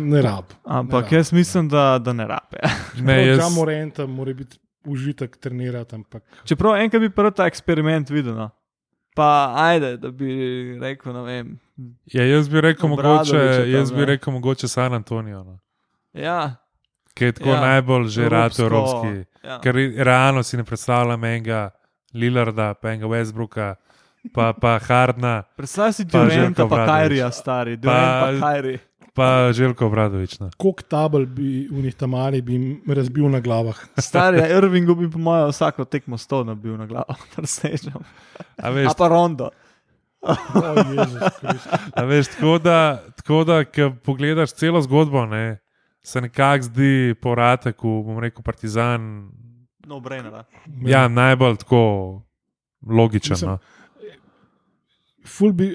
Ne 0.00 0.20
rab. 0.20 0.44
ampak 0.64 1.10
Ne 1.10 1.16
jaz 1.16 1.32
mislim, 1.32 1.68
da, 1.68 1.98
da 1.98 2.12
ne 2.12 2.24
rabe. 2.26 2.58
Ne, 2.98 3.26
jaz, 3.26 3.38
Čemu 3.40 3.64
renta 3.64 4.06
mora 4.06 4.32
biti 4.32 4.56
užitek 4.84 5.36
trenirati, 5.36 5.94
ampak 5.94 6.22
Čeprav 6.44 6.76
enkrat 6.76 7.00
bi 7.02 7.10
prvi 7.10 7.32
ta 7.36 7.46
eksperiment 7.46 8.10
videl. 8.10 8.34
No. 8.34 8.50
Pa 9.14 9.52
ajde, 9.56 9.96
da 9.96 10.10
bi 10.10 10.30
rekel, 10.80 11.12
ne 11.12 11.22
vem. 11.22 11.58
ja, 12.06 12.24
jaz 12.24 12.48
bi 12.48 12.60
rekel, 12.60 12.88
mogoče, 12.88 13.32
tam, 13.32 13.70
jaz 13.70 13.92
bi 13.92 13.98
ne. 13.98 14.04
rekel 14.04 14.32
mogoče 14.32 14.68
San 14.68 14.94
Antonijo, 14.94 15.42
no. 15.44 15.58
Ja, 16.12 16.56
ki 17.14 17.24
je 17.24 17.32
tako 17.32 17.48
Ja, 17.48 17.54
ja, 17.54 17.60
najbolj 17.60 18.06
že 18.08 18.28
rad 18.28 18.52
evropsko, 18.58 19.06
evropski. 19.06 19.30
Ja. 19.44 19.58
Ker 19.60 19.74
realno 19.96 20.42
si 20.42 20.56
ne 20.56 20.64
predstavljam 20.64 21.24
enega 21.24 21.70
Lillarda, 22.14 22.74
pa 22.74 22.90
enega 22.90 23.06
Westbrooka, 23.06 23.74
pa, 24.34 24.52
pa 24.52 24.78
Hardna, 24.78 25.42
Predstavljaj 25.56 25.92
si 25.92 26.06
Pa 26.08 26.24
Durenta, 26.24 26.62
pa 26.62 26.64
Obradović. 26.64 26.88
Kajrija, 26.90 27.30
stari, 27.30 27.76
Durant 27.76 28.20
pa 28.20 28.30
Pa- 28.32 28.46
Kajri. 28.46 28.78
Pa 29.20 29.52
Željko 29.52 29.86
Obradovič. 29.86 30.38
Koliko 30.56 30.82
tabel 30.82 31.26
bi 31.26 31.68
v 31.70 31.82
njih 31.82 31.94
tamari 31.94 32.40
bi 32.42 32.52
jim 32.52 32.82
razbil 32.88 33.28
na 33.30 33.40
glavah. 33.40 33.76
Stari, 34.08 34.38
ja, 34.38 34.56
Irvingu 34.58 34.94
bi 34.94 35.10
po 35.10 35.18
mojem 35.18 35.48
vsako 35.52 35.84
tekmo 35.84 36.18
sto 36.18 36.44
nabil 36.44 36.76
na 36.76 36.86
glavo, 36.86 37.16
presežem. 37.36 38.00
A 38.64 38.70
veš, 38.70 38.88
A 38.90 38.94
pa 38.98 39.08
rondo. 39.08 39.50
O, 40.20 40.32
a 41.96 42.02
veš, 42.04 42.28
tako 42.28 42.58
da, 42.58 43.02
tako 43.16 43.44
da 43.44 43.64
ko 43.64 43.92
pogledaš 44.04 44.52
celo 44.52 44.80
zgodbo, 44.80 45.26
ne, 45.26 45.58
se 46.04 46.20
nekako 46.20 46.62
zdi 46.68 47.14
povratek 47.22 47.80
v, 47.82 47.94
bom 48.04 48.18
rekel, 48.20 48.44
Partizan. 48.44 49.30
No, 49.86 50.00
brainer. 50.00 50.44
Ja, 50.84 51.08
najbolj 51.08 51.56
tako 51.64 51.82
logičen. 52.86 53.32
Mislim, 53.32 53.50
No. 53.50 53.58
Ful 55.26 55.52
bi, 55.52 55.72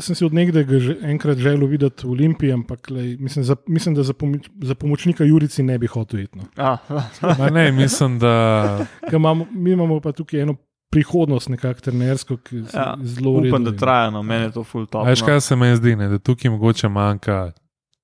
sem 0.00 0.14
si 0.14 0.24
od 0.24 0.34
nekdaj 0.34 0.64
enkrat 1.02 1.38
želel 1.38 1.66
videti 1.66 2.06
v 2.06 2.10
Olimpiji, 2.10 2.52
ampak 2.52 2.90
lej, 2.90 3.16
mislim, 3.20 3.44
za, 3.44 3.56
mislim, 3.66 3.94
da 3.94 4.02
za, 4.02 4.12
pomoč, 4.12 4.48
za 4.62 4.74
pomočnika 4.74 5.24
Jurici 5.24 5.62
ne 5.62 5.78
bi 5.78 5.86
hotel 5.86 6.20
iti. 6.20 6.38
No. 6.38 6.44
Ah, 6.56 6.78
Ne, 7.52 7.72
mislim, 7.72 8.18
da 8.18 8.86
Ker 9.10 9.14
Imamo, 9.14 9.46
mi 9.52 9.70
imamo 9.70 10.00
pa 10.00 10.12
tukaj 10.12 10.40
eno 10.40 10.56
prihodnost, 10.90 11.48
nekako 11.48 11.80
trenersko, 11.80 12.36
ki 12.36 12.56
je 12.56 12.64
Ja, 12.74 12.96
zelo 13.02 13.40
redu 13.40 13.48
upam, 13.48 13.64
da 13.64 13.76
traja, 13.76 14.10
no, 14.10 14.22
meni 14.22 14.44
je 14.44 14.52
to 14.52 14.64
full 14.64 14.86
top. 14.86 15.06
A 15.06 15.10
Veš, 15.10 15.20
no. 15.20 15.26
kaj 15.26 15.40
se 15.40 15.56
meni 15.56 15.76
zdi, 15.76 15.96
ne? 15.96 16.08
da 16.08 16.18
tukaj 16.18 16.50
mogoče 16.50 16.88
manjka 16.88 17.52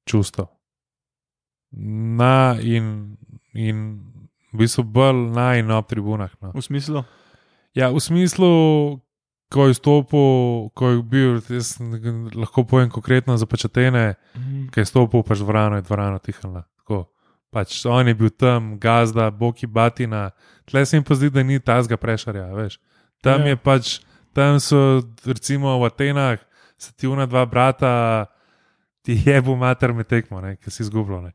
čustvo. 0.05 0.47
Na 2.19 2.57
in, 2.62 3.16
in 3.55 4.01
v 4.52 4.59
bistvu 4.59 4.82
bolj 4.82 5.31
na 5.35 5.55
in 5.59 5.70
ob 5.70 5.86
tribunah. 5.86 6.35
No. 6.43 6.51
V 6.55 6.62
smislu? 6.62 7.05
Ja, 7.74 7.93
v 7.94 8.02
smislu, 8.02 8.51
ko 9.51 9.66
je 9.66 9.74
stopil, 9.74 10.27
ko 10.70 10.89
je 10.89 11.02
bil, 11.02 11.40
jaz 11.51 11.77
lahko 12.32 12.62
povem 12.64 12.89
konkretno 12.89 13.35
za 13.35 13.47
pečatene, 13.47 14.14
Mhm. 14.36 14.68
ki 14.68 14.81
je 14.81 14.86
stopil 14.86 15.22
pač 15.22 15.39
v 15.39 15.43
dvorano, 15.43 15.77
je 15.77 15.82
dvorana 15.82 16.18
tihala. 16.18 16.62
Tako. 16.78 17.06
Pač 17.51 17.85
on 17.85 18.06
je 18.06 18.14
bil 18.14 18.31
tam, 18.31 18.78
gazda, 18.78 19.31
boki 19.31 19.66
batina, 19.66 20.31
tle 20.64 20.86
se 20.86 20.97
jim 20.97 21.02
pa 21.02 21.14
zdi, 21.14 21.31
da 21.31 21.43
ni 21.43 21.59
tazga 21.59 21.97
prešarja, 21.97 22.47
veš. 22.48 22.78
Tam 23.20 23.40
Ja. 23.40 23.48
je 23.48 23.56
pač, 23.59 23.98
tam 24.32 24.56
so 24.56 25.02
recimo 25.24 25.74
v 25.77 25.85
Atenah, 25.85 26.39
se 26.78 26.93
ti 26.93 27.06
una 27.06 27.27
dva 27.27 27.44
brata, 27.44 28.27
ti 29.02 29.18
je 29.18 29.43
bo 29.43 29.56
mater 29.56 29.93
me 29.93 30.05
tekmo, 30.05 30.40
ne, 30.40 30.56
ki 30.56 30.70
si 30.70 30.82
izgubljal. 30.82 31.32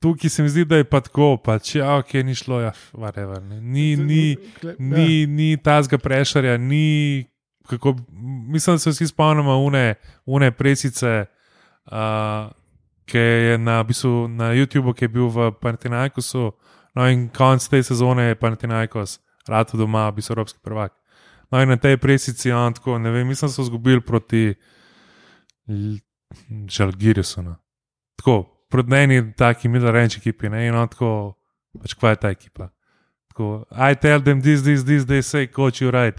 Tukaj 0.00 0.30
se 0.30 0.42
mi 0.42 0.48
zdi, 0.48 0.64
da 0.64 0.76
je 0.76 0.84
pa 0.84 1.00
tako, 1.00 1.36
pač 1.44 1.74
ja, 1.74 1.96
ok, 1.96 2.12
ni 2.24 2.34
šlo, 2.34 2.60
ja, 2.60 2.72
whatever, 2.92 3.40
ne. 3.42 3.60
Ni, 3.60 3.96
ni, 3.96 4.36
Kle- 4.60 4.74
ni, 4.78 5.26
ni 5.26 5.56
tazga 5.56 5.98
prešarja, 5.98 6.58
ni. 6.58 7.24
Kako, 7.66 7.96
mislim, 8.48 8.74
da 8.76 8.78
se 8.78 8.90
vsi 8.90 9.06
spomnimo 9.06 9.56
une, 9.56 9.94
une 10.26 10.50
presice, 10.50 11.24
uh, 11.90 12.52
ki 13.06 13.18
je 13.18 13.58
na, 13.58 13.80
v 13.80 13.86
bistvu, 13.88 14.28
na 14.28 14.52
YouTubu, 14.54 14.94
ki 14.94 15.04
je 15.04 15.08
bil 15.08 15.26
v 15.32 15.48
Panathinaikosu, 15.60 16.52
no 16.94 17.08
in 17.10 17.26
konc 17.34 17.66
te 17.68 17.82
sezone 17.82 18.28
je 18.28 18.38
Panathinaikos, 18.38 19.18
rado 19.48 19.78
doma, 19.78 20.10
bistvu 20.14 20.36
evropski 20.36 20.60
prvak. 20.62 20.94
No 21.50 21.62
in 21.62 21.68
na 21.68 21.76
tej 21.76 21.96
presici 21.96 22.52
on 22.52 22.74
tako, 22.74 22.98
ne 22.98 23.10
vem, 23.10 23.26
mislim, 23.26 23.48
da 23.48 23.52
so 23.54 23.62
izgubili 23.62 24.00
proti 24.00 24.54
Žalgirisu. 26.68 27.42
No. 27.42 27.56
Tako, 28.16 28.55
proti 28.68 28.94
eni 28.94 29.32
taki 29.36 29.68
middle 29.68 29.92
range 29.92 30.18
ekipi, 30.18 30.50
ne, 30.50 30.66
in 30.66 30.74
on 30.74 30.88
tako, 30.88 31.10
pač 31.82 31.94
kva 31.94 32.14
je 32.14 32.22
ta 32.22 32.32
ekipa. 32.34 32.70
Tako, 33.30 33.66
I 33.70 33.94
tell 33.94 34.22
them 34.22 34.40
this, 34.40 34.62
this, 34.62 34.84
this, 34.84 35.04
they 35.04 35.22
say, 35.22 35.46
coach, 35.46 35.80
you 35.80 35.90
right. 35.90 36.18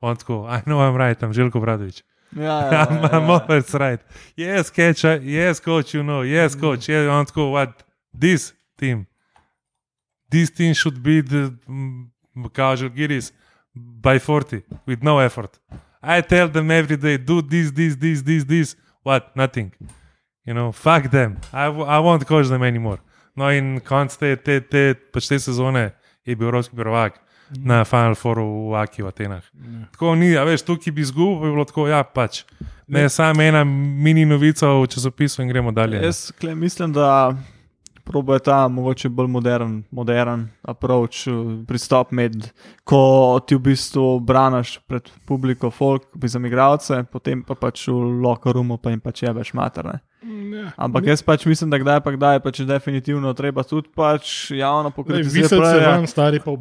On 0.00 0.16
tako, 0.16 0.46
I 0.46 0.62
know 0.66 0.80
I'm 0.80 0.96
right, 0.96 1.22
I'm 1.22 1.32
Željko 1.32 1.60
Bradovič. 1.60 2.02
Ja, 2.36 2.42
ja, 2.42 2.86
I'm, 2.86 3.02
ja, 3.02 3.08
I'm 3.12 3.28
ja. 3.28 3.40
always 3.40 3.74
right. 3.74 4.00
Yes, 4.36 4.70
catch, 4.70 5.04
yes, 5.22 5.60
coach, 5.60 5.94
you 5.94 6.02
know, 6.02 6.22
yes, 6.22 6.54
coach. 6.54 6.88
Yeah, 6.88 7.12
on 7.18 7.26
tako, 7.26 7.50
what? 7.50 7.84
This 8.20 8.54
team. 8.76 9.06
This 10.30 10.50
team 10.50 10.74
should 10.74 11.02
be 11.02 11.22
the 11.22 11.52
mm, 11.68 12.08
kao 12.52 12.76
Žalgiris 12.76 13.32
by 13.74 14.18
40 14.18 14.62
with 14.86 15.02
no 15.02 15.18
effort. 15.18 15.58
I 16.02 16.20
tell 16.22 16.48
them 16.48 16.70
every 16.70 16.96
day, 16.96 17.16
do 17.16 17.42
this, 17.42 17.70
this, 17.70 17.96
this, 17.96 18.22
this, 18.22 18.44
this. 18.44 18.76
What? 19.02 19.36
Nothing. 19.36 19.72
You 20.44 20.54
know, 20.54 20.72
fuck 20.72 21.10
them. 21.10 21.36
I, 21.52 21.66
I 21.66 21.98
won't 22.02 22.26
coach 22.26 22.48
them 22.48 22.62
anymore. 22.62 22.98
No, 23.36 23.48
in 23.50 23.80
konc 23.80 24.16
te, 24.18 24.34
te, 24.36 24.60
te, 24.60 24.94
pač 25.14 25.28
te 25.30 25.38
sezone 25.38 25.92
je 26.26 26.36
bil 26.36 26.48
evropski 26.50 26.76
prvak 26.76 27.20
na 27.64 27.84
Final 27.84 28.14
Fouru 28.14 28.70
v 28.72 28.74
Aki 28.82 29.02
v 29.02 29.08
Atenah. 29.08 29.44
Tako 29.92 30.14
ni, 30.14 30.32
a 30.36 30.44
veš, 30.44 30.64
tukaj 30.66 30.92
bi 30.92 31.04
izgubil, 31.04 31.38
bi 31.42 31.52
bilo 31.54 31.64
tako, 31.68 31.86
ja, 31.88 32.02
pač. 32.04 32.42
Ne, 32.92 33.06
samo 33.08 33.42
ena 33.42 33.64
mini 33.64 34.24
novica 34.28 34.68
v 34.68 34.86
časopisu 34.86 35.42
in 35.42 35.48
gremo 35.48 35.72
dalje. 35.72 36.00
ne. 36.00 36.06
Jaz 36.06 36.32
mislim, 36.54 36.92
da 36.92 37.36
proba 38.12 38.36
je 38.36 38.44
ta 38.46 38.68
mogoče 38.68 39.08
bolj 39.08 39.28
modern, 39.32 39.82
modern 39.90 40.44
approach, 40.62 41.26
eh, 41.26 41.64
pristop 41.66 42.12
med, 42.12 42.50
ko 42.84 43.40
ti 43.46 43.56
v 43.56 43.64
bistvu 43.72 44.20
braniš 44.20 44.76
pred 44.86 45.08
publiko, 45.26 45.70
folk, 45.70 46.04
bi 46.14 46.28
za 46.28 46.38
migravce, 46.38 47.04
potem 47.12 47.42
pa 47.42 47.56
pač 47.56 47.88
v 47.88 48.20
roomu 48.52 48.76
pa 48.76 48.92
jim 48.92 49.00
pač 49.00 49.24
jebeš 49.24 49.54
mater. 49.56 49.88
Ne? 49.88 49.98
Ja. 50.52 50.70
Ampak 50.76 51.08
jaz 51.10 51.22
pač 51.24 51.46
mislim, 51.48 51.70
da 51.72 51.80
kdaj 51.82 52.00
pa 52.04 52.12
kdaj 52.14 52.40
pač 52.44 52.60
je 52.62 52.66
definitivno 52.68 53.32
treba 53.34 53.64
tudi 53.66 53.90
pač 53.94 54.52
javno 54.54 54.92
Visel 54.92 55.48
se 55.48 55.56
pokritizirati. 55.56 55.86
vam, 55.86 56.06
stari 56.06 56.40
pa 56.44 56.52
v 56.52 56.60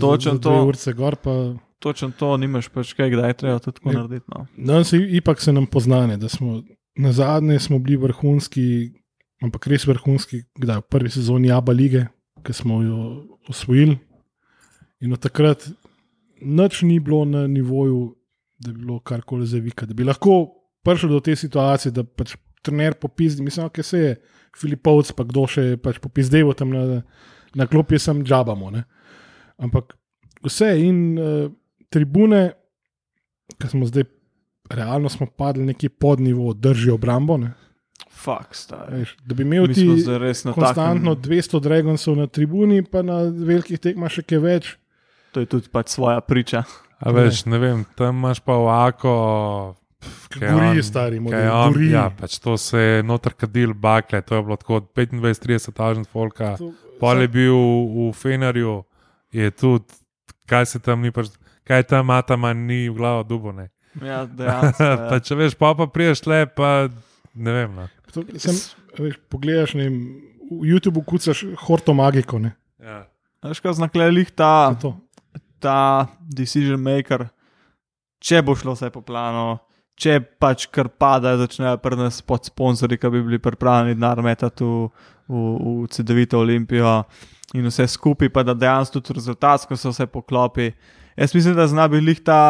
Točno 0.00 0.34
za, 0.34 0.38
za 0.38 0.42
dve 0.42 0.58
to. 0.58 0.64
urce 0.64 0.92
gor 0.92 1.16
pa. 1.16 1.54
Točno 1.78 2.10
to, 2.10 2.34
nimaš 2.36 2.66
pač 2.74 2.90
kaj, 2.98 3.12
kdaj 3.14 3.30
je 3.30 3.34
treba 3.38 3.58
to 3.62 3.70
tako 3.70 3.92
narediti. 3.94 4.26
No. 4.34 4.46
Danes 4.56 4.90
je 4.92 4.98
ipak 4.98 5.38
se 5.40 5.52
nam 5.52 5.66
poznane, 5.66 6.16
da 6.18 6.26
smo 6.28 6.62
na 6.98 7.12
zadnje 7.12 7.58
smo 7.58 7.78
bili 7.78 7.96
vrhunski, 7.96 8.90
ampak 9.44 9.68
res 9.70 9.86
vrhunski, 9.86 10.42
kdaj 10.58 10.82
v 10.82 10.88
prvi 10.90 11.10
sezoni 11.12 11.52
Abu 11.54 11.72
lige, 11.72 12.06
ki 12.44 12.52
smo 12.54 12.82
jo 12.82 12.98
osvojili. 13.48 13.98
In 15.00 15.14
od 15.14 15.22
takrat 15.22 15.68
nič 16.42 16.82
ni 16.82 16.98
bilo 17.00 17.24
na 17.24 17.46
nivoju, 17.46 18.14
da 18.58 18.72
bi 18.72 18.82
bilo 18.82 18.98
karkoli 19.00 19.46
za 19.46 19.58
vika. 19.62 19.86
Da 19.86 19.94
bi 19.94 20.06
lahko 20.06 20.48
prišel 20.82 21.10
do 21.10 21.20
te 21.20 21.36
situacije, 21.36 21.92
da 21.94 22.04
pač 22.04 22.34
trener 22.62 22.94
popizdi, 22.98 23.42
mislim, 23.42 23.70
da 23.76 23.82
se 23.82 23.98
je 23.98 24.16
Filipovc, 24.58 25.12
pa 25.14 25.24
kdo 25.24 25.46
še 25.46 25.62
je 25.62 25.78
pač 25.78 26.00
popizdeval 26.02 26.56
tam 26.58 26.74
na, 26.74 27.02
na 27.54 27.66
klopi, 27.70 27.98
sem 28.02 28.24
džabamo. 28.26 28.70
Ne? 28.74 28.84
Ampak 29.62 29.94
vse 30.42 30.72
in 30.82 31.18
uh, 31.18 31.50
tribune, 31.92 32.48
ki 33.58 33.70
smo 33.70 33.86
zdaj, 33.86 34.08
realno 34.70 35.08
smo 35.08 35.28
padli 35.30 35.64
neki 35.68 35.88
pod 35.88 36.20
nivo, 36.20 36.52
držijo 36.54 36.98
obrambo. 36.98 37.38
Ne? 37.38 37.54
Fuck. 38.18 38.50
Veš, 38.90 39.14
da 39.22 39.34
bi 39.34 39.42
imel 39.42 39.68
ti 39.70 39.86
konstantno 40.44 41.14
takem, 41.14 41.30
200 41.30 41.60
Dragonsov 41.60 42.16
na 42.16 42.26
tribuni, 42.26 42.82
pa 42.82 43.02
na 43.02 43.22
velikih 43.22 43.78
tekmah 43.78 44.10
še 44.10 44.22
kaj 44.22 44.38
več. 44.38 44.74
to 45.32 45.40
je 45.40 45.46
tudi 45.46 45.68
pač 45.70 45.94
svoja 45.94 46.18
priča. 46.20 46.64
A 46.98 47.12
veš, 47.14 47.44
ne 47.46 47.58
vem, 47.58 47.84
tam 47.94 48.16
imaš 48.16 48.40
pa 48.40 48.52
ovako. 48.54 49.12
Gori, 50.34 50.78
on- 50.78 50.82
stari 50.82 51.20
model, 51.20 51.46
gori. 51.68 51.90
Ja, 51.90 52.10
pač 52.10 52.38
to 52.38 52.56
se 52.56 52.78
je 52.78 53.02
noter 53.02 53.34
kadil 53.34 53.74
bakle, 53.74 54.22
to 54.22 54.34
je 54.34 54.42
bilo 54.42 54.56
tako 54.56 54.76
od 54.76 54.86
25-30 54.94 55.72
tažen 55.72 56.04
folka. 56.04 56.56
To- 56.56 56.72
Pol 56.98 57.20
je 57.20 57.28
bil 57.28 57.54
v 57.54 58.12
Fenerju, 58.12 58.82
je 59.30 59.50
tudi, 59.50 59.86
kaj 60.46 60.66
se 60.66 60.78
tam 60.78 61.02
ni, 61.02 61.10
pač, 61.10 61.30
kaj 61.62 61.82
tam 61.84 62.06
matama 62.06 62.50
ni 62.52 62.88
v 62.88 62.94
glavo 62.94 63.22
dubone. 63.22 63.68
Ja, 64.02 64.26
dejansko. 64.26 64.82
ja. 64.82 64.96
pa 65.10 65.20
če 65.20 65.34
veš, 65.34 65.54
pa 65.54 65.74
pa 65.74 65.86
priješ 65.86 66.26
le, 66.26 66.46
pa 66.46 66.88
ne 67.34 67.52
vem. 67.52 67.70
No. 67.74 67.86
To, 68.14 68.24
sem, 68.40 68.56
veš, 68.98 69.18
pogledaš, 69.28 69.74
ne, 69.78 69.88
v 70.48 70.64
YouTubu 70.70 71.04
kucaš 71.04 71.44
horto 71.66 71.94
magiko. 71.94 72.38
Ne, 72.40 72.54
Ja. 72.78 73.06
Veš, 73.42 73.60
kaj 73.62 73.78
znaklej 73.78 74.10
lih 74.10 74.30
ta, 74.34 74.74
to. 74.80 74.94
ta 75.62 76.06
decision 76.22 76.80
maker, 76.82 77.28
če 78.22 78.42
bo 78.42 78.54
šlo 78.58 78.74
vse 78.74 78.90
po 78.94 79.02
planu, 79.02 79.58
če 79.98 80.18
pač 80.42 80.66
kar 80.70 80.90
pada, 80.90 81.36
začnejo 81.38 81.78
pri 81.82 81.98
nas 81.98 82.20
pod 82.22 82.46
sponzorji, 82.46 82.98
ki 82.98 83.10
bi 83.14 83.22
bili 83.26 83.40
pripravljeni 83.42 83.98
denar 83.98 84.22
metati 84.22 84.66
v, 84.66 84.88
v, 85.26 85.42
v 85.82 85.90
CD-vito 85.94 86.38
Olimpijo 86.42 87.00
in 87.58 87.66
vse 87.66 87.86
skupaj, 87.90 88.30
pa 88.30 88.44
da 88.46 88.54
dejansko 88.54 89.00
tudi 89.00 89.18
rezultatsko 89.18 89.76
se 89.76 89.90
vse 89.90 90.06
poklopi. 90.10 90.70
Jaz 91.18 91.34
mislim, 91.34 91.56
da 91.58 91.66
zna 91.66 91.88
biti 91.90 92.06
lih 92.06 92.20
ta 92.22 92.40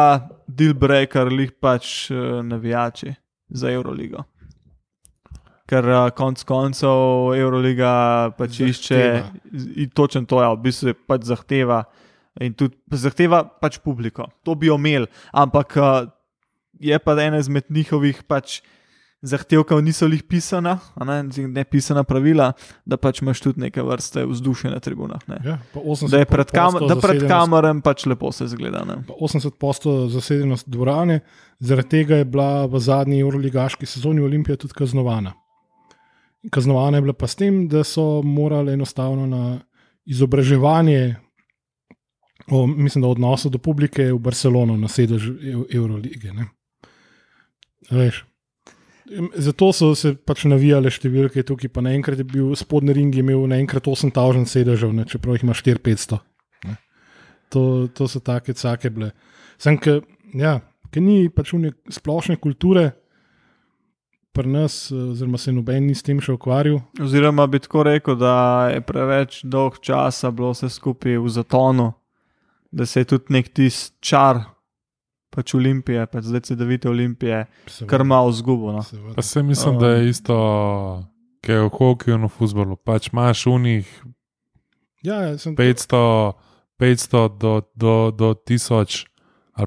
deal 0.45 0.75
breaker, 0.77 1.31
lih 1.33 1.53
pač 1.57 2.11
eh, 2.11 2.41
navijači 2.45 3.15
za 3.49 3.71
Euroligo. 3.73 4.25
Ker 5.69 5.85
uh, 5.85 6.07
konc 6.17 6.41
koncev 6.49 7.33
Euroliga 7.37 7.93
pač 8.37 8.57
Zahteva. 8.57 8.69
išče 8.73 9.01
in 9.83 9.89
točno 9.93 10.25
to 10.25 10.41
je, 10.41 10.49
v 10.49 10.61
bistvu 10.65 10.95
pač 11.07 11.27
zahteva. 11.29 11.83
In 12.41 12.55
tudi 12.57 12.77
zahteva 12.97 13.43
pač 13.43 13.77
publiko, 13.83 14.29
to 14.47 14.55
bi 14.55 14.69
omel, 14.71 15.05
ampak 15.33 15.77
uh, 15.77 16.07
je 16.79 16.99
pa 16.99 17.13
ena 17.21 17.41
izmed 17.41 17.67
njihovih 17.69 18.23
pač 18.23 18.61
zahtevkov, 19.21 19.81
niso 19.83 20.07
jih 20.07 20.21
pisana, 20.23 20.77
ne, 21.05 21.17
ne 21.27 21.63
pisana 21.67 22.05
pravila, 22.07 22.53
da 22.87 22.97
pač 22.97 23.19
imaš 23.21 23.41
tudi 23.43 23.65
neke 23.65 23.83
vrste 23.83 24.23
vzdušje 24.29 24.71
na 24.71 24.79
tribunah. 24.79 25.25
Ne. 25.27 25.39
Ja, 25.43 25.57
pa 25.73 25.83
80 25.83 26.13
Da 26.13 26.21
je 26.21 26.29
pred, 26.29 26.53
kam, 26.55 26.79
da 26.87 26.95
pred 26.99 27.25
kamerem 27.27 27.81
pač 27.83 28.05
lepo 28.07 28.31
se 28.31 28.47
zgleda. 28.47 28.85
Ne. 28.87 29.01
pa 29.07 29.17
80% 29.19 30.07
zasedenost 30.15 30.69
dvorane, 30.71 31.19
zaradi 31.59 31.89
tega 31.97 32.21
je 32.21 32.29
bila 32.31 32.65
v 32.65 32.79
zadnji 32.79 33.19
euroligaški 33.19 33.85
sezoni 33.85 34.23
Olimpija 34.23 34.57
tudi 34.57 34.77
kaznovana. 34.77 35.35
Kaznovana 36.47 36.97
je 36.97 37.01
bila 37.01 37.13
pa 37.13 37.27
s 37.27 37.35
tem, 37.35 37.67
da 37.67 37.83
so 37.83 38.21
morali 38.23 38.73
enostavno 38.73 39.25
na 39.27 39.59
izobraževanje, 40.07 41.15
o, 42.47 42.67
mislim, 42.67 43.01
da 43.01 43.07
odnosa 43.07 43.49
do 43.49 43.57
publike 43.57 44.07
v 44.13 44.19
Barcelono, 44.19 44.77
na 44.77 44.87
sedež 44.87 45.27
Eu- 45.43 45.67
Eurolige. 45.75 46.31
Zato 49.35 49.71
so 49.73 49.95
se 49.97 50.13
pač 50.15 50.45
navijale 50.45 50.91
številke 50.93 51.43
tukaj, 51.43 51.71
pa 51.73 51.81
naenkrat 51.81 52.21
je 52.21 52.25
bil 52.29 52.53
spodnji 52.57 52.93
ring 52.93 53.15
imel 53.17 53.47
naenkrat 53.49 53.87
8000 53.89 54.45
sedežev, 54.45 54.93
ne, 54.93 55.05
čeprav 55.09 55.35
jih 55.35 55.43
ima 55.47 55.53
4500. 55.57 56.19
ne. 56.69 56.75
To, 57.49 57.87
to 57.93 58.07
so 58.07 58.19
take 58.21 58.53
cake 58.53 58.89
bile. 58.93 59.11
Sem, 59.57 59.77
ker 59.81 60.03
ja, 60.37 60.59
ni 60.95 61.29
pač 61.33 61.53
une 61.57 61.73
splošne 61.89 62.37
kulture, 62.37 62.91
pri 64.39 64.47
nas, 64.47 64.91
eh, 64.91 64.95
oziroma 64.95 65.37
se 65.37 65.51
noben 65.51 65.87
ni 65.87 65.95
s 65.95 66.03
tem 66.03 66.21
še 66.23 66.31
ukvarjal. 66.37 66.79
Oziroma 67.03 67.47
bi 67.47 67.59
tako 67.59 67.83
rekel, 67.83 68.15
da 68.15 68.69
je 68.71 68.79
preveč 68.81 69.41
dolg 69.43 69.81
časa 69.83 70.31
bilo 70.31 70.53
vse 70.53 70.69
skupaj 70.71 71.17
v 71.19 71.33
zatonu, 71.35 71.89
da 72.71 72.87
se 72.87 73.03
je 73.03 73.09
tudi 73.11 73.35
nek 73.35 73.51
tisti 73.51 73.97
čar, 73.99 74.39
pač 75.35 75.53
Olimpije, 75.59 76.05
pač 76.07 76.29
zdaj 76.31 76.45
se 76.47 76.55
davite 76.55 76.87
Olimpije, 76.89 77.43
Seveda, 77.67 77.89
kar 77.91 78.05
malo 78.07 78.31
zgubo. 78.31 78.71
No. 78.71 78.83
seveda. 78.83 79.17
Pa 79.19 79.27
se 79.27 79.43
mislim, 79.43 79.79
da 79.79 79.91
je 79.97 80.09
isto, 80.09 80.37
kot 81.43 81.49
je 81.49 81.59
v 81.59 81.69
hokeju 81.75 82.15
in 82.15 82.25
v 82.29 82.31
futbolu. 82.31 82.79
Pač 82.79 83.11
imaš 83.11 83.45
unih 83.51 83.91
Ja, 85.03 85.21
ja, 85.21 85.37
sem, 85.39 85.55
500, 85.55 86.33
500 86.79 87.37
do, 87.39 87.61
do, 87.75 88.11
do 88.11 88.33
1000 88.35 88.73
Ali 88.75 89.08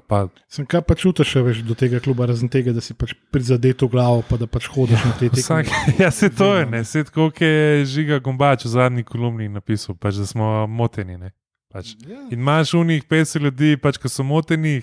pa 0.01 0.28
Sem 0.48 0.66
kaj 0.69 0.82
pa 0.86 0.94
čutiš 0.97 1.28
še 1.35 1.43
več 1.44 1.60
do 1.66 1.74
tega 1.78 2.01
kluba, 2.01 2.28
razen 2.31 2.48
tega, 2.52 2.73
da 2.73 2.81
si 2.85 2.94
pač 2.94 3.12
prizadet 3.35 3.82
v 3.82 3.90
glavo, 3.93 4.23
pa 4.28 4.39
da 4.40 4.47
pač 4.47 4.69
hodiš 4.73 5.05
na 5.05 5.12
te 5.19 5.28
tekme. 5.28 5.43
vsak, 5.43 5.73
ja, 6.02 6.10
se 6.14 6.31
to 6.31 6.55
je, 6.56 6.66
ne, 6.66 6.85
se 6.85 7.05
tako, 7.09 7.31
kot 7.31 7.44
je 7.44 7.85
žiga 7.90 8.20
Gombač 8.24 8.64
v 8.64 8.73
zadnji 8.77 9.05
kolumni 9.05 9.48
napisal, 9.52 9.98
pač, 9.98 10.20
da 10.23 10.27
smo 10.28 10.66
moteni. 10.70 11.19
Ne. 11.19 11.32
Pač. 11.73 11.94
Ja. 12.05 12.20
In 12.28 12.39
imaš 12.39 12.74
v 12.77 12.85
njih 12.85 13.05
50 13.09 13.44
ljudi, 13.47 13.77
pač, 13.81 13.97
ki 14.01 14.10
so 14.12 14.24
moteni 14.24 14.82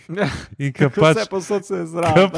in 0.57 0.73
ki 0.73 0.90
Pač, 0.98 1.26
pač, 1.30 1.69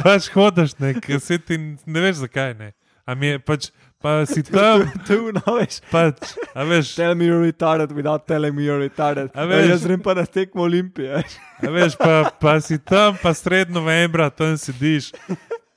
pač 0.02 0.28
hodiš, 0.36 0.76
ne, 0.84 0.96
ki 1.00 1.20
se 1.24 1.40
ti 1.40 1.60
ne 1.60 2.04
veš 2.04 2.26
zakaj. 2.26 2.56
Ne. 2.60 2.74
A 3.08 3.16
mi 3.16 3.32
je 3.32 3.40
pač, 3.40 3.72
pa 4.02 4.26
si 4.26 4.42
tam, 4.44 4.84
Tu, 5.08 5.18
no, 5.32 5.42
veš. 5.58 5.80
pač, 5.92 6.34
a 6.56 6.66
veš, 6.66 6.96
Tell 6.98 7.14
me 7.16 7.26
you're 7.30 7.42
retarded 7.42 7.92
without 7.94 8.26
telling 8.28 8.56
me 8.56 8.64
you're 8.66 8.82
retarded. 8.82 9.30
A 9.34 9.46
veš- 9.46 9.70
jaz 9.70 9.86
grem 9.86 10.02
pa 10.02 10.14
na 10.18 10.26
tekmo 10.26 10.64
Olimpije. 10.66 11.22
a 11.62 11.70
veš 11.70 11.96
pa, 11.98 12.32
pa 12.42 12.58
si 12.62 12.78
tam, 12.80 13.18
pa 13.22 13.34
sred 13.34 13.70
novembra 13.70 14.30
tam 14.30 14.58
sediš, 14.58 15.12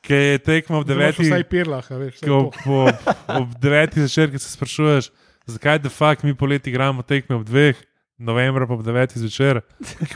ki 0.04 0.14
je 0.14 0.38
tekmo 0.38 0.80
ob 0.80 0.88
Devetih. 0.88 1.20
Vsaj 1.24 1.44
devetih. 1.44 1.50
pirlah, 1.50 1.84
a 1.90 1.96
veš. 1.96 2.20
to. 2.20 2.50
po, 2.64 2.88
ob 3.40 3.52
devetih 3.60 4.02
zvečer, 4.04 4.32
ki 4.32 4.38
se 4.38 4.50
sprašuješ, 4.52 5.10
zakaj 5.46 5.78
de 5.78 5.88
fakt 5.88 6.24
mi 6.24 6.34
poleti 6.34 6.70
igramo 6.72 7.02
tekme 7.02 7.36
ob 7.36 7.44
dveh, 7.44 7.76
novembra 8.18 8.66
pa 8.66 8.74
ob 8.74 8.84
devetih 8.84 9.20
zvečer. 9.20 9.60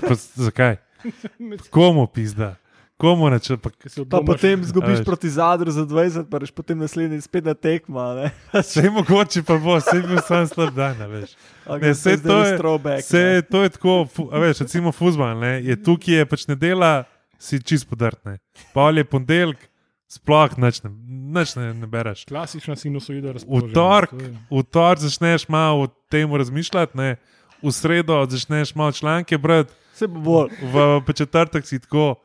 Pa, 0.00 0.14
zakaj? 0.16 0.76
Komu 1.74 2.06
pizda? 2.06 2.56
Komu 2.98 3.30
neče? 3.30 3.56
Pa, 3.56 3.70
Pa 4.10 4.20
potem 4.20 4.58
zgubiš 4.60 5.04
proti 5.04 5.30
zadru 5.30 5.70
za 5.70 5.82
20, 5.82 6.26
pa 6.26 6.38
reš 6.38 6.50
potem 6.50 6.74
naslednji 6.76 7.20
spet 7.20 7.44
na 7.44 7.54
tekma. 7.54 8.14
ne. 8.16 8.26
Vse 8.54 8.80
je 8.80 8.90
mogoče, 8.90 9.42
pa 9.42 9.54
bo, 9.56 9.76
vse 9.76 10.02
bil 10.02 10.18
sam 10.20 10.46
slab 10.46 10.74
dan, 10.74 10.98
a 10.98 11.06
veš. 11.06 11.36
A 11.64 11.78
Ne, 11.78 11.94
zdaj 11.94 12.16
to 12.18 12.36
je- 12.40 12.58
throwback, 12.58 12.98
Vse 13.00 13.22
ne. 13.30 13.42
to 13.44 13.62
je 13.62 13.68
tako, 13.70 14.06
fu- 14.06 14.28
a 14.28 14.38
veš, 14.38 14.58
recimo 14.60 14.90
fuzbol, 14.90 15.30
ne, 15.36 15.62
je 15.62 15.78
tukaj, 15.78 16.14
je 16.16 16.26
pač 16.26 16.46
nedela, 16.48 17.04
si 17.38 17.60
čist 17.60 17.86
podrtne. 17.86 18.38
Pol 18.74 18.98
je 18.98 19.04
ponedeljek, 19.06 19.62
sploh 20.08 20.58
nič 20.58 20.82
ne, 20.82 20.90
nič 21.32 21.54
ne, 21.54 21.70
ne 21.72 21.86
bereš. 21.86 22.26
Klasična 22.26 22.74
sinusoida 22.74 23.30
V 23.38 23.62
torek, 23.70 24.10
je- 24.12 24.34
v 24.50 24.62
torek 24.64 24.98
začneš 24.98 25.46
malo 25.48 25.82
o 25.82 25.90
tem 26.08 26.26
razmišljati, 26.26 26.96
ne, 26.96 27.14
v 27.60 27.70
sredo 27.70 28.26
začneš 28.26 28.74
malo 28.74 28.90
članke 28.90 29.38
brati, 29.38 29.70
Se 29.94 30.06
bo 30.08 30.18
bolj. 30.18 30.50
v 30.64 30.74
pa 31.00 31.12
četrtek 31.12 31.62
si 31.62 31.78
tako, 31.78 32.16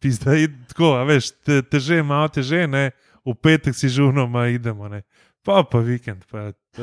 pizda, 0.00 0.34
id- 0.34 0.58
tako, 0.68 0.94
a 0.96 1.04
veš, 1.04 1.30
te, 1.42 1.62
teže, 1.62 2.02
malo 2.02 2.28
teže, 2.28 2.66
ne, 2.66 2.90
v 3.24 3.34
petek 3.34 3.74
si 3.74 3.88
žurnoma 3.88 4.46
idemo, 4.48 4.88
ne. 4.88 5.02
Pa 5.46 5.62
pa 5.64 5.78
vikend, 5.80 6.26
pa 6.28 6.50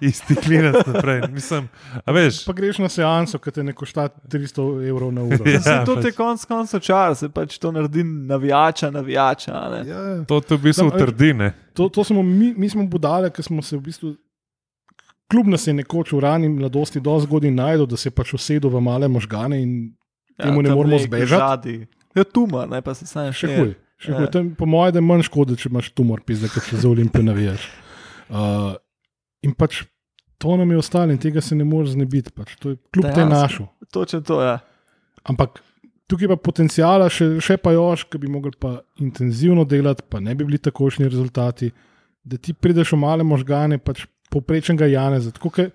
isti 0.00 0.34
klinac 0.36 0.82
naprej. 0.86 1.22
Mislim, 1.32 1.68
a 2.04 2.12
veš, 2.12 2.42
Pa 2.44 2.52
greš 2.52 2.78
na 2.78 2.88
seanso, 2.88 3.38
ki 3.38 3.50
te 3.50 3.62
ne 3.64 3.72
košta 3.72 4.08
300 4.28 4.66
evrov 4.84 5.14
na 5.14 5.22
uro. 5.22 5.44
Ja, 5.46 5.60
Se 5.60 5.76
to 5.86 5.94
pač. 5.94 6.04
je 6.04 6.12
konc 6.12 6.44
koncev 6.44 6.80
čar, 6.80 7.14
se 7.16 7.28
pač 7.28 7.56
to 7.58 7.72
naredi 7.72 8.04
navijača, 8.04 8.90
navijača. 8.90 9.54
Ne? 9.70 9.80
Ja, 9.86 10.02
to 10.24 10.40
te 10.40 10.58
v 10.58 10.66
bistvu 10.66 10.90
Tam, 10.90 10.92
a 10.92 10.98
veš, 10.98 11.06
trdi, 11.06 11.30
ne. 11.34 11.48
to, 11.72 11.88
to 11.88 12.04
smo 12.04 12.22
mi, 12.22 12.52
mi 12.52 12.68
smo 12.68 12.84
budale, 12.84 13.30
ki 13.30 13.42
smo 13.42 13.62
se 13.62 13.76
v 13.76 13.82
bistvu. 13.82 14.12
Kljub 15.26 15.48
nas 15.48 15.64
je 15.66 15.74
nekoč 15.74 16.12
v 16.12 16.20
rani 16.20 16.48
mladosti 16.48 17.00
dosti 17.00 17.26
zgodaj 17.26 17.50
najdel, 17.50 17.86
da 17.86 17.96
se 17.96 18.06
je 18.06 18.14
pač 18.14 18.34
usedel 18.34 18.70
v 18.70 18.78
male 18.80 19.08
možgane 19.08 19.58
in 19.58 19.72
temu 20.36 20.62
ne 20.62 20.70
moremo 20.70 20.98
zbežati. 21.00 21.80
Zadnji. 22.16 22.24
Ja, 22.24 22.24
tumor, 22.24 22.68
ne 22.68 22.80
pa 22.82 22.94
se 22.94 23.06
sam 23.06 23.28
Še 23.32 23.46
huj. 23.52 23.74
Še 23.98 24.12
Ja. 24.12 24.18
huj. 24.18 24.30
To 24.32 24.38
je 24.38 24.54
Po 24.56 24.66
mojem, 24.66 24.92
da 24.92 24.98
je 24.98 25.06
manj 25.06 25.26
škode, 25.28 25.56
če 25.56 25.68
imaš 25.68 25.90
tumor, 25.92 26.20
pizda, 26.24 26.48
kot 26.48 26.64
če 26.64 26.76
za 26.76 26.88
olimpijo 26.88 27.24
navijaš. 27.24 27.68
Uh, 28.28 28.74
in 29.42 29.52
pač 29.54 29.84
to 30.38 30.56
nam 30.56 30.70
je 30.70 30.78
ostalo 30.78 31.12
in 31.12 31.18
tega 31.18 31.40
se 31.40 31.54
ne 31.56 31.64
moreš 31.64 31.94
znebiti. 31.94 32.32
Pač. 32.32 32.56
To 32.60 32.74
je 32.74 32.76
kljub 32.92 33.04
te 33.06 33.12
Dejansko. 33.14 33.34
našu. 33.34 33.66
Točno 33.92 34.20
to 34.20 34.42
je. 34.42 34.58
Ampak 35.24 35.62
tukaj 36.06 36.28
pa 36.28 36.36
potencijala 36.36 37.08
še, 37.10 37.40
še 37.40 37.56
pa 37.56 37.72
još, 37.72 38.04
ki 38.10 38.18
bi 38.18 38.28
mogli 38.28 38.52
pa 38.60 38.80
intenzivno 39.00 39.64
delati, 39.64 40.02
pa 40.08 40.20
ne 40.20 40.34
bi 40.34 40.44
bili 40.44 40.58
takošni 40.58 41.08
rezultati, 41.08 41.70
da 42.24 42.36
ti 42.36 42.52
prideš 42.54 42.92
v 42.92 42.98
male 42.98 43.24
možgane, 43.24 43.78
pač 43.78 44.06
poprečnega 44.30 44.86
Janeza. 44.86 45.30
Tako 45.30 45.70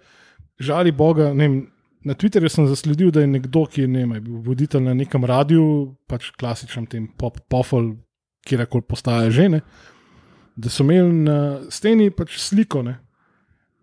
žali 0.59 0.91
Boga. 0.91 1.33
ne 1.33 1.47
Vem, 1.47 1.67
na 2.03 2.13
Twitterju 2.13 2.49
sem 2.49 2.67
zasledil, 2.67 3.11
da 3.13 3.21
je 3.21 3.29
nekdo, 3.29 3.65
ki 3.69 3.85
je, 3.85 3.87
ne 3.91 4.05
vem, 4.05 4.17
bil 4.23 4.41
voditelj 4.45 4.83
na 4.87 4.95
nekem 4.97 5.25
radiju, 5.25 5.65
pač 6.09 6.31
klasičnem 6.39 6.87
tem 6.89 7.07
pop, 7.17 7.37
pofol, 7.51 7.93
kjerkoli 8.47 8.85
postaje 8.87 9.31
žene, 9.35 9.61
da 10.57 10.69
so 10.69 10.83
imeli 10.85 11.13
na 11.27 11.37
steni 11.69 12.09
pač 12.13 12.39
sliko. 12.41 12.83
Ne, 12.87 12.97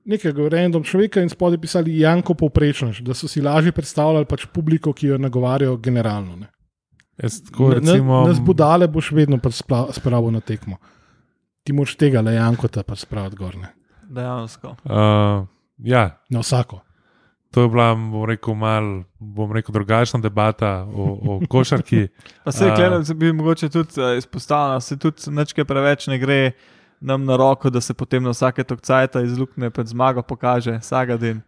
Nekega 0.09 0.47
random 0.49 0.86
človeka 0.89 1.20
in 1.20 1.28
spodaj 1.28 1.61
pisali 1.61 1.99
Janko 2.01 2.32
Povprečnaš, 2.32 3.03
da 3.05 3.12
so 3.12 3.28
si 3.28 3.43
lažje 3.45 3.74
predstavljali 3.77 4.24
pač 4.24 4.47
publiko, 4.49 4.95
ki 4.97 5.12
jo 5.12 5.19
nagovarjajo 5.20 5.77
generalno. 5.85 6.39
Ne. 6.40 6.49
Jaz 7.20 7.43
tako 7.45 7.74
recimo. 7.77 8.23
Nas 8.24 8.40
budale 8.40 8.89
boš 8.89 9.11
vedno 9.12 9.36
pač 9.43 9.61
spravil 9.93 10.32
na 10.32 10.40
tekmo. 10.40 10.78
Ti 11.61 11.77
moraš 11.77 11.99
tega 12.01 12.23
le 12.24 12.39
Jankota 12.39 12.86
pač 12.89 13.05
spraviti 13.05 13.36
gor. 13.36 13.59
Ne. 13.61 13.74
Dejansko. 14.09 14.78
Uh, 14.89 15.45
ja, 15.85 16.09
Na 16.32 16.40
vsako. 16.40 16.81
To 17.51 17.62
je 17.62 17.69
bila, 17.69 17.95
bom 17.95 18.25
rekel, 18.25 18.55
mal, 18.55 18.89
bom 19.19 19.53
rekel, 19.53 19.73
drugačna 19.73 20.20
debata 20.20 20.87
o, 20.87 21.07
o 21.25 21.41
košarki. 21.49 22.09
Pa 22.45 22.53
se 22.53 22.70
A- 22.70 22.77
gledam, 22.77 23.03
da 23.03 23.15
bi 23.15 23.33
mogoče 23.33 23.69
tudi 23.69 23.91
izpostavljeno, 24.19 24.81
se 24.81 24.99
tudi 24.99 25.31
nečke 25.31 25.65
preveč 25.65 26.07
ne 26.07 26.19
gre 26.19 26.53
nam 27.01 27.25
na 27.25 27.37
roko, 27.37 27.70
da 27.70 27.81
se 27.81 27.95
potem 27.95 28.23
na 28.23 28.31
vsake 28.31 28.65
tokcajta 28.65 29.20
izlukne 29.23 29.70
pred 29.70 29.87
zmago 29.87 30.23
pokaže, 30.23 30.79
vsak 30.79 31.09
dan. 31.16 31.41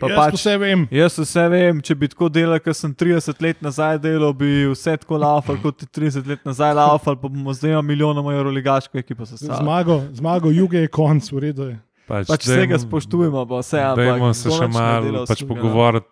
Pa 0.00 0.08
Jaz 0.08 0.18
pač- 0.18 0.34
vse 0.34 0.56
vem. 0.58 0.88
Jaz 0.90 1.18
vse 1.18 1.44
vem, 1.48 1.80
če 1.80 1.94
bi 1.94 2.08
tako 2.08 2.28
delal, 2.28 2.58
kot 2.58 2.74
sem 2.74 2.94
30 2.94 3.38
let 3.40 3.62
nazaj 3.62 3.98
delal, 3.98 4.32
bi 4.32 4.66
vse 4.66 4.96
tako 4.96 5.16
laufal, 5.16 5.60
kot 5.62 5.78
ti 5.78 5.86
30 6.00 6.26
let 6.26 6.42
nazaj 6.44 6.74
laufal, 6.74 7.14
pa 7.16 7.28
bomo 7.28 7.54
zdaj 7.54 7.70
imeli 7.70 7.86
milijonoma 7.86 8.34
evrov 8.34 8.52
ligaško 8.52 8.98
ekipo 8.98 9.26
sestavili. 9.26 9.62
Zmago, 9.62 10.00
zmago 10.12 10.50
juge 10.50 10.78
je 10.78 10.88
konc, 10.88 11.32
v 11.32 11.38
redu 11.38 11.62
je. 11.70 11.78
Pač, 12.10 12.26
Pač 12.26 12.42
dajmo- 12.42 12.56
vsega 12.56 12.76
spoštujemo, 12.80 13.46
pa 13.46 13.60
vse, 13.60 13.78
ampak 13.80 14.04
Dajmo 14.04 14.30
se 14.34 14.50
še 14.50 14.66
malo 14.68 15.24
pač 15.24 15.38
vsega. 15.38 15.48
pogovoriti, 15.48 16.10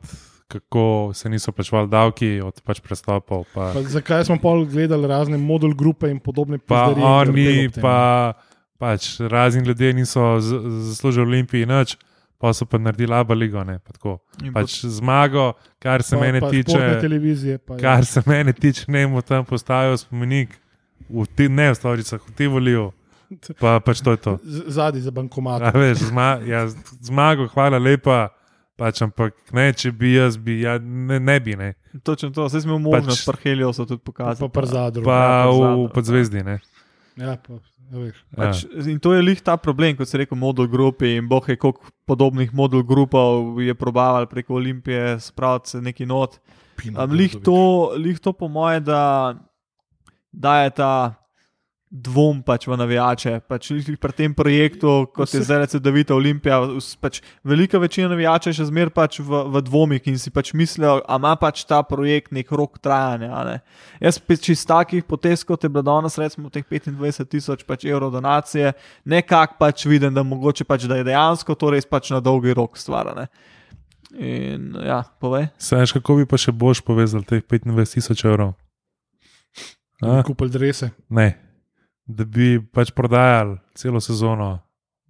kako 0.49 0.85
se 1.12 1.29
niso 1.29 1.51
plačevali 1.51 1.89
davki 1.89 2.41
od 2.41 2.61
pač 2.62 2.79
prestopov. 2.81 3.45
Pa, 3.53 3.73
Pa 3.75 3.83
zakaj 3.85 4.25
smo 4.25 4.39
pol 4.39 4.62
gledali 4.65 5.05
razne 5.05 5.37
model 5.37 5.75
grupe 5.75 6.07
in 6.07 6.19
podobne 6.19 6.57
pa 6.59 6.87
pizdarije 6.89 7.51
in 7.53 7.66
oni, 7.66 7.83
pa 7.83 8.33
pač 8.79 9.19
razni 9.20 9.61
ljudje 9.61 9.93
niso 9.93 10.39
zaslužili 10.41 11.27
Olimpiji 11.27 11.66
nič, 11.66 11.99
pa 12.39 12.53
so 12.53 12.65
pa 12.65 12.79
naredili 12.79 13.12
Abu 13.12 13.35
Ligo. 13.35 13.61
Ne, 13.61 13.79
pa 13.79 13.93
tako. 13.93 14.20
Pač 14.55 14.87
zmago, 14.87 15.53
kar 15.77 16.01
se 16.01 16.15
pa, 16.15 16.23
mene 16.23 16.41
pa 16.41 16.49
tiče. 16.49 16.79
Pa, 17.61 17.77
Kar 17.77 18.07
se 18.07 18.23
mene 18.25 18.53
tiče, 18.53 18.87
ne 18.87 19.07
mu 19.07 19.20
tam 19.20 19.45
postavijo 19.45 19.99
spomenik, 19.99 20.55
v 21.11 21.27
ti, 21.27 21.49
ne 21.49 21.69
v 21.69 21.75
Stovicah, 21.75 22.20
v 22.20 22.33
Tivoliu. 22.33 22.93
Pa 23.61 23.81
pač 23.81 24.01
to 24.01 24.11
je 24.11 24.17
to. 24.19 24.33
Zadnji 24.67 25.01
za 25.01 25.11
bankomat. 25.11 25.63
A, 25.63 25.71
veš, 25.71 26.09
zma, 26.09 26.41
ja, 26.43 26.67
zmago, 27.01 27.49
hvala 27.49 27.79
lepa. 27.79 28.29
Pač, 28.75 29.03
ampak 29.03 29.35
ne, 29.51 29.73
če 29.73 29.91
bi 29.91 30.15
jaz, 30.15 30.37
bi, 30.39 30.61
ja, 30.63 30.77
ne, 30.79 31.19
ne 31.19 31.35
bi. 31.41 31.57
Ne. 31.57 31.73
Točno 32.01 32.31
to, 32.31 32.47
zdaj 32.47 32.63
smo 32.63 32.79
Pač- 32.79 33.09
pač, 33.09 33.25
Parhelijo 33.27 33.73
so 33.73 33.83
tudi 33.83 33.99
Pa, 33.99 34.07
pokazali. 34.07 34.39
pa 34.39 34.61
przadru. 34.63 35.03
Pa 35.03 35.17
Ja, 35.19 35.47
v 35.47 35.57
Zadru, 35.57 35.89
podzvezdi. 35.91 36.43
Ne. 36.47 36.57
Ja, 37.19 37.35
pa, 37.37 37.59
ja, 37.59 37.97
veš. 37.99 38.17
Pač, 38.31 38.57
in 38.87 39.03
to 39.03 39.13
je 39.13 39.21
lih 39.21 39.43
ta 39.43 39.57
problem, 39.57 39.99
kot 39.99 40.07
se 40.07 40.15
reče, 40.17 40.39
model 40.39 40.71
grupi. 40.71 41.17
In 41.19 41.27
boh 41.27 41.43
je 41.43 41.59
koliko 41.59 41.91
podobnih 42.07 42.55
model 42.55 42.87
grupov 42.87 43.59
je 43.59 43.75
probaval 43.75 44.31
preko 44.31 44.55
Olimpije 44.55 45.19
spraviti 45.19 45.71
se 45.71 45.83
neki 45.83 46.07
not. 46.07 46.39
Lih, 47.11 47.35
to, 47.43 47.59
lih 47.99 48.23
to, 48.23 48.31
po 48.31 48.47
moje, 48.47 48.79
da 48.81 49.35
daje 50.31 50.71
ta 50.71 51.19
dvom 51.90 52.43
pač 52.44 52.66
v 52.69 52.77
navijače. 52.77 53.40
Pač 53.48 53.70
pri 53.97 54.12
tem 54.12 54.35
projektu, 54.35 55.09
kot 55.09 55.32
je 55.32 55.40
Vse- 55.40 55.44
zdaj 55.47 55.59
recimo 55.59 55.81
Davida 55.81 56.15
Olimpija, 56.15 56.60
us- 56.77 56.97
pač 56.97 57.20
velika 57.43 57.78
večina 57.78 58.09
navijačev 58.09 58.51
je 58.52 58.59
še 58.59 58.66
zmeraj 58.69 58.93
pač 58.93 59.19
v, 59.20 59.31
v 59.48 59.62
dvomih 59.62 60.02
in 60.06 60.19
si 60.19 60.28
pač 60.31 60.52
mislijo, 60.52 61.01
a 61.01 61.16
ima 61.16 61.32
pač 61.36 61.65
ta 61.65 61.81
projekt 61.82 62.28
nek 62.32 62.51
rok 62.52 62.77
trajanja. 62.78 63.32
a 63.32 63.44
ne. 63.44 63.56
Jaz 64.01 64.19
pač 64.20 64.48
iz 64.52 64.66
takih 64.66 65.05
potez, 65.05 65.40
kot 65.44 65.65
je 65.65 65.69
bilo 65.69 65.82
danes, 65.82 66.19
recimo 66.19 66.51
teh 66.51 66.65
25 66.65 67.24
tisoč 67.24 67.65
pač 67.65 67.85
evrov 67.85 68.12
donacije, 68.12 68.73
nekako 69.05 69.56
pač 69.59 69.86
vidim, 69.86 70.12
da 70.15 70.23
mogoče 70.23 70.65
pač, 70.69 70.85
da 70.85 70.97
je 71.01 71.05
dejansko 71.09 71.55
to 71.56 71.70
res 71.70 71.86
pač 71.89 72.10
na 72.10 72.20
dolgi 72.20 72.52
rok 72.52 72.77
stvar. 72.77 73.09
a 73.09 73.15
ne. 73.15 73.27
In 74.12 74.77
ja, 74.85 75.05
povej. 75.20 75.48
Saj, 75.59 75.86
kako 75.97 76.16
bi 76.20 76.24
pa 76.28 76.36
še 76.36 76.52
boš 76.52 76.81
povezal 76.85 77.24
teh 77.24 77.40
25 77.44 77.97
tisoč 77.97 78.24
evrov? 78.24 78.55
Kupili 80.24 80.51
drese. 80.51 80.90
Ne, 81.10 81.48
da 82.09 82.24
bi 82.24 82.56
pač 82.72 82.90
prodajali 82.97 83.59
celo 83.76 84.01
sezono, 84.01 84.59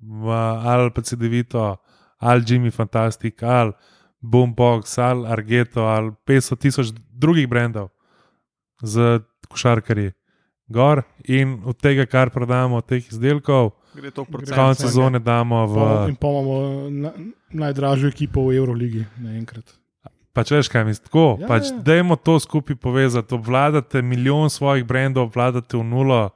v, 0.02 0.34
ali 0.66 0.90
pa 0.94 1.02
CD-vito, 1.02 1.76
ali 2.18 2.44
Jimmy 2.46 2.74
Fantastic, 2.74 3.42
ali 3.42 3.72
Boombox, 4.20 4.98
ali 4.98 5.26
Argeto, 5.30 5.86
ali 5.86 6.12
500 6.26 6.58
tisoč 6.58 6.92
drugih 7.14 7.48
brendov 7.48 7.88
za 8.82 9.20
košarkarji. 9.48 10.12
Gor 10.68 11.02
in 11.24 11.62
od 11.64 11.78
tega, 11.80 12.04
kar 12.06 12.30
prodajamo, 12.30 12.82
od 12.82 12.86
teh 12.86 13.06
izdelkov, 13.08 13.72
Gre 13.94 14.10
to 14.10 14.24
konec 14.24 14.76
Cent, 14.76 14.78
sezone 14.84 15.18
damo 15.18 15.66
v. 15.66 15.74
Pa, 15.74 16.08
in 16.08 16.16
pa 16.16 16.28
imamo 16.28 16.56
na, 16.90 17.12
najdražjo 17.50 18.08
ekipo 18.12 18.44
v 18.46 18.58
Euroligi 18.60 19.06
naenkrat. 19.16 19.64
Pač 20.36 20.52
veš, 20.52 20.68
kaj 20.70 20.84
mislim, 20.84 21.08
tako. 21.08 21.26
Ja, 21.40 21.48
pač, 21.48 21.72
ja. 21.72 21.78
Dajmo 21.82 22.18
to 22.20 22.36
skupaj 22.38 22.76
povezati. 22.76 23.34
Obvladate 23.34 24.02
milijon 24.02 24.50
svojih 24.52 24.84
brendov, 24.86 25.32
obvladate 25.32 25.80
v 25.80 25.82
nulo. 25.82 26.28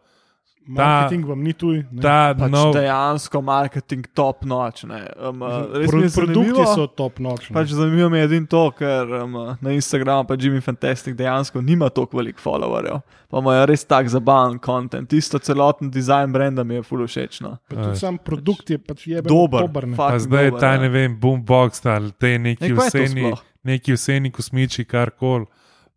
Marketing 0.66 1.26
vam 1.26 1.40
ni 1.42 1.52
tuj. 1.52 1.80
ne. 1.90 2.02
Ta 2.02 2.34
Pač 2.38 2.50
nov, 2.52 2.70
dejansko 2.76 3.40
marketing 3.42 4.06
top 4.14 4.44
noč. 4.44 4.84
ne. 4.84 5.00
Um, 5.18 5.42
res 5.74 5.90
Pro, 5.90 6.02
produkti 6.22 6.66
so 6.74 6.86
top 6.86 7.18
noč. 7.18 7.48
Pač 7.52 7.72
zanimivo 7.74 8.10
mi 8.10 8.18
je 8.18 8.24
edino 8.28 8.46
to, 8.46 8.70
ker 8.78 9.10
um, 9.24 9.32
na 9.60 9.72
Instagramu 9.74 10.28
pa 10.28 10.36
Jimmy 10.38 10.62
Fantastic 10.62 11.16
dejansko 11.18 11.60
nima 11.60 11.88
toliko 11.90 12.16
velik 12.20 12.38
followerjev. 12.38 13.00
Pa 13.28 13.40
imajo 13.42 13.66
res 13.66 13.84
tak 13.84 14.06
zabaven 14.12 14.58
kontent. 14.62 15.08
Tisto 15.10 15.38
celoten 15.42 15.90
dizajn 15.90 16.32
brenda 16.32 16.64
mi 16.64 16.74
je 16.78 16.82
full 16.86 17.06
všeč. 17.06 17.40
No. 17.42 17.56
Pa 17.68 17.76
tudi 17.82 17.98
sam 17.98 18.18
produkt 18.22 18.70
je 18.70 18.78
pač 18.78 19.06
jeben 19.06 19.28
Dober, 19.32 19.66
dober 19.66 19.88
ne. 19.88 19.96
pa 19.96 20.14
zdaj 20.18 20.50
dober, 20.52 20.60
ta 20.60 20.74
ja. 20.76 20.82
ne 20.84 20.88
vem, 20.92 21.18
boombox 21.18 21.82
ali 21.86 22.12
te 22.12 22.38
neki 22.38 22.70
Ne, 22.70 22.76
kaj 22.76 22.86
je 22.86 22.90
to 22.90 23.02
vseni, 23.02 23.34
neki 23.64 23.96
vseni 23.98 24.30
kosmiči, 24.30 24.84
kar 24.84 25.10
koli. 25.10 25.46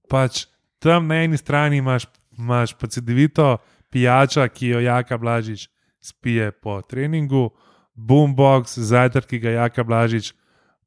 Pač 0.10 0.46
tam 0.80 1.08
na 1.08 1.22
eni 1.24 1.38
strani 1.38 1.78
imaš, 1.84 2.08
imaš 2.38 2.74
pa 2.74 2.88
cedevito 2.88 3.58
pijača, 3.96 4.48
ki 4.52 4.74
jo 4.76 4.80
Jaka 4.84 5.18
Blažič 5.18 5.70
spije 6.04 6.52
po 6.52 6.82
treningu, 6.84 7.48
boombox, 7.96 8.76
zajtrk, 8.78 9.30
ki 9.32 9.40
ga 9.40 9.50
Jaka 9.62 9.84
Blažič 9.88 10.34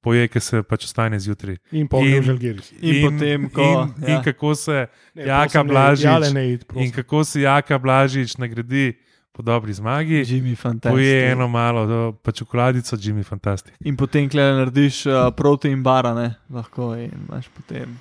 poje, 0.05 0.28
ki 0.30 0.40
se 0.40 0.62
pač 0.62 0.85
ostane 0.86 1.18
zjutraj. 1.18 1.56
In 1.72 1.89
pol 1.89 2.05
In- 2.06 2.12
je 2.14 2.22
žalgiris. 2.22 2.68
In 2.78 2.94
potem, 3.02 3.48
ko- 3.51 3.64
in, 3.64 3.94
ja. 4.05 4.14
in 4.14 4.22
kako 4.22 4.55
se 4.55 4.86
Ne, 5.14 5.24
Jaka 5.26 5.62
ne, 5.62 5.68
Blažič, 5.68 6.32
ne 6.35 6.44
id, 6.52 6.64
in 6.76 6.93
kako 6.93 7.24
se 7.24 7.40
Jaka 7.40 7.78
Blažič 7.78 8.36
nagradi 8.36 8.93
po 9.32 9.43
dobri 9.43 9.72
zmagi. 9.72 10.22
Jimmy 10.26 10.55
Fantastic. 10.56 10.93
Poje 10.94 11.30
eno 11.32 11.48
malo, 11.48 11.86
to 11.86 11.98
pa 12.22 12.32
čokoladico, 12.32 12.97
Jimmy 12.97 13.24
Fantastic. 13.24 13.74
In 13.85 13.97
potem, 13.97 14.28
klej 14.28 14.55
narediš 14.55 15.06
uh, 15.06 15.28
protein 15.36 15.82
bara, 15.82 16.14
ne? 16.14 16.35
lahko 16.51 16.94
in 16.98 17.10
imaš 17.26 17.48
potem. 17.48 17.98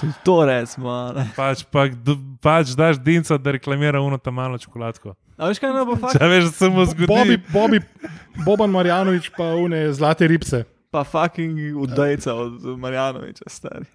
Tudi 0.00 0.12
to 0.24 0.36
recimo. 0.48 1.12
ne. 1.16 1.26
Pač, 1.36 1.64
pa, 1.68 1.86
pač 2.40 2.74
daš 2.78 3.00
dinca, 3.04 3.38
da 3.38 3.52
reklamira 3.52 4.00
uno 4.00 4.18
tam 4.18 4.34
malo 4.40 4.58
čokoladko. 4.58 5.14
A 5.40 5.48
veš 5.48 5.60
kaj 5.60 5.72
ne 5.72 5.84
bo 5.88 5.96
fakt? 5.96 6.16
Če 6.16 6.28
veš, 6.28 6.50
da 6.50 6.52
se 6.56 6.68
mu 6.68 6.84
zgodi. 6.88 7.38
Bobby, 7.52 7.80
Boban 8.44 8.72
Marjanovič 8.72 9.30
pa 9.36 9.54
une 9.56 9.86
zlate 9.96 10.28
ribce. 10.28 10.64
Pa 10.90 11.04
fucking 11.06 11.76
udajca 11.80 12.34
od 12.34 12.66
Marjanoviča, 12.80 13.48
stari. 13.48 13.88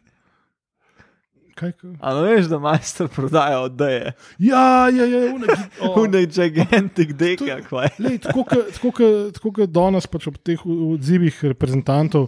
Kaj, 1.56 1.72
kaj? 1.72 1.92
A 2.04 2.14
no 2.14 2.24
veš, 2.26 2.50
da 2.52 2.60
majster 2.60 3.08
prodaja 3.08 3.60
odaje. 3.64 4.12
Ja, 4.38 4.90
ja, 4.92 5.06
ja, 5.06 5.20
une, 5.36 5.48
oh. 5.82 5.98
Unaj 6.04 6.28
gigantic 6.28 7.14
deka. 7.16 7.62
Lej, 8.00 8.20
tako 8.26 8.92
kot 8.92 9.62
danes, 9.72 10.08
pač 10.12 10.28
ob 10.28 10.42
teh 10.44 10.60
odzivih 10.66 11.38
reprezentantov, 11.54 12.28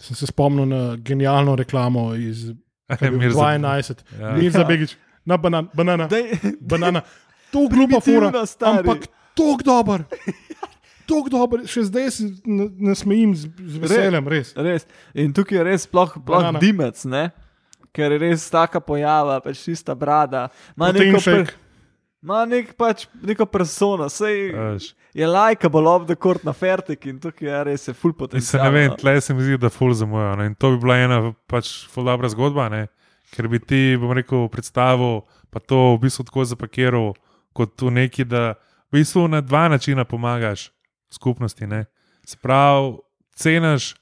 sem 0.00 0.16
se 0.16 0.30
spomnil 0.30 0.70
na 0.70 0.82
genialno 0.96 1.58
reklamo 1.60 2.12
iz 2.16 2.48
kaj 2.88 3.06
je 3.06 3.10
bil, 3.10 3.20
Mirza- 3.20 3.40
2011. 3.40 4.04
Ja. 4.20 4.32
Mirza 4.32 4.64
Begič, 4.64 4.96
na 5.26 5.36
banan, 5.36 5.68
banana. 5.74 6.06
Dej, 6.08 6.36
banana. 6.60 7.02
To 7.52 7.68
glupa 7.68 8.00
fora, 8.00 8.30
Primitivno, 8.30 8.46
stari. 8.46 8.78
ampak 8.78 9.06
tok 9.34 9.62
dober. 9.62 10.04
Tok 11.06 11.28
dober, 11.28 11.66
še 11.68 11.82
zdaj 11.84 12.10
se 12.10 12.24
ne, 12.48 12.68
ne 12.80 12.94
smejim 12.96 13.34
z, 13.36 13.50
z 13.60 13.76
veseljem, 13.82 14.28
res. 14.28 14.54
res. 14.56 14.86
In 15.14 15.32
tukaj 15.36 15.58
je 15.60 15.64
res 15.64 15.82
sploh, 15.84 16.14
dimec, 16.60 17.04
ne? 17.04 17.30
ker 17.94 18.10
je 18.10 18.18
res 18.18 18.48
taka 18.50 18.80
pojava, 18.82 19.36
pač 19.44 19.60
čista 19.68 19.94
brada. 19.94 20.48
Ma 20.74 20.88
Protein 20.90 21.12
neko, 21.12 21.20
shake. 21.22 21.52
Ma 22.24 22.44
nek 22.48 22.72
pač, 22.80 23.04
neko 23.22 23.44
persono, 23.46 24.08
sej 24.08 24.50
Veš. 24.56 24.86
je 25.14 25.26
likeable 25.28 25.84
off 25.90 26.06
the 26.08 26.16
court 26.16 26.44
na 26.44 26.52
fertik 26.56 27.04
in 27.06 27.18
tukaj 27.20 27.48
je 27.48 27.64
res 27.68 27.88
je 27.88 27.94
full 27.94 28.10
In 28.10 28.16
se 28.16 28.18
potencial. 28.24 28.64
ne 28.64 28.70
vem, 28.72 28.88
no. 28.90 28.96
tle 28.96 29.20
se 29.20 29.34
mi 29.36 29.42
zdi, 29.44 29.58
da 29.60 29.68
ful 29.70 29.92
zamujajo. 29.94 30.36
ne. 30.40 30.46
In 30.46 30.54
to 30.54 30.70
bi 30.72 30.80
bila 30.86 30.96
ena 30.98 31.18
pač 31.46 31.86
ful 31.88 32.04
dobra 32.08 32.28
zgodba, 32.32 32.68
ne? 32.72 32.86
ker 33.34 33.48
bi 33.50 33.58
ti, 33.58 33.96
bom 33.98 34.12
rekel, 34.14 34.46
predstavil, 34.48 35.24
pa 35.50 35.58
to 35.60 35.96
v 35.96 36.06
bistvu 36.06 36.24
tako 36.24 36.44
zapakiral, 36.46 37.14
kot 37.52 37.76
tu 37.76 37.90
neki, 37.90 38.24
da 38.24 38.54
v 38.92 39.00
bistvu 39.00 39.26
na 39.28 39.40
dva 39.42 39.66
načina 39.68 40.04
pomagaš 40.06 40.70
skupnosti. 41.10 41.66
Ne? 41.66 41.84
Se 42.24 42.36
pravi, 42.38 42.96
cenaš 43.34 43.94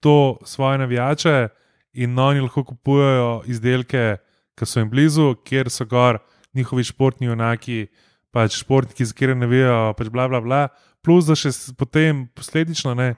to 0.00 0.38
svoje 0.44 0.78
navijače 0.78 1.48
in 1.92 2.18
oni 2.18 2.40
lahko 2.40 2.64
kupujejo 2.64 3.42
izdelke, 3.46 4.16
ki 4.58 4.66
so 4.66 4.80
jim 4.82 4.90
blizu, 4.90 5.34
kjer 5.46 5.70
so 5.70 5.86
gor 5.86 6.18
njihovi 6.56 6.84
športni 6.84 7.28
junaki, 7.30 7.86
pač 8.34 8.60
športniki, 8.60 9.04
za 9.04 9.16
katere 9.16 9.34
navijajo, 9.38 9.94
pač 9.98 10.12
bla 10.12 10.28
bla 10.30 10.40
bla. 10.44 10.62
Plus, 11.04 11.26
da 11.26 11.36
še 11.38 11.52
potem 11.78 12.26
posledično 12.36 12.94
ne, 12.98 13.14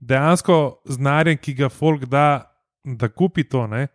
dejansko 0.00 0.82
znanje, 0.84 1.36
ki 1.42 1.56
ga 1.62 1.70
folk 1.72 2.06
da, 2.10 2.46
da 2.84 3.08
kupi 3.10 3.44
to, 3.48 3.66
ne, 3.70 3.88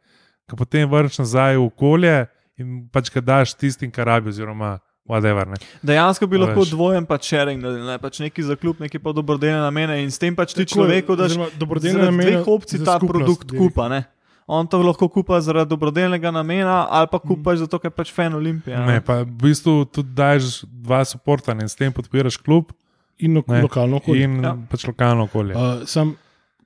ki 0.49 0.60
potem 0.60 0.90
vrneš 0.91 1.22
nazaj 1.24 1.60
v 1.60 1.68
okolje 1.70 2.16
in 2.60 2.82
pač 2.91 3.12
ga 3.14 3.24
daš 3.24 3.56
tistim, 3.56 3.91
kar 3.94 4.10
rabi, 4.10 4.34
oziroma 4.34 4.80
whatever. 5.08 5.48
Ne. 5.48 5.60
Dejansko 5.84 6.28
bi 6.30 6.40
lahko 6.41 6.66
dvojen 6.70 7.08
pač 7.10 7.32
sharing, 7.32 7.62
naredili, 7.64 7.88
ne 7.88 7.98
pač 8.02 8.20
neki 8.24 8.45
za 8.45 8.58
klub, 8.60 8.82
neki 8.84 9.02
pa 9.02 9.14
dobrodelne 9.16 9.62
namene 9.64 10.02
in 10.03 10.12
s 10.12 10.22
tem 10.22 10.36
pač 10.38 10.53
ti 10.53 10.66
Tako 10.66 10.76
človeku 10.82 11.18
daš 11.20 11.38
dobrodelne 11.60 12.10
namene 12.10 12.38
dveh 12.38 12.52
opcij 12.52 12.84
ta 12.84 12.98
skupnost, 12.99 13.12
produkt 13.14 13.56
kupa. 13.56 13.88
Ne? 13.91 14.03
On 14.52 14.68
to 14.68 14.80
lahko 14.80 15.07
kupa 15.07 15.38
zaradi 15.40 15.69
dobrodelnega 15.69 16.28
namena, 16.30 16.82
ali 16.90 17.07
pa 17.07 17.19
kupaš 17.19 17.60
zato, 17.60 17.80
ker 17.80 17.90
pač 17.90 18.10
fan 18.11 18.34
Olimpije. 18.34 18.76
Ne, 18.78 18.98
pa 18.99 19.22
v 19.22 19.30
bistvu 19.41 19.86
tudi 19.88 20.11
daš 20.11 20.49
dva 20.65 21.06
suporta 21.06 21.53
in 21.53 21.64
s 21.64 21.76
tem 21.76 21.88
podpiraš 21.90 22.36
klub 22.38 22.73
In 23.18 23.34
lo, 23.34 23.44
Ne. 23.48 23.61
lokalno 23.61 23.98
okolje. 23.98 24.23
in 24.23 24.44
Ja. 24.44 24.57
pač 24.65 24.84
lokalno 24.84 25.23
okolje. 25.23 25.53
Uh, 25.53 25.86
sam, 25.86 26.15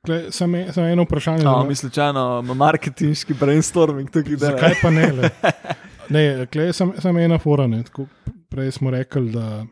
kle, 0.01 0.31
sam, 0.31 0.55
e- 0.55 0.71
sam 0.71 0.83
eno 0.85 1.03
vprašanje. 1.03 1.43
No, 1.43 1.63
mi 1.63 1.75
slučajno 1.75 2.23
marketinški 2.43 3.33
brainstorming 3.35 4.09
tukaj 4.09 4.33
da. 4.33 4.45
Zakaj 4.47 4.73
pa 4.81 4.89
ne? 4.89 5.11
Le? 5.11 5.29
Ne, 6.09 6.21
klej, 6.47 6.71
sam, 6.71 6.93
sam 6.97 7.17
ena 7.17 7.37
fora. 7.37 7.67
Ne, 7.67 7.83
tako, 7.83 8.05
prej 8.47 8.71
smo 8.71 8.89
rekli, 8.89 9.29
da 9.31 9.65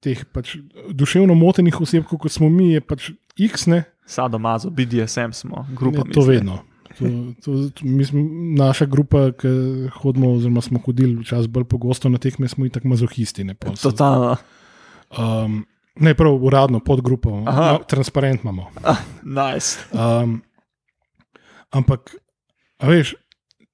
teh 0.00 0.24
pač 0.26 0.56
duševno 0.90 1.34
motenih 1.34 1.80
oseb, 1.80 2.04
kot 2.04 2.30
smo 2.30 2.48
mi, 2.48 2.72
je 2.72 2.80
pač 2.82 3.10
X, 3.40 3.66
ne, 3.66 3.84
Sadomazo, 4.04 4.70
BDSM 4.70 5.32
smo, 5.32 5.66
grupa. 5.72 5.98
ne 5.98 6.12
to 6.12 6.20
mislim. 6.20 6.26
vedno. 6.28 6.58
To, 6.98 7.04
to, 7.44 7.54
to, 7.70 7.84
mi 7.84 8.04
smo, 8.04 8.22
naša 8.56 8.86
grupa, 8.86 9.30
ki 9.36 9.48
hodimo, 10.00 10.32
oziroma 10.32 10.62
smo 10.64 10.80
hodili 10.84 11.16
včasih 11.20 11.50
bolj 11.52 11.64
pogosto 11.68 12.08
na 12.08 12.18
tekme, 12.18 12.48
smo 12.48 12.66
itak 12.66 12.84
mazohisti. 12.84 13.44
Ne, 13.44 13.54
pol 13.54 13.76
Totalno. 13.76 14.36
um, 15.18 15.64
ne 16.00 16.14
prav 16.14 16.44
uradno, 16.44 16.80
podgrupo, 16.80 17.42
Aha. 17.46 17.72
no, 17.72 17.84
transparent 17.88 18.44
imamo. 18.44 18.70
Nice. 19.22 19.78
Um, 19.92 20.40
ampak, 21.70 22.16
veš, 22.82 23.14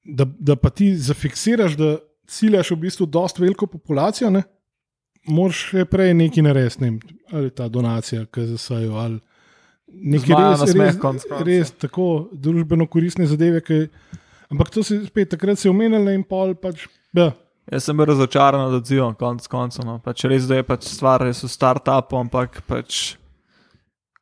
da, 0.05 0.27
da 0.39 0.57
pa 0.57 0.70
ti 0.70 0.97
zafiksiraš, 0.97 1.77
da 1.78 1.97
ciljaš 2.27 2.70
v 2.70 2.77
bistvu 2.86 3.07
dosta 3.07 3.43
veliko 3.43 3.66
populacijo, 3.66 4.31
ne? 4.31 4.43
moraš 5.31 5.66
še 5.70 5.85
prej 5.86 6.15
nekaj 6.19 6.43
narediti, 6.43 6.82
ne 6.82 7.19
ali 7.32 7.51
ta 7.55 7.69
donacija, 7.69 8.24
ki 8.27 8.47
zasajo, 8.55 8.97
ali 8.99 9.20
nekaj 9.93 10.35
res, 10.39 10.64
smeh 10.73 10.90
res, 10.90 10.98
konec 11.01 11.28
koncev. 11.28 11.47
res 11.47 11.73
tako 11.77 12.09
družbeno 12.32 12.89
koristne 12.90 13.28
zadeve. 13.31 13.62
Ki, 13.64 13.86
ampak 14.52 14.73
to 14.74 14.85
si 14.86 15.01
spet 15.06 15.32
takrat 15.35 15.60
se 15.60 15.70
omenil 15.70 16.10
in 16.14 16.24
pol 16.27 16.56
pač. 16.59 16.86
Ja, 17.16 17.32
Jaz 17.70 17.86
sem 17.86 17.97
bil 17.97 18.09
razočaran 18.10 18.64
nad 18.64 18.74
odzivom, 18.74 19.14
konc 19.14 19.44
koncev. 19.47 19.86
No. 19.86 19.98
Pač 20.02 20.24
res, 20.27 20.48
da 20.51 20.59
je 20.59 20.66
pač 20.66 20.89
stvar 20.90 21.23
res 21.23 21.44
v 21.44 21.51
startupu, 21.51 22.19
ampak 22.19 22.59
pač. 22.66 23.14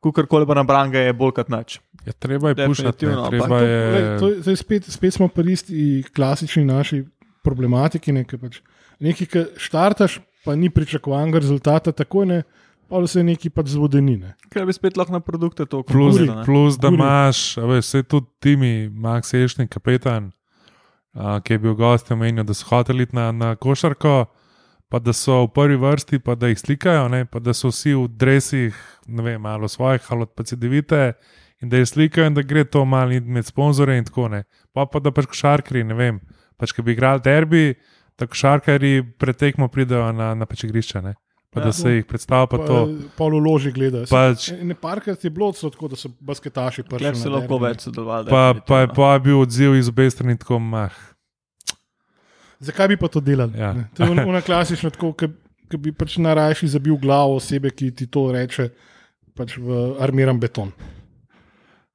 Kukorkoli 0.00 0.48
bo 0.48 0.56
nabran, 0.56 0.92
ga 0.92 1.06
je 1.06 1.14
bolj 1.16 1.34
kot 1.40 1.48
nič. 1.52 1.78
Ja, 2.06 2.12
treba 2.16 2.52
je 2.52 2.68
ne, 2.68 2.92
treba 2.96 3.56
je. 3.60 3.80
Glej, 3.92 4.04
to, 4.20 4.28
zdaj 4.44 4.56
spet, 4.56 4.86
spet 4.88 5.16
smo 5.16 5.28
pri 5.28 5.56
isti 5.56 6.04
klasični 6.16 6.64
naši 6.64 7.02
problematiki. 7.44 8.12
Ne, 8.16 8.24
ki 8.28 8.40
pač, 8.40 8.60
nekaj, 9.04 9.28
ki 9.28 9.42
štartaš, 9.60 10.20
pa 10.44 10.56
ni 10.56 10.72
pričakovanega 10.72 11.42
rezultata, 11.44 11.92
tako 11.96 12.24
ne, 12.28 12.42
pa 12.90 13.06
se 13.06 13.22
nekaj 13.22 13.52
pač 13.54 13.70
zvodenine. 13.76 14.34
Ker 14.50 14.66
bi 14.66 14.74
spet 14.74 14.98
lahko 14.98 15.14
na 15.14 15.22
produkte 15.22 15.66
to 15.66 15.82
Plus, 15.86 16.18
ne. 16.18 16.42
plus 16.44 16.78
da 16.80 16.90
imaš, 16.90 17.54
a 17.60 17.68
veš, 17.70 17.86
vse 17.86 18.02
tudi 18.02 18.26
Timi, 18.42 18.90
Max 18.90 19.30
Ešni, 19.34 19.68
kapetan, 19.70 20.32
a, 21.14 21.38
ki 21.44 21.54
je 21.54 21.62
bil 21.62 21.76
gost, 21.78 22.10
je 22.10 22.18
omenil, 22.18 22.44
da 22.44 22.56
so 22.56 22.66
hoteli 22.72 23.06
iti 23.06 23.16
na, 23.16 23.30
na 23.32 23.54
košarko, 23.56 24.24
pa 24.90 24.98
da 24.98 25.14
so 25.14 25.44
v 25.44 25.52
prvi 25.54 25.78
vrsti, 25.78 26.18
pa 26.26 26.34
da 26.34 26.50
jih 26.50 26.58
slikajo, 26.58 27.06
ne, 27.12 27.22
pa 27.30 27.38
da 27.38 27.54
so 27.54 27.70
vsi 27.70 27.94
v 27.94 28.08
dresih, 28.10 28.82
ne 29.06 29.22
vem, 29.22 29.38
malo 29.42 29.70
svojih, 29.70 30.10
ali 30.10 30.26
pa 30.26 30.46
CD-vite, 30.50 31.12
in 31.62 31.70
da 31.70 31.78
jih 31.78 31.92
slikajo, 31.92 32.26
in 32.26 32.34
da 32.34 32.42
gre 32.42 32.66
to 32.66 32.82
malo 32.84 33.22
med 33.22 33.46
sponzorje 33.46 34.00
in 34.02 34.10
tako 34.10 34.28
ne. 34.34 34.44
Pa 34.74 34.88
pa 34.90 34.98
da 34.98 35.14
pač 35.14 35.30
košarkari, 35.30 35.86
ne 35.86 35.94
vem, 35.94 36.20
pač 36.58 36.74
ki 36.74 36.82
bi 36.82 36.98
igrali 36.98 37.22
derbi, 37.22 37.64
da 38.18 38.26
košarkari 38.26 38.98
pretekmo 39.18 39.70
pridejo 39.70 40.10
na, 40.12 40.34
na 40.34 40.46
pač 40.50 40.66
igrišče, 40.66 41.06
ne. 41.06 41.14
Pa 41.50 41.60
Ja. 41.60 41.64
da 41.66 41.72
se 41.72 41.90
jih 41.90 42.04
predstavlja, 42.06 42.46
pa, 42.46 42.58
pa 42.58 42.66
to. 42.66 42.76
Pol 43.16 43.34
uloži 43.34 43.72
gledajo. 43.72 44.06
Pač, 44.06 44.52
Ne 44.62 44.74
parkrat 44.74 45.24
je 45.24 45.30
bilo 45.30 45.50
tako, 45.52 45.88
da 45.88 45.96
so 45.98 46.08
basketaši 46.20 46.82
prišli. 46.82 46.98
Klep 47.00 47.16
se 47.18 47.28
lahko 47.28 47.58
več 47.58 47.80
sodelovali. 47.80 48.30
Pa, 48.30 48.54
pa, 48.54 48.80
je, 48.80 48.86
definitivno. 48.86 48.94
pa 48.94 49.12
je 49.12 49.20
bil 49.20 49.40
odziv 49.40 49.74
iz 49.74 49.88
obe 49.88 50.06
strani 50.10 50.38
tako 50.38 50.58
mah. 50.62 50.94
Zakaj 52.60 52.88
bi 52.88 52.96
pa 52.96 53.08
to 53.08 53.20
delali? 53.20 53.58
Ja. 53.58 53.72
ne? 53.72 53.88
To 53.96 54.04
je 54.04 54.10
una 54.22 54.40
klasična, 54.40 54.90
tako, 54.94 55.10
ki 55.70 55.78
bi 55.78 55.90
pač 55.92 56.18
najrajši 56.22 56.68
zabil 56.68 56.96
glavo 57.00 57.34
osebe, 57.40 57.70
ki 57.70 57.90
ti 57.90 58.06
to 58.06 58.28
reče, 58.32 58.68
pač 59.34 59.56
v 59.58 59.96
armiran 59.98 60.38
beton. 60.38 60.70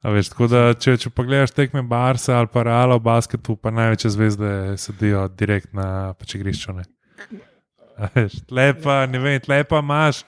A 0.03 0.11
Veš, 0.13 0.29
tako 0.33 0.47
da, 0.51 0.73
če, 0.73 0.97
če 1.01 1.09
pogledaš 1.09 1.53
tekme 1.55 1.81
Barsa 1.81 2.35
ali 2.37 2.49
pa 2.51 2.61
Reala 2.67 2.97
v 2.99 3.05
basketu, 3.07 3.55
pa 3.55 3.71
največje 3.73 4.09
zvezde 4.13 4.51
sedijo 4.77 5.23
direkt 5.31 5.71
na 5.73 6.13
pač 6.13 6.35
igrišču. 6.35 6.73
ne. 6.75 6.83
A 7.97 8.07
Veš, 8.15 8.33
lepa, 8.51 9.05
ne 9.07 9.19
vem, 9.19 9.39
lepa 9.47 9.79
imaš, 9.79 10.23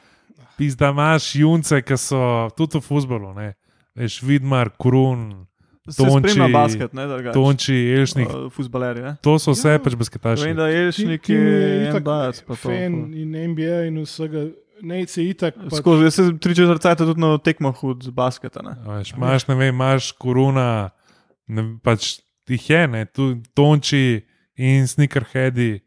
pizda 0.58 0.90
imaš 0.90 1.36
junce, 1.36 1.82
ki 1.82 1.98
so 1.98 2.22
tudi 2.56 2.80
v 2.80 2.82
futbolu. 2.82 3.34
ne. 3.34 3.54
Veš, 3.96 4.22
Vidmar, 4.22 4.70
Kurun, 4.72 5.46
Se 5.90 6.04
Tonči- 6.04 6.52
basket, 6.52 6.94
ne 6.94 7.08
drugače. 7.08 7.32
Tonči, 7.34 7.76
Elšnik. 7.96 8.28
Uh, 8.28 8.52
Futbaleri, 8.52 9.02
ne? 9.02 9.16
To 9.22 9.40
so 9.40 9.52
vse 9.52 9.72
Ja. 9.72 9.80
pač 9.80 9.96
basketaši. 9.96 10.44
Vem, 10.44 10.56
da 10.56 10.68
Elšnik 10.68 11.22
Tim 11.24 11.36
je 11.38 11.88
itak 11.88 12.04
NBA, 12.04 12.44
pa 12.44 12.54
to. 12.54 12.68
Fan 12.68 13.14
in 13.16 13.32
NBA 13.32 13.88
in 13.88 14.04
vsega, 14.04 14.52
nece 14.84 15.24
itak. 15.24 15.56
pač- 15.56 15.80
Skozi, 15.80 16.04
jaz 16.04 16.14
se 16.14 16.38
tri 16.40 16.52
četrt 16.54 16.82
cajt 16.82 16.98
tudi 17.00 17.20
na 17.20 17.38
tekmah 17.38 17.72
hud 17.74 18.04
z 18.04 18.12
basketa, 18.12 18.60
ne? 18.62 18.76
Veš, 18.86 19.14
imaš, 19.16 19.48
ne 19.48 19.56
vem, 19.56 19.72
imaš 19.74 20.12
koruna, 20.12 20.90
ne, 21.48 21.80
pač 21.80 22.20
jih 22.50 22.70
je, 22.70 22.88
ne, 22.88 23.06
tu 23.06 23.40
tonči 23.56 24.26
in 24.58 24.84
sneakerheadi 24.88 25.80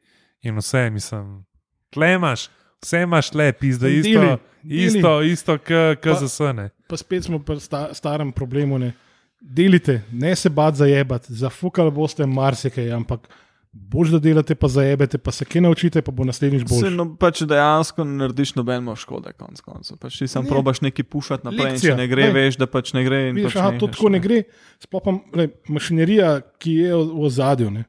in 0.42 0.56
vse, 0.56 0.88
mislim. 0.90 1.44
Tle 1.90 2.12
imaš, 2.12 2.48
vse 2.80 3.02
imaš 3.02 3.32
le, 3.32 3.52
pizda, 3.52 3.88
isto, 3.90 4.08
deli. 4.10 4.38
isto, 4.64 5.12
isto, 5.22 5.58
kot 5.58 6.02
Pa- 6.04 6.14
za 6.16 6.28
sene. 6.30 6.68
Pa 6.86 6.96
spet 6.96 7.24
smo 7.24 7.38
pri 7.38 7.58
sta, 7.58 7.88
starem 7.92 8.32
problemu. 8.32 8.78
Ne. 8.78 8.92
Delite, 9.40 10.02
ne 10.12 10.36
se 10.36 10.48
bati 10.50 10.76
za 10.76 10.86
jebati, 10.86 11.34
zafukali 11.34 11.90
boste 11.90 12.26
marsikaj, 12.26 12.90
ampak 12.92 13.28
boš 13.72 14.08
da 14.08 14.18
delate, 14.20 14.54
pa 14.54 14.68
za 14.68 14.82
jebete, 14.82 15.18
pa 15.18 15.30
se 15.30 15.44
kaj 15.44 15.62
naučite, 15.62 16.02
pa 16.02 16.10
bo 16.10 16.24
naslednjič 16.24 16.62
Se, 16.62 16.74
bolj. 16.76 16.90
no, 16.92 17.04
pač 17.16 17.42
dejansko 17.42 18.04
ne 18.04 18.16
narediš 18.16 18.54
nobeno 18.54 18.96
škode, 18.96 19.32
konc 19.32 19.60
koncev. 19.60 19.96
Pač 19.96 20.18
ti 20.18 20.28
sam 20.28 20.44
Ne. 20.44 20.50
probaš 20.50 20.80
nekaj 20.80 21.04
pušati 21.04 21.46
naprej, 21.46 21.58
in 21.60 21.72
Lekcija, 21.72 21.92
če 21.92 21.96
ne 21.96 22.06
gre, 22.06 22.22
ne. 22.24 22.32
veš, 22.32 22.56
da 22.56 22.66
pač 22.66 22.92
ne 22.92 23.04
gre. 23.04 23.20
in 23.28 23.34
Vidiš, 23.34 23.52
pač 23.52 23.60
aha, 23.60 23.70
to 23.78 23.86
tako 23.88 24.08
ne 24.08 24.18
gre. 24.20 24.42
Sploh 24.78 25.02
pa 25.02 25.10
le, 25.34 25.48
mašinerija, 25.68 26.28
ki 26.58 26.74
je 26.76 26.90
v, 26.92 27.04
v 27.08 27.24
ozadju, 27.24 27.70
ne. 27.70 27.84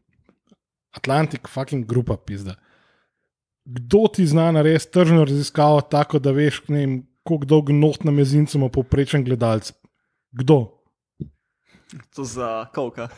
Atlantik, 0.91 1.48
fucking 1.48 1.86
grupa, 1.86 2.18
pizda. 2.18 2.56
Kdo 3.66 4.08
ti 4.08 4.26
zna 4.26 4.52
narediti 4.52 4.92
tržno 4.92 5.26
raziskavo 5.26 5.82
tako, 5.82 6.20
da 6.20 6.34
veš, 6.34 6.64
ne 6.68 6.80
vem, 6.80 6.96
koliko 7.24 7.46
dolg 7.46 7.70
not 7.70 8.04
na 8.04 8.12
mezincu 8.12 8.58
ima 8.58 8.70
povprečen 8.70 9.24
gledalec? 9.24 9.72
Kdo? 10.32 10.82
To 12.16 12.26
za 12.26 12.66
kavka. 12.74 13.10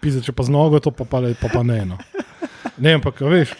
Pizda, 0.00 0.22
če 0.22 0.34
pa 0.36 0.46
z 0.46 0.52
nogo, 0.54 0.78
to 0.78 0.92
pa, 0.94 1.04
pa, 1.08 1.24
pa, 1.40 1.48
pa 1.50 1.62
ne. 1.66 1.80
No. 1.88 1.98
Ne, 2.78 2.94
ampak 2.98 3.22
a 3.24 3.30
veš, 3.32 3.56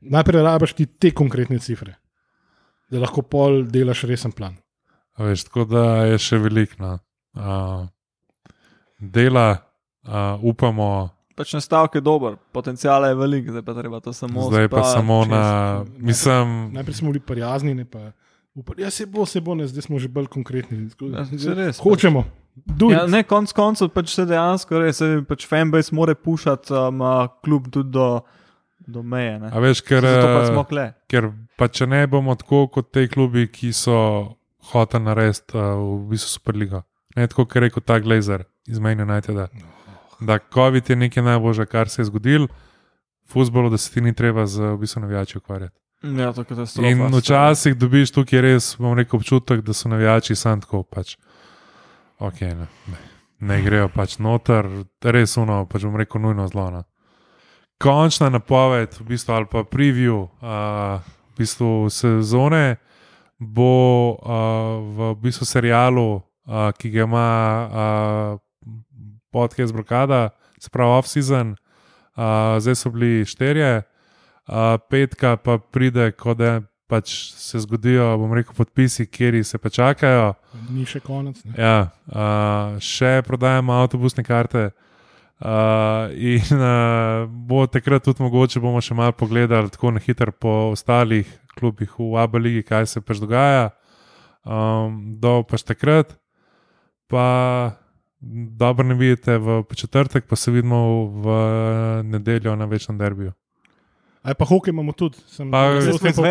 najprej 0.00 0.44
rabiš 0.46 0.76
ti 0.78 0.86
te 0.86 1.12
konkretne 1.14 1.58
cifre, 1.62 1.98
da 2.90 3.02
lahko 3.02 3.26
pol 3.26 3.64
delaš 3.68 4.06
resen 4.08 4.32
plan. 4.32 4.56
A 5.16 5.24
Veš, 5.24 5.46
tako 5.48 5.64
da 5.68 5.84
je 6.10 6.18
še 6.20 6.38
veliko 6.40 6.76
no. 6.82 6.92
uh, 7.36 7.86
dela, 9.00 9.48
uh, 10.04 10.44
upamo, 10.44 11.08
Pač 11.36 11.50
Pač 11.50 11.52
nastavek 11.52 11.98
je 11.98 12.00
dober, 12.00 12.38
potencijal 12.52 13.04
je 13.04 13.14
velik, 13.14 13.50
zdaj 13.52 13.62
pa 13.62 13.74
treba 13.76 14.00
to 14.00 14.12
samo 14.16 14.48
zdaj 14.48 14.70
pa 14.72 14.80
spraviti 14.80 14.96
samo 14.96 15.18
čez. 15.22 15.30
na, 15.30 15.84
mislim, 15.98 16.54
Najprej 16.72 16.94
smo 16.94 17.12
bili 17.12 17.20
prijazni, 17.20 17.74
ne 17.74 17.84
pa. 17.84 18.10
Ja, 18.80 18.90
se 18.90 19.04
bo, 19.06 19.26
se 19.28 19.40
bo, 19.40 19.54
ne, 19.54 19.66
zdaj 19.68 19.82
smo 19.82 19.98
že 20.00 20.08
bolj 20.08 20.30
konkretni. 20.32 20.88
Ja, 21.12 21.26
saj 21.28 21.54
res, 21.54 21.80
Hočemo. 21.84 22.24
Ja, 22.24 22.46
Ja, 22.88 23.04
ne, 23.06 23.20
konc 23.28 23.52
koncev 23.52 23.90
pač 23.92 24.14
se 24.16 24.24
dejansko 24.24 24.80
res, 24.80 24.96
se 24.96 25.20
pač 25.28 25.44
fanbase 25.44 25.92
more 25.94 26.14
pušati 26.16 26.72
um, 26.72 27.04
a, 27.04 27.28
klub 27.44 27.68
tudi 27.68 27.92
do, 27.92 28.22
do 28.80 29.02
meje. 29.04 29.36
Ne. 29.42 29.52
a 29.52 29.60
veš, 29.60 29.84
ker. 29.84 30.00
Pa 30.00 30.64
eh, 30.80 30.94
ker 31.12 31.28
pa 31.60 31.68
če 31.68 31.84
ne 31.86 32.00
bomo 32.08 32.32
tako 32.40 32.64
kot 32.72 32.88
te 32.96 33.04
klubi, 33.12 33.44
ki 33.52 33.74
so 33.76 33.98
hoteli 34.72 35.04
narediti 35.04 35.52
uh, 35.52 35.76
v 35.76 36.16
bistvu 36.16 36.32
Superligo. 36.38 36.86
Ne 37.16 37.28
tako, 37.28 37.44
kot 37.44 37.60
je 37.60 37.66
rekel 37.68 37.84
ta 37.84 38.00
Glazer 38.00 38.48
iz 38.64 38.80
Mejna 38.80 39.04
Uniteda. 39.04 39.50
Da 40.20 40.38
COVID 40.54 40.90
je 40.90 40.96
nekaj 40.96 41.22
najboljše, 41.22 41.66
kar 41.66 41.88
se 41.88 42.02
je 42.02 42.06
zgodilo, 42.06 42.46
v 43.26 43.32
futbolu, 43.32 43.70
da 43.70 43.78
se 43.78 43.92
ti 43.92 44.00
ni 44.00 44.14
treba 44.14 44.46
z 44.46 44.60
v 44.60 44.78
bistvu 44.78 45.00
navijači 45.00 45.38
ukvarjati. 45.38 45.76
Ja, 46.02 46.32
to 46.32 46.40
je 46.40 46.44
katastrofa. 46.44 46.88
In 46.88 47.14
včasih 47.14 47.76
dobiš 47.76 48.12
tukaj 48.12 48.40
res, 48.40 48.76
bom 48.78 48.94
rekel, 48.94 49.16
občutek, 49.18 49.60
da 49.60 49.72
so 49.72 49.88
navijači 49.88 50.36
sam 50.36 50.60
tako 50.60 50.82
pač. 50.82 51.16
Ok, 52.18 52.40
ne, 52.40 52.66
ne, 52.86 53.00
ne 53.40 53.62
grejo 53.62 53.88
pač 53.88 54.18
noter, 54.18 54.68
res 55.02 55.36
uno, 55.36 55.64
pač 55.66 55.84
bom 55.84 55.96
rekel, 55.96 56.20
nujno 56.20 56.48
zlo. 56.48 56.70
No. 56.70 56.82
Končna 57.82 58.28
napoved, 58.30 58.94
v 59.00 59.08
bistvu, 59.08 59.34
ali 59.34 59.48
pa 59.52 59.64
preview 59.64 60.22
uh, 60.24 61.00
v 61.34 61.42
bistvu 61.42 61.90
sezone 61.90 62.76
bo 63.38 64.16
uh, 64.16 64.80
v 64.96 65.14
bistvu 65.20 65.44
serialu, 65.44 66.08
uh, 66.16 66.70
ki 66.78 66.90
ga 66.90 67.04
ima 67.04 67.28
uh, 67.66 68.40
podcast 69.36 69.76
Brokada, 69.76 70.30
se 70.56 70.72
pravi 70.72 70.96
off-season, 70.96 71.52
uh, 71.52 72.56
zdaj 72.64 72.80
so 72.80 72.94
bili 72.94 73.26
šterje, 73.28 73.82
uh, 74.48 74.80
petka 74.88 75.36
pa 75.36 75.58
pride, 75.60 76.08
ko 76.16 76.32
da 76.34 76.62
pač 76.86 77.12
se 77.34 77.60
zgodijo, 77.64 78.14
bom 78.20 78.32
rekel, 78.34 78.54
podpisi, 78.56 79.08
kjer 79.10 79.38
se 79.44 79.58
pa 79.58 79.70
čakajo. 79.70 80.34
Ni 80.70 80.86
še 80.86 81.02
konec. 81.04 81.42
Ne. 81.44 81.54
Ja, 81.58 81.78
uh, 82.06 82.76
še 82.82 83.18
prodajamo 83.26 83.74
avtobusne 83.82 84.24
karte. 84.26 84.70
Uh, 85.36 86.08
in 86.16 86.46
uh, 86.56 87.26
bo 87.28 87.66
takrat 87.68 88.06
tudi 88.06 88.24
mogoče, 88.24 88.62
bomo 88.62 88.80
še 88.80 88.96
malo 88.96 89.12
pogledali, 89.12 89.68
tako 89.74 89.92
na 89.92 90.00
hitro 90.00 90.32
po 90.32 90.54
ostalih 90.70 91.28
klubih 91.58 91.92
v 91.98 92.14
Abu 92.22 92.40
Leiji, 92.40 92.64
kaj 92.64 92.86
se 92.88 93.02
pač 93.04 93.20
dogaja. 93.20 93.74
Um, 94.46 95.18
do 95.18 95.40
pač 95.44 95.66
takrat, 95.66 96.14
pa 97.10 97.26
dobro 98.20 98.86
ne 98.86 98.94
vidite 98.94 99.38
v 99.38 99.64
četrtek, 99.74 100.24
pa 100.26 100.36
se 100.36 100.50
vidimo 100.50 101.04
v 101.04 101.26
nedeljo 102.04 102.56
na 102.56 102.64
večnem 102.64 102.98
derbiju. 102.98 103.32
Aj 104.26 104.34
pa 104.34 104.44
hokej 104.44 104.74
imamo 104.74 104.90
tudi. 104.92 105.18
Sem, 105.30 105.50
Pa- 105.50 105.78
Zdaj 105.78 105.82
zelo 105.86 105.98
smo 105.98 106.10
sem 106.12 106.24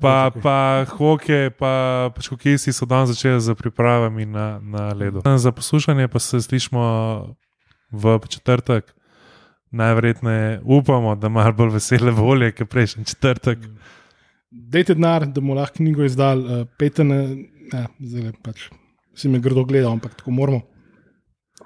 pa 0.00 0.28
ne. 0.28 0.40
Pa, 0.42 0.84
hoke, 0.84 1.50
pa 1.56 1.72
pač 2.12 2.28
hokejisti 2.28 2.72
so 2.72 2.84
dan 2.84 3.08
začeli 3.08 3.40
z 3.40 3.56
pripravami 3.56 4.26
na, 4.28 4.60
na 4.60 4.92
ledu. 4.92 5.24
Za 5.24 5.52
poslušanje 5.52 6.08
pa 6.08 6.18
se 6.20 6.40
slišmo 6.40 6.82
v 7.92 8.18
četrtek. 8.28 8.92
Najverjetneje 9.70 10.60
upamo, 10.64 11.16
da 11.16 11.28
malo 11.28 11.52
bolj 11.52 11.80
vesele 11.80 12.12
volje, 12.12 12.52
kot 12.52 12.68
prejšnji 12.68 13.04
četrtek. 13.04 13.58
Dajte 14.50 14.94
denar, 14.94 15.26
da 15.26 15.40
bomo 15.40 15.54
lahko 15.54 15.76
knjigo 15.76 16.04
izdali, 16.04 16.44
uh, 16.44 16.68
pejte 16.78 17.04
na, 17.04 17.14
ja, 17.72 17.88
zdaj 17.98 18.32
pač 18.44 18.68
si 19.16 19.28
me 19.28 19.38
grdo 19.38 19.64
gledal, 19.64 19.92
ampak 19.92 20.14
tako 20.14 20.30
moramo. 20.30 20.62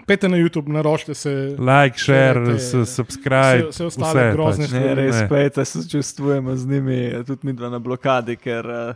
Pejte 0.06 0.28
na 0.28 0.36
YouTube, 0.36 0.68
naročite 0.68 1.14
se. 1.14 1.30
Like, 1.58 1.98
share, 1.98 2.54
s- 2.54 2.86
subscribe, 2.86 3.58
vse- 3.60 3.70
vse 3.70 3.84
ostale 3.84 4.32
grozne 4.32 4.64
pač. 4.64 4.70
stvari. 4.70 4.86
Ne, 4.86 4.94
res 4.96 5.16
Ne. 5.16 5.28
pejte, 5.28 5.64
sočustvujemo 5.64 6.56
z 6.56 6.66
njimi, 6.66 6.98
tudi 7.24 7.40
mi 7.42 7.52
dva 7.52 7.68
na 7.68 7.78
blokadi, 7.78 8.36
ker 8.36 8.62
uh, 8.62 8.94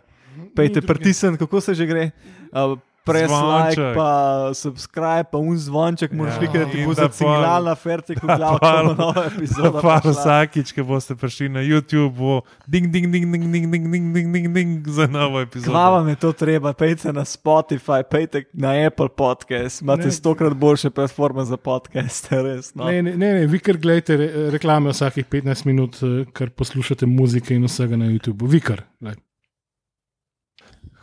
pejte 0.55 0.81
druge. 0.81 0.87
pritisniti, 0.89 1.39
kako 1.39 1.61
se 1.61 1.75
že 1.75 1.85
gre. 1.85 2.05
Uh, 2.53 2.79
Press 3.05 3.29
like, 3.29 3.37
Zvonček. 3.75 3.95
pa 3.95 4.11
subscribe, 4.55 5.25
pa 5.25 5.39
un 5.39 5.59
zvonček, 5.59 6.13
moraš 6.13 6.35
Ja. 6.35 6.39
klikati, 6.39 6.59
da 6.59 6.67
ti 6.67 6.79
bo 6.79 6.95
da 6.95 7.03
pol- 7.03 7.11
zaciglala 7.11 7.75
fertik 7.75 8.19
v 8.19 8.27
glavu, 8.39 8.59
pol- 8.59 8.71
ko 8.71 8.83
bo 8.89 8.95
nova 8.97 9.25
epizoda. 9.27 9.81
Pa 9.81 10.01
vsakič, 10.01 10.73
ko 10.73 10.85
boste 10.85 11.13
prišli 11.15 11.49
na 11.49 11.61
YouTube, 11.61 12.15
bo 12.15 12.41
ding, 12.67 12.89
ding, 12.89 13.07
ding, 13.07 13.27
ding, 13.27 13.45
ding, 13.45 13.67
ding, 13.67 13.85
ding, 13.87 14.13
ding, 14.15 14.33
ding, 14.33 14.47
ding 14.49 14.89
za 14.89 15.05
novo 15.07 15.37
epizodo. 15.39 15.71
Kva 15.71 15.91
vam 15.91 16.09
je 16.09 16.17
to 16.17 16.33
treba? 16.33 16.73
Pejte 16.73 17.13
na 17.13 17.25
Spotify, 17.25 18.01
pejte 18.03 18.45
na 18.55 18.73
Apple 18.83 19.09
podcast, 19.11 19.83
imate 19.83 20.05
Ne. 20.05 20.13
stokrat 20.13 20.55
boljše 20.55 20.91
platforme 20.91 21.45
za 21.45 21.57
podcast, 21.59 22.33
res. 22.33 22.73
No. 22.75 22.85
Ne, 22.85 23.03
ne, 23.03 23.13
ne, 23.13 23.33
ne, 23.35 23.47
vi 23.47 23.59
kar 23.59 23.77
gledate 23.77 24.17
re, 24.17 24.27
reklame 24.51 24.91
vsakih 24.91 25.25
15 25.27 25.67
minut, 25.67 25.97
eh, 25.99 26.25
ker 26.27 26.49
poslušate 26.51 27.05
muzike 27.07 27.51
in 27.51 27.65
vsega 27.65 27.97
na 27.97 28.05
YouTubu. 28.07 28.47
Vi 28.47 28.61
kar. 28.61 28.81
glej. 28.99 29.21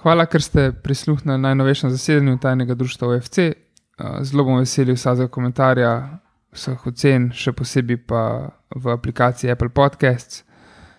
Hvala, 0.02 0.26
ker 0.26 0.42
ste 0.42 0.72
prisluhnili 0.72 1.38
najnovejšemu 1.38 1.92
zasedanju 1.92 2.38
tajnega 2.38 2.74
društva 2.74 3.08
OFC. 3.08 3.38
Uh, 3.38 4.24
Zelo 4.26 4.44
bom 4.44 4.58
vesel 4.58 4.90
vsakega 4.96 5.28
komentarja, 5.30 5.92
vseh 6.58 6.88
ocen, 6.90 7.28
še 7.38 7.54
posebej 7.54 8.00
pa 8.10 8.24
v 8.74 8.90
aplikaciji 8.96 9.52
Apple 9.54 9.70
Podcasts. 9.70 10.42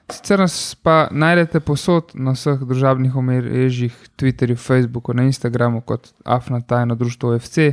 Sicer 0.07 0.39
nas 0.39 0.55
pa 0.79 1.09
najdete 1.11 1.65
posod 1.67 2.15
na 2.15 2.37
vseh 2.37 2.63
družabnih 2.63 3.17
omrežjih, 3.19 3.99
Twitterju, 4.15 4.57
Facebooku, 4.57 5.17
na 5.19 5.27
Instagramu 5.27 5.83
kot 5.83 6.13
Afna 6.25 6.61
tajno 6.61 6.95
društvo 6.95 7.35
OFC 7.35 7.73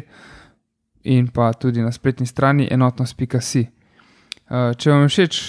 in 1.03 1.27
pa 1.29 1.53
tudi 1.53 1.85
na 1.85 1.91
spletni 1.91 2.25
strani 2.25 2.67
enotnost.si. 2.71 3.67
Uh, 4.49 4.73
Če 4.73 4.91
vam 4.91 5.05
je 5.05 5.13
všeč, 5.13 5.41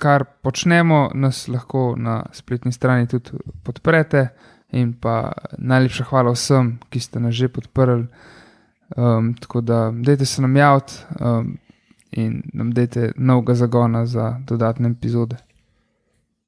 kar 0.00 0.24
počnemo, 0.42 1.10
nas 1.14 1.46
lahko 1.48 1.94
na 1.94 2.24
spletni 2.34 2.72
strani 2.74 3.06
tudi 3.06 3.38
podprete. 3.62 4.30
In 4.72 4.92
pa 4.92 5.32
najlepša 5.58 6.04
hvala 6.10 6.32
vsem, 6.32 6.78
ki 6.90 7.00
ste 7.00 7.20
nas 7.20 7.34
že 7.34 7.48
podprli. 7.48 8.06
Um, 8.96 9.34
tako 9.34 9.60
da, 9.60 9.90
dajte 9.94 10.26
se 10.26 10.42
nam 10.42 10.56
javiti 10.56 10.92
um, 11.20 11.58
in 12.10 12.42
nam 12.52 12.72
dajte 12.74 13.12
novega 13.16 13.54
zagona 13.54 14.06
za 14.06 14.40
dodatne 14.46 14.90
epizode. 14.90 15.36